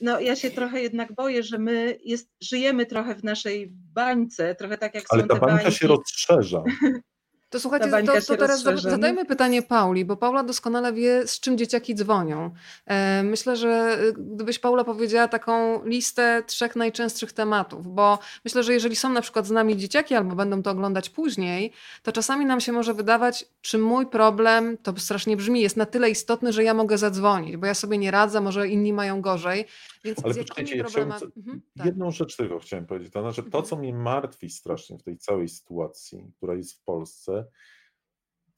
no 0.00 0.20
ja 0.20 0.36
się 0.36 0.50
trochę 0.50 0.80
jednak 0.80 1.14
boję, 1.14 1.42
że 1.42 1.58
my 1.58 1.98
jest, 2.04 2.30
żyjemy 2.40 2.86
trochę 2.86 3.14
w 3.14 3.24
naszej 3.24 3.68
bańce, 3.70 4.54
trochę 4.54 4.78
tak 4.78 4.94
jak 4.94 5.04
ale 5.08 5.22
są 5.22 5.28
ta 5.28 5.34
bańka 5.34 5.56
bańki. 5.56 5.78
się 5.78 5.86
rozszerza. 5.86 6.62
To 7.54 7.60
słuchajcie, 7.60 7.90
to, 7.90 8.20
to 8.26 8.36
teraz 8.36 8.62
zadajmy 8.82 9.24
pytanie 9.24 9.62
Pauli, 9.62 10.04
bo 10.04 10.16
Paula 10.16 10.42
doskonale 10.42 10.92
wie, 10.92 11.26
z 11.26 11.40
czym 11.40 11.58
dzieciaki 11.58 11.94
dzwonią. 11.94 12.50
E, 12.86 13.22
myślę, 13.22 13.56
że 13.56 13.98
y, 14.02 14.12
gdybyś 14.12 14.58
Paula 14.58 14.84
powiedziała 14.84 15.28
taką 15.28 15.84
listę 15.84 16.42
trzech 16.46 16.76
najczęstszych 16.76 17.32
tematów, 17.32 17.94
bo 17.94 18.18
myślę, 18.44 18.62
że 18.62 18.72
jeżeli 18.72 18.96
są 18.96 19.08
na 19.08 19.20
przykład 19.20 19.46
z 19.46 19.50
nami 19.50 19.76
dzieciaki 19.76 20.14
albo 20.14 20.36
będą 20.36 20.62
to 20.62 20.70
oglądać 20.70 21.10
później, 21.10 21.72
to 22.02 22.12
czasami 22.12 22.46
nam 22.46 22.60
się 22.60 22.72
może 22.72 22.94
wydawać, 22.94 23.44
czy 23.60 23.78
mój 23.78 24.06
problem, 24.06 24.78
to 24.82 24.94
strasznie 24.96 25.36
brzmi, 25.36 25.60
jest 25.60 25.76
na 25.76 25.86
tyle 25.86 26.10
istotny, 26.10 26.52
że 26.52 26.64
ja 26.64 26.74
mogę 26.74 26.98
zadzwonić, 26.98 27.56
bo 27.56 27.66
ja 27.66 27.74
sobie 27.74 27.98
nie 27.98 28.10
radzę, 28.10 28.40
może 28.40 28.68
inni 28.68 28.92
mają 28.92 29.20
gorzej. 29.20 29.64
Więc 30.04 30.24
Ale 30.24 30.34
poczekajcie, 30.34 30.76
ja 30.76 30.84
chciałem, 30.84 31.12
mhm, 31.12 31.62
tak. 31.76 31.86
jedną 31.86 32.10
rzecz 32.10 32.36
tylko 32.36 32.58
chciałem 32.58 32.86
powiedzieć. 32.86 33.12
To 33.12 33.20
znaczy, 33.20 33.42
to, 33.42 33.46
mhm. 33.46 33.64
co 33.64 33.76
mnie 33.76 33.94
martwi 33.94 34.50
strasznie 34.50 34.98
w 34.98 35.02
tej 35.02 35.18
całej 35.18 35.48
sytuacji, 35.48 36.32
która 36.36 36.54
jest 36.54 36.72
w 36.72 36.84
Polsce, 36.84 37.43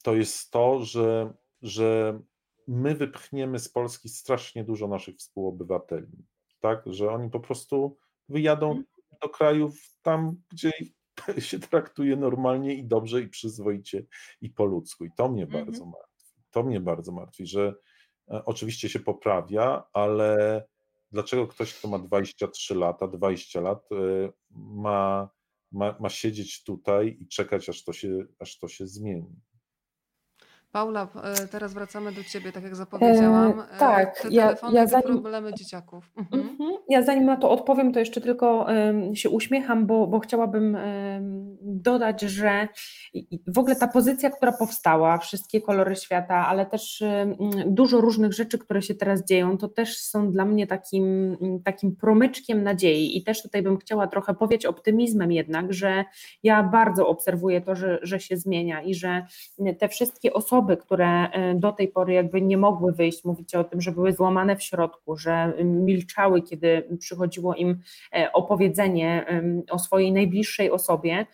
to 0.03 0.15
jest 0.15 0.51
to, 0.51 0.85
że, 0.85 1.33
że 1.61 2.19
my 2.67 2.95
wypchniemy 2.95 3.59
z 3.59 3.69
Polski 3.69 4.09
strasznie 4.09 4.63
dużo 4.63 4.87
naszych 4.87 5.15
współobywateli. 5.15 6.25
Tak, 6.59 6.83
że 6.85 7.11
oni 7.11 7.29
po 7.29 7.39
prostu 7.39 7.97
wyjadą 8.29 8.67
mhm. 8.67 8.85
do 9.21 9.29
krajów 9.29 9.79
tam, 10.01 10.41
gdzie 10.51 10.71
się 11.39 11.59
traktuje 11.59 12.15
normalnie 12.15 12.73
i 12.73 12.85
dobrze, 12.85 13.21
i 13.21 13.27
przyzwoicie, 13.27 14.05
i 14.41 14.49
po 14.49 14.65
ludzku. 14.65 15.05
I 15.05 15.11
to 15.17 15.29
mnie 15.29 15.43
mhm. 15.43 15.65
bardzo 15.65 15.85
martwi. 15.85 16.41
To 16.51 16.63
mnie 16.63 16.79
bardzo 16.79 17.11
martwi, 17.11 17.47
że 17.47 17.75
e, 18.31 18.45
oczywiście 18.45 18.89
się 18.89 18.99
poprawia, 18.99 19.83
ale 19.93 20.63
dlaczego 21.11 21.47
ktoś, 21.47 21.73
kto 21.73 21.87
ma 21.87 21.99
23 21.99 22.75
lata, 22.75 23.07
20 23.07 23.61
lat, 23.61 23.91
y, 23.91 24.33
ma, 24.51 25.29
ma, 25.71 25.95
ma 25.99 26.09
siedzieć 26.09 26.63
tutaj 26.63 27.17
i 27.21 27.27
czekać, 27.27 27.69
aż 27.69 27.83
to 27.83 27.93
się, 27.93 28.25
aż 28.39 28.59
to 28.59 28.67
się 28.67 28.87
zmieni. 28.87 29.35
Paula, 30.71 31.07
e, 31.23 31.47
teraz 31.47 31.73
wracamy 31.73 32.11
do 32.11 32.23
Ciebie, 32.23 32.51
tak 32.51 32.63
jak 32.63 32.75
zapowiedziałam. 32.75 33.59
E, 33.59 33.77
tak, 33.79 34.21
Te 34.21 34.29
ja, 34.29 34.55
ja 34.71 34.87
zanim, 34.87 35.07
problemy 35.07 35.53
dzieciaków. 35.53 36.11
Mhm. 36.17 36.41
Mhm. 36.49 36.77
Ja 36.89 37.01
zanim 37.03 37.25
na 37.25 37.37
to 37.37 37.49
odpowiem, 37.49 37.93
to 37.93 37.99
jeszcze 37.99 38.21
tylko 38.21 38.65
um, 38.69 39.15
się 39.15 39.29
uśmiecham, 39.29 39.85
bo, 39.85 40.07
bo 40.07 40.19
chciałabym 40.19 40.75
um, 40.75 41.46
dodać, 41.81 42.21
że 42.21 42.67
w 43.47 43.57
ogóle 43.57 43.75
ta 43.75 43.87
pozycja, 43.87 44.29
która 44.29 44.51
powstała, 44.51 45.17
wszystkie 45.17 45.61
kolory 45.61 45.95
świata, 45.95 46.47
ale 46.47 46.65
też 46.65 47.03
dużo 47.65 48.01
różnych 48.01 48.33
rzeczy, 48.33 48.57
które 48.57 48.81
się 48.81 48.95
teraz 48.95 49.25
dzieją, 49.25 49.57
to 49.57 49.67
też 49.67 49.97
są 49.97 50.31
dla 50.31 50.45
mnie 50.45 50.67
takim, 50.67 51.37
takim 51.63 51.95
promyczkiem 51.95 52.63
nadziei 52.63 53.17
i 53.17 53.23
też 53.23 53.41
tutaj 53.41 53.61
bym 53.61 53.77
chciała 53.77 54.07
trochę 54.07 54.33
powiedzieć 54.33 54.65
optymizmem 54.65 55.31
jednak, 55.31 55.73
że 55.73 56.05
ja 56.43 56.63
bardzo 56.63 57.07
obserwuję 57.07 57.61
to, 57.61 57.75
że, 57.75 57.99
że 58.01 58.19
się 58.19 58.37
zmienia 58.37 58.81
i 58.81 58.95
że 58.95 59.25
te 59.79 59.89
wszystkie 59.89 60.33
osoby, 60.33 60.77
które 60.77 61.29
e, 61.29 61.55
do 61.55 61.71
tej 61.71 61.87
pory 61.87 62.13
jakby 62.13 62.41
nie 62.41 62.57
mogły 62.57 62.91
wyjść, 62.91 63.25
mówicie 63.25 63.59
o 63.59 63.63
tym, 63.63 63.81
że 63.81 63.91
były 63.91 64.13
złamane 64.13 64.55
w 64.55 64.63
środku, 64.63 65.17
że 65.17 65.53
milczały, 65.63 66.41
kiedy 66.41 66.97
przychodziło 66.99 67.55
im 67.55 67.79
e, 68.13 68.33
opowiedzenie 68.33 69.25
o 69.69 69.79
swojej 69.79 70.11
najbliższej 70.11 70.71
osobie. 70.71 71.25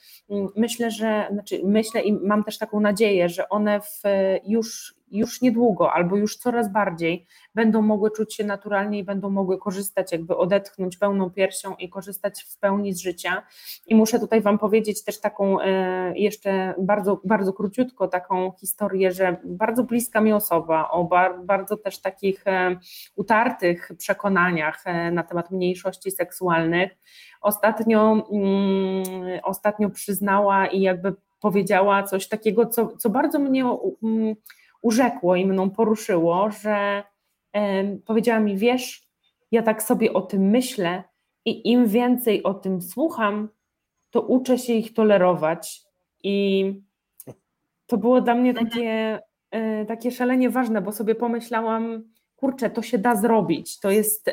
Myślę, 0.56 0.92
że, 0.92 1.28
znaczy 1.32 1.62
myślę 1.64 2.02
i 2.02 2.14
mam 2.14 2.44
też 2.44 2.58
taką 2.58 2.80
nadzieję, 2.80 3.30
że 3.30 3.50
one 3.50 3.82
w, 3.82 4.02
już 4.46 4.96
już 5.14 5.42
niedługo 5.42 5.94
albo 5.94 6.16
już 6.16 6.38
coraz 6.38 6.72
bardziej 6.72 7.28
będą 7.56 7.82
mogły 7.82 8.12
czuć 8.12 8.36
się 8.36 8.44
naturalnie 8.44 9.00
i 9.00 9.04
będą 9.04 9.30
mogły 9.30 9.58
korzystać, 9.58 10.12
jakby 10.12 10.38
odetchnąć 10.38 10.98
pełną 10.98 11.30
piersią 11.30 11.76
i 11.76 11.90
korzystać 11.90 12.44
w 12.44 12.60
pełni 12.60 12.94
z 12.94 13.00
życia. 13.00 13.44
I 13.88 13.96
muszę 13.96 14.20
tutaj 14.20 14.42
Wam 14.42 14.60
powiedzieć 14.60 15.04
też 15.04 15.22
taką 15.22 15.62
e, 15.62 16.18
jeszcze 16.18 16.74
bardzo, 16.78 17.22
bardzo 17.26 17.54
króciutko 17.54 18.08
taką 18.08 18.52
historię, 18.60 19.12
że 19.12 19.38
bardzo 19.46 19.84
bliska 19.84 20.22
mi 20.22 20.34
osoba 20.34 20.90
o 20.90 21.10
bardzo 21.44 21.78
też 21.78 22.02
takich 22.02 22.48
e, 22.48 22.78
utartych 23.16 23.92
przekonaniach 23.98 24.84
na 25.12 25.24
temat 25.24 25.52
mniejszości 25.52 26.12
seksualnych 26.12 26.92
ostatnio, 27.44 28.28
mm, 28.32 29.04
ostatnio 29.44 29.90
przyznała 29.90 30.68
i 30.68 30.82
jakby 30.82 31.14
powiedziała 31.42 32.04
coś 32.04 32.28
takiego, 32.28 32.66
co, 32.66 32.98
co 32.98 33.10
bardzo 33.10 33.40
mnie 33.40 33.66
um, 33.66 34.36
urzekło 34.84 35.36
i 35.36 35.46
mną 35.46 35.70
poruszyło, 35.70 36.52
że 36.52 37.04
powiedziała 38.06 38.40
mi, 38.40 38.58
wiesz, 38.58 39.08
ja 39.52 39.64
tak 39.64 39.84
sobie 39.84 40.14
o 40.14 40.22
tym 40.22 40.42
myślę 40.42 41.04
i 41.46 41.72
im 41.72 41.88
więcej 41.88 42.44
o 42.44 42.54
tym 42.54 42.82
słucham, 42.82 43.50
to 44.10 44.22
uczę 44.22 44.58
się 44.58 44.74
ich 44.74 44.94
tolerować. 44.94 45.82
I 46.24 46.66
to 47.88 47.98
było 47.98 48.22
dla 48.22 48.36
mnie 48.36 48.54
takie, 48.54 49.20
e, 49.52 49.86
takie 49.86 50.12
szalenie 50.12 50.50
ważne, 50.50 50.82
bo 50.82 50.92
sobie 50.92 51.16
pomyślałam, 51.16 52.04
kurczę, 52.36 52.70
to 52.70 52.82
się 52.82 52.98
da 52.98 53.16
zrobić. 53.16 53.80
To 53.80 53.92
jest. 53.92 54.32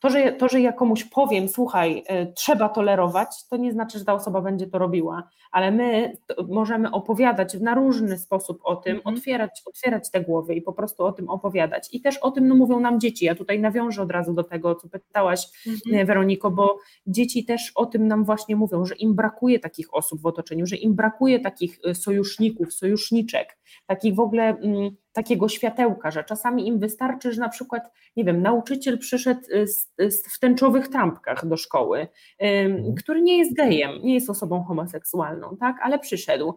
To 0.00 0.10
że, 0.10 0.32
to, 0.32 0.48
że 0.48 0.60
ja 0.60 0.72
komuś 0.72 1.04
powiem, 1.04 1.48
słuchaj, 1.48 1.98
y, 1.98 2.32
trzeba 2.32 2.68
tolerować, 2.68 3.28
to 3.50 3.56
nie 3.56 3.72
znaczy, 3.72 3.98
że 3.98 4.04
ta 4.04 4.14
osoba 4.14 4.40
będzie 4.40 4.66
to 4.66 4.78
robiła, 4.78 5.28
ale 5.50 5.70
my 5.70 6.16
możemy 6.48 6.90
opowiadać 6.90 7.54
na 7.54 7.74
różny 7.74 8.18
sposób 8.18 8.60
o 8.64 8.76
tym, 8.76 8.96
mhm. 8.96 9.16
otwierać, 9.16 9.62
otwierać 9.66 10.10
te 10.10 10.20
głowy 10.20 10.54
i 10.54 10.62
po 10.62 10.72
prostu 10.72 11.04
o 11.04 11.12
tym 11.12 11.28
opowiadać. 11.28 11.88
I 11.92 12.00
też 12.00 12.16
o 12.16 12.30
tym 12.30 12.48
no, 12.48 12.54
mówią 12.54 12.80
nam 12.80 13.00
dzieci. 13.00 13.24
Ja 13.24 13.34
tutaj 13.34 13.60
nawiążę 13.60 14.02
od 14.02 14.10
razu 14.10 14.34
do 14.34 14.44
tego, 14.44 14.74
co 14.74 14.88
pytałaś, 14.88 15.46
mhm. 15.66 16.00
Y, 16.00 16.04
Weroniko, 16.04 16.50
bo 16.50 16.78
dzieci 17.06 17.44
też 17.44 17.72
o 17.74 17.86
tym 17.86 18.08
nam 18.08 18.24
właśnie 18.24 18.56
mówią, 18.56 18.84
że 18.84 18.94
im 18.94 19.14
brakuje 19.14 19.58
takich 19.58 19.94
osób 19.94 20.20
w 20.20 20.26
otoczeniu, 20.26 20.66
że 20.66 20.76
im 20.76 20.94
brakuje 20.94 21.40
takich 21.40 21.78
y, 21.86 21.94
sojuszników, 21.94 22.72
sojuszniczek, 22.72 23.58
takich 23.86 24.14
w 24.14 24.20
ogóle 24.20 24.44
mm, 24.44 24.90
takiego 25.20 25.48
światełka, 25.48 26.10
że 26.10 26.24
czasami 26.24 26.68
im 26.68 26.78
wystarczy, 26.78 27.32
że 27.32 27.40
na 27.40 27.48
przykład, 27.48 27.90
nie 28.16 28.24
wiem, 28.24 28.42
nauczyciel 28.42 28.98
przyszedł 28.98 29.40
z, 29.64 29.88
z, 29.98 30.34
w 30.34 30.38
tęczowych 30.38 30.88
trampkach 30.88 31.46
do 31.46 31.56
szkoły, 31.56 32.08
mhm. 32.38 32.94
który 32.94 33.22
nie 33.22 33.38
jest 33.38 33.54
gejem, 33.54 33.90
nie 34.02 34.14
jest 34.14 34.30
osobą 34.30 34.64
homoseksualną, 34.64 35.56
tak, 35.56 35.76
ale 35.82 35.98
przyszedł. 35.98 36.54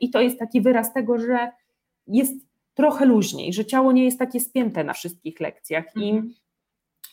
I 0.00 0.10
to 0.10 0.20
jest 0.20 0.38
taki 0.38 0.60
wyraz 0.60 0.92
tego, 0.92 1.18
że 1.18 1.50
jest 2.06 2.34
trochę 2.74 3.06
luźniej, 3.06 3.52
że 3.52 3.64
ciało 3.64 3.92
nie 3.92 4.04
jest 4.04 4.18
takie 4.18 4.40
spięte 4.40 4.84
na 4.84 4.92
wszystkich 4.92 5.40
lekcjach. 5.40 5.84
I 5.96 6.10
mhm. 6.10 6.34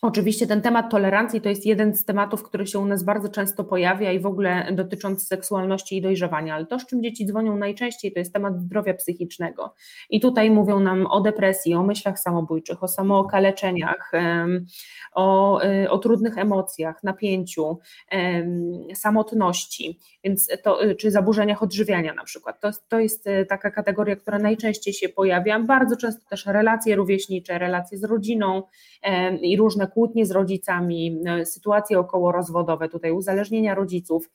Oczywiście 0.02 0.48
ten 0.48 0.61
temat 0.61 0.91
tolerancji 0.91 1.41
to 1.41 1.49
jest 1.49 1.65
jeden 1.65 1.95
z 1.95 2.06
tematów, 2.06 2.44
który 2.44 2.68
się 2.68 2.80
u 2.80 2.86
nas 2.86 3.03
bardzo 3.03 3.30
często 3.30 3.64
pojawia 3.64 4.11
i 4.11 4.20
w 4.20 4.26
ogóle 4.26 4.68
dotyczący 4.72 5.26
seksualności 5.26 5.98
i 5.98 6.02
dojrzewania, 6.02 6.56
ale 6.56 6.65
to, 6.65 6.80
z 6.80 6.86
czym 6.86 7.03
dzieci 7.03 7.26
dzwonią 7.26 7.57
najczęściej, 7.57 8.14
to 8.14 8.20
jest 8.20 8.34
temat 8.34 8.61
zdrowia 8.61 8.94
psychicznego. 8.94 9.76
I 10.10 10.20
tutaj 10.20 10.52
mówią 10.52 10.80
nam 10.80 11.07
o 11.07 11.22
depresji, 11.22 11.74
o 11.74 11.84
myślach 11.84 12.20
samobójczych, 12.20 12.84
o 12.84 12.88
samookaleczeniach, 12.88 14.11
o, 15.14 15.61
y, 15.64 15.90
o 15.90 15.98
trudnych 15.98 16.38
emocjach, 16.38 17.03
napięciu, 17.03 17.80
samotności, 18.94 19.99
więc 20.24 20.49
to, 20.64 20.86
y, 20.86 20.95
czy 20.95 21.11
zaburzeniach 21.11 21.64
odżywiania 21.64 22.14
na 22.14 22.24
przykład. 22.24 22.60
To, 22.61 22.72
to 22.88 22.99
jest 22.99 23.28
y, 23.28 23.45
taka 23.49 23.72
kategoria, 23.72 24.15
która 24.15 24.40
najczęściej 24.40 24.94
się 24.94 25.10
pojawia. 25.10 25.60
Bardzo 25.60 25.98
często 25.98 26.30
też 26.30 26.45
relacje 26.45 26.95
rówieśnicze, 26.95 27.60
relacje 27.60 27.98
z 27.98 28.03
rodziną 28.03 28.64
i 29.41 29.57
różne 29.57 29.82
kłótnie 29.88 30.26
z 30.26 30.31
rodzicami, 30.31 31.22
sytuacje 31.45 31.99
okołorozwodowe, 31.99 32.89
tutaj 32.89 33.11
uzależnienia 33.11 33.76
rodziców, 33.76 34.30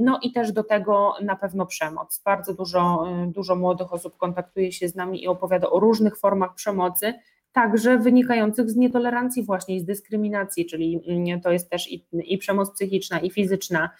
no 0.00 0.18
i 0.22 0.32
też 0.32 0.52
do 0.52 0.64
tego 0.64 1.14
na 1.22 1.36
pewno 1.36 1.66
przemoc. 1.66 2.22
Bardzo 2.24 2.54
dużo, 2.54 3.04
dużo 3.26 3.56
młodych 3.56 3.92
osób 3.92 4.16
kontaktuje 4.16 4.72
się 4.72 4.88
z 4.88 4.94
nami 4.94 5.22
i 5.22 5.28
opowiada 5.28 5.70
o 5.70 5.80
różnych 5.80 6.18
formach 6.18 6.54
przemocy, 6.54 7.14
także 7.52 7.98
wynikających 7.98 8.70
z 8.70 8.76
nietolerancji 8.76 9.44
właśnie, 9.44 9.80
z 9.80 9.84
dyskryminacji, 9.84 10.66
czyli 10.66 11.00
mm, 11.08 11.40
to 11.40 11.52
jest 11.52 11.70
też 11.70 11.92
i, 11.92 12.06
i 12.12 12.38
przemoc 12.38 12.70
psychiczna, 12.70 13.18
i 13.18 13.30
fizyczna, 13.30 13.90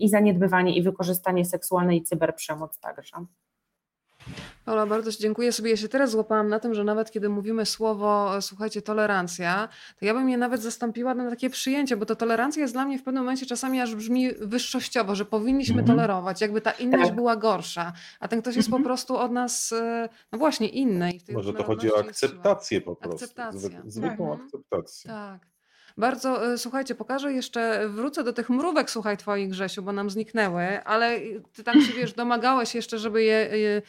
i 0.00 0.08
zaniedbywanie, 0.08 0.76
i 0.76 0.82
wykorzystanie 0.82 1.44
seksualne, 1.44 1.96
i 1.96 2.02
cyberprzemoc 2.02 2.80
także. 2.80 3.16
Ola, 4.66 4.86
bardzo 4.86 5.12
Ci 5.12 5.18
dziękuję. 5.18 5.52
Sobie 5.52 5.70
ja 5.70 5.76
się 5.76 5.88
teraz 5.88 6.10
złapałam 6.10 6.48
na 6.48 6.60
tym, 6.60 6.74
że 6.74 6.84
nawet 6.84 7.10
kiedy 7.10 7.28
mówimy 7.28 7.66
słowo, 7.66 8.30
słuchajcie, 8.40 8.82
tolerancja, 8.82 9.68
to 10.00 10.06
ja 10.06 10.14
bym 10.14 10.28
je 10.28 10.36
nawet 10.36 10.62
zastąpiła 10.62 11.14
na 11.14 11.30
takie 11.30 11.50
przyjęcie, 11.50 11.96
bo 11.96 12.06
to 12.06 12.16
tolerancja 12.16 12.62
jest 12.62 12.74
dla 12.74 12.84
mnie 12.84 12.98
w 12.98 13.02
pewnym 13.02 13.22
momencie 13.22 13.46
czasami 13.46 13.80
aż 13.80 13.94
brzmi 13.94 14.30
wyższościowo, 14.34 15.14
że 15.14 15.24
powinniśmy 15.24 15.80
mhm. 15.80 15.96
tolerować, 15.96 16.40
jakby 16.40 16.60
ta 16.60 16.70
inność 16.70 17.06
tak. 17.06 17.14
była 17.14 17.36
gorsza, 17.36 17.92
a 18.20 18.28
ten 18.28 18.42
ktoś 18.42 18.56
jest 18.56 18.70
po 18.70 18.76
mhm. 18.76 18.84
prostu 18.84 19.16
od 19.16 19.32
nas, 19.32 19.72
e, 19.72 20.08
no 20.32 20.38
właśnie, 20.38 20.68
inny. 20.68 21.10
Może 21.32 21.52
to 21.52 21.64
chodzi 21.64 21.92
o 21.92 21.98
akceptację 21.98 22.80
po 22.80 22.96
prostu. 22.96 23.24
Akceptacja. 23.24 23.82
Zwykłą 23.86 24.32
mhm. 24.32 24.46
akceptację. 24.46 25.10
Tak. 25.10 25.54
Bardzo, 25.96 26.52
e, 26.52 26.58
słuchajcie, 26.58 26.94
pokażę 26.94 27.32
jeszcze, 27.32 27.88
wrócę 27.88 28.24
do 28.24 28.32
tych 28.32 28.50
mrówek, 28.50 28.90
słuchaj, 28.90 29.16
twoich, 29.16 29.50
Grzesiu, 29.50 29.82
bo 29.82 29.92
nam 29.92 30.10
zniknęły, 30.10 30.84
ale 30.84 31.20
ty 31.52 31.64
tam 31.64 31.80
się, 31.80 31.92
wiesz, 31.92 32.12
domagałeś 32.12 32.74
jeszcze, 32.74 32.98
żeby 32.98 33.22
je, 33.22 33.58
je 33.58 33.82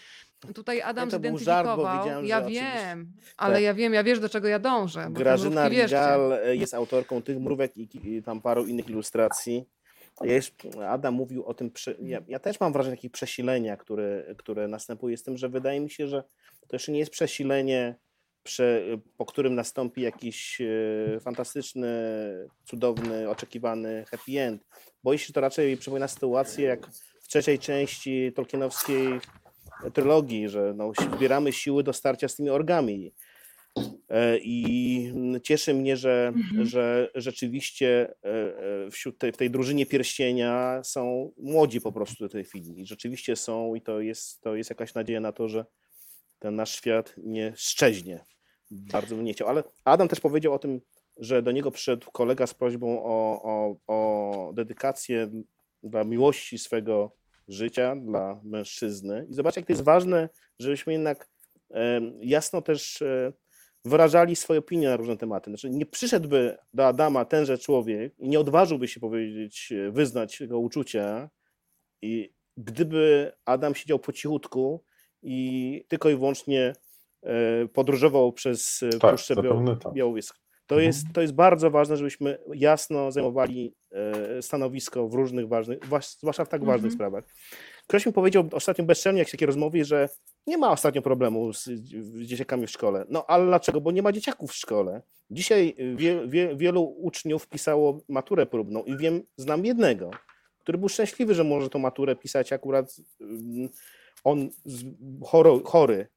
Tutaj 0.53 0.81
Adam 0.81 1.09
to 1.09 1.19
był 1.19 1.37
zidentyfikował. 1.37 2.07
żart, 2.07 2.25
ja 2.25 2.41
wiem, 2.41 3.11
ale 3.37 3.53
tak. 3.53 3.63
ja 3.63 3.73
wiem, 3.73 3.93
ja 3.93 4.03
wiesz 4.03 4.19
do 4.19 4.29
czego 4.29 4.47
ja 4.47 4.59
dążę. 4.59 5.07
Grażyna 5.11 5.69
Rigal 5.69 6.39
jest 6.53 6.73
autorką 6.73 7.21
tych 7.21 7.39
mrówek 7.39 7.77
i, 7.77 7.89
i 8.03 8.23
tam 8.23 8.41
paru 8.41 8.65
innych 8.65 8.89
ilustracji. 8.89 9.65
Ja 10.21 10.89
Adam 10.89 11.13
mówił 11.13 11.45
o 11.45 11.53
tym, 11.53 11.71
ja, 12.01 12.21
ja, 12.27 12.39
też 12.39 12.59
mam 12.59 12.73
wrażenie 12.73 12.95
takiego 12.95 13.13
przesilenia, 13.13 13.77
które, 13.77 14.35
które 14.37 14.67
następuje 14.67 15.17
z 15.17 15.23
tym, 15.23 15.37
że 15.37 15.49
wydaje 15.49 15.79
mi 15.79 15.89
się, 15.89 16.07
że 16.07 16.23
to 16.67 16.75
jeszcze 16.75 16.91
nie 16.91 16.99
jest 16.99 17.11
przesilenie, 17.11 17.95
prze, 18.43 18.81
po 19.17 19.25
którym 19.25 19.55
nastąpi 19.55 20.01
jakiś 20.01 20.61
e, 20.61 21.19
fantastyczny, 21.19 21.87
cudowny, 22.65 23.29
oczekiwany 23.29 24.05
happy 24.11 24.41
end. 24.41 24.65
Boję 25.03 25.19
się, 25.19 25.27
że 25.27 25.33
to 25.33 25.41
raczej 25.41 25.77
przypomina 25.77 26.07
sytuację 26.07 26.65
jak 26.65 26.87
w 27.21 27.27
trzeciej 27.27 27.59
części 27.59 28.31
Tolkienowskiej 28.35 29.19
trylogii, 29.93 30.49
że 30.49 30.73
no, 30.75 30.91
zbieramy 31.15 31.53
siły 31.53 31.83
do 31.83 31.93
starcia 31.93 32.27
z 32.27 32.35
tymi 32.35 32.49
orgami. 32.49 33.13
E, 34.09 34.37
I 34.37 35.11
cieszy 35.43 35.73
mnie, 35.73 35.97
że, 35.97 36.33
mhm. 36.35 36.65
że 36.65 37.11
rzeczywiście 37.15 38.15
e, 38.23 38.29
e, 38.85 38.91
wśród 38.91 39.17
tej, 39.17 39.31
w 39.31 39.37
tej 39.37 39.51
drużynie 39.51 39.85
pierścienia 39.85 40.81
są 40.83 41.31
młodzi 41.37 41.81
po 41.81 41.91
prostu 41.91 42.27
w 42.27 42.31
tej 42.31 42.43
chwili. 42.43 42.81
I 42.81 42.85
rzeczywiście 42.85 43.35
są, 43.35 43.75
i 43.75 43.81
to 43.81 43.99
jest, 43.99 44.41
to 44.41 44.55
jest 44.55 44.69
jakaś 44.69 44.93
nadzieja 44.93 45.19
na 45.19 45.31
to, 45.31 45.49
że 45.49 45.65
ten 46.39 46.55
nasz 46.55 46.75
świat 46.75 47.15
nie 47.17 47.53
szczeźnie. 47.55 48.25
Bardzo 48.71 49.15
bym 49.15 49.25
nie 49.25 49.33
chciał. 49.33 49.47
Ale 49.47 49.63
Adam 49.85 50.07
też 50.07 50.19
powiedział 50.19 50.53
o 50.53 50.59
tym, 50.59 50.81
że 51.17 51.41
do 51.41 51.51
niego 51.51 51.71
przyszedł 51.71 52.11
kolega 52.11 52.47
z 52.47 52.53
prośbą 52.53 53.03
o, 53.03 53.41
o, 53.43 53.75
o 53.87 54.53
dedykację 54.53 55.29
dla 55.83 56.03
miłości 56.03 56.57
swego 56.57 57.11
życia 57.47 57.95
dla 57.95 58.41
mężczyzny. 58.43 59.27
I 59.29 59.33
zobaczcie, 59.33 59.61
jak 59.61 59.67
to 59.67 59.73
jest 59.73 59.83
ważne, 59.83 60.29
żebyśmy 60.59 60.93
jednak 60.93 61.29
jasno 62.19 62.61
też 62.61 63.01
e, 63.01 63.33
wyrażali 63.85 64.35
swoje 64.35 64.59
opinie 64.59 64.89
na 64.89 64.97
różne 64.97 65.17
tematy. 65.17 65.51
Znaczy, 65.51 65.69
nie 65.69 65.85
przyszedłby 65.85 66.57
do 66.73 66.87
Adama 66.87 67.25
tenże 67.25 67.57
człowiek 67.57 68.13
i 68.19 68.29
nie 68.29 68.39
odważyłby 68.39 68.87
się 68.87 68.99
powiedzieć, 68.99 69.71
e, 69.71 69.91
wyznać 69.91 70.39
jego 70.39 70.59
uczucia, 70.59 71.29
i 72.01 72.33
gdyby 72.57 73.31
Adam 73.45 73.75
siedział 73.75 73.99
po 73.99 74.13
cichutku 74.13 74.83
i 75.21 75.85
tylko 75.87 76.09
i 76.09 76.15
wyłącznie 76.15 76.73
e, 77.23 77.67
podróżował 77.67 78.33
przez 78.33 78.83
tak, 78.99 79.11
Puszczę 79.11 79.35
tak. 79.35 79.93
Białowieską. 79.93 80.44
To, 80.67 80.75
mhm. 80.75 80.87
jest, 80.87 81.05
to 81.13 81.21
jest 81.21 81.33
bardzo 81.33 81.71
ważne, 81.71 81.97
żebyśmy 81.97 82.37
jasno 82.53 83.11
zajmowali 83.11 83.75
e, 83.91 84.41
stanowisko 84.41 85.07
w 85.07 85.13
różnych 85.13 85.47
ważnych, 85.47 85.79
zwłaszcza 86.19 86.45
w 86.45 86.49
tak 86.49 86.65
ważnych 86.65 86.91
mhm. 86.91 86.93
sprawach. 86.93 87.23
Ktoś 87.87 88.05
mi 88.05 88.13
powiedział 88.13 88.49
ostatnio 88.51 88.85
bezczelnie, 88.85 89.19
jak 89.19 89.27
się 89.27 89.37
takie 89.37 89.45
rozmowy, 89.45 89.85
że 89.85 90.09
nie 90.47 90.57
ma 90.57 90.71
ostatnio 90.71 91.01
problemu 91.01 91.53
z, 91.53 91.69
dzieciakami 92.25 92.67
w 92.67 92.71
szkole. 92.71 93.05
No 93.09 93.25
ale 93.25 93.45
dlaczego? 93.45 93.81
Bo 93.81 93.91
nie 93.91 94.01
ma 94.01 94.11
dzieciaków 94.11 94.51
w 94.51 94.55
szkole. 94.55 95.01
Dzisiaj 95.29 95.75
wie, 95.95 96.27
wie, 96.27 96.55
wielu 96.55 96.83
uczniów 96.83 97.47
pisało 97.47 98.01
maturę 98.09 98.45
próbną 98.45 98.83
i 98.83 98.97
wiem, 98.97 99.21
znam 99.37 99.65
jednego, 99.65 100.11
który 100.59 100.77
był 100.77 100.89
szczęśliwy, 100.89 101.35
że 101.35 101.43
może 101.43 101.69
tą 101.69 101.79
maturę 101.79 102.15
pisać 102.15 102.53
akurat 102.53 102.95
on 104.23 104.49
chory, 105.25 105.49
chory 105.65 106.07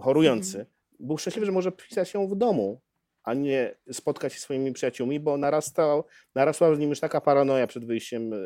chorujący. 0.00 0.58
Mhm. 0.58 0.76
Był 1.00 1.18
szczęśliwy, 1.18 1.46
że 1.46 1.52
może 1.52 1.72
pisać 1.72 2.14
ją 2.14 2.28
w 2.28 2.36
domu 2.36 2.80
a 3.24 3.34
nie 3.34 3.74
spotkać 3.92 4.32
się 4.32 4.40
swoimi 4.40 4.72
przyjaciółmi, 4.72 5.20
bo 5.20 5.36
narastał, 5.36 6.04
narasła 6.34 6.74
z 6.74 6.78
nim 6.78 6.90
już 6.90 7.00
taka 7.00 7.20
paranoja 7.20 7.66
przed 7.66 7.84
wyjściem 7.84 8.32
e, 8.32 8.36
e, 8.36 8.40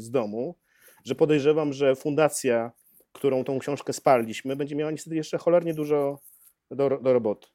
z 0.00 0.10
domu, 0.10 0.58
że 1.04 1.14
podejrzewam, 1.14 1.72
że 1.72 1.96
fundacja 1.96 2.72
którą 3.12 3.44
tą 3.44 3.58
książkę 3.58 3.92
sparliśmy, 3.92 4.56
będzie 4.56 4.76
miała 4.76 4.90
niestety 4.90 5.16
jeszcze 5.16 5.38
cholernie 5.38 5.74
dużo 5.74 6.18
do, 6.70 6.88
do 6.88 7.12
roboty. 7.12 7.48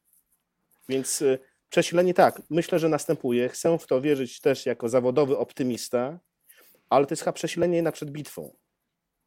Więc 0.90 1.22
y, 1.22 1.40
przesilenie 1.70 2.14
tak, 2.14 2.42
myślę, 2.50 2.80
że 2.80 2.90
następuje. 2.90 3.50
Chcę 3.50 3.78
w 3.78 3.88
to 3.88 4.02
wierzyć 4.02 4.42
też 4.42 4.66
jako 4.66 4.90
zawodowy 4.90 5.38
optymista, 5.38 6.20
ale 6.90 7.06
to 7.06 7.14
jest 7.14 7.24
chyba 7.24 7.34
przesilenie 7.34 7.76
jednak 7.76 7.94
przed 7.94 8.12
bitwą. 8.12 8.56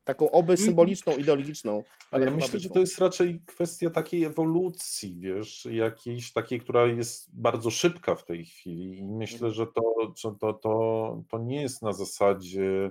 Taką 0.09 0.31
oby 0.31 0.57
symboliczną, 0.57 1.17
ideologiczną. 1.17 1.83
Ale 2.11 2.25
ja 2.25 2.31
myślę, 2.31 2.61
że 2.61 2.69
to 2.69 2.81
jest 2.81 2.99
raczej 2.99 3.41
kwestia 3.47 3.91
takiej 3.91 4.25
ewolucji, 4.25 5.21
wiesz, 5.21 5.69
jakiejś 5.71 6.33
takiej, 6.33 6.61
która 6.61 6.87
jest 6.87 7.41
bardzo 7.41 7.71
szybka 7.71 8.15
w 8.15 8.25
tej 8.25 8.45
chwili 8.45 8.99
i 8.99 9.05
myślę, 9.05 9.51
że 9.51 9.67
to, 9.67 10.13
to, 10.41 10.53
to, 10.53 11.23
to 11.29 11.39
nie 11.39 11.63
jest 11.63 11.83
na 11.83 11.93
zasadzie, 11.93 12.91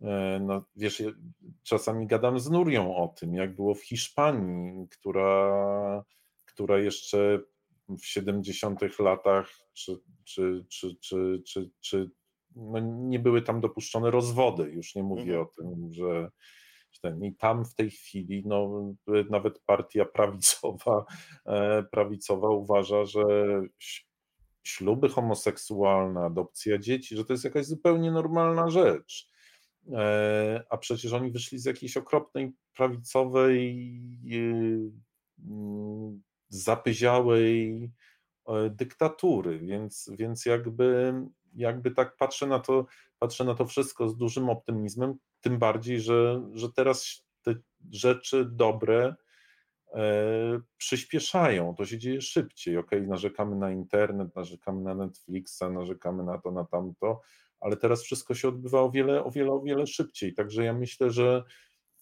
e, 0.00 0.40
no, 0.42 0.64
wiesz, 0.76 1.02
czasami 1.62 2.06
gadam 2.06 2.40
z 2.40 2.50
Nurią 2.50 2.96
o 2.96 3.08
tym, 3.08 3.34
jak 3.34 3.54
było 3.54 3.74
w 3.74 3.82
Hiszpanii, 3.82 4.88
która, 4.88 6.04
która 6.44 6.78
jeszcze 6.78 7.40
w 7.98 8.06
70 8.06 8.98
latach, 8.98 9.50
czy, 9.72 10.00
czy, 10.24 10.64
czy, 10.68 10.96
czy, 11.00 11.42
czy, 11.46 11.70
czy 11.80 12.10
no 12.56 12.80
nie 12.80 13.18
były 13.18 13.42
tam 13.42 13.60
dopuszczone 13.60 14.10
rozwody, 14.10 14.62
już 14.70 14.94
nie 14.94 15.02
mówię 15.02 15.22
Mhm. 15.22 15.42
o 15.42 15.46
tym, 15.46 15.92
że 15.92 16.30
ten, 17.02 17.24
i 17.24 17.34
tam 17.36 17.64
w 17.64 17.74
tej 17.74 17.90
chwili 17.90 18.42
no, 18.46 18.84
nawet 19.30 19.60
partia 19.66 20.04
prawicowa, 20.04 21.04
e, 21.46 21.82
prawicowa 21.82 22.48
uważa, 22.50 23.04
że 23.04 23.22
śluby 24.66 25.08
homoseksualne, 25.08 26.20
adopcja 26.20 26.78
dzieci, 26.78 27.16
że 27.16 27.24
to 27.24 27.32
jest 27.32 27.44
jakaś 27.44 27.66
zupełnie 27.66 28.10
normalna 28.10 28.70
rzecz. 28.70 29.28
E, 29.92 30.64
A 30.70 30.78
przecież 30.78 31.12
oni 31.12 31.30
wyszli 31.30 31.58
z 31.58 31.64
jakiejś 31.64 31.96
okropnej 31.96 32.52
prawicowej, 32.76 33.88
y, 34.32 34.90
mm, 35.48 36.22
zapyziałej 36.48 37.90
e, 38.48 38.70
dyktatury, 38.70 39.58
więc, 39.58 40.10
więc 40.18 40.46
jakby, 40.46 41.14
jakby 41.54 41.90
tak 41.90 42.16
patrzę 42.16 42.46
na 42.46 42.58
to, 42.58 42.86
patrzę 43.18 43.44
na 43.44 43.54
to 43.54 43.66
wszystko 43.66 44.08
z 44.08 44.16
dużym 44.16 44.50
optymizmem, 44.50 45.14
tym 45.40 45.58
bardziej, 45.58 46.00
że, 46.00 46.42
że 46.52 46.72
teraz 46.72 47.26
te 47.42 47.54
rzeczy 47.90 48.44
dobre 48.44 49.14
e, 49.94 50.60
przyspieszają, 50.76 51.74
to 51.74 51.86
się 51.86 51.98
dzieje 51.98 52.20
szybciej. 52.20 52.76
Ok, 52.76 52.90
narzekamy 53.06 53.56
na 53.56 53.70
internet, 53.70 54.36
narzekamy 54.36 54.82
na 54.82 54.94
Netflixa, 54.94 55.62
narzekamy 55.70 56.24
na 56.24 56.38
to, 56.38 56.50
na 56.50 56.64
tamto, 56.64 57.20
ale 57.60 57.76
teraz 57.76 58.02
wszystko 58.02 58.34
się 58.34 58.48
odbywa 58.48 58.80
o 58.80 58.90
wiele, 58.90 59.24
o 59.24 59.30
wiele, 59.30 59.52
o 59.52 59.60
wiele 59.60 59.86
szybciej. 59.86 60.34
Także 60.34 60.64
ja 60.64 60.72
myślę, 60.72 61.10
że, 61.10 61.44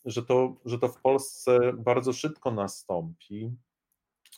że, 0.05 0.23
to, 0.23 0.57
że 0.65 0.79
to 0.79 0.89
w 0.89 1.01
Polsce 1.01 1.73
bardzo 1.79 2.12
szybko 2.12 2.51
nastąpi, 2.51 3.51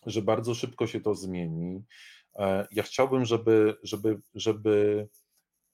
że 0.07 0.23
bardzo 0.23 0.55
szybko 0.55 0.87
się 0.87 1.01
to 1.01 1.15
zmieni. 1.15 1.85
E, 2.37 2.67
Ja 2.71 2.83
chciałbym, 2.83 3.25
żeby, 3.25 3.77
żeby, 3.83 4.21
żeby 4.35 5.09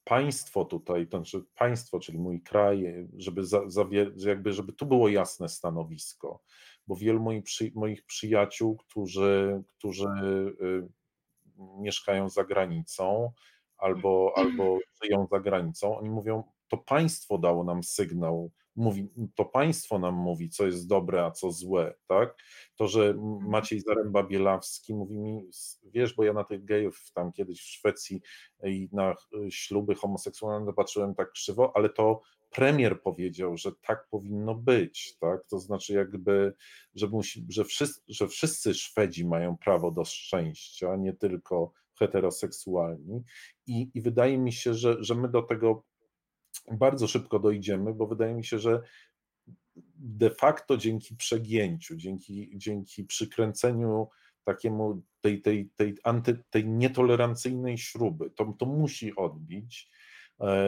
państwo 0.03 0.65
tutaj, 0.65 1.07
znaczy 1.09 1.43
państwo, 1.55 1.99
czyli 1.99 2.17
mój 2.17 2.41
kraj, 2.41 3.07
żeby, 3.17 3.45
za, 3.45 3.61
że 4.15 4.29
jakby, 4.29 4.53
żeby 4.53 4.73
tu 4.73 4.85
było 4.85 5.09
jasne 5.09 5.49
stanowisko, 5.49 6.43
bo 6.87 6.95
wielu 6.95 7.19
moich, 7.19 7.43
przy, 7.43 7.71
moich 7.75 8.05
przyjaciół, 8.05 8.77
którzy, 8.77 9.63
którzy 9.77 10.05
y, 10.61 10.87
mieszkają 11.79 12.29
za 12.29 12.43
granicą 12.43 13.31
albo, 13.77 14.33
albo 14.35 14.79
żyją 15.03 15.27
za 15.31 15.39
granicą, 15.39 15.97
oni 15.97 16.09
mówią, 16.09 16.43
to 16.67 16.77
państwo 16.77 17.37
dało 17.37 17.63
nam 17.63 17.83
sygnał, 17.83 18.51
mówi, 18.75 19.09
to 19.35 19.45
państwo 19.45 19.99
nam 19.99 20.15
mówi, 20.15 20.49
co 20.49 20.65
jest 20.65 20.87
dobre, 20.87 21.25
a 21.25 21.31
co 21.31 21.51
złe, 21.51 21.93
tak? 22.07 22.35
To, 22.75 22.87
że 22.87 23.13
Maciej 23.41 23.81
Zaręba-Bielawski 23.81 24.93
mówi 24.93 25.17
mi, 25.17 25.49
wiesz, 25.83 26.13
bo 26.13 26.23
ja 26.23 26.33
na 26.33 26.43
tych 26.43 26.65
gejów 26.65 27.11
tam 27.13 27.31
kiedyś 27.31 27.61
w 27.61 27.69
Szwecji 27.69 28.21
i 28.63 28.89
na 28.91 29.11
y, 29.11 29.51
śluby 29.51 29.95
homoseksualne 29.95 30.73
patrzyłem 30.73 31.15
tak 31.15 31.31
krzywo, 31.31 31.71
ale 31.75 31.89
to 31.89 32.21
premier 32.49 33.01
powiedział, 33.01 33.57
że 33.57 33.71
tak 33.87 34.07
powinno 34.09 34.55
być, 34.55 35.17
tak? 35.19 35.45
To 35.45 35.59
znaczy 35.59 35.93
jakby, 35.93 36.53
że, 36.95 37.07
musi, 37.07 37.45
że, 37.49 37.65
wszyscy, 37.65 38.01
że 38.07 38.27
wszyscy 38.27 38.73
Szwedzi 38.73 39.25
mają 39.25 39.57
prawo 39.57 39.91
do 39.91 40.05
szczęścia, 40.05 40.95
nie 40.95 41.13
tylko 41.13 41.71
heteroseksualni 41.99 43.23
i, 43.67 43.91
i 43.93 44.01
wydaje 44.01 44.37
mi 44.37 44.53
się, 44.53 44.73
że, 44.73 44.97
że 44.99 45.15
my 45.15 45.29
do 45.29 45.41
tego 45.41 45.83
bardzo 46.71 47.07
szybko 47.07 47.39
dojdziemy, 47.39 47.93
bo 47.93 48.07
wydaje 48.07 48.33
mi 48.33 48.45
się, 48.45 48.59
że 48.59 48.81
de 49.95 50.29
facto 50.29 50.77
dzięki 50.77 51.15
przegięciu, 51.15 51.95
dzięki, 51.95 52.51
dzięki 52.55 53.03
przykręceniu 53.03 54.07
takiemu 54.43 55.01
tej, 55.21 55.41
tej, 55.41 55.69
tej, 55.75 55.95
anty, 56.03 56.43
tej 56.49 56.67
nietolerancyjnej 56.67 57.77
śruby, 57.77 58.29
to, 58.29 58.53
to 58.59 58.65
musi 58.65 59.15
odbić 59.15 59.89
e, 60.39 60.65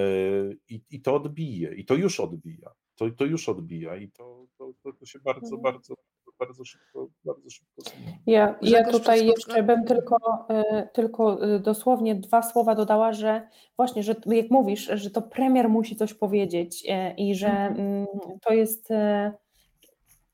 i, 0.70 0.82
i 0.90 1.02
to 1.02 1.16
odbije, 1.16 1.76
i 1.76 1.86
to 1.86 1.96
już 1.96 2.20
odbija, 2.20 2.72
to, 2.96 3.12
to 3.12 3.26
już 3.26 3.50
odbija 3.50 3.96
i 3.96 4.12
to, 4.12 4.48
to, 4.58 4.74
to, 5.00 5.06
się 5.06 5.20
bardzo, 5.20 5.56
Mhm. 5.56 5.62
bardzo, 5.62 5.94
bardzo 6.40 6.66
szybko, 6.66 7.08
bardzo 7.26 7.50
szybko. 7.50 7.82
Ja, 8.28 8.56
ja 8.62 8.92
tutaj 8.92 9.28
jeszcze 9.28 9.64
bym 9.64 9.86
tylko, 9.86 10.48
y, 10.52 10.88
tylko 10.94 11.46
y, 11.56 11.60
dosłownie 11.60 12.16
dwa 12.16 12.42
słowa 12.42 12.76
dodała, 12.76 13.14
że 13.14 13.48
właśnie, 13.78 14.04
że 14.04 14.16
jak 14.26 14.52
mówisz, 14.52 14.92
że 14.94 15.10
to 15.10 15.22
premier 15.22 15.70
musi 15.70 15.96
coś 15.96 16.14
powiedzieć 16.14 16.86
y, 16.86 17.14
i 17.18 17.36
że 17.36 17.50
mm, 17.50 18.08
to 18.42 18.54
jest 18.54 18.90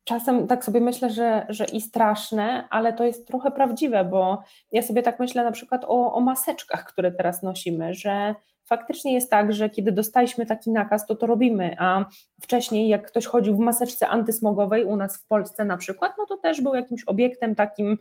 czasem 0.10 0.48
tak 0.48 0.66
sobie 0.66 0.82
myślę, 0.82 1.10
że, 1.10 1.46
że 1.50 1.66
i 1.66 1.82
straszne, 1.82 2.68
ale 2.70 2.94
to 2.94 3.04
jest 3.04 3.28
trochę 3.28 3.52
prawdziwe, 3.52 4.06
bo 4.06 4.44
ja 4.72 4.82
sobie 4.82 5.04
tak 5.04 5.20
myślę 5.20 5.44
na 5.44 5.52
przykład 5.52 5.86
o, 5.88 6.14
o 6.14 6.20
maseczkach, 6.20 6.86
które 6.86 7.12
teraz 7.12 7.44
nosimy, 7.44 7.94
że 7.94 8.36
faktycznie 8.70 9.14
jest 9.14 9.30
tak, 9.30 9.54
że 9.54 9.70
kiedy 9.70 9.92
dostaliśmy 9.92 10.46
taki 10.46 10.72
nakaz, 10.72 11.06
to 11.08 11.16
to 11.16 11.28
robimy, 11.28 11.76
a 11.80 12.06
wcześniej 12.42 12.90
jak 12.90 13.08
ktoś 13.08 13.26
chodził 13.26 13.56
w 13.56 13.60
maseczce 13.60 14.08
antysmogowej 14.08 14.86
u 14.86 14.96
nas 14.96 15.18
w 15.18 15.28
Polsce 15.28 15.66
na 15.66 15.78
przykład, 15.78 16.14
no 16.18 16.26
to 16.26 16.38
też 16.38 16.62
był 16.62 16.76
jakimś 16.76 17.04
obiektem 17.04 17.56
takim 17.56 17.98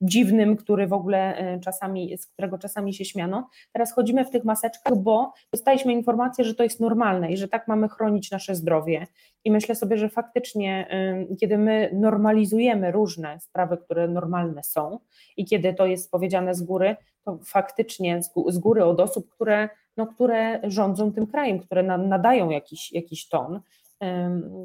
dziwnym, 0.00 0.56
który 0.56 0.86
w 0.86 0.92
ogóle 0.92 1.36
e, 1.36 1.60
czasami, 1.60 2.18
z 2.18 2.26
którego 2.26 2.58
czasami 2.58 2.94
się 2.94 3.04
śmiano. 3.04 3.48
Teraz 3.72 3.92
chodzimy 3.92 4.24
w 4.24 4.30
tych 4.30 4.44
maseczkach, 4.44 4.96
bo 4.96 5.32
dostaliśmy 5.52 5.92
informację, 5.92 6.44
że 6.44 6.54
to 6.54 6.62
jest 6.62 6.80
normalne 6.80 7.32
i 7.32 7.36
że 7.36 7.48
tak 7.48 7.68
mamy 7.68 7.88
chronić 7.88 8.30
nasze 8.30 8.54
zdrowie. 8.54 9.06
I 9.44 9.50
myślę 9.50 9.74
sobie, 9.74 9.98
że 9.98 10.08
faktycznie, 10.08 10.88
y, 11.32 11.36
kiedy 11.36 11.58
my 11.58 11.90
normalizujemy 11.92 12.92
różne 12.92 13.40
sprawy, 13.40 13.76
które 13.76 14.08
normalne 14.08 14.62
są 14.62 14.98
i 15.36 15.44
kiedy 15.44 15.74
to 15.74 15.86
jest 15.86 16.10
powiedziane 16.10 16.54
z 16.54 16.62
góry, 16.62 16.96
to 17.24 17.38
faktycznie 17.44 18.20
z 18.48 18.58
góry 18.58 18.84
od 18.84 19.00
osób, 19.00 19.28
które, 19.28 19.68
no, 19.96 20.06
które 20.06 20.60
rządzą 20.70 21.12
tym 21.12 21.26
krajem, 21.26 21.58
które 21.60 21.82
nam 21.82 22.08
nadają 22.08 22.50
jakiś, 22.50 22.92
jakiś 22.92 23.28
ton, 23.28 23.60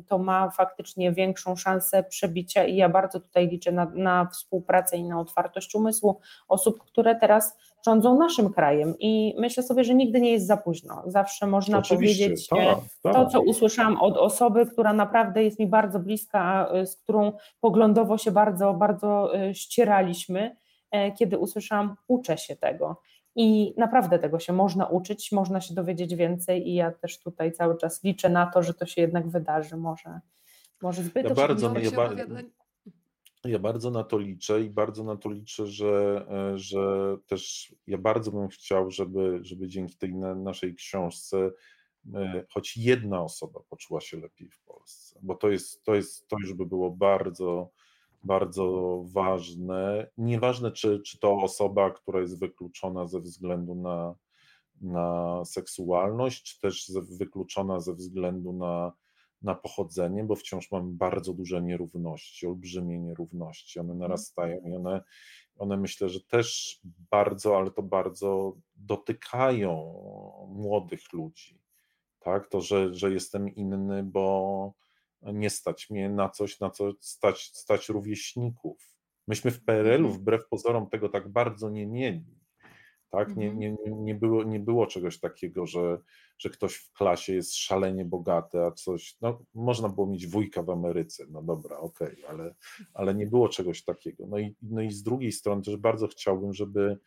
to 0.08 0.18
ma 0.18 0.50
faktycznie 0.50 1.12
większą 1.12 1.56
szansę 1.56 2.04
przebicia 2.04 2.66
i 2.66 2.76
ja 2.76 2.90
bardzo 2.90 3.20
tutaj 3.20 3.48
liczę 3.48 3.72
na, 3.72 3.92
na 3.96 4.26
współpracę 4.26 4.98
i 4.98 5.04
na 5.04 5.20
otwartość 5.20 5.76
umysłu 5.76 6.20
osób, 6.48 6.84
które 6.84 7.16
teraz 7.16 7.58
rządzą 7.86 8.20
naszym 8.20 8.54
krajem 8.54 8.94
i 9.00 9.36
myślę 9.40 9.64
sobie, 9.64 9.84
że 9.84 9.96
nigdy 9.96 10.22
nie 10.22 10.32
jest 10.32 10.48
za 10.48 10.58
późno. 10.58 11.04
Zawsze 11.06 11.48
można 11.48 11.78
Oczywiście, 11.78 12.26
powiedzieć 12.26 12.48
tak, 12.48 12.60
e, 12.60 12.76
tak. 13.04 13.14
to, 13.14 13.26
co 13.26 13.42
usłyszałam 13.42 14.02
od 14.02 14.18
osoby, 14.18 14.66
która 14.66 14.94
naprawdę 14.94 15.44
jest 15.44 15.60
mi 15.60 15.68
bardzo 15.68 16.00
bliska, 16.00 16.70
e, 16.74 16.86
z 16.86 16.96
którą 16.96 17.32
poglądowo 17.60 18.18
się 18.18 18.32
bardzo, 18.32 18.74
bardzo 18.74 19.36
e, 19.36 19.56
ścieraliśmy, 19.56 20.56
kiedy 21.20 21.38
usłyszałam, 21.38 21.96
uczę 22.08 22.38
się 22.38 22.56
tego. 22.56 23.02
I 23.40 23.74
naprawdę 23.78 24.20
tego 24.20 24.40
się 24.40 24.54
można 24.54 24.86
uczyć, 24.86 25.32
można 25.32 25.62
się 25.62 25.74
dowiedzieć 25.74 26.16
więcej 26.16 26.70
i 26.70 26.76
ja 26.76 26.92
też 26.92 27.20
tutaj 27.20 27.52
cały 27.52 27.78
czas 27.78 28.04
liczę 28.04 28.30
na 28.30 28.46
to, 28.46 28.64
że 28.64 28.74
to 28.74 28.86
się 28.86 29.02
jednak 29.02 29.28
wydarzy. 29.30 29.78
Może, 29.78 30.20
może 30.82 31.04
zbyt 31.04 31.24
Ja 31.24 31.36
bardzo, 31.36 31.74
ja 31.80 31.92
ba- 31.92 32.10
Ja 33.46 33.60
bardzo 33.60 33.92
na 33.92 34.04
to 34.04 34.18
liczę 34.18 34.62
i 34.62 34.70
bardzo 34.70 35.04
na 35.04 35.16
to 35.18 35.32
liczę, 35.32 35.68
że, 35.68 36.26
e, 36.30 36.58
że 36.58 37.18
też 37.28 37.76
ja 37.88 37.98
bardzo 37.98 38.32
bym 38.32 38.48
chciał, 38.48 38.92
żeby, 38.92 39.40
żeby 39.42 39.68
dzięki 39.68 39.98
tej 39.98 40.16
na, 40.16 40.36
naszej 40.36 40.76
książce 40.76 41.52
e, 42.16 42.44
choć 42.54 42.78
jedna 42.78 43.24
osoba 43.24 43.60
poczuła 43.70 44.02
się 44.02 44.18
lepiej 44.18 44.50
w 44.50 44.60
Polsce, 44.60 45.20
bo 45.24 45.36
to 45.36 45.50
jest, 45.50 45.84
to 45.84 45.96
jest, 45.96 46.28
to 46.28 46.38
już 46.42 46.54
by 46.54 46.66
było 46.66 46.92
bardzo, 46.92 47.70
bardzo 48.28 49.02
ważne. 49.14 50.08
Nieważne, 50.18 50.72
czy, 50.72 51.00
czy 51.00 51.20
to 51.20 51.36
osoba, 51.36 51.92
która 51.92 52.20
jest 52.20 52.40
wykluczona 52.40 53.08
ze 53.08 53.20
względu 53.20 53.76
na, 53.76 54.16
na 54.82 55.42
seksualność, 55.46 56.44
czy 56.44 56.60
też 56.60 56.92
wykluczona 57.20 57.80
ze 57.80 57.94
względu 57.94 58.54
na, 58.54 58.94
na 59.42 59.56
pochodzenie, 59.56 60.24
bo 60.24 60.36
wciąż 60.36 60.72
mamy 60.72 60.92
bardzo 60.92 61.34
duże 61.34 61.62
nierówności, 61.62 62.48
olbrzymie 62.48 63.00
nierówności. 63.00 63.80
One 63.80 63.96
narastają 63.96 64.62
i 64.62 64.76
one, 64.76 65.04
one 65.58 65.78
myślę, 65.78 66.10
że 66.10 66.20
też 66.22 66.80
bardzo, 67.12 67.58
ale 67.58 67.72
to 67.72 67.84
bardzo 67.84 68.58
dotykają 68.76 69.94
młodych 70.50 71.14
ludzi. 71.14 71.60
Tak? 72.20 72.48
To, 72.48 72.62
że, 72.62 72.94
że 72.94 73.14
jestem 73.14 73.56
inny, 73.56 74.04
bo, 74.04 74.74
nie 75.22 75.50
stać 75.50 75.90
mnie 75.90 76.10
na 76.10 76.30
coś, 76.30 76.60
na 76.60 76.70
co 76.70 76.92
stać, 77.02 77.42
stać 77.54 77.90
rówieśników. 77.90 78.94
Myśmy 79.28 79.52
w 79.52 79.64
PRL-u 79.66 80.10
wbrew 80.10 80.48
pozorom 80.48 80.90
tego 80.90 81.10
tak 81.10 81.30
bardzo 81.32 81.70
nie 81.70 81.88
mieli. 81.88 82.38
Tak? 83.10 83.36
Nie, 83.36 83.46
Mhm. 83.52 83.60
nie, 83.60 83.72
nie, 83.72 83.92
nie, 84.04 84.16
było, 84.16 84.44
nie 84.44 84.60
było 84.60 84.88
czegoś 84.88 85.20
takiego, 85.20 85.66
że, 85.66 86.00
że 86.40 86.50
ktoś 86.50 86.76
w 86.76 86.92
klasie 86.94 87.34
jest 87.34 87.56
szalenie 87.56 88.06
bogaty, 88.06 88.60
a 88.60 88.72
coś. 88.72 89.18
No, 89.22 89.44
można 89.54 89.90
było 89.90 90.08
mieć 90.08 90.28
wujka 90.28 90.64
w 90.64 90.70
Ameryce, 90.70 91.26
no 91.30 91.44
dobra, 91.44 91.78
okej, 91.78 92.26
ale, 92.26 92.56
ale 92.94 93.16
nie 93.16 93.28
było 93.28 93.50
czegoś 93.50 93.84
takiego. 93.84 94.28
No 94.28 94.40
i, 94.40 94.56
no 94.62 94.82
i 94.82 94.92
z 94.92 95.04
drugiej 95.04 95.32
strony 95.32 95.62
też 95.62 95.78
bardzo 95.78 96.08
chciałbym, 96.08 96.54
żeby, 96.54 96.98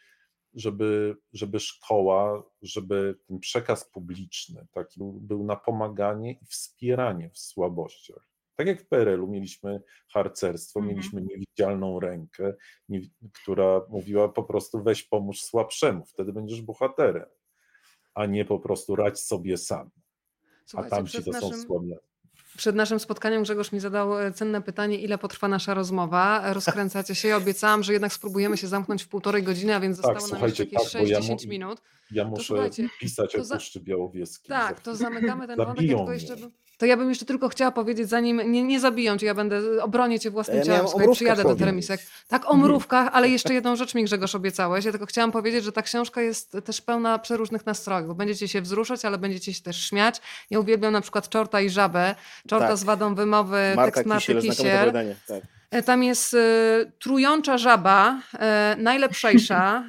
żeby, 0.54 1.16
żeby 1.32 1.60
szkoła, 1.60 2.42
żeby 2.62 3.18
ten 3.26 3.38
przekaz 3.38 3.90
publiczny 3.90 4.66
taki 4.72 4.98
był, 4.98 5.12
był 5.12 5.44
na 5.44 5.56
pomaganie 5.56 6.32
i 6.32 6.46
wspieranie 6.46 7.30
w 7.30 7.38
słabościach. 7.38 8.30
Tak 8.56 8.66
jak 8.66 8.82
w 8.82 8.88
PRL-u 8.88 9.26
mieliśmy 9.28 9.82
harcerstwo, 10.08 10.80
Mhm. 10.80 10.96
mieliśmy 10.96 11.22
niewidzialną 11.22 12.00
rękę, 12.00 12.54
nie, 12.88 13.00
która 13.32 13.80
mówiła 13.88 14.28
po 14.28 14.42
prostu 14.42 14.82
weź 14.82 15.02
pomóż 15.02 15.42
słabszemu, 15.42 16.04
wtedy 16.04 16.32
będziesz 16.32 16.62
bohaterem, 16.62 17.26
a 18.14 18.26
nie 18.26 18.44
po 18.44 18.58
prostu 18.60 18.96
radź 18.96 19.20
sobie 19.20 19.56
sam, 19.58 19.90
a 19.90 20.62
Słuchajcie, 20.66 20.96
tamci 20.96 21.12
przed 21.12 21.24
to 21.24 21.32
są 21.32 21.48
naszym, 21.50 21.62
słabi. 21.62 21.94
Przed 22.56 22.76
naszym 22.76 23.00
spotkaniem 23.00 23.42
Grzegorz 23.42 23.72
mi 23.72 23.80
zadał 23.80 24.18
e, 24.20 24.32
cenne 24.32 24.62
pytanie, 24.62 24.98
ile 24.98 25.18
potrwa 25.18 25.48
nasza 25.48 25.74
rozmowa. 25.74 26.52
Rozkręcacie 26.52 27.14
się. 27.14 27.28
Ja 27.28 27.36
obiecałam, 27.36 27.82
że 27.82 27.92
jednak 27.92 28.12
spróbujemy 28.12 28.56
się 28.56 28.68
zamknąć 28.68 29.02
w 29.02 29.08
półtorej 29.08 29.42
godziny, 29.42 29.74
a 29.74 29.80
więc 29.80 30.00
Tak, 30.00 30.20
zostało 30.20 30.40
nam 30.40 30.48
jeszcze 30.48 30.64
jakieś 30.64 30.92
tak, 30.92 31.02
bo 31.02 31.08
ja 31.08 31.20
6-10 31.20 31.28
mu- 31.44 31.50
minut. 31.50 31.80
Ja 32.12 32.24
muszę 32.24 32.54
pisać 33.00 33.32
to 33.32 33.38
o 33.40 33.44
za- 33.44 33.54
Puszczy 33.54 33.80
Białowieskiej. 33.80 34.48
Tak, 34.48 34.80
to 34.80 34.96
zamykamy 34.96 35.46
ten 35.46 35.56
wątek. 35.66 35.86
Ja 35.86 35.96
mnie. 36.02 36.12
jeszcze, 36.14 36.36
to 36.78 36.86
ja 36.86 36.96
bym 36.96 37.08
jeszcze 37.08 37.24
tylko 37.24 37.48
chciała 37.48 37.70
powiedzieć, 37.70 38.08
zanim 38.08 38.52
nie, 38.52 38.62
nie 38.62 38.80
zabiją 38.80 39.18
cię, 39.18 39.26
ja 39.26 39.34
będę 39.34 39.82
obronię 39.82 40.20
cię 40.20 40.30
własnym 40.30 40.56
Ja 40.56 40.62
ciałem, 40.64 40.88
słuchaj, 40.88 41.08
przyjadę 41.12 41.42
do. 41.42 41.56
Teremisek. 41.56 42.00
Tak, 42.28 42.50
o 42.50 42.56
mrówkach, 42.56 43.08
ale 43.12 43.28
jeszcze 43.28 43.54
jedną 43.54 43.76
rzecz 43.76 43.94
mi 43.94 44.04
Grzegorz 44.04 44.34
obiecałeś. 44.34 44.84
Ja 44.84 44.90
tylko 44.90 45.06
chciałam 45.06 45.32
powiedzieć, 45.32 45.64
że 45.64 45.72
ta 45.72 45.82
książka 45.82 46.22
jest 46.22 46.56
też 46.64 46.80
pełna 46.80 47.18
przeróżnych 47.18 47.66
nastrojów, 47.66 48.08
bo 48.08 48.14
będziecie 48.14 48.48
się 48.48 48.60
wzruszać, 48.62 49.04
ale 49.04 49.18
będziecie 49.18 49.54
się 49.54 49.62
też 49.62 49.84
śmiać. 49.84 50.20
Ja 50.50 50.60
uwielbiam 50.60 50.92
na 50.92 51.00
przykład 51.00 51.28
Czorta 51.28 51.60
i 51.60 51.70
Żabę. 51.70 52.14
Czorta 52.48 52.68
Tak. 52.68 52.76
z 52.76 52.84
wadą 52.84 53.14
wymowy, 53.14 53.72
Marta 53.76 53.92
tekst 53.92 54.06
Marty 54.06 54.34
Kisiel. 54.34 54.92
Tak. 55.28 55.42
E, 55.70 55.82
Tam 55.82 56.02
jest 56.02 56.34
e, 56.34 56.38
trująca 56.98 57.58
żaba, 57.58 58.20
e, 58.38 58.76
najlepszejsza. 58.78 59.84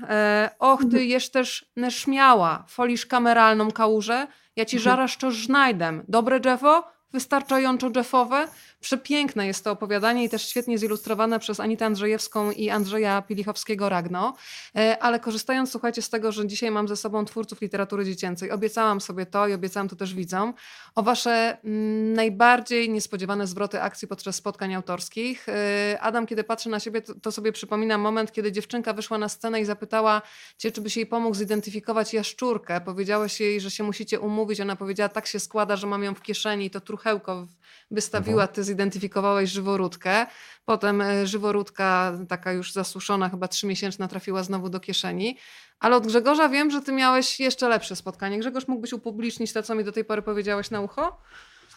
Och, 0.60 0.82
ty 0.92 1.06
jesz 1.06 1.30
też 1.32 1.66
neśmiała, 1.76 2.66
folisz 2.68 3.06
kameralną 3.06 3.72
kałużę, 3.72 4.28
ja 4.56 4.66
ci 4.66 4.80
żarasz 4.80 5.18
to 5.18 5.32
żnajdem. 5.32 6.04
Dobre 6.08 6.40
drzewo? 6.40 6.84
Wystarczająco 7.14 7.90
drzewowe? 7.90 8.48
Przepiękne 8.82 9.48
jest 9.48 9.64
to 9.64 9.72
opowiadanie 9.72 10.24
i 10.24 10.30
też 10.30 10.50
świetnie 10.50 10.78
zilustrowane 10.78 11.40
przez 11.40 11.60
Anitę 11.60 11.86
Andrzejewską 11.86 12.52
i 12.52 12.70
Andrzeja 12.70 13.22
Pilichowskiego-Ragno. 13.22 14.34
E, 14.76 14.98
Ale 15.04 15.20
korzystając, 15.20 15.72
słuchajcie, 15.72 16.02
z 16.02 16.10
tego, 16.10 16.32
że 16.32 16.48
dzisiaj 16.48 16.72
mam 16.72 16.88
ze 16.88 16.96
sobą 16.96 17.26
twórców 17.26 17.62
literatury 17.62 18.06
dziecięcej, 18.06 18.52
obiecałam 18.52 19.02
sobie 19.02 19.26
to 19.26 19.48
i 19.48 19.54
obiecałam 19.54 19.90
to 19.90 19.96
też 19.96 20.14
widzom, 20.14 20.54
o 20.96 21.04
wasze 21.04 21.58
mm, 21.64 22.14
najbardziej 22.14 22.90
niespodziewane 22.90 23.48
zwroty 23.48 23.82
akcji 23.82 24.08
podczas 24.08 24.36
spotkań 24.36 24.74
autorskich. 24.74 25.50
E, 25.50 25.98
Adam, 26.02 26.26
kiedy 26.28 26.44
patrzy 26.44 26.70
na 26.70 26.80
siebie, 26.80 27.02
to, 27.02 27.32
sobie 27.32 27.52
przypomina 27.52 27.98
moment, 27.98 28.32
kiedy 28.32 28.52
dziewczynka 28.52 28.94
wyszła 28.94 29.18
na 29.18 29.30
scenę 29.30 29.62
i 29.62 29.66
zapytała 29.66 30.22
cię, 30.58 30.72
czy 30.72 30.82
byś 30.82 30.98
jej 30.98 31.06
pomógł 31.06 31.36
zidentyfikować 31.36 32.14
jaszczurkę. 32.14 32.82
Powiedziałeś 32.82 33.40
jej, 33.40 33.62
że 33.62 33.72
się 33.72 33.84
musicie 33.84 34.20
umówić. 34.20 34.62
Ona 34.62 34.76
powiedziała, 34.76 35.10
tak 35.10 35.28
się 35.28 35.40
składa, 35.40 35.76
że 35.76 35.88
mam 35.88 36.04
ją 36.04 36.16
w 36.16 36.22
kieszeni 36.22 36.70
to 36.70 36.82
truchełko 36.82 37.46
w- 37.46 37.61
wystawiła, 37.92 38.48
ty 38.48 38.64
zidentyfikowałeś 38.64 39.50
żyworódkę. 39.50 40.26
Potem 40.66 41.02
e, 41.02 41.28
żyworódka, 41.28 42.18
taka 42.30 42.52
już 42.54 42.74
zasuszona, 42.74 43.30
chyba 43.30 43.48
trzymiesięczna, 43.48 44.08
trafiła 44.08 44.44
znowu 44.44 44.70
do 44.70 44.80
kieszeni. 44.80 45.38
Ale 45.80 45.96
od 45.96 46.08
Grzegorza 46.08 46.50
wiem, 46.50 46.72
że 46.72 46.82
ty 46.82 46.92
miałeś 46.92 47.40
jeszcze 47.40 47.70
lepsze 47.70 47.96
spotkanie. 47.96 48.40
Grzegorz, 48.40 48.68
mógłbyś 48.68 48.94
upublicznić 48.94 49.54
to, 49.54 49.64
co 49.64 49.76
mi 49.76 49.84
do 49.84 49.92
tej 49.92 50.06
pory 50.06 50.22
powiedziałeś 50.22 50.72
na 50.72 50.82
ucho? 50.82 51.18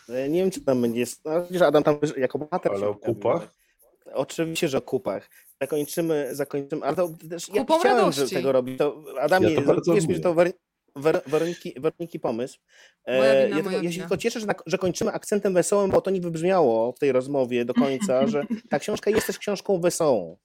E, 0.08 0.28
Nie 0.28 0.40
wiem, 0.40 0.50
czy 0.50 0.60
tam 0.60 0.82
będzie. 0.82 1.04
No, 1.24 1.66
Adam 1.66 1.82
tam 1.82 1.96
jako 2.16 2.38
bohater. 2.38 2.72
Ale 2.72 2.88
o 2.88 2.94
kupach? 2.94 3.42
Oczywiście, 4.14 4.68
że 4.68 4.78
o 4.78 4.82
kupach. 4.82 5.30
Zakończymy, 5.60 6.28
zakończymy, 6.32 6.86
ale 6.86 6.96
to 6.96 7.08
też 7.30 7.48
ja 7.48 7.54
Kupą 7.54 7.78
chciałem 7.78 7.98
radości. 7.98 8.20
że 8.20 8.28
tego 8.36 8.52
robić. 8.52 8.78
To 8.78 9.04
Adamie, 9.20 9.50
Ja 9.50 9.60
to 9.60 9.66
bardzo 9.66 9.94
wiesz 9.94 10.06
mi, 10.06 10.14
że 10.14 10.20
to 10.20 10.34
Weroniki, 11.26 11.74
Weroniki 11.76 12.20
pomysł. 12.20 12.58
E, 13.04 13.18
Moja 13.18 13.46
wina, 13.46 13.56
ja, 13.56 13.62
tylko, 13.62 13.82
ja 13.82 13.92
się 13.92 14.00
tylko 14.00 14.16
cieszę, 14.16 14.40
że, 14.40 14.46
na, 14.46 14.54
że 14.66 14.78
kończymy 14.78 15.12
akcentem 15.12 15.54
wesołym, 15.54 15.90
bo 15.90 16.00
to 16.00 16.10
nie 16.10 16.20
wybrzmiało 16.20 16.92
w 16.92 16.98
tej 16.98 17.12
rozmowie 17.12 17.64
do 17.64 17.74
końca, 17.74 18.26
że 18.32 18.44
ta 18.70 18.78
książka 18.78 19.10
jest 19.10 19.26
też 19.26 19.38
książką 19.38 19.80
wesołą. 19.80 20.36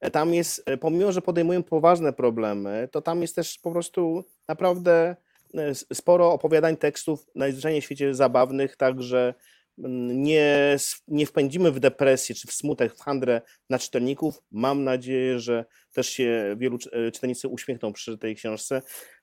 E, 0.00 0.10
Tam 0.10 0.34
jest, 0.34 0.62
e, 0.66 0.76
pomimo, 0.76 1.12
że 1.12 1.22
podejmują 1.22 1.62
poważne 1.62 2.12
problemy, 2.12 2.88
to 2.92 3.02
tam 3.02 3.22
jest 3.22 3.34
też 3.36 3.58
po 3.58 3.72
prostu 3.72 4.24
naprawdę 4.48 5.16
sporo 5.92 6.32
opowiadań, 6.32 6.76
tekstów 6.76 7.26
najzwyczajniej 7.34 7.80
w 7.80 7.84
świecie 7.84 8.14
zabawnych, 8.14 8.76
także 8.76 9.34
mm, 9.78 10.22
nie, 10.22 10.76
nie 11.08 11.26
wpędzimy 11.26 11.72
w 11.72 11.80
depresję 11.80 12.34
czy 12.34 12.48
w 12.48 12.52
smutek, 12.52 12.96
w 12.96 13.00
handrę 13.00 13.40
na 13.70 13.78
czytelników. 13.78 14.42
Mam 14.50 14.84
nadzieję, 14.84 15.38
że 15.40 15.64
też 15.92 16.08
się 16.08 16.56
wielu 16.58 16.78
czy- 16.78 17.10
czytelnicy 17.14 17.48
uśmiechną 17.48 17.92
przy 17.92 18.18
tej 18.18 18.36
książce. 18.36 18.82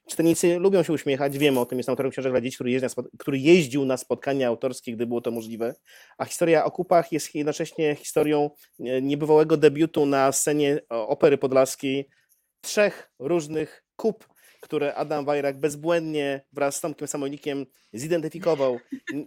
Czytelnicy 0.09 0.59
lubią 0.59 0.83
się 0.83 0.93
uśmiechać, 0.93 1.37
wiemy 1.37 1.59
o 1.59 1.65
tym, 1.65 1.77
jest 1.79 1.89
autorem 1.89 2.11
książek 2.11 2.31
dla 2.31 2.41
dzieci, 2.41 2.55
który, 2.55 2.71
jeździ 2.71 2.87
który 3.19 3.37
jeździł 3.37 3.85
na 3.85 3.97
spotkania 3.97 4.47
autorskie, 4.47 4.91
gdy 4.91 5.07
było 5.07 5.21
to 5.21 5.31
możliwe. 5.31 5.75
A 6.17 6.25
historia 6.25 6.65
o 6.65 6.71
kupach 6.71 7.11
jest 7.11 7.35
jednocześnie 7.35 7.95
historią 7.95 8.49
e, 8.79 9.01
niebywałego 9.01 9.57
debiutu 9.57 10.05
na 10.05 10.31
scenie 10.31 10.79
o, 10.89 11.07
Opery 11.07 11.37
Podlaskiej 11.37 12.09
trzech 12.61 13.11
różnych 13.19 13.83
kup, 13.95 14.27
które 14.61 14.95
Adam 14.95 15.25
Wajrak 15.25 15.59
bezbłędnie 15.59 16.45
wraz 16.53 16.75
z 16.75 16.81
Tomkiem 16.81 17.07
Samojnikiem 17.07 17.65
zidentyfikował. 17.93 18.79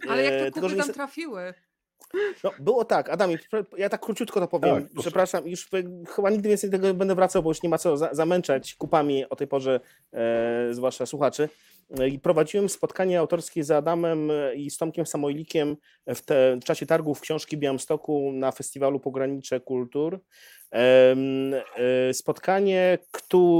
Ale 0.09 0.23
jak 0.23 0.33
E, 0.33 0.51
tylko, 0.51 0.61
kupy 0.61 0.75
tam 0.75 0.93
trafiły? 0.93 1.53
No, 2.43 2.51
było 2.59 2.85
tak, 2.85 3.09
Adam, 3.09 3.29
ja 3.77 3.89
tak 3.89 4.01
króciutko 4.01 4.39
to 4.39 4.47
powiem. 4.47 4.83
Tak. 4.83 4.91
Przepraszam, 4.99 5.47
już 5.47 5.69
chyba 6.15 6.29
nigdy 6.29 6.49
więcej 6.49 6.69
tego 6.69 6.93
będę 6.93 7.15
wracał, 7.15 7.43
bo 7.43 7.49
już 7.49 7.63
nie 7.63 7.69
ma 7.69 7.77
co 7.77 7.97
za, 7.97 8.09
zamęczać 8.13 8.75
kupami 8.75 9.29
o 9.29 9.35
tej 9.35 9.47
porze, 9.47 9.79
e, 10.13 10.67
zwłaszcza 10.71 11.05
słuchaczy. 11.05 11.49
E, 11.99 12.07
I 12.07 12.19
prowadziłem 12.19 12.69
spotkanie 12.69 13.19
autorskie 13.19 13.63
z 13.63 13.71
Adamem 13.71 14.31
e, 14.31 14.55
i 14.55 14.69
z 14.69 14.77
Tomkiem 14.77 15.05
Samojlikiem 15.05 15.77
w, 16.07 16.21
te, 16.21 16.57
w 16.61 16.63
czasie 16.63 16.85
targów 16.85 17.21
książki 17.21 17.57
w 17.57 17.59
Białymstoku 17.59 18.31
na 18.33 18.51
festiwalu 18.51 18.99
Pogranicze 18.99 19.59
Kultur. 19.59 20.19
E, 20.73 22.13
Spotkanie, 22.13 22.97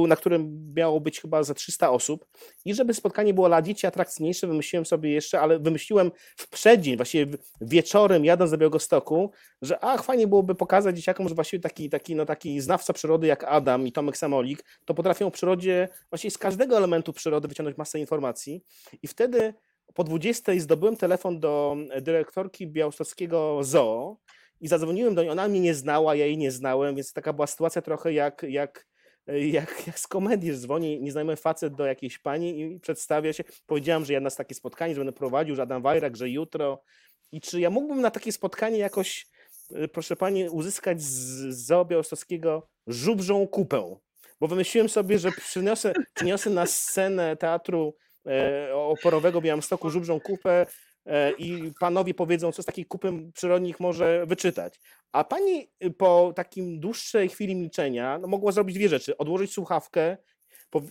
na 0.07 0.15
którym 0.15 0.73
miało 0.76 0.99
być 0.99 1.21
chyba 1.21 1.43
za 1.43 1.53
300 1.53 1.89
osób. 1.89 2.26
I 2.65 2.73
żeby 2.73 2.93
spotkanie 2.93 3.34
było 3.34 3.47
dla 3.47 3.61
dzieci 3.61 3.88
atrakcyjniejsze, 3.88 4.47
wymyśliłem 4.47 4.85
sobie 4.85 5.11
jeszcze, 5.11 5.39
ale 5.41 5.59
wymyśliłem 5.59 6.11
w 6.38 6.49
przeddzień, 6.49 6.97
właściwie 6.97 7.38
wieczorem 7.61 8.26
jadąc 8.40 8.52
do 8.52 8.57
Białegostoku, 8.57 9.32
że 9.61 9.80
ach, 9.84 10.03
fajnie 10.03 10.28
byłoby 10.28 10.56
pokazać 10.56 10.95
dzieciakom, 10.95 11.30
że 11.30 11.36
właściwie 11.36 11.61
taki, 11.61 11.90
taki, 11.90 12.16
no, 12.16 12.26
taki 12.26 12.61
znawca 12.61 12.94
przyrody 12.94 13.28
jak 13.28 13.44
Adam 13.44 13.88
i 13.88 13.91
Tomek 13.91 14.18
Samolik, 14.18 14.64
to 14.86 14.94
potrafią 14.94 15.28
o 15.28 15.32
przyrodzie, 15.32 15.88
właściwie 16.10 16.32
z 16.32 16.38
każdego 16.38 16.78
elementu 16.78 17.14
przyrody 17.14 17.48
wyciągnąć 17.48 17.78
masę 17.78 17.99
informacji. 17.99 18.64
I 19.03 19.07
wtedy 19.07 19.53
po 19.94 20.03
20 20.03 20.52
zdobyłem 20.57 20.98
telefon 20.98 21.40
do 21.40 21.78
dyrektorki 22.02 22.68
białostockiego 22.68 23.64
zoo 23.64 24.18
i 24.61 24.68
zadzwoniłem 24.68 25.16
do 25.16 25.22
niej. 25.22 25.32
Ona 25.32 25.48
mnie 25.48 25.60
nie 25.60 25.74
znała, 25.74 26.16
ja 26.16 26.26
jej 26.26 26.38
nie 26.38 26.52
znałem, 26.52 26.95
więc 26.95 27.14
taka 27.14 27.34
była 27.34 27.48
sytuacja 27.48 27.82
trochę 27.82 28.14
jak, 28.14 28.45
jak, 28.49 28.86
jak, 29.28 29.88
jak 29.88 29.99
z 29.99 30.07
komedii, 30.07 30.52
że 30.52 30.57
dzwoni 30.57 31.02
nieznajomy 31.02 31.36
facet 31.36 31.76
do 31.76 31.86
jakiejś 31.86 32.20
pani 32.20 32.61
i 32.61 32.80
przedstawia 32.80 33.34
się. 33.34 33.44
Powiedziałem, 33.66 34.06
że 34.06 34.14
ja 34.14 34.20
na 34.20 34.32
takie 34.32 34.56
spotkanie, 34.56 34.95
że 34.95 34.99
będę 34.99 35.14
prowadził, 35.14 35.56
że 35.56 35.61
Adam 35.61 35.82
Wajrak, 35.82 36.18
że 36.18 36.30
jutro. 36.30 36.82
I 37.31 37.41
czy 37.41 37.60
ja 37.60 37.69
mógłbym 37.69 38.01
na 38.01 38.11
takie 38.11 38.31
spotkanie 38.31 38.77
jakoś, 38.77 39.27
e, 39.76 39.88
proszę 39.88 40.15
pani, 40.15 40.49
uzyskać 40.49 41.01
z 41.01 41.47
zoo 41.65 41.85
białostockiego 41.85 42.68
żubrzą 42.88 43.47
kupę? 43.47 43.95
Bo 44.39 44.47
wymyśliłem 44.47 44.89
sobie, 44.89 45.19
że 45.19 45.31
przyniosę, 45.31 45.93
przyniosę 46.14 46.49
na 46.49 46.65
scenę 46.65 47.38
teatru 47.38 47.95
e, 48.27 48.76
oporowego 48.76 49.41
Białymstoku 49.41 49.89
żubrzą 49.89 50.19
kupę 50.19 50.65
e, 51.06 51.31
i 51.31 51.73
panowie 51.80 52.14
powiedzą, 52.14 52.51
co 52.51 52.64
z 52.64 52.65
takiej 52.65 52.85
kupy 52.85 53.11
przyrodnik 53.34 53.80
może 53.80 54.26
wyczytać. 54.26 54.80
A 55.11 55.23
pani 55.23 55.72
y, 55.84 55.91
po 55.91 56.34
takim 56.35 56.80
dłuższej 56.80 57.30
chwili 57.30 57.56
milczenia 57.56 58.19
no, 58.19 58.27
mogła 58.27 58.51
zrobić 58.51 58.76
dwie 58.76 58.89
rzeczy. 58.89 59.18
Odłożyć 59.18 59.53
słuchawkę, 59.53 60.18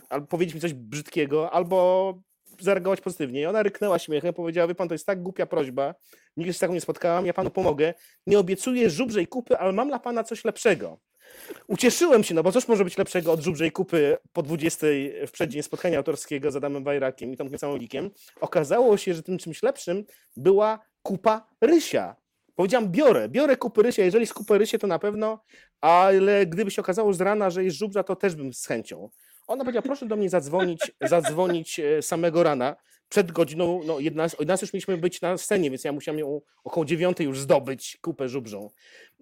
albo 0.08 0.26
powiedzieć 0.26 0.54
mi 0.54 0.60
coś 0.60 0.72
brzydkiego, 0.74 1.50
albo 1.50 2.14
zareagować 2.60 3.00
pozytywnie. 3.00 3.40
I 3.40 3.46
ona 3.46 3.62
ryknęła 3.62 3.98
śmiechem, 3.98 4.34
powiedziała, 4.34 4.68
wie 4.68 4.74
pan, 4.74 4.88
to 4.88 4.94
jest 4.94 5.06
tak 5.06 5.22
głupia 5.22 5.46
prośba, 5.46 5.94
nigdy 6.36 6.52
się 6.52 6.56
z 6.56 6.60
taką 6.60 6.74
nie 6.74 6.80
spotkałam, 6.80 7.26
ja 7.26 7.32
panu 7.32 7.50
pomogę. 7.50 7.94
Nie 8.26 8.38
obiecuję 8.38 8.90
żubrzej 8.90 9.26
kupy, 9.26 9.58
ale 9.58 9.72
mam 9.72 9.88
dla 9.88 9.98
pana 9.98 10.24
coś 10.24 10.44
lepszego. 10.44 10.98
Ucieszyłem 11.66 12.24
się, 12.24 12.34
no 12.34 12.42
bo 12.42 12.52
cóż 12.52 12.68
może 12.68 12.84
być 12.84 12.98
lepszego 12.98 13.32
od 13.32 13.40
żubrzej 13.40 13.72
kupy 13.72 14.16
po 14.32 14.42
20 14.42 14.86
w 15.26 15.30
przeddzień 15.30 15.62
spotkania 15.62 15.98
autorskiego 15.98 16.50
z 16.50 16.56
Adamem 16.56 16.84
Wajrakiem 16.84 17.32
i 17.32 17.36
Tomkiem 17.36 17.58
Samolikiem. 17.58 18.10
Okazało 18.40 18.96
się, 18.96 19.14
że 19.14 19.22
tym 19.22 19.38
czymś 19.38 19.62
lepszym 19.62 20.04
była 20.36 20.78
kupa 21.02 21.48
rysia. 21.60 22.16
Powiedziałam, 22.54 22.88
biorę, 22.88 23.28
biorę 23.28 23.56
kupy 23.56 23.82
rysia, 23.82 24.04
jeżeli 24.04 24.26
z 24.26 24.32
kupy 24.32 24.58
rysie 24.58 24.78
to 24.78 24.86
na 24.86 24.98
pewno, 24.98 25.44
ale 25.80 26.46
gdyby 26.46 26.70
się 26.70 26.82
okazało 26.82 27.12
z 27.12 27.20
rana, 27.20 27.50
że 27.50 27.64
jest 27.64 27.76
żubra, 27.76 28.02
to 28.02 28.16
też 28.16 28.34
bym 28.34 28.52
z 28.52 28.66
chęcią. 28.66 29.10
Ona 29.48 29.64
powiedziała, 29.64 29.82
proszę 29.82 30.06
do 30.06 30.16
mnie 30.16 30.28
zadzwonić, 30.28 30.92
zadzwonić 31.00 31.80
e, 31.80 32.02
samego 32.02 32.42
rana, 32.42 32.76
przed 33.08 33.32
godziną, 33.32 33.80
no 33.86 34.00
11, 34.00 34.38
o 34.38 34.42
11 34.42 34.66
już 34.66 34.72
mieliśmy 34.72 34.96
być 34.96 35.20
na 35.20 35.38
scenie, 35.38 35.70
więc 35.70 35.84
ja 35.84 35.92
musiałem 35.92 36.18
ją 36.18 36.40
około 36.64 36.86
9 36.86 37.20
już 37.20 37.40
zdobyć 37.40 37.98
kupę 38.02 38.28
żubrzą. 38.28 38.70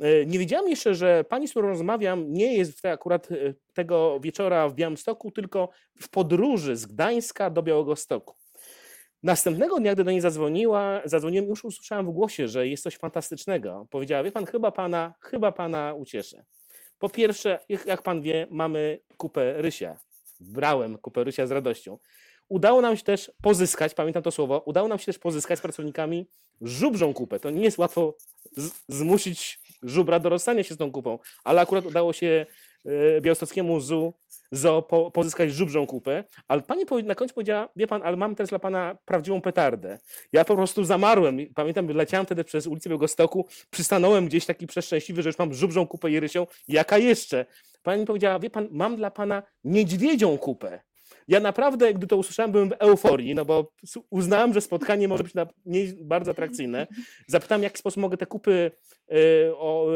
E, 0.01 0.27
Nie 0.27 0.39
wiedziałam 0.39 0.69
jeszcze, 0.69 0.95
że 0.95 1.25
pani, 1.25 1.49
z 1.49 1.51
którą 1.51 1.69
rozmawiam, 1.69 2.33
nie 2.33 2.57
jest 2.57 2.83
te, 2.83 2.93
akurat 2.93 3.33
e, 3.33 3.37
tego 3.75 4.21
wieczora 4.21 4.69
w 4.69 4.75
Białymstoku, 4.75 5.31
tylko 5.31 5.69
w 6.01 6.09
podróży 6.09 6.77
z 6.77 6.87
Gdańska 6.87 7.51
do 7.51 7.63
Białegostoku. 7.63 8.35
Następnego 9.23 9.79
dnia, 9.81 9.95
gdy 9.95 10.05
do 10.05 10.11
niej 10.11 10.21
zadzwoniła, 10.21 11.03
zadzwoniłem, 11.05 11.47
już 11.49 11.65
usłyszałem 11.65 12.07
w 12.07 12.11
głosie, 12.11 12.49
że 12.49 12.69
jest 12.69 12.83
coś 12.83 12.97
fantastycznego. 12.97 13.87
Powiedziała, 13.91 14.23
wie 14.23 14.33
pan, 14.33 14.47
chyba 14.47 14.71
pana, 14.71 15.15
chyba 15.21 15.53
pana 15.53 15.95
ucieszę. 15.95 16.45
Po 16.99 17.09
pierwsze, 17.09 17.59
jak 17.87 18.03
pan 18.03 18.23
wie, 18.23 18.47
mamy 18.51 18.99
kupę 19.17 19.63
rysia. 19.63 20.06
Brałem 20.41 20.99
kupę 20.99 21.25
rysia 21.25 21.47
z 21.47 21.51
radością. 21.51 21.99
Udało 22.49 22.81
nam 22.81 22.97
się 22.97 23.03
też 23.03 23.33
pozyskać, 23.43 23.95
pamiętam 23.95 24.23
to 24.23 24.31
słowo, 24.31 24.63
udało 24.67 24.89
nam 24.89 24.99
się 24.99 25.07
też 25.07 25.19
pozyskać 25.19 25.59
z 25.59 25.63
pracownikami 25.63 26.27
żubrzą 26.61 27.15
kupę. 27.15 27.41
To 27.41 27.51
nie 27.51 27.65
jest 27.65 27.79
łatwo 27.79 28.17
zmusić 28.89 29.61
żubra 29.83 30.21
do 30.21 30.29
rozstania 30.29 30.63
się 30.63 30.75
z 30.75 30.77
tą 30.77 30.93
kupą, 30.93 31.19
ale 31.45 31.61
akurat 31.61 31.87
udało 31.87 32.13
się 32.13 32.47
białostockiemu 33.21 33.81
zoo, 33.81 34.13
zoo 34.53 34.83
po, 34.83 35.11
pozyskać 35.11 35.53
żubrzą 35.53 35.87
kupę, 35.87 36.25
ale 36.49 36.63
pani 36.63 36.85
na 37.05 37.15
końcu 37.15 37.35
powiedziała, 37.35 37.69
wie 37.77 37.87
pan, 37.87 38.03
ale 38.05 38.17
mam 38.17 38.35
teraz 38.35 38.51
dla 38.51 38.59
pana 38.59 38.99
prawdziwą 39.05 39.41
petardę. 39.41 39.99
Ja 40.33 40.45
po 40.45 40.57
prostu 40.57 40.85
zamarłem. 40.85 41.39
Pamiętam, 41.55 41.89
leciałem 41.89 42.27
wtedy 42.27 42.45
przez 42.45 42.67
ulicę 42.67 42.89
Białegostoku, 42.89 43.47
przystanąłem 43.71 44.27
gdzieś 44.27 44.47
taki 44.47 44.67
przeszczęśliwy, 44.67 45.23
że 45.23 45.29
już 45.29 45.39
mam 45.39 45.55
żubrzą 45.55 45.87
kupę 45.87 46.11
i 46.11 46.21
rysią. 46.21 46.47
Jaka 46.69 46.99
jeszcze? 46.99 47.47
Pani 47.83 48.07
powiedziała, 48.07 48.39
wie 48.39 48.51
pan, 48.51 48.69
mam 48.71 48.97
dla 48.97 49.11
pana 49.11 49.43
niedźwiedzią 49.65 50.39
kupę. 50.39 50.81
Ja 51.29 51.41
naprawdę, 51.41 51.95
gdy 51.95 52.07
to 52.07 52.17
usłyszałem, 52.17 52.53
byłem 52.53 52.69
w 52.69 52.73
euforii, 52.79 53.35
no 53.35 53.45
bo 53.45 53.73
uznałem, 54.11 54.55
że 54.55 54.61
spotkanie 54.61 55.09
może 55.09 55.25
być 55.25 55.35
na, 55.35 55.47
nie, 55.67 55.81
bardzo 56.01 56.31
atrakcyjne. 56.31 56.87
Zapytałem, 57.27 57.61
w 57.61 57.65
jaki 57.65 57.79
sposób 57.79 58.01
mogę 58.01 58.17
te 58.17 58.27
kupy 58.27 58.71
y, 59.13 59.17
o, 59.57 59.89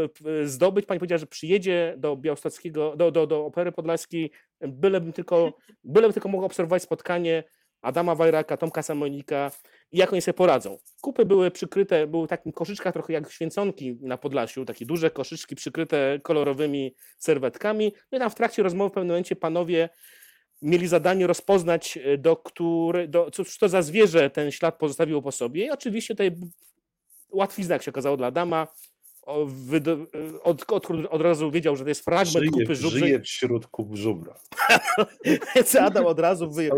y, 0.43 0.49
zdobyć. 0.49 0.87
Pani 0.87 0.99
powiedziała, 0.99 1.19
że 1.19 1.27
przyjedzie 1.27 1.95
do 1.99 2.17
Białostockiego, 2.17 2.97
do, 2.97 3.11
do, 3.11 3.27
do 3.27 3.47
Opery 3.47 3.73
Podlaskiej, 3.73 4.31
bylebym 4.61 5.13
tylko, 5.13 5.53
bylebym 5.85 6.13
tylko 6.13 6.29
mógł 6.29 6.45
obserwować 6.45 6.83
spotkanie 6.83 7.45
Adama 7.83 8.15
Wajraka, 8.15 8.57
Tomka 8.57 8.83
Samonika 8.83 9.51
i 9.93 9.99
jak 9.99 10.13
oni 10.13 10.23
sobie 10.23 10.35
poradzą. 10.35 10.79
Kupy 11.01 11.25
były 11.25 11.51
przykryte, 11.51 12.07
były 12.07 12.29
takim 12.29 12.53
koszyczkach 12.53 12.93
trochę 12.93 13.13
jak 13.13 13.31
święconki 13.31 13.99
na 14.01 14.19
Podlasiu, 14.19 14.65
takie 14.65 14.87
duże 14.87 15.11
koszyczki 15.11 15.57
przykryte 15.57 16.21
kolorowymi 16.23 16.95
serwetkami. 17.19 17.93
No 18.13 18.19
i 18.19 18.21
tam 18.21 18.31
w 18.31 18.35
trakcie 18.35 18.63
rozmowy 18.63 18.91
w 18.91 18.93
pewnym 18.93 19.09
momencie 19.09 19.37
panowie 19.37 19.89
mieli 20.63 20.89
zadanie 20.89 21.27
rozpoznać, 21.27 21.99
e, 22.05 22.19
do 22.19 22.37
której, 22.37 23.09
do, 23.09 23.31
cóż 23.31 23.59
to 23.59 23.69
za 23.69 23.83
zwierzę 23.83 24.31
ten 24.31 24.51
ślad 24.51 24.79
pozostawiło 24.79 25.23
po 25.23 25.33
sobie. 25.33 25.67
I 25.67 25.71
oczywiście 25.71 26.15
tutaj 26.15 26.37
łatwizna, 27.33 27.75
jak 27.75 27.83
się 27.83 27.91
okazało, 27.91 28.17
dla 28.17 28.27
Adama. 28.27 28.67
E, 29.27 30.43
od, 30.43 30.73
od, 30.73 30.87
od 31.11 31.23
razu 31.23 31.51
wiedział, 31.51 31.77
że 31.77 31.85
to 31.85 31.89
jest 31.89 32.05
fragment 32.05 32.33
Żyje, 32.33 32.51
kupy 32.51 32.75
żubrzej. 32.75 33.01
żyje 33.01 33.21
wśród 33.21 33.67
kup 33.67 33.97
żubra. 33.97 34.35
Więc 35.55 35.77
Adam 35.77 36.07
od 36.07 36.21
razu 36.21 36.51
wy, 36.51 36.71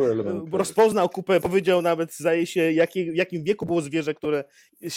rozpoznał 0.53 1.09
kupę, 1.09 1.41
powiedział 1.41 1.83
nawet, 1.83 2.15
zdaje 2.15 2.47
się, 2.47 2.73
jaki, 2.73 3.13
w 3.13 3.15
jakim 3.15 3.45
wieku 3.45 3.67
było 3.67 3.81
zwierzę, 3.81 4.15
które, 4.15 4.45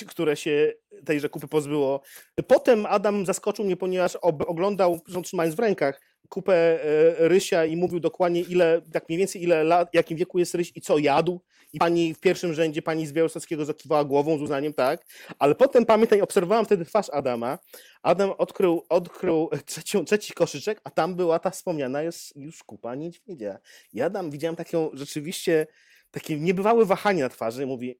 które 0.07 0.35
się 0.35 0.73
tejże 1.05 1.29
kupy 1.29 1.47
pozbyło. 1.47 2.01
Potem 2.47 2.85
Adam 2.85 3.25
zaskoczył 3.25 3.65
mnie, 3.65 3.77
ponieważ 3.77 4.15
ob, 4.15 4.49
oglądał, 4.49 4.99
trzymając 5.23 5.55
w 5.55 5.59
rękach, 5.59 6.01
kupę 6.29 6.53
e, 6.83 7.27
rysia 7.27 7.65
i 7.65 7.75
mówił 7.77 7.99
dokładnie, 7.99 8.41
ile, 8.41 8.81
tak 8.93 9.09
mniej 9.09 9.19
więcej 9.19 9.43
ile 9.43 9.63
lat, 9.63 9.89
jakim 9.93 10.17
wieku 10.17 10.39
jest 10.39 10.55
ryś 10.55 10.71
i 10.75 10.81
co 10.81 10.97
jadł. 10.97 11.41
I 11.73 11.79
pani 11.79 12.13
w 12.13 12.19
pierwszym 12.19 12.53
rzędzie, 12.53 12.81
pani 12.81 13.07
z 13.07 13.13
Białostockiego 13.13 13.65
zakiwała 13.65 14.05
głową 14.05 14.37
z 14.37 14.41
uznaniem, 14.41 14.73
tak. 14.73 15.05
Ale 15.39 15.55
potem 15.55 15.85
pamiętam, 15.85 16.21
obserwowałem 16.21 16.65
wtedy 16.65 16.85
twarz 16.85 17.09
Adama. 17.09 17.59
Adam 18.03 18.31
odkrył, 18.37 18.85
odkrył 18.89 19.49
trzecią, 19.65 20.05
trzeci 20.05 20.33
koszyczek, 20.33 20.81
a 20.83 20.89
tam 20.89 21.15
była 21.15 21.39
ta 21.39 21.49
wspomniana 21.49 22.01
jest 22.01 22.35
już 22.35 22.63
kupa 22.63 22.95
niedźwiedzia. 22.95 23.57
Ja 23.93 24.09
tam 24.09 24.31
widziałem 24.31 24.55
taką 24.55 24.89
rzeczywiście 24.93 25.67
takie 26.11 26.39
niebywałe 26.39 26.85
wahanie 26.85 27.23
na 27.23 27.29
twarzy. 27.29 27.65
Mówi, 27.65 27.99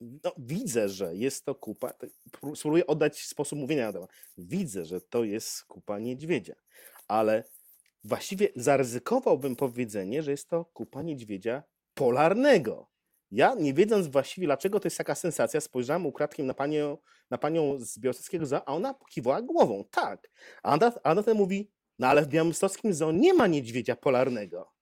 no, 0.00 0.32
widzę, 0.38 0.88
że 0.88 1.16
jest 1.16 1.44
to 1.44 1.54
kupa. 1.54 1.92
pró- 2.32 2.56
Spróbuję 2.56 2.86
oddać 2.86 3.22
sposób 3.22 3.58
mówienia 3.58 3.88
Adama. 3.88 4.06
Widzę, 4.38 4.84
że 4.84 5.00
to 5.00 5.24
jest 5.24 5.64
kupa 5.64 5.98
niedźwiedzia, 5.98 6.54
ale 7.08 7.44
właściwie 8.04 8.48
zaryzykowałbym 8.56 9.56
powiedzenie, 9.56 10.22
że 10.22 10.30
jest 10.30 10.48
to 10.48 10.64
kupa 10.64 11.02
niedźwiedzia 11.02 11.62
polarnego. 11.94 12.88
Ja, 13.30 13.54
nie 13.54 13.74
wiedząc 13.74 14.06
właściwie, 14.06 14.46
dlaczego 14.46 14.80
to 14.80 14.86
jest 14.86 14.98
taka 14.98 15.14
sensacja, 15.14 15.60
spojrzałem 15.60 16.06
ukradkiem 16.06 16.46
na 16.46 16.54
panią, 16.54 16.98
na 17.30 17.38
panią 17.38 17.78
z 17.78 17.98
Białostockiego 17.98 18.46
Zoo, 18.46 18.68
a 18.68 18.74
ona 18.74 18.94
kiwała 19.10 19.42
głową. 19.42 19.84
Tak. 19.90 20.30
A 20.62 20.74
ona, 20.74 20.92
a 21.04 21.10
ona 21.10 21.22
wtedy 21.22 21.38
mówi, 21.38 21.70
no 21.98 22.06
ale 22.06 22.22
w 22.22 22.28
Białymstockim 22.28 22.94
Zoo 22.94 23.12
nie 23.12 23.34
ma 23.34 23.46
niedźwiedzia 23.46 23.96
polarnego. 23.96 24.72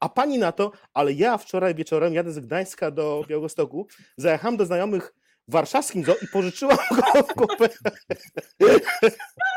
A 0.00 0.08
pani 0.08 0.38
na 0.38 0.52
to, 0.52 0.72
ale 0.94 1.12
ja 1.12 1.38
wczoraj 1.38 1.74
wieczorem 1.74 2.14
jadę 2.14 2.32
z 2.32 2.38
Gdańska 2.38 2.90
do 2.90 3.24
Białegostoku, 3.28 3.86
zajechałem 4.16 4.56
do 4.56 4.66
znajomych 4.66 5.14
w 5.48 5.52
warszawskim 5.52 6.04
zoo 6.04 6.16
i 6.22 6.28
pożyczyłam 6.28 6.78
go 6.90 7.22
w 7.22 7.34
kupę. 7.34 7.68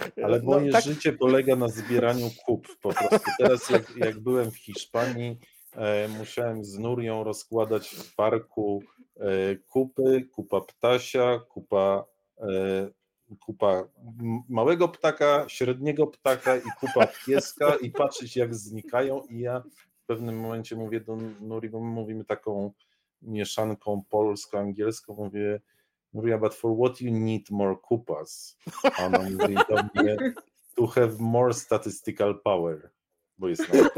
Ale 0.24 0.38
No, 0.38 0.44
moje 0.44 0.72
tak- 0.72 0.84
życie 0.84 1.12
polega 1.12 1.56
na 1.56 1.68
zbieraniu 1.68 2.30
kup 2.46 2.68
po 2.82 2.92
prostu. 2.92 3.30
Teraz 3.38 3.70
jak, 3.70 3.96
jak 3.96 4.20
byłem 4.20 4.50
w 4.50 4.56
Hiszpanii, 4.56 5.38
e, 5.72 6.08
musiałem 6.08 6.64
z 6.64 6.78
Nurią 6.78 7.24
rozkładać 7.24 7.88
w 7.88 8.14
parku 8.14 8.82
e, 9.16 9.56
kupy, 9.56 10.28
kupa 10.32 10.60
ptasia, 10.60 11.38
kupa, 11.48 12.04
e, 12.40 12.88
kupa 13.40 13.84
małego 14.48 14.88
ptaka, 14.88 15.44
średniego 15.48 16.06
ptaka 16.06 16.56
i 16.56 16.68
kupa 16.80 17.06
pieska 17.26 17.74
i 17.74 17.90
patrzeć 17.90 18.36
jak 18.36 18.54
znikają 18.54 19.22
i 19.30 19.38
ja 19.40 19.62
w 20.02 20.06
pewnym 20.06 20.40
momencie 20.40 20.76
mówię 20.76 21.00
do 21.00 21.16
Nuri, 21.40 21.68
bo 21.70 21.80
my 21.80 21.90
mówimy 21.90 22.24
taką 22.24 22.72
mieszanką 23.22 24.02
polsko-angielską, 24.10 25.14
mówię 25.14 25.60
Nuria, 26.14 26.38
but 26.38 26.54
for 26.54 26.76
what 26.76 27.00
you 27.00 27.10
need 27.10 27.50
more 27.50 27.76
kupas? 27.76 28.56
A 28.98 29.06
ona 29.06 29.18
mówi 29.18 29.54
do 29.54 29.76
mnie, 29.94 30.16
to 30.76 30.86
have 30.86 31.12
more 31.18 31.54
statistical 31.54 32.40
power, 32.40 32.90
bo 33.38 33.48
jest 33.48 33.72
na... 33.72 33.90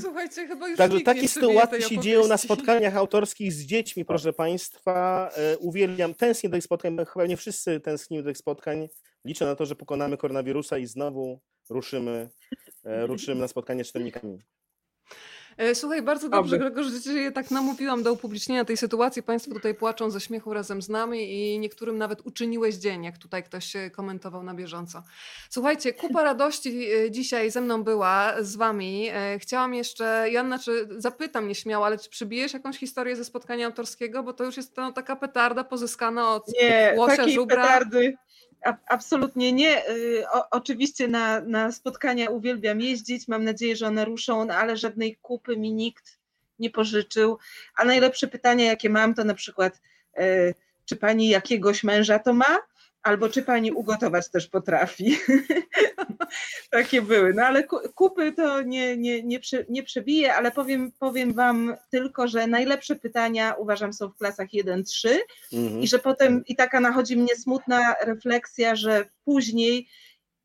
Słuchajcie, 0.00 0.46
chyba 0.46 0.68
już 0.68 0.78
Także 0.78 0.96
nikt 0.96 1.06
takie 1.06 1.28
sytuacje 1.28 1.82
się 1.82 1.98
dzieją 1.98 2.28
na 2.28 2.36
spotkaniach 2.36 2.96
autorskich 2.96 3.52
z 3.52 3.62
dziećmi, 3.62 4.04
proszę 4.04 4.32
Państwa. 4.32 5.30
E, 5.36 5.58
Uwielbiam, 5.58 6.14
tęsknię 6.14 6.50
do 6.50 6.56
tych 6.56 6.64
spotkań, 6.64 6.96
chyba 7.12 7.26
nie 7.26 7.36
wszyscy 7.36 7.80
tęsknimy 7.80 8.22
do 8.22 8.30
tych 8.30 8.38
spotkań. 8.38 8.88
Liczę 9.24 9.44
na 9.44 9.56
to, 9.56 9.66
że 9.66 9.76
pokonamy 9.76 10.16
koronawirusa 10.16 10.78
i 10.78 10.86
znowu 10.86 11.40
ruszymy, 11.70 12.28
e, 12.84 13.06
ruszymy 13.06 13.40
na 13.40 13.48
spotkanie 13.48 13.84
z 13.84 13.86
czytelnikami. 13.86 14.42
E, 15.56 15.74
Słuchaj, 15.74 16.02
bardzo 16.02 16.28
dobrze, 16.28 16.56
Oby. 16.56 16.64
Gregorz, 16.64 16.86
że 16.86 17.00
cię 17.00 17.32
tak 17.32 17.50
namówiłam 17.50 18.02
do 18.02 18.12
upublicznienia 18.12 18.64
tej 18.64 18.76
sytuacji. 18.76 19.22
Państwo 19.22 19.54
tutaj 19.54 19.74
płaczą 19.74 20.10
ze 20.10 20.20
śmiechu 20.20 20.54
razem 20.54 20.82
z 20.82 20.88
nami 20.88 21.32
i 21.32 21.58
niektórym 21.58 21.98
nawet 21.98 22.20
uczyniłeś 22.26 22.74
dzień, 22.74 23.04
jak 23.04 23.18
tutaj 23.18 23.42
ktoś 23.42 23.76
e, 23.76 23.90
komentował 23.90 24.42
na 24.42 24.54
bieżąco. 24.54 25.02
Słuchajcie, 25.50 25.92
kupa 25.92 26.22
radości 26.32 26.92
e, 26.92 27.10
dzisiaj 27.10 27.50
ze 27.50 27.60
mną 27.60 27.84
była, 27.84 28.32
z 28.40 28.56
wami. 28.56 29.08
Chciałam 29.38 29.74
jeszcze, 29.74 30.26
Janna, 30.30 30.58
czy 30.58 30.88
zapytam 30.96 31.48
nieśmiało, 31.48 31.86
ale 31.86 31.98
czy 31.98 32.10
przybijesz 32.10 32.52
jakąś 32.52 32.78
historię 32.78 33.16
ze 33.16 33.24
spotkania 33.24 33.66
autorskiego? 33.66 34.22
Bo 34.22 34.32
to 34.32 34.44
już 34.44 34.56
jest 34.56 34.76
no, 34.76 34.92
taka 34.92 35.16
petarda 35.16 35.64
pozyskana 35.64 36.34
od 36.34 36.48
Nie, 36.62 36.94
łosia, 36.96 37.16
takiej 37.16 37.34
żubra. 37.34 37.62
petardy 37.62 38.14
absolutnie 38.86 39.52
nie. 39.52 39.88
Y, 39.90 40.24
O, 40.32 40.50
oczywiście 40.50 41.08
na, 41.08 41.40
na 41.40 41.72
spotkania 41.72 42.30
uwielbiam 42.30 42.80
jeździć, 42.80 43.28
mam 43.28 43.44
nadzieję, 43.44 43.76
że 43.76 43.86
one 43.86 44.04
ruszą, 44.04 44.44
no, 44.44 44.54
ale 44.54 44.76
żadnej 44.76 45.16
kupy 45.16 45.56
mi 45.56 45.72
nikt 45.72 46.18
nie 46.58 46.70
pożyczył. 46.70 47.38
A 47.76 47.84
najlepsze 47.84 48.26
pytania, 48.26 48.64
jakie 48.64 48.90
mam, 48.90 49.14
to 49.14 49.24
na 49.24 49.34
przykład, 49.34 49.80
y, 50.18 50.54
czy 50.84 50.96
pani 50.96 51.28
jakiegoś 51.28 51.84
męża 51.84 52.18
to 52.18 52.34
ma? 52.34 52.58
Albo 53.02 53.28
czy 53.28 53.42
pani 53.42 53.72
ugotować 53.72 54.30
też 54.30 54.46
potrafi? 54.48 55.18
Takie 56.70 57.02
były. 57.02 57.34
No 57.34 57.42
ale 57.42 57.64
ku- 57.64 57.88
kupy 57.94 58.32
to 58.32 58.62
nie, 58.62 58.96
nie, 58.96 59.22
nie, 59.22 59.40
prze, 59.40 59.64
nie 59.68 59.82
przebiję, 59.82 60.34
ale 60.34 60.50
powiem, 60.50 60.92
powiem 60.98 61.32
wam 61.34 61.74
tylko, 61.90 62.28
że 62.28 62.46
najlepsze 62.46 62.96
pytania 62.96 63.54
uważam 63.58 63.92
są 63.92 64.08
w 64.08 64.16
klasach 64.16 64.48
1-3 64.48 65.08
Mhm. 65.52 65.80
i 65.82 65.88
że 65.88 65.98
potem 65.98 66.42
i 66.46 66.56
taka 66.56 66.80
nachodzi 66.80 67.16
mnie 67.16 67.36
smutna 67.36 67.94
refleksja, 68.04 68.76
że 68.76 69.04
później 69.24 69.88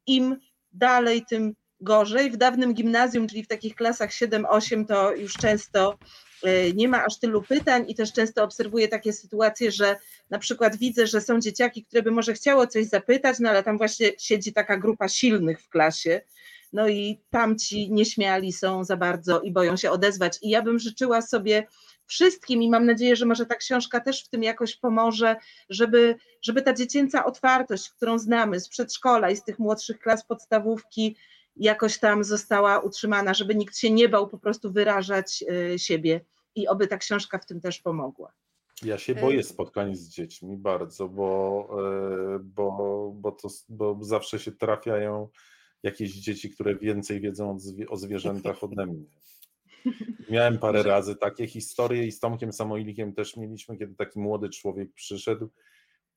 im 0.08 0.36
dalej, 0.72 1.26
tym 1.30 1.54
gorzej. 1.82 2.32
W 2.32 2.38
dawnym 2.38 2.74
gimnazjum, 2.74 3.28
czyli 3.28 3.44
w 3.44 3.48
takich 3.48 3.76
klasach 3.76 4.10
7-8, 4.12 4.86
to 4.86 5.16
już 5.16 5.34
często 5.34 5.98
nie 6.76 6.88
ma 6.88 7.06
aż 7.06 7.20
tylu 7.20 7.42
pytań 7.42 7.86
i 7.88 7.96
też 7.96 8.14
często 8.14 8.44
obserwuję 8.44 8.88
takie 8.88 9.14
sytuacje, 9.14 9.72
że 9.72 9.96
na 10.30 10.40
przykład 10.40 10.78
widzę, 10.78 11.08
że 11.08 11.22
są 11.22 11.40
dzieciaki, 11.40 11.86
które 11.86 12.04
by 12.04 12.12
może 12.12 12.34
chciało 12.34 12.68
coś 12.68 12.86
zapytać, 12.86 13.40
no 13.40 13.50
ale 13.50 13.64
tam 13.64 13.78
właśnie 13.78 14.12
siedzi 14.18 14.54
taka 14.54 14.78
grupa 14.78 15.08
silnych 15.08 15.62
w 15.62 15.70
klasie, 15.70 16.22
no 16.74 16.88
i 16.88 17.22
tamci 17.30 17.92
nieśmiali 17.92 18.54
są 18.54 18.84
za 18.84 18.98
bardzo 18.98 19.42
i 19.42 19.52
boją 19.52 19.78
się 19.78 19.92
odezwać. 19.92 20.40
I 20.42 20.50
ja 20.50 20.62
bym 20.62 20.80
życzyła 20.80 21.22
sobie 21.22 21.68
wszystkim 22.06 22.62
i 22.62 22.70
mam 22.70 22.86
nadzieję, 22.86 23.16
że 23.16 23.26
może 23.26 23.46
ta 23.46 23.56
książka 23.56 24.00
też 24.00 24.24
w 24.24 24.30
tym 24.30 24.44
jakoś 24.44 24.76
pomoże, 24.76 25.36
żeby, 25.70 26.16
żeby 26.42 26.62
ta 26.62 26.74
dziecięca 26.74 27.26
otwartość, 27.26 27.90
którą 27.90 28.20
znamy 28.20 28.60
z 28.60 28.70
przedszkola 28.70 29.30
i 29.30 29.36
z 29.36 29.44
tych 29.44 29.60
młodszych 29.60 30.00
klas 30.00 30.26
podstawówki, 30.26 31.16
jakoś 31.60 32.00
tam 32.00 32.24
została 32.24 32.80
utrzymana, 32.80 33.34
żeby 33.34 33.56
nikt 33.56 33.78
się 33.78 33.92
nie 33.92 34.10
bał 34.10 34.28
po 34.28 34.38
prostu 34.38 34.72
wyrażać 34.72 35.44
y, 35.74 35.80
siebie 35.80 36.22
i 36.56 36.68
oby 36.68 36.88
ta 36.88 36.98
książka 36.98 37.38
w 37.38 37.46
tym 37.46 37.62
też 37.62 37.82
pomogła. 37.82 38.34
Ja 38.84 38.98
się 38.98 39.14
E, 39.14 39.22
boję 39.22 39.44
spotkań 39.44 39.96
z 39.96 40.10
dziećmi 40.10 40.58
bardzo, 40.58 41.10
bo, 41.10 41.68
e, 42.36 42.40
bo, 42.40 43.12
bo, 43.16 43.32
to, 43.32 43.48
bo 43.70 43.98
zawsze 44.02 44.40
się 44.40 44.52
trafiają 44.52 45.30
jakieś 45.84 46.14
dzieci, 46.14 46.50
które 46.50 46.76
więcej 46.76 47.22
wiedzą 47.22 47.58
o 47.90 47.98
zwierzętach 47.98 48.64
ode 48.64 48.86
mnie. 48.86 49.06
Miałem 50.30 50.60
parę 50.60 50.84
razy 50.84 51.16
takie 51.16 51.48
historie 51.48 52.06
i 52.06 52.12
z 52.12 52.20
Tomkiem 52.20 52.54
Samoilikiem 52.54 53.14
też 53.14 53.38
mieliśmy, 53.38 53.78
kiedy 53.78 53.96
taki 53.96 54.20
młody 54.20 54.50
człowiek 54.50 54.94
przyszedł 54.94 55.50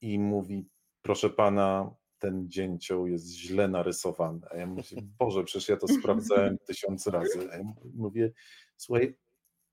i 0.01 0.19
mówi, 0.19 0.69
proszę 1.03 1.31
pana, 1.31 1.95
ten 2.21 2.51
dzięcioł 2.51 3.07
jest 3.07 3.29
źle 3.29 3.69
narysowany. 3.69 4.41
A 4.51 4.57
ja 4.57 4.67
mówię, 4.67 4.83
Boże, 5.19 5.45
przecież 5.45 5.69
ja 5.69 5.77
to 5.77 5.89
sprawdzałem 5.89 6.59
tysiąc 6.67 7.07
razy. 7.07 7.49
A 7.53 7.57
ja 7.57 7.65
mówię, 7.95 8.33
słuchaj, 8.77 9.17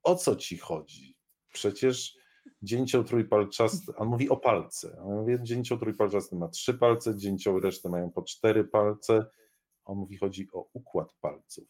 o 0.03 0.15
co 0.15 0.35
ci 0.35 0.57
chodzi? 0.57 1.17
Przecież 1.53 2.17
dzięcioł 2.61 3.03
trójpalczasty, 3.03 3.95
on 3.95 4.07
mówi 4.07 4.29
o 4.29 4.37
palce. 4.37 4.97
A 5.01 5.09
ja 5.09 5.15
mówię, 5.15 5.39
dzięcioł 5.43 5.77
trójpalczasty 5.77 6.35
ma 6.35 6.47
trzy 6.47 6.73
palce, 6.73 7.17
dzięcioł 7.17 7.59
resztę 7.59 7.89
mają 7.89 8.11
po 8.11 8.21
cztery 8.21 8.63
palce. 8.63 9.25
On 9.85 9.97
mówi, 9.97 10.17
chodzi 10.17 10.47
o 10.53 10.69
układ 10.73 11.13
palców. 11.21 11.67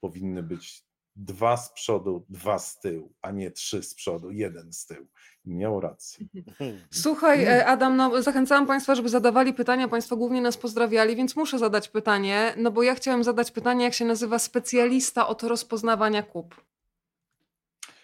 Powinny 0.00 0.42
być 0.42 0.89
dwa 1.16 1.56
z 1.56 1.72
przodu, 1.72 2.26
dwa 2.28 2.58
z 2.58 2.80
tyłu, 2.80 3.12
a 3.22 3.30
nie 3.30 3.50
trzy 3.50 3.82
z 3.82 3.94
przodu, 3.94 4.30
jeden 4.30 4.72
z 4.72 4.86
tyłu. 4.86 5.06
I 5.44 5.54
miał 5.54 5.80
rację. 5.80 6.26
Słuchaj, 6.90 7.44
e, 7.44 7.66
Adam, 7.66 7.96
no, 7.96 8.22
zachęcałam 8.22 8.66
Państwa, 8.66 8.94
żeby 8.94 9.08
zadawali 9.08 9.54
pytania. 9.54 9.88
Państwo 9.88 10.16
głównie 10.16 10.40
nas 10.40 10.56
pozdrawiali, 10.56 11.16
więc 11.16 11.36
muszę 11.36 11.58
zadać 11.58 11.88
pytanie, 11.88 12.54
no 12.56 12.70
bo 12.70 12.82
ja 12.82 12.94
chciałem 12.94 13.24
zadać 13.24 13.50
pytanie, 13.50 13.84
jak 13.84 13.94
się 13.94 14.04
nazywa 14.04 14.38
specjalista 14.38 15.28
od 15.28 15.42
rozpoznawania 15.42 16.22
kup. 16.22 16.64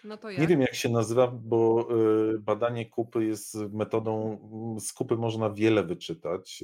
No 0.03 0.17
to 0.17 0.29
jak? 0.29 0.41
Nie 0.41 0.47
wiem, 0.47 0.61
jak 0.61 0.75
się 0.75 0.89
nazywa, 0.89 1.27
bo 1.27 1.87
y, 2.35 2.39
badanie 2.39 2.85
kupy 2.85 3.25
jest 3.25 3.55
metodą, 3.55 4.39
mm, 4.53 4.79
z 4.79 4.93
kupy 4.93 5.15
można 5.17 5.49
wiele 5.49 5.83
wyczytać. 5.83 6.63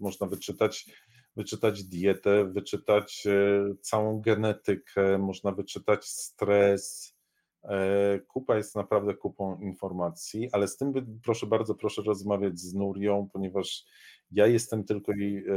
Można 0.00 0.26
wyczytać, 0.26 0.86
wyczytać 1.40 1.84
dietę, 1.84 2.44
wyczytać 2.44 3.26
y, 3.26 3.76
całą 3.80 4.20
genetykę, 4.20 5.18
można 5.18 5.52
wyczytać 5.52 6.04
stres. 6.04 7.14
E, 7.64 8.20
Kupa 8.28 8.56
jest 8.56 8.76
naprawdę 8.76 9.14
kupą 9.14 9.60
informacji, 9.60 10.48
ale 10.52 10.68
z 10.68 10.76
tym 10.76 10.92
proszę 11.24 11.46
bardzo, 11.46 11.74
proszę 11.74 12.02
rozmawiać 12.02 12.58
z 12.58 12.74
Nurią, 12.74 13.28
ponieważ 13.32 13.84
ja 14.30 14.46
jestem 14.46 14.84
tylko 14.84 15.12
jej 15.12 15.38
e, 15.38 15.52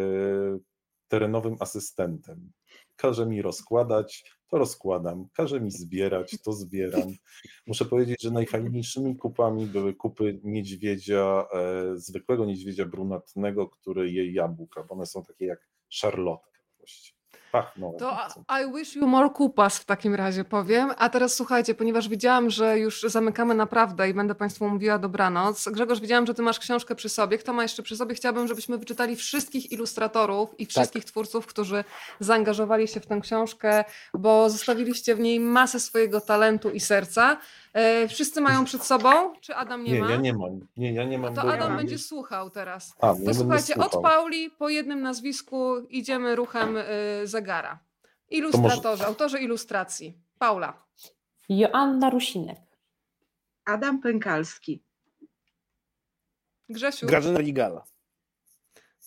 terenowym 1.07 1.55
asystentem. 1.60 2.51
Każe 2.95 3.26
mi 3.26 3.41
rozkładać, 3.41 4.23
to 4.47 4.57
rozkładam. 4.57 5.27
Każe 5.34 5.61
mi 5.61 5.72
zbierać, 5.72 6.38
to 6.43 6.53
zbieram. 6.53 7.10
Muszę 7.68 7.85
powiedzieć, 7.85 8.22
że 8.22 8.31
najfajniejszymi 8.31 9.18
kupami 9.18 9.65
były 9.65 9.93
kupy 9.95 10.39
niedźwiedzia, 10.43 11.45
e, 11.53 11.97
zwykłego 11.97 12.45
niedźwiedzia 12.45 12.85
brunatnego, 12.85 13.69
który 13.69 14.11
je 14.11 14.31
jabłka, 14.31 14.84
bo 14.84 14.95
one 14.95 15.05
są 15.05 15.23
takie 15.23 15.45
jak 15.45 15.72
szarlotka 15.93 16.59
właściwie. 16.77 17.13
Pachną. 17.51 17.93
To 17.99 18.17
I 18.61 18.73
wish 18.77 18.95
you 18.95 19.07
more 19.07 19.29
kupas 19.29 19.77
w 19.77 19.85
takim 19.85 20.15
razie 20.15 20.43
powiem. 20.43 20.91
A 20.97 21.09
teraz 21.09 21.33
słuchajcie, 21.33 21.75
ponieważ 21.75 22.09
widziałam, 22.09 22.49
że 22.49 22.79
już 22.79 23.01
zamykamy 23.01 23.55
naprawdę 23.55 24.09
i 24.09 24.13
będę 24.13 24.35
Państwu 24.35 24.69
mówiła 24.69 24.99
dobranoc. 24.99 25.69
Grzegorz, 25.69 25.99
widziałam, 25.99 26.25
że 26.27 26.33
Ty 26.33 26.41
masz 26.41 26.59
książkę 26.59 26.95
przy 26.95 27.09
sobie. 27.09 27.37
Kto 27.37 27.53
ma 27.53 27.63
jeszcze 27.63 27.83
przy 27.83 27.97
sobie? 27.97 28.15
Chciałabym, 28.15 28.47
żebyśmy 28.47 28.77
wyczytali 28.77 29.15
wszystkich 29.15 29.71
ilustratorów 29.71 30.59
i 30.59 30.65
wszystkich 30.65 31.05
twórców, 31.05 31.47
którzy 31.47 31.83
zaangażowali 32.19 32.87
się 32.87 32.99
w 32.99 33.05
tę 33.05 33.19
książkę, 33.21 33.83
bo 34.13 34.49
zostawiliście 34.49 35.15
w 35.15 35.19
niej 35.19 35.39
masę 35.39 35.79
swojego 35.79 36.21
talentu 36.21 36.69
i 36.69 36.79
serca. 36.79 37.37
E, 37.73 38.07
wszyscy 38.07 38.41
mają 38.41 38.65
przed 38.65 38.83
sobą? 38.83 39.33
Czy 39.41 39.55
Adam 39.55 39.83
nie, 39.83 39.91
Nie, 39.91 39.99
ma? 40.01 40.09
ja 40.11 40.17
nie 40.17 40.33
mam. 40.33 40.67
Nie, 40.77 40.93
ja 40.93 41.03
nie 41.03 41.17
mam. 41.17 41.35
To 41.35 41.41
Adam 41.53 41.77
będzie 41.77 41.97
słuchał 41.97 42.49
teraz. 42.49 42.93
A, 43.01 43.07
ja 43.07 43.13
To 43.25 43.33
słuchajcie, 43.33 43.75
od. 43.75 44.01
Pauli 44.01 44.49
po 44.49 44.69
jednym 44.69 45.01
nazwisku 45.01 45.79
idziemy 45.89 46.35
ruchem 46.35 46.77
y, 46.77 46.83
zegara. 47.23 47.79
Ilustratorzy, 48.29 49.05
autorzy 49.05 49.39
ilustracji. 49.39 50.17
Paula. 50.39 50.83
Joanna 51.49 52.09
Rusinek. 52.09 52.57
Adam 53.65 54.01
Pękalski. 54.01 54.83
Grzesiu. 56.69 57.07
Grażyna 57.07 57.39
Rigala. 57.39 57.83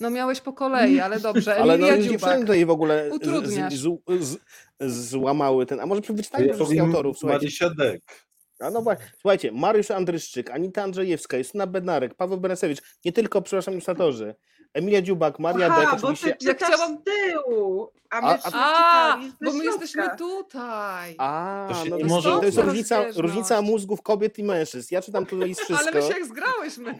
No 0.00 0.10
miałeś 0.10 0.40
po 0.40 0.52
kolei, 0.52 1.00
ale 1.00 1.20
dobrze. 1.20 1.56
Ale 1.56 1.78
no 1.78 1.86
Emilia 1.86 1.96
już 1.96 2.06
Dziubak. 2.06 2.38
dziewczyny 2.38 2.66
w 2.66 2.70
ogóle 2.70 3.10
z, 3.10 3.12
Utrudniasz. 3.12 3.74
z, 3.74 3.88
z, 4.20 4.38
z, 4.80 5.08
złamały 5.10 5.66
ten. 5.66 5.80
A 5.80 5.86
może 5.86 6.00
ja 6.08 6.54
wszystkich 6.54 6.80
autorów, 6.80 7.18
słuchajcie. 7.18 7.44
Marysia 7.44 7.70
Dek. 7.70 8.26
A 8.60 8.70
no 8.70 8.82
właśnie, 8.82 9.04
słuchajcie, 9.20 9.52
Mariusz 9.52 9.90
Andryszczyk, 9.90 10.50
Anita 10.50 10.82
Andrzejewska, 10.82 11.36
Justyna 11.36 11.66
Bednarek, 11.66 12.14
Paweł 12.14 12.38
Beresewicz, 12.40 12.78
nie 13.04 13.12
tylko, 13.12 13.42
przepraszam, 13.42 13.74
ilustratorzy, 13.74 14.34
Emilia 14.74 15.02
Dziubak, 15.02 15.38
Maria 15.38 15.68
Dek, 15.68 15.78
Aha, 15.88 15.96
bo 16.02 16.08
oczywiście. 16.08 16.32
ty 16.36 16.46
czytasz 16.46 16.68
chciałam- 16.74 16.98
z 16.98 17.04
tyłu, 17.04 17.90
a 18.10 18.20
my 18.20 18.26
A- 18.28 18.36
wszyscy 18.38 18.58
A, 18.58 19.12
czytali 19.12 19.32
bo 19.44 19.52
my 19.52 19.62
środka. 19.64 19.70
jesteśmy 19.82 20.16
tutaj. 20.18 21.14
A, 21.18 21.66
To 21.68 21.84
się 21.84 21.90
no 21.90 21.96
nie 21.96 22.02
to, 22.02 22.08
może 22.08 22.30
to 22.30 22.44
jest 22.44 22.58
różnica, 22.58 22.96
Rozbieżność. 22.96 23.18
różnica 23.28 23.62
mózgów 23.62 24.02
kobiet 24.02 24.38
i 24.38 24.44
mężczyzn. 24.44 24.94
Ja 24.94 25.02
czytam 25.02 25.26
tutaj 25.26 25.54
z 25.54 25.58
wszystko. 25.64 25.78
Ale 25.78 25.92
my 26.00 26.02
się 26.02 26.18
jak 26.18 26.26
zgrałyśmy. 26.26 26.98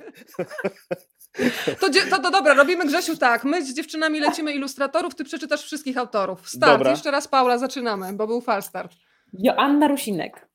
To, 1.81 1.91
dzie- 1.91 2.07
to, 2.07 2.19
to 2.19 2.31
dobra, 2.31 2.55
robimy 2.55 2.87
Grzesiu 2.87 3.17
tak. 3.17 3.45
My 3.45 3.65
z 3.65 3.75
dziewczynami 3.75 4.21
lecimy 4.21 4.53
ilustratorów, 4.53 5.15
ty 5.15 5.25
przeczytasz 5.25 5.63
wszystkich 5.65 5.99
autorów. 5.99 6.49
Start. 6.49 6.73
Dobra. 6.73 6.91
Jeszcze 6.91 7.11
raz 7.11 7.29
Paula, 7.29 7.59
zaczynamy, 7.59 8.13
bo 8.13 8.27
był 8.27 8.41
fal 8.41 8.63
start. 8.63 8.93
Joanna 9.33 9.89
Rusinek. 9.89 10.49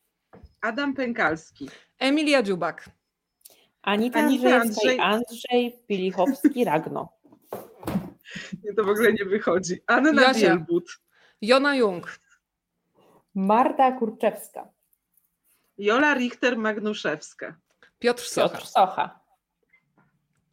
Adam 0.61 0.93
Pękalski. 0.93 1.69
Emilia 1.99 2.43
Dziubak. 2.43 2.89
Anita, 3.81 4.19
Anita 4.19 4.61
Andrzej 4.99 5.79
Pilichowski 5.88 6.65
Ragno. 6.65 7.09
Nie, 8.63 8.73
to 8.73 8.83
w 8.83 8.89
ogóle 8.89 9.13
nie 9.13 9.25
wychodzi. 9.25 9.81
Anna 9.88 10.21
Jasia. 10.21 10.55
Bielbut. 10.55 10.99
Jona 11.41 11.75
Jung. 11.75 12.19
Marta 13.35 13.91
Kurczewska. 13.91 14.67
Jola 15.77 16.15
Richter-Magnuszewska. 16.15 17.55
Piotr 17.99 18.23
Socha. 18.23 18.49
Piotr 18.49 18.67
Socha. 18.67 19.19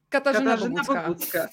Katarzyna, 0.09 0.51
Katarzyna 0.51 0.83
Bogucka. 0.83 1.03
Bogucka. 1.09 1.49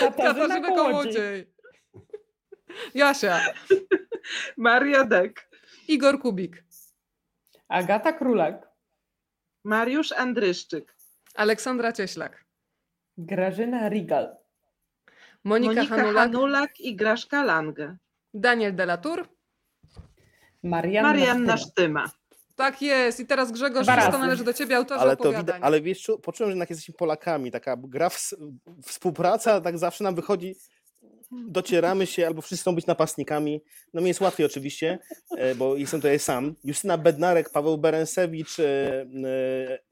Katarzyna 0.00 0.60
Kołodziej. 0.60 1.52
Jasia. 2.94 3.40
Maria 4.56 5.04
Dek. 5.04 5.48
Igor 5.88 6.18
Kubik. 6.20 6.64
Agata 7.68 8.12
Królak. 8.12 8.68
Mariusz 9.64 10.12
Andryszczyk. 10.12 10.94
Aleksandra 11.34 11.92
Cieślak. 11.92 12.44
Grażyna 13.18 13.88
Rigal. 13.88 14.36
Monika, 15.44 15.74
Monika 15.74 15.96
Hanulak. 15.96 16.16
Hanulak 16.16 16.80
i 16.80 16.96
Graszka 16.96 17.42
Lange. 17.44 17.96
Daniel 18.34 18.74
Delatour. 18.74 19.28
Marianna, 20.62 21.08
Marianna 21.08 21.56
Sztyma. 21.56 22.06
Sztyma. 22.06 22.24
Tak 22.56 22.82
jest. 22.82 23.20
I 23.20 23.26
teraz 23.26 23.52
Grzegorz, 23.52 23.86
wszystko 23.86 24.18
należy 24.18 24.44
do 24.44 24.52
ciebie, 24.52 24.76
autorze 24.76 25.00
Ale 25.00 25.16
to 25.16 25.32
widać, 25.32 25.56
ale 25.62 25.80
wiesz, 25.80 26.02
czu- 26.02 26.18
poczułem, 26.18 26.48
że 26.50 26.52
jednak 26.52 26.70
jesteśmy 26.70 26.94
Polakami, 26.94 27.50
taka 27.50 27.76
gra 27.76 28.10
w, 28.10 28.30
współpraca, 28.82 29.60
tak 29.60 29.78
zawsze 29.78 30.04
nam 30.04 30.14
wychodzi, 30.14 30.56
docieramy 31.48 32.06
się, 32.06 32.26
albo 32.26 32.42
wszyscy 32.42 32.62
chcą 32.62 32.74
być 32.74 32.86
napastnikami. 32.86 33.60
No 33.94 34.00
mi 34.02 34.08
jest 34.08 34.20
łatwiej 34.20 34.46
oczywiście, 34.46 34.98
e, 35.38 35.54
bo 35.54 35.76
jestem 35.76 36.00
tutaj 36.00 36.18
sam. 36.18 36.54
Justyna 36.64 36.98
Bednarek, 36.98 37.50
Paweł 37.50 37.78
Berensewicz, 37.78 38.60
e, 38.60 39.06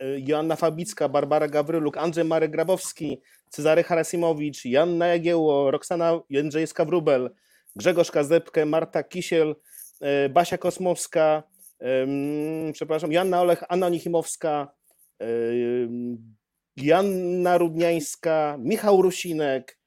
e, 0.01 0.21
Joanna 0.21 0.57
Fabicka, 0.57 1.09
Barbara 1.09 1.49
Gawryluk, 1.49 1.97
Andrzej 1.97 2.25
Marek 2.25 2.51
Grabowski, 2.51 3.21
Cezary 3.49 3.83
Harasimowicz, 3.83 4.65
Janna 4.65 5.07
Jagiełło, 5.07 5.71
Roxana 5.71 6.21
Jędrzejska-Wróbel, 6.31 7.31
Grzegorz 7.77 8.11
Kazepkę, 8.11 8.67
Marta 8.67 9.03
Kisiel, 9.03 9.55
Basia 10.31 10.59
Kosmowska, 10.59 11.43
przepraszam, 12.73 13.13
Joanna 13.13 13.41
Olech, 13.41 13.65
Anna 13.69 13.89
Nichimowska, 13.89 14.73
Janna 16.77 17.59
Rudniańska, 17.59 18.57
Michał 18.61 19.03
Rusinek, 19.03 19.82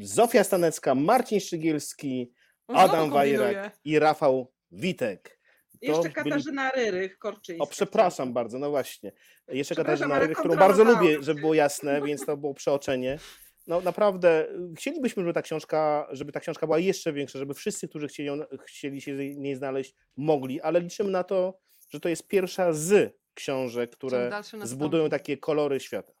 Zofia 0.00 0.44
Stanecka, 0.44 0.94
Marcin 0.94 1.40
Szczygielski, 1.40 2.32
znowu 2.68 2.80
Adam. 2.84 3.10
Wajrak 3.10 3.78
i 3.84 3.98
Rafał 3.98 4.52
Witek. 4.72 5.38
To 5.80 5.86
Jeszcze 5.86 6.02
byli- 6.02 6.14
Katarzyna 6.14 6.70
Ryrych, 6.70 7.18
Korczyńska. 7.18 7.64
O, 7.64 7.66
przepraszam 7.66 8.32
bardzo, 8.32 8.58
no 8.58 8.70
właśnie. 8.70 9.12
Jeszcze 9.48 9.74
Katarzyna 9.74 10.18
Ryrych, 10.18 10.38
którą 10.38 10.56
bardzo 10.56 10.84
lubię, 10.84 11.22
żeby 11.22 11.40
było 11.40 11.54
jasne, 11.54 12.02
więc 12.02 12.26
to 12.26 12.36
było 12.36 12.54
przeoczenie. 12.54 13.18
No 13.66 13.80
naprawdę, 13.80 14.46
chcielibyśmy, 14.76 15.22
żeby 15.22 15.32
ta 15.32 15.42
książka, 15.42 16.08
żeby 16.10 16.32
ta 16.32 16.40
książka 16.40 16.66
była 16.66 16.78
jeszcze 16.78 17.12
większa, 17.12 17.38
żeby 17.38 17.54
wszyscy, 17.54 17.88
którzy 17.88 18.08
chcieli, 18.08 18.30
chcieli 18.66 19.00
się 19.00 19.14
w 19.16 19.18
niej 19.18 19.54
znaleźć, 19.56 19.94
mogli, 20.16 20.60
ale 20.60 20.80
liczymy 20.80 21.10
na 21.10 21.24
to, 21.24 21.58
że 21.90 22.00
to 22.00 22.08
jest 22.08 22.28
pierwsza 22.28 22.72
z 22.72 23.14
książek, 23.34 23.90
które 23.90 24.30
zbudują 24.62 25.08
takie 25.08 25.36
kolory 25.36 25.80
świata. 25.80 26.12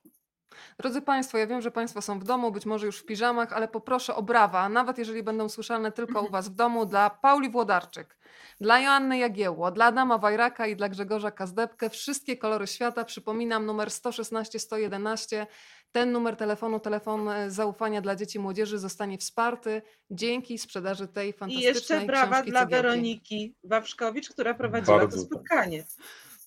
Drodzy 0.78 1.02
Państwo, 1.02 1.38
ja 1.38 1.46
wiem, 1.46 1.60
że 1.60 1.70
Państwo 1.70 2.02
są 2.02 2.18
w 2.18 2.24
domu, 2.24 2.52
być 2.52 2.66
może 2.66 2.86
już 2.86 2.98
w 2.98 3.04
piżamach, 3.04 3.52
ale 3.52 3.68
poproszę 3.68 4.14
o 4.14 4.22
brawa, 4.22 4.68
nawet 4.68 4.98
jeżeli 4.98 5.22
będą 5.22 5.48
słyszalne 5.48 5.92
tylko 5.92 6.22
u 6.22 6.30
Was 6.30 6.48
w 6.48 6.54
domu, 6.54 6.86
dla 6.86 7.10
Pauli 7.10 7.50
Włodarczyk, 7.50 8.16
dla 8.60 8.80
Joanny 8.80 9.18
Jagiełło, 9.18 9.70
dla 9.70 9.84
Adama 9.84 10.18
Wajraka 10.18 10.66
i 10.66 10.76
dla 10.76 10.88
Grzegorza 10.88 11.30
Kazdebkę. 11.30 11.90
Wszystkie 11.90 12.36
kolory 12.36 12.66
świata. 12.66 13.04
Przypominam, 13.04 13.66
numer 13.66 13.90
116 13.90 14.58
111. 14.58 15.46
Ten 15.92 16.12
numer 16.12 16.36
telefonu, 16.36 16.80
telefon 16.80 17.28
e, 17.28 17.50
zaufania 17.50 18.00
dla 18.00 18.16
dzieci 18.16 18.38
i 18.38 18.40
młodzieży 18.40 18.78
zostanie 18.78 19.18
wsparty 19.18 19.82
dzięki 20.10 20.58
sprzedaży 20.58 21.08
tej 21.08 21.28
I 21.28 21.32
fantastycznej 21.32 21.74
jeszcze 21.74 22.00
brawa 22.00 22.42
dla 22.42 22.60
Cegiełki. 22.60 22.70
Weroniki 22.70 23.54
Wawrzkowicz, 23.64 24.30
która 24.30 24.54
prowadziła 24.54 24.98
Bardzo 24.98 25.16
to 25.16 25.22
tak. 25.22 25.32
spotkanie. 25.32 25.84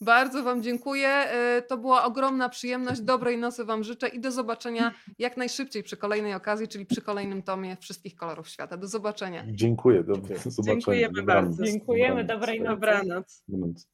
Bardzo 0.01 0.43
Wam 0.43 0.63
dziękuję. 0.63 1.07
E, 1.07 1.61
To 1.61 1.77
była 1.77 2.03
ogromna 2.03 2.49
przyjemność. 2.49 3.01
Dobrej 3.01 3.37
nocy 3.37 3.65
Wam 3.65 3.83
życzę 3.83 4.07
i 4.07 4.19
do 4.19 4.31
zobaczenia 4.31 4.91
jak 5.19 5.37
najszybciej 5.37 5.83
przy 5.83 5.97
kolejnej 5.97 6.33
okazji, 6.33 6.67
czyli 6.67 6.85
przy 6.85 7.01
kolejnym 7.01 7.43
tomie 7.43 7.77
wszystkich 7.81 8.15
kolorów 8.15 8.49
świata. 8.49 8.77
Do 8.77 8.87
zobaczenia. 8.87 9.43
Dziękuję, 9.47 10.03
do 10.03 10.13
zobaczenia. 10.15 10.63
Dziękujemy 10.63 11.13
Dobranoc. 11.13 11.45
bardzo. 11.47 11.63
Dziękujemy, 11.63 12.23
dobrej 12.23 12.59
nocy. 12.61 12.69
Dobranoc. 12.71 13.43
Dobranoc. 13.47 13.87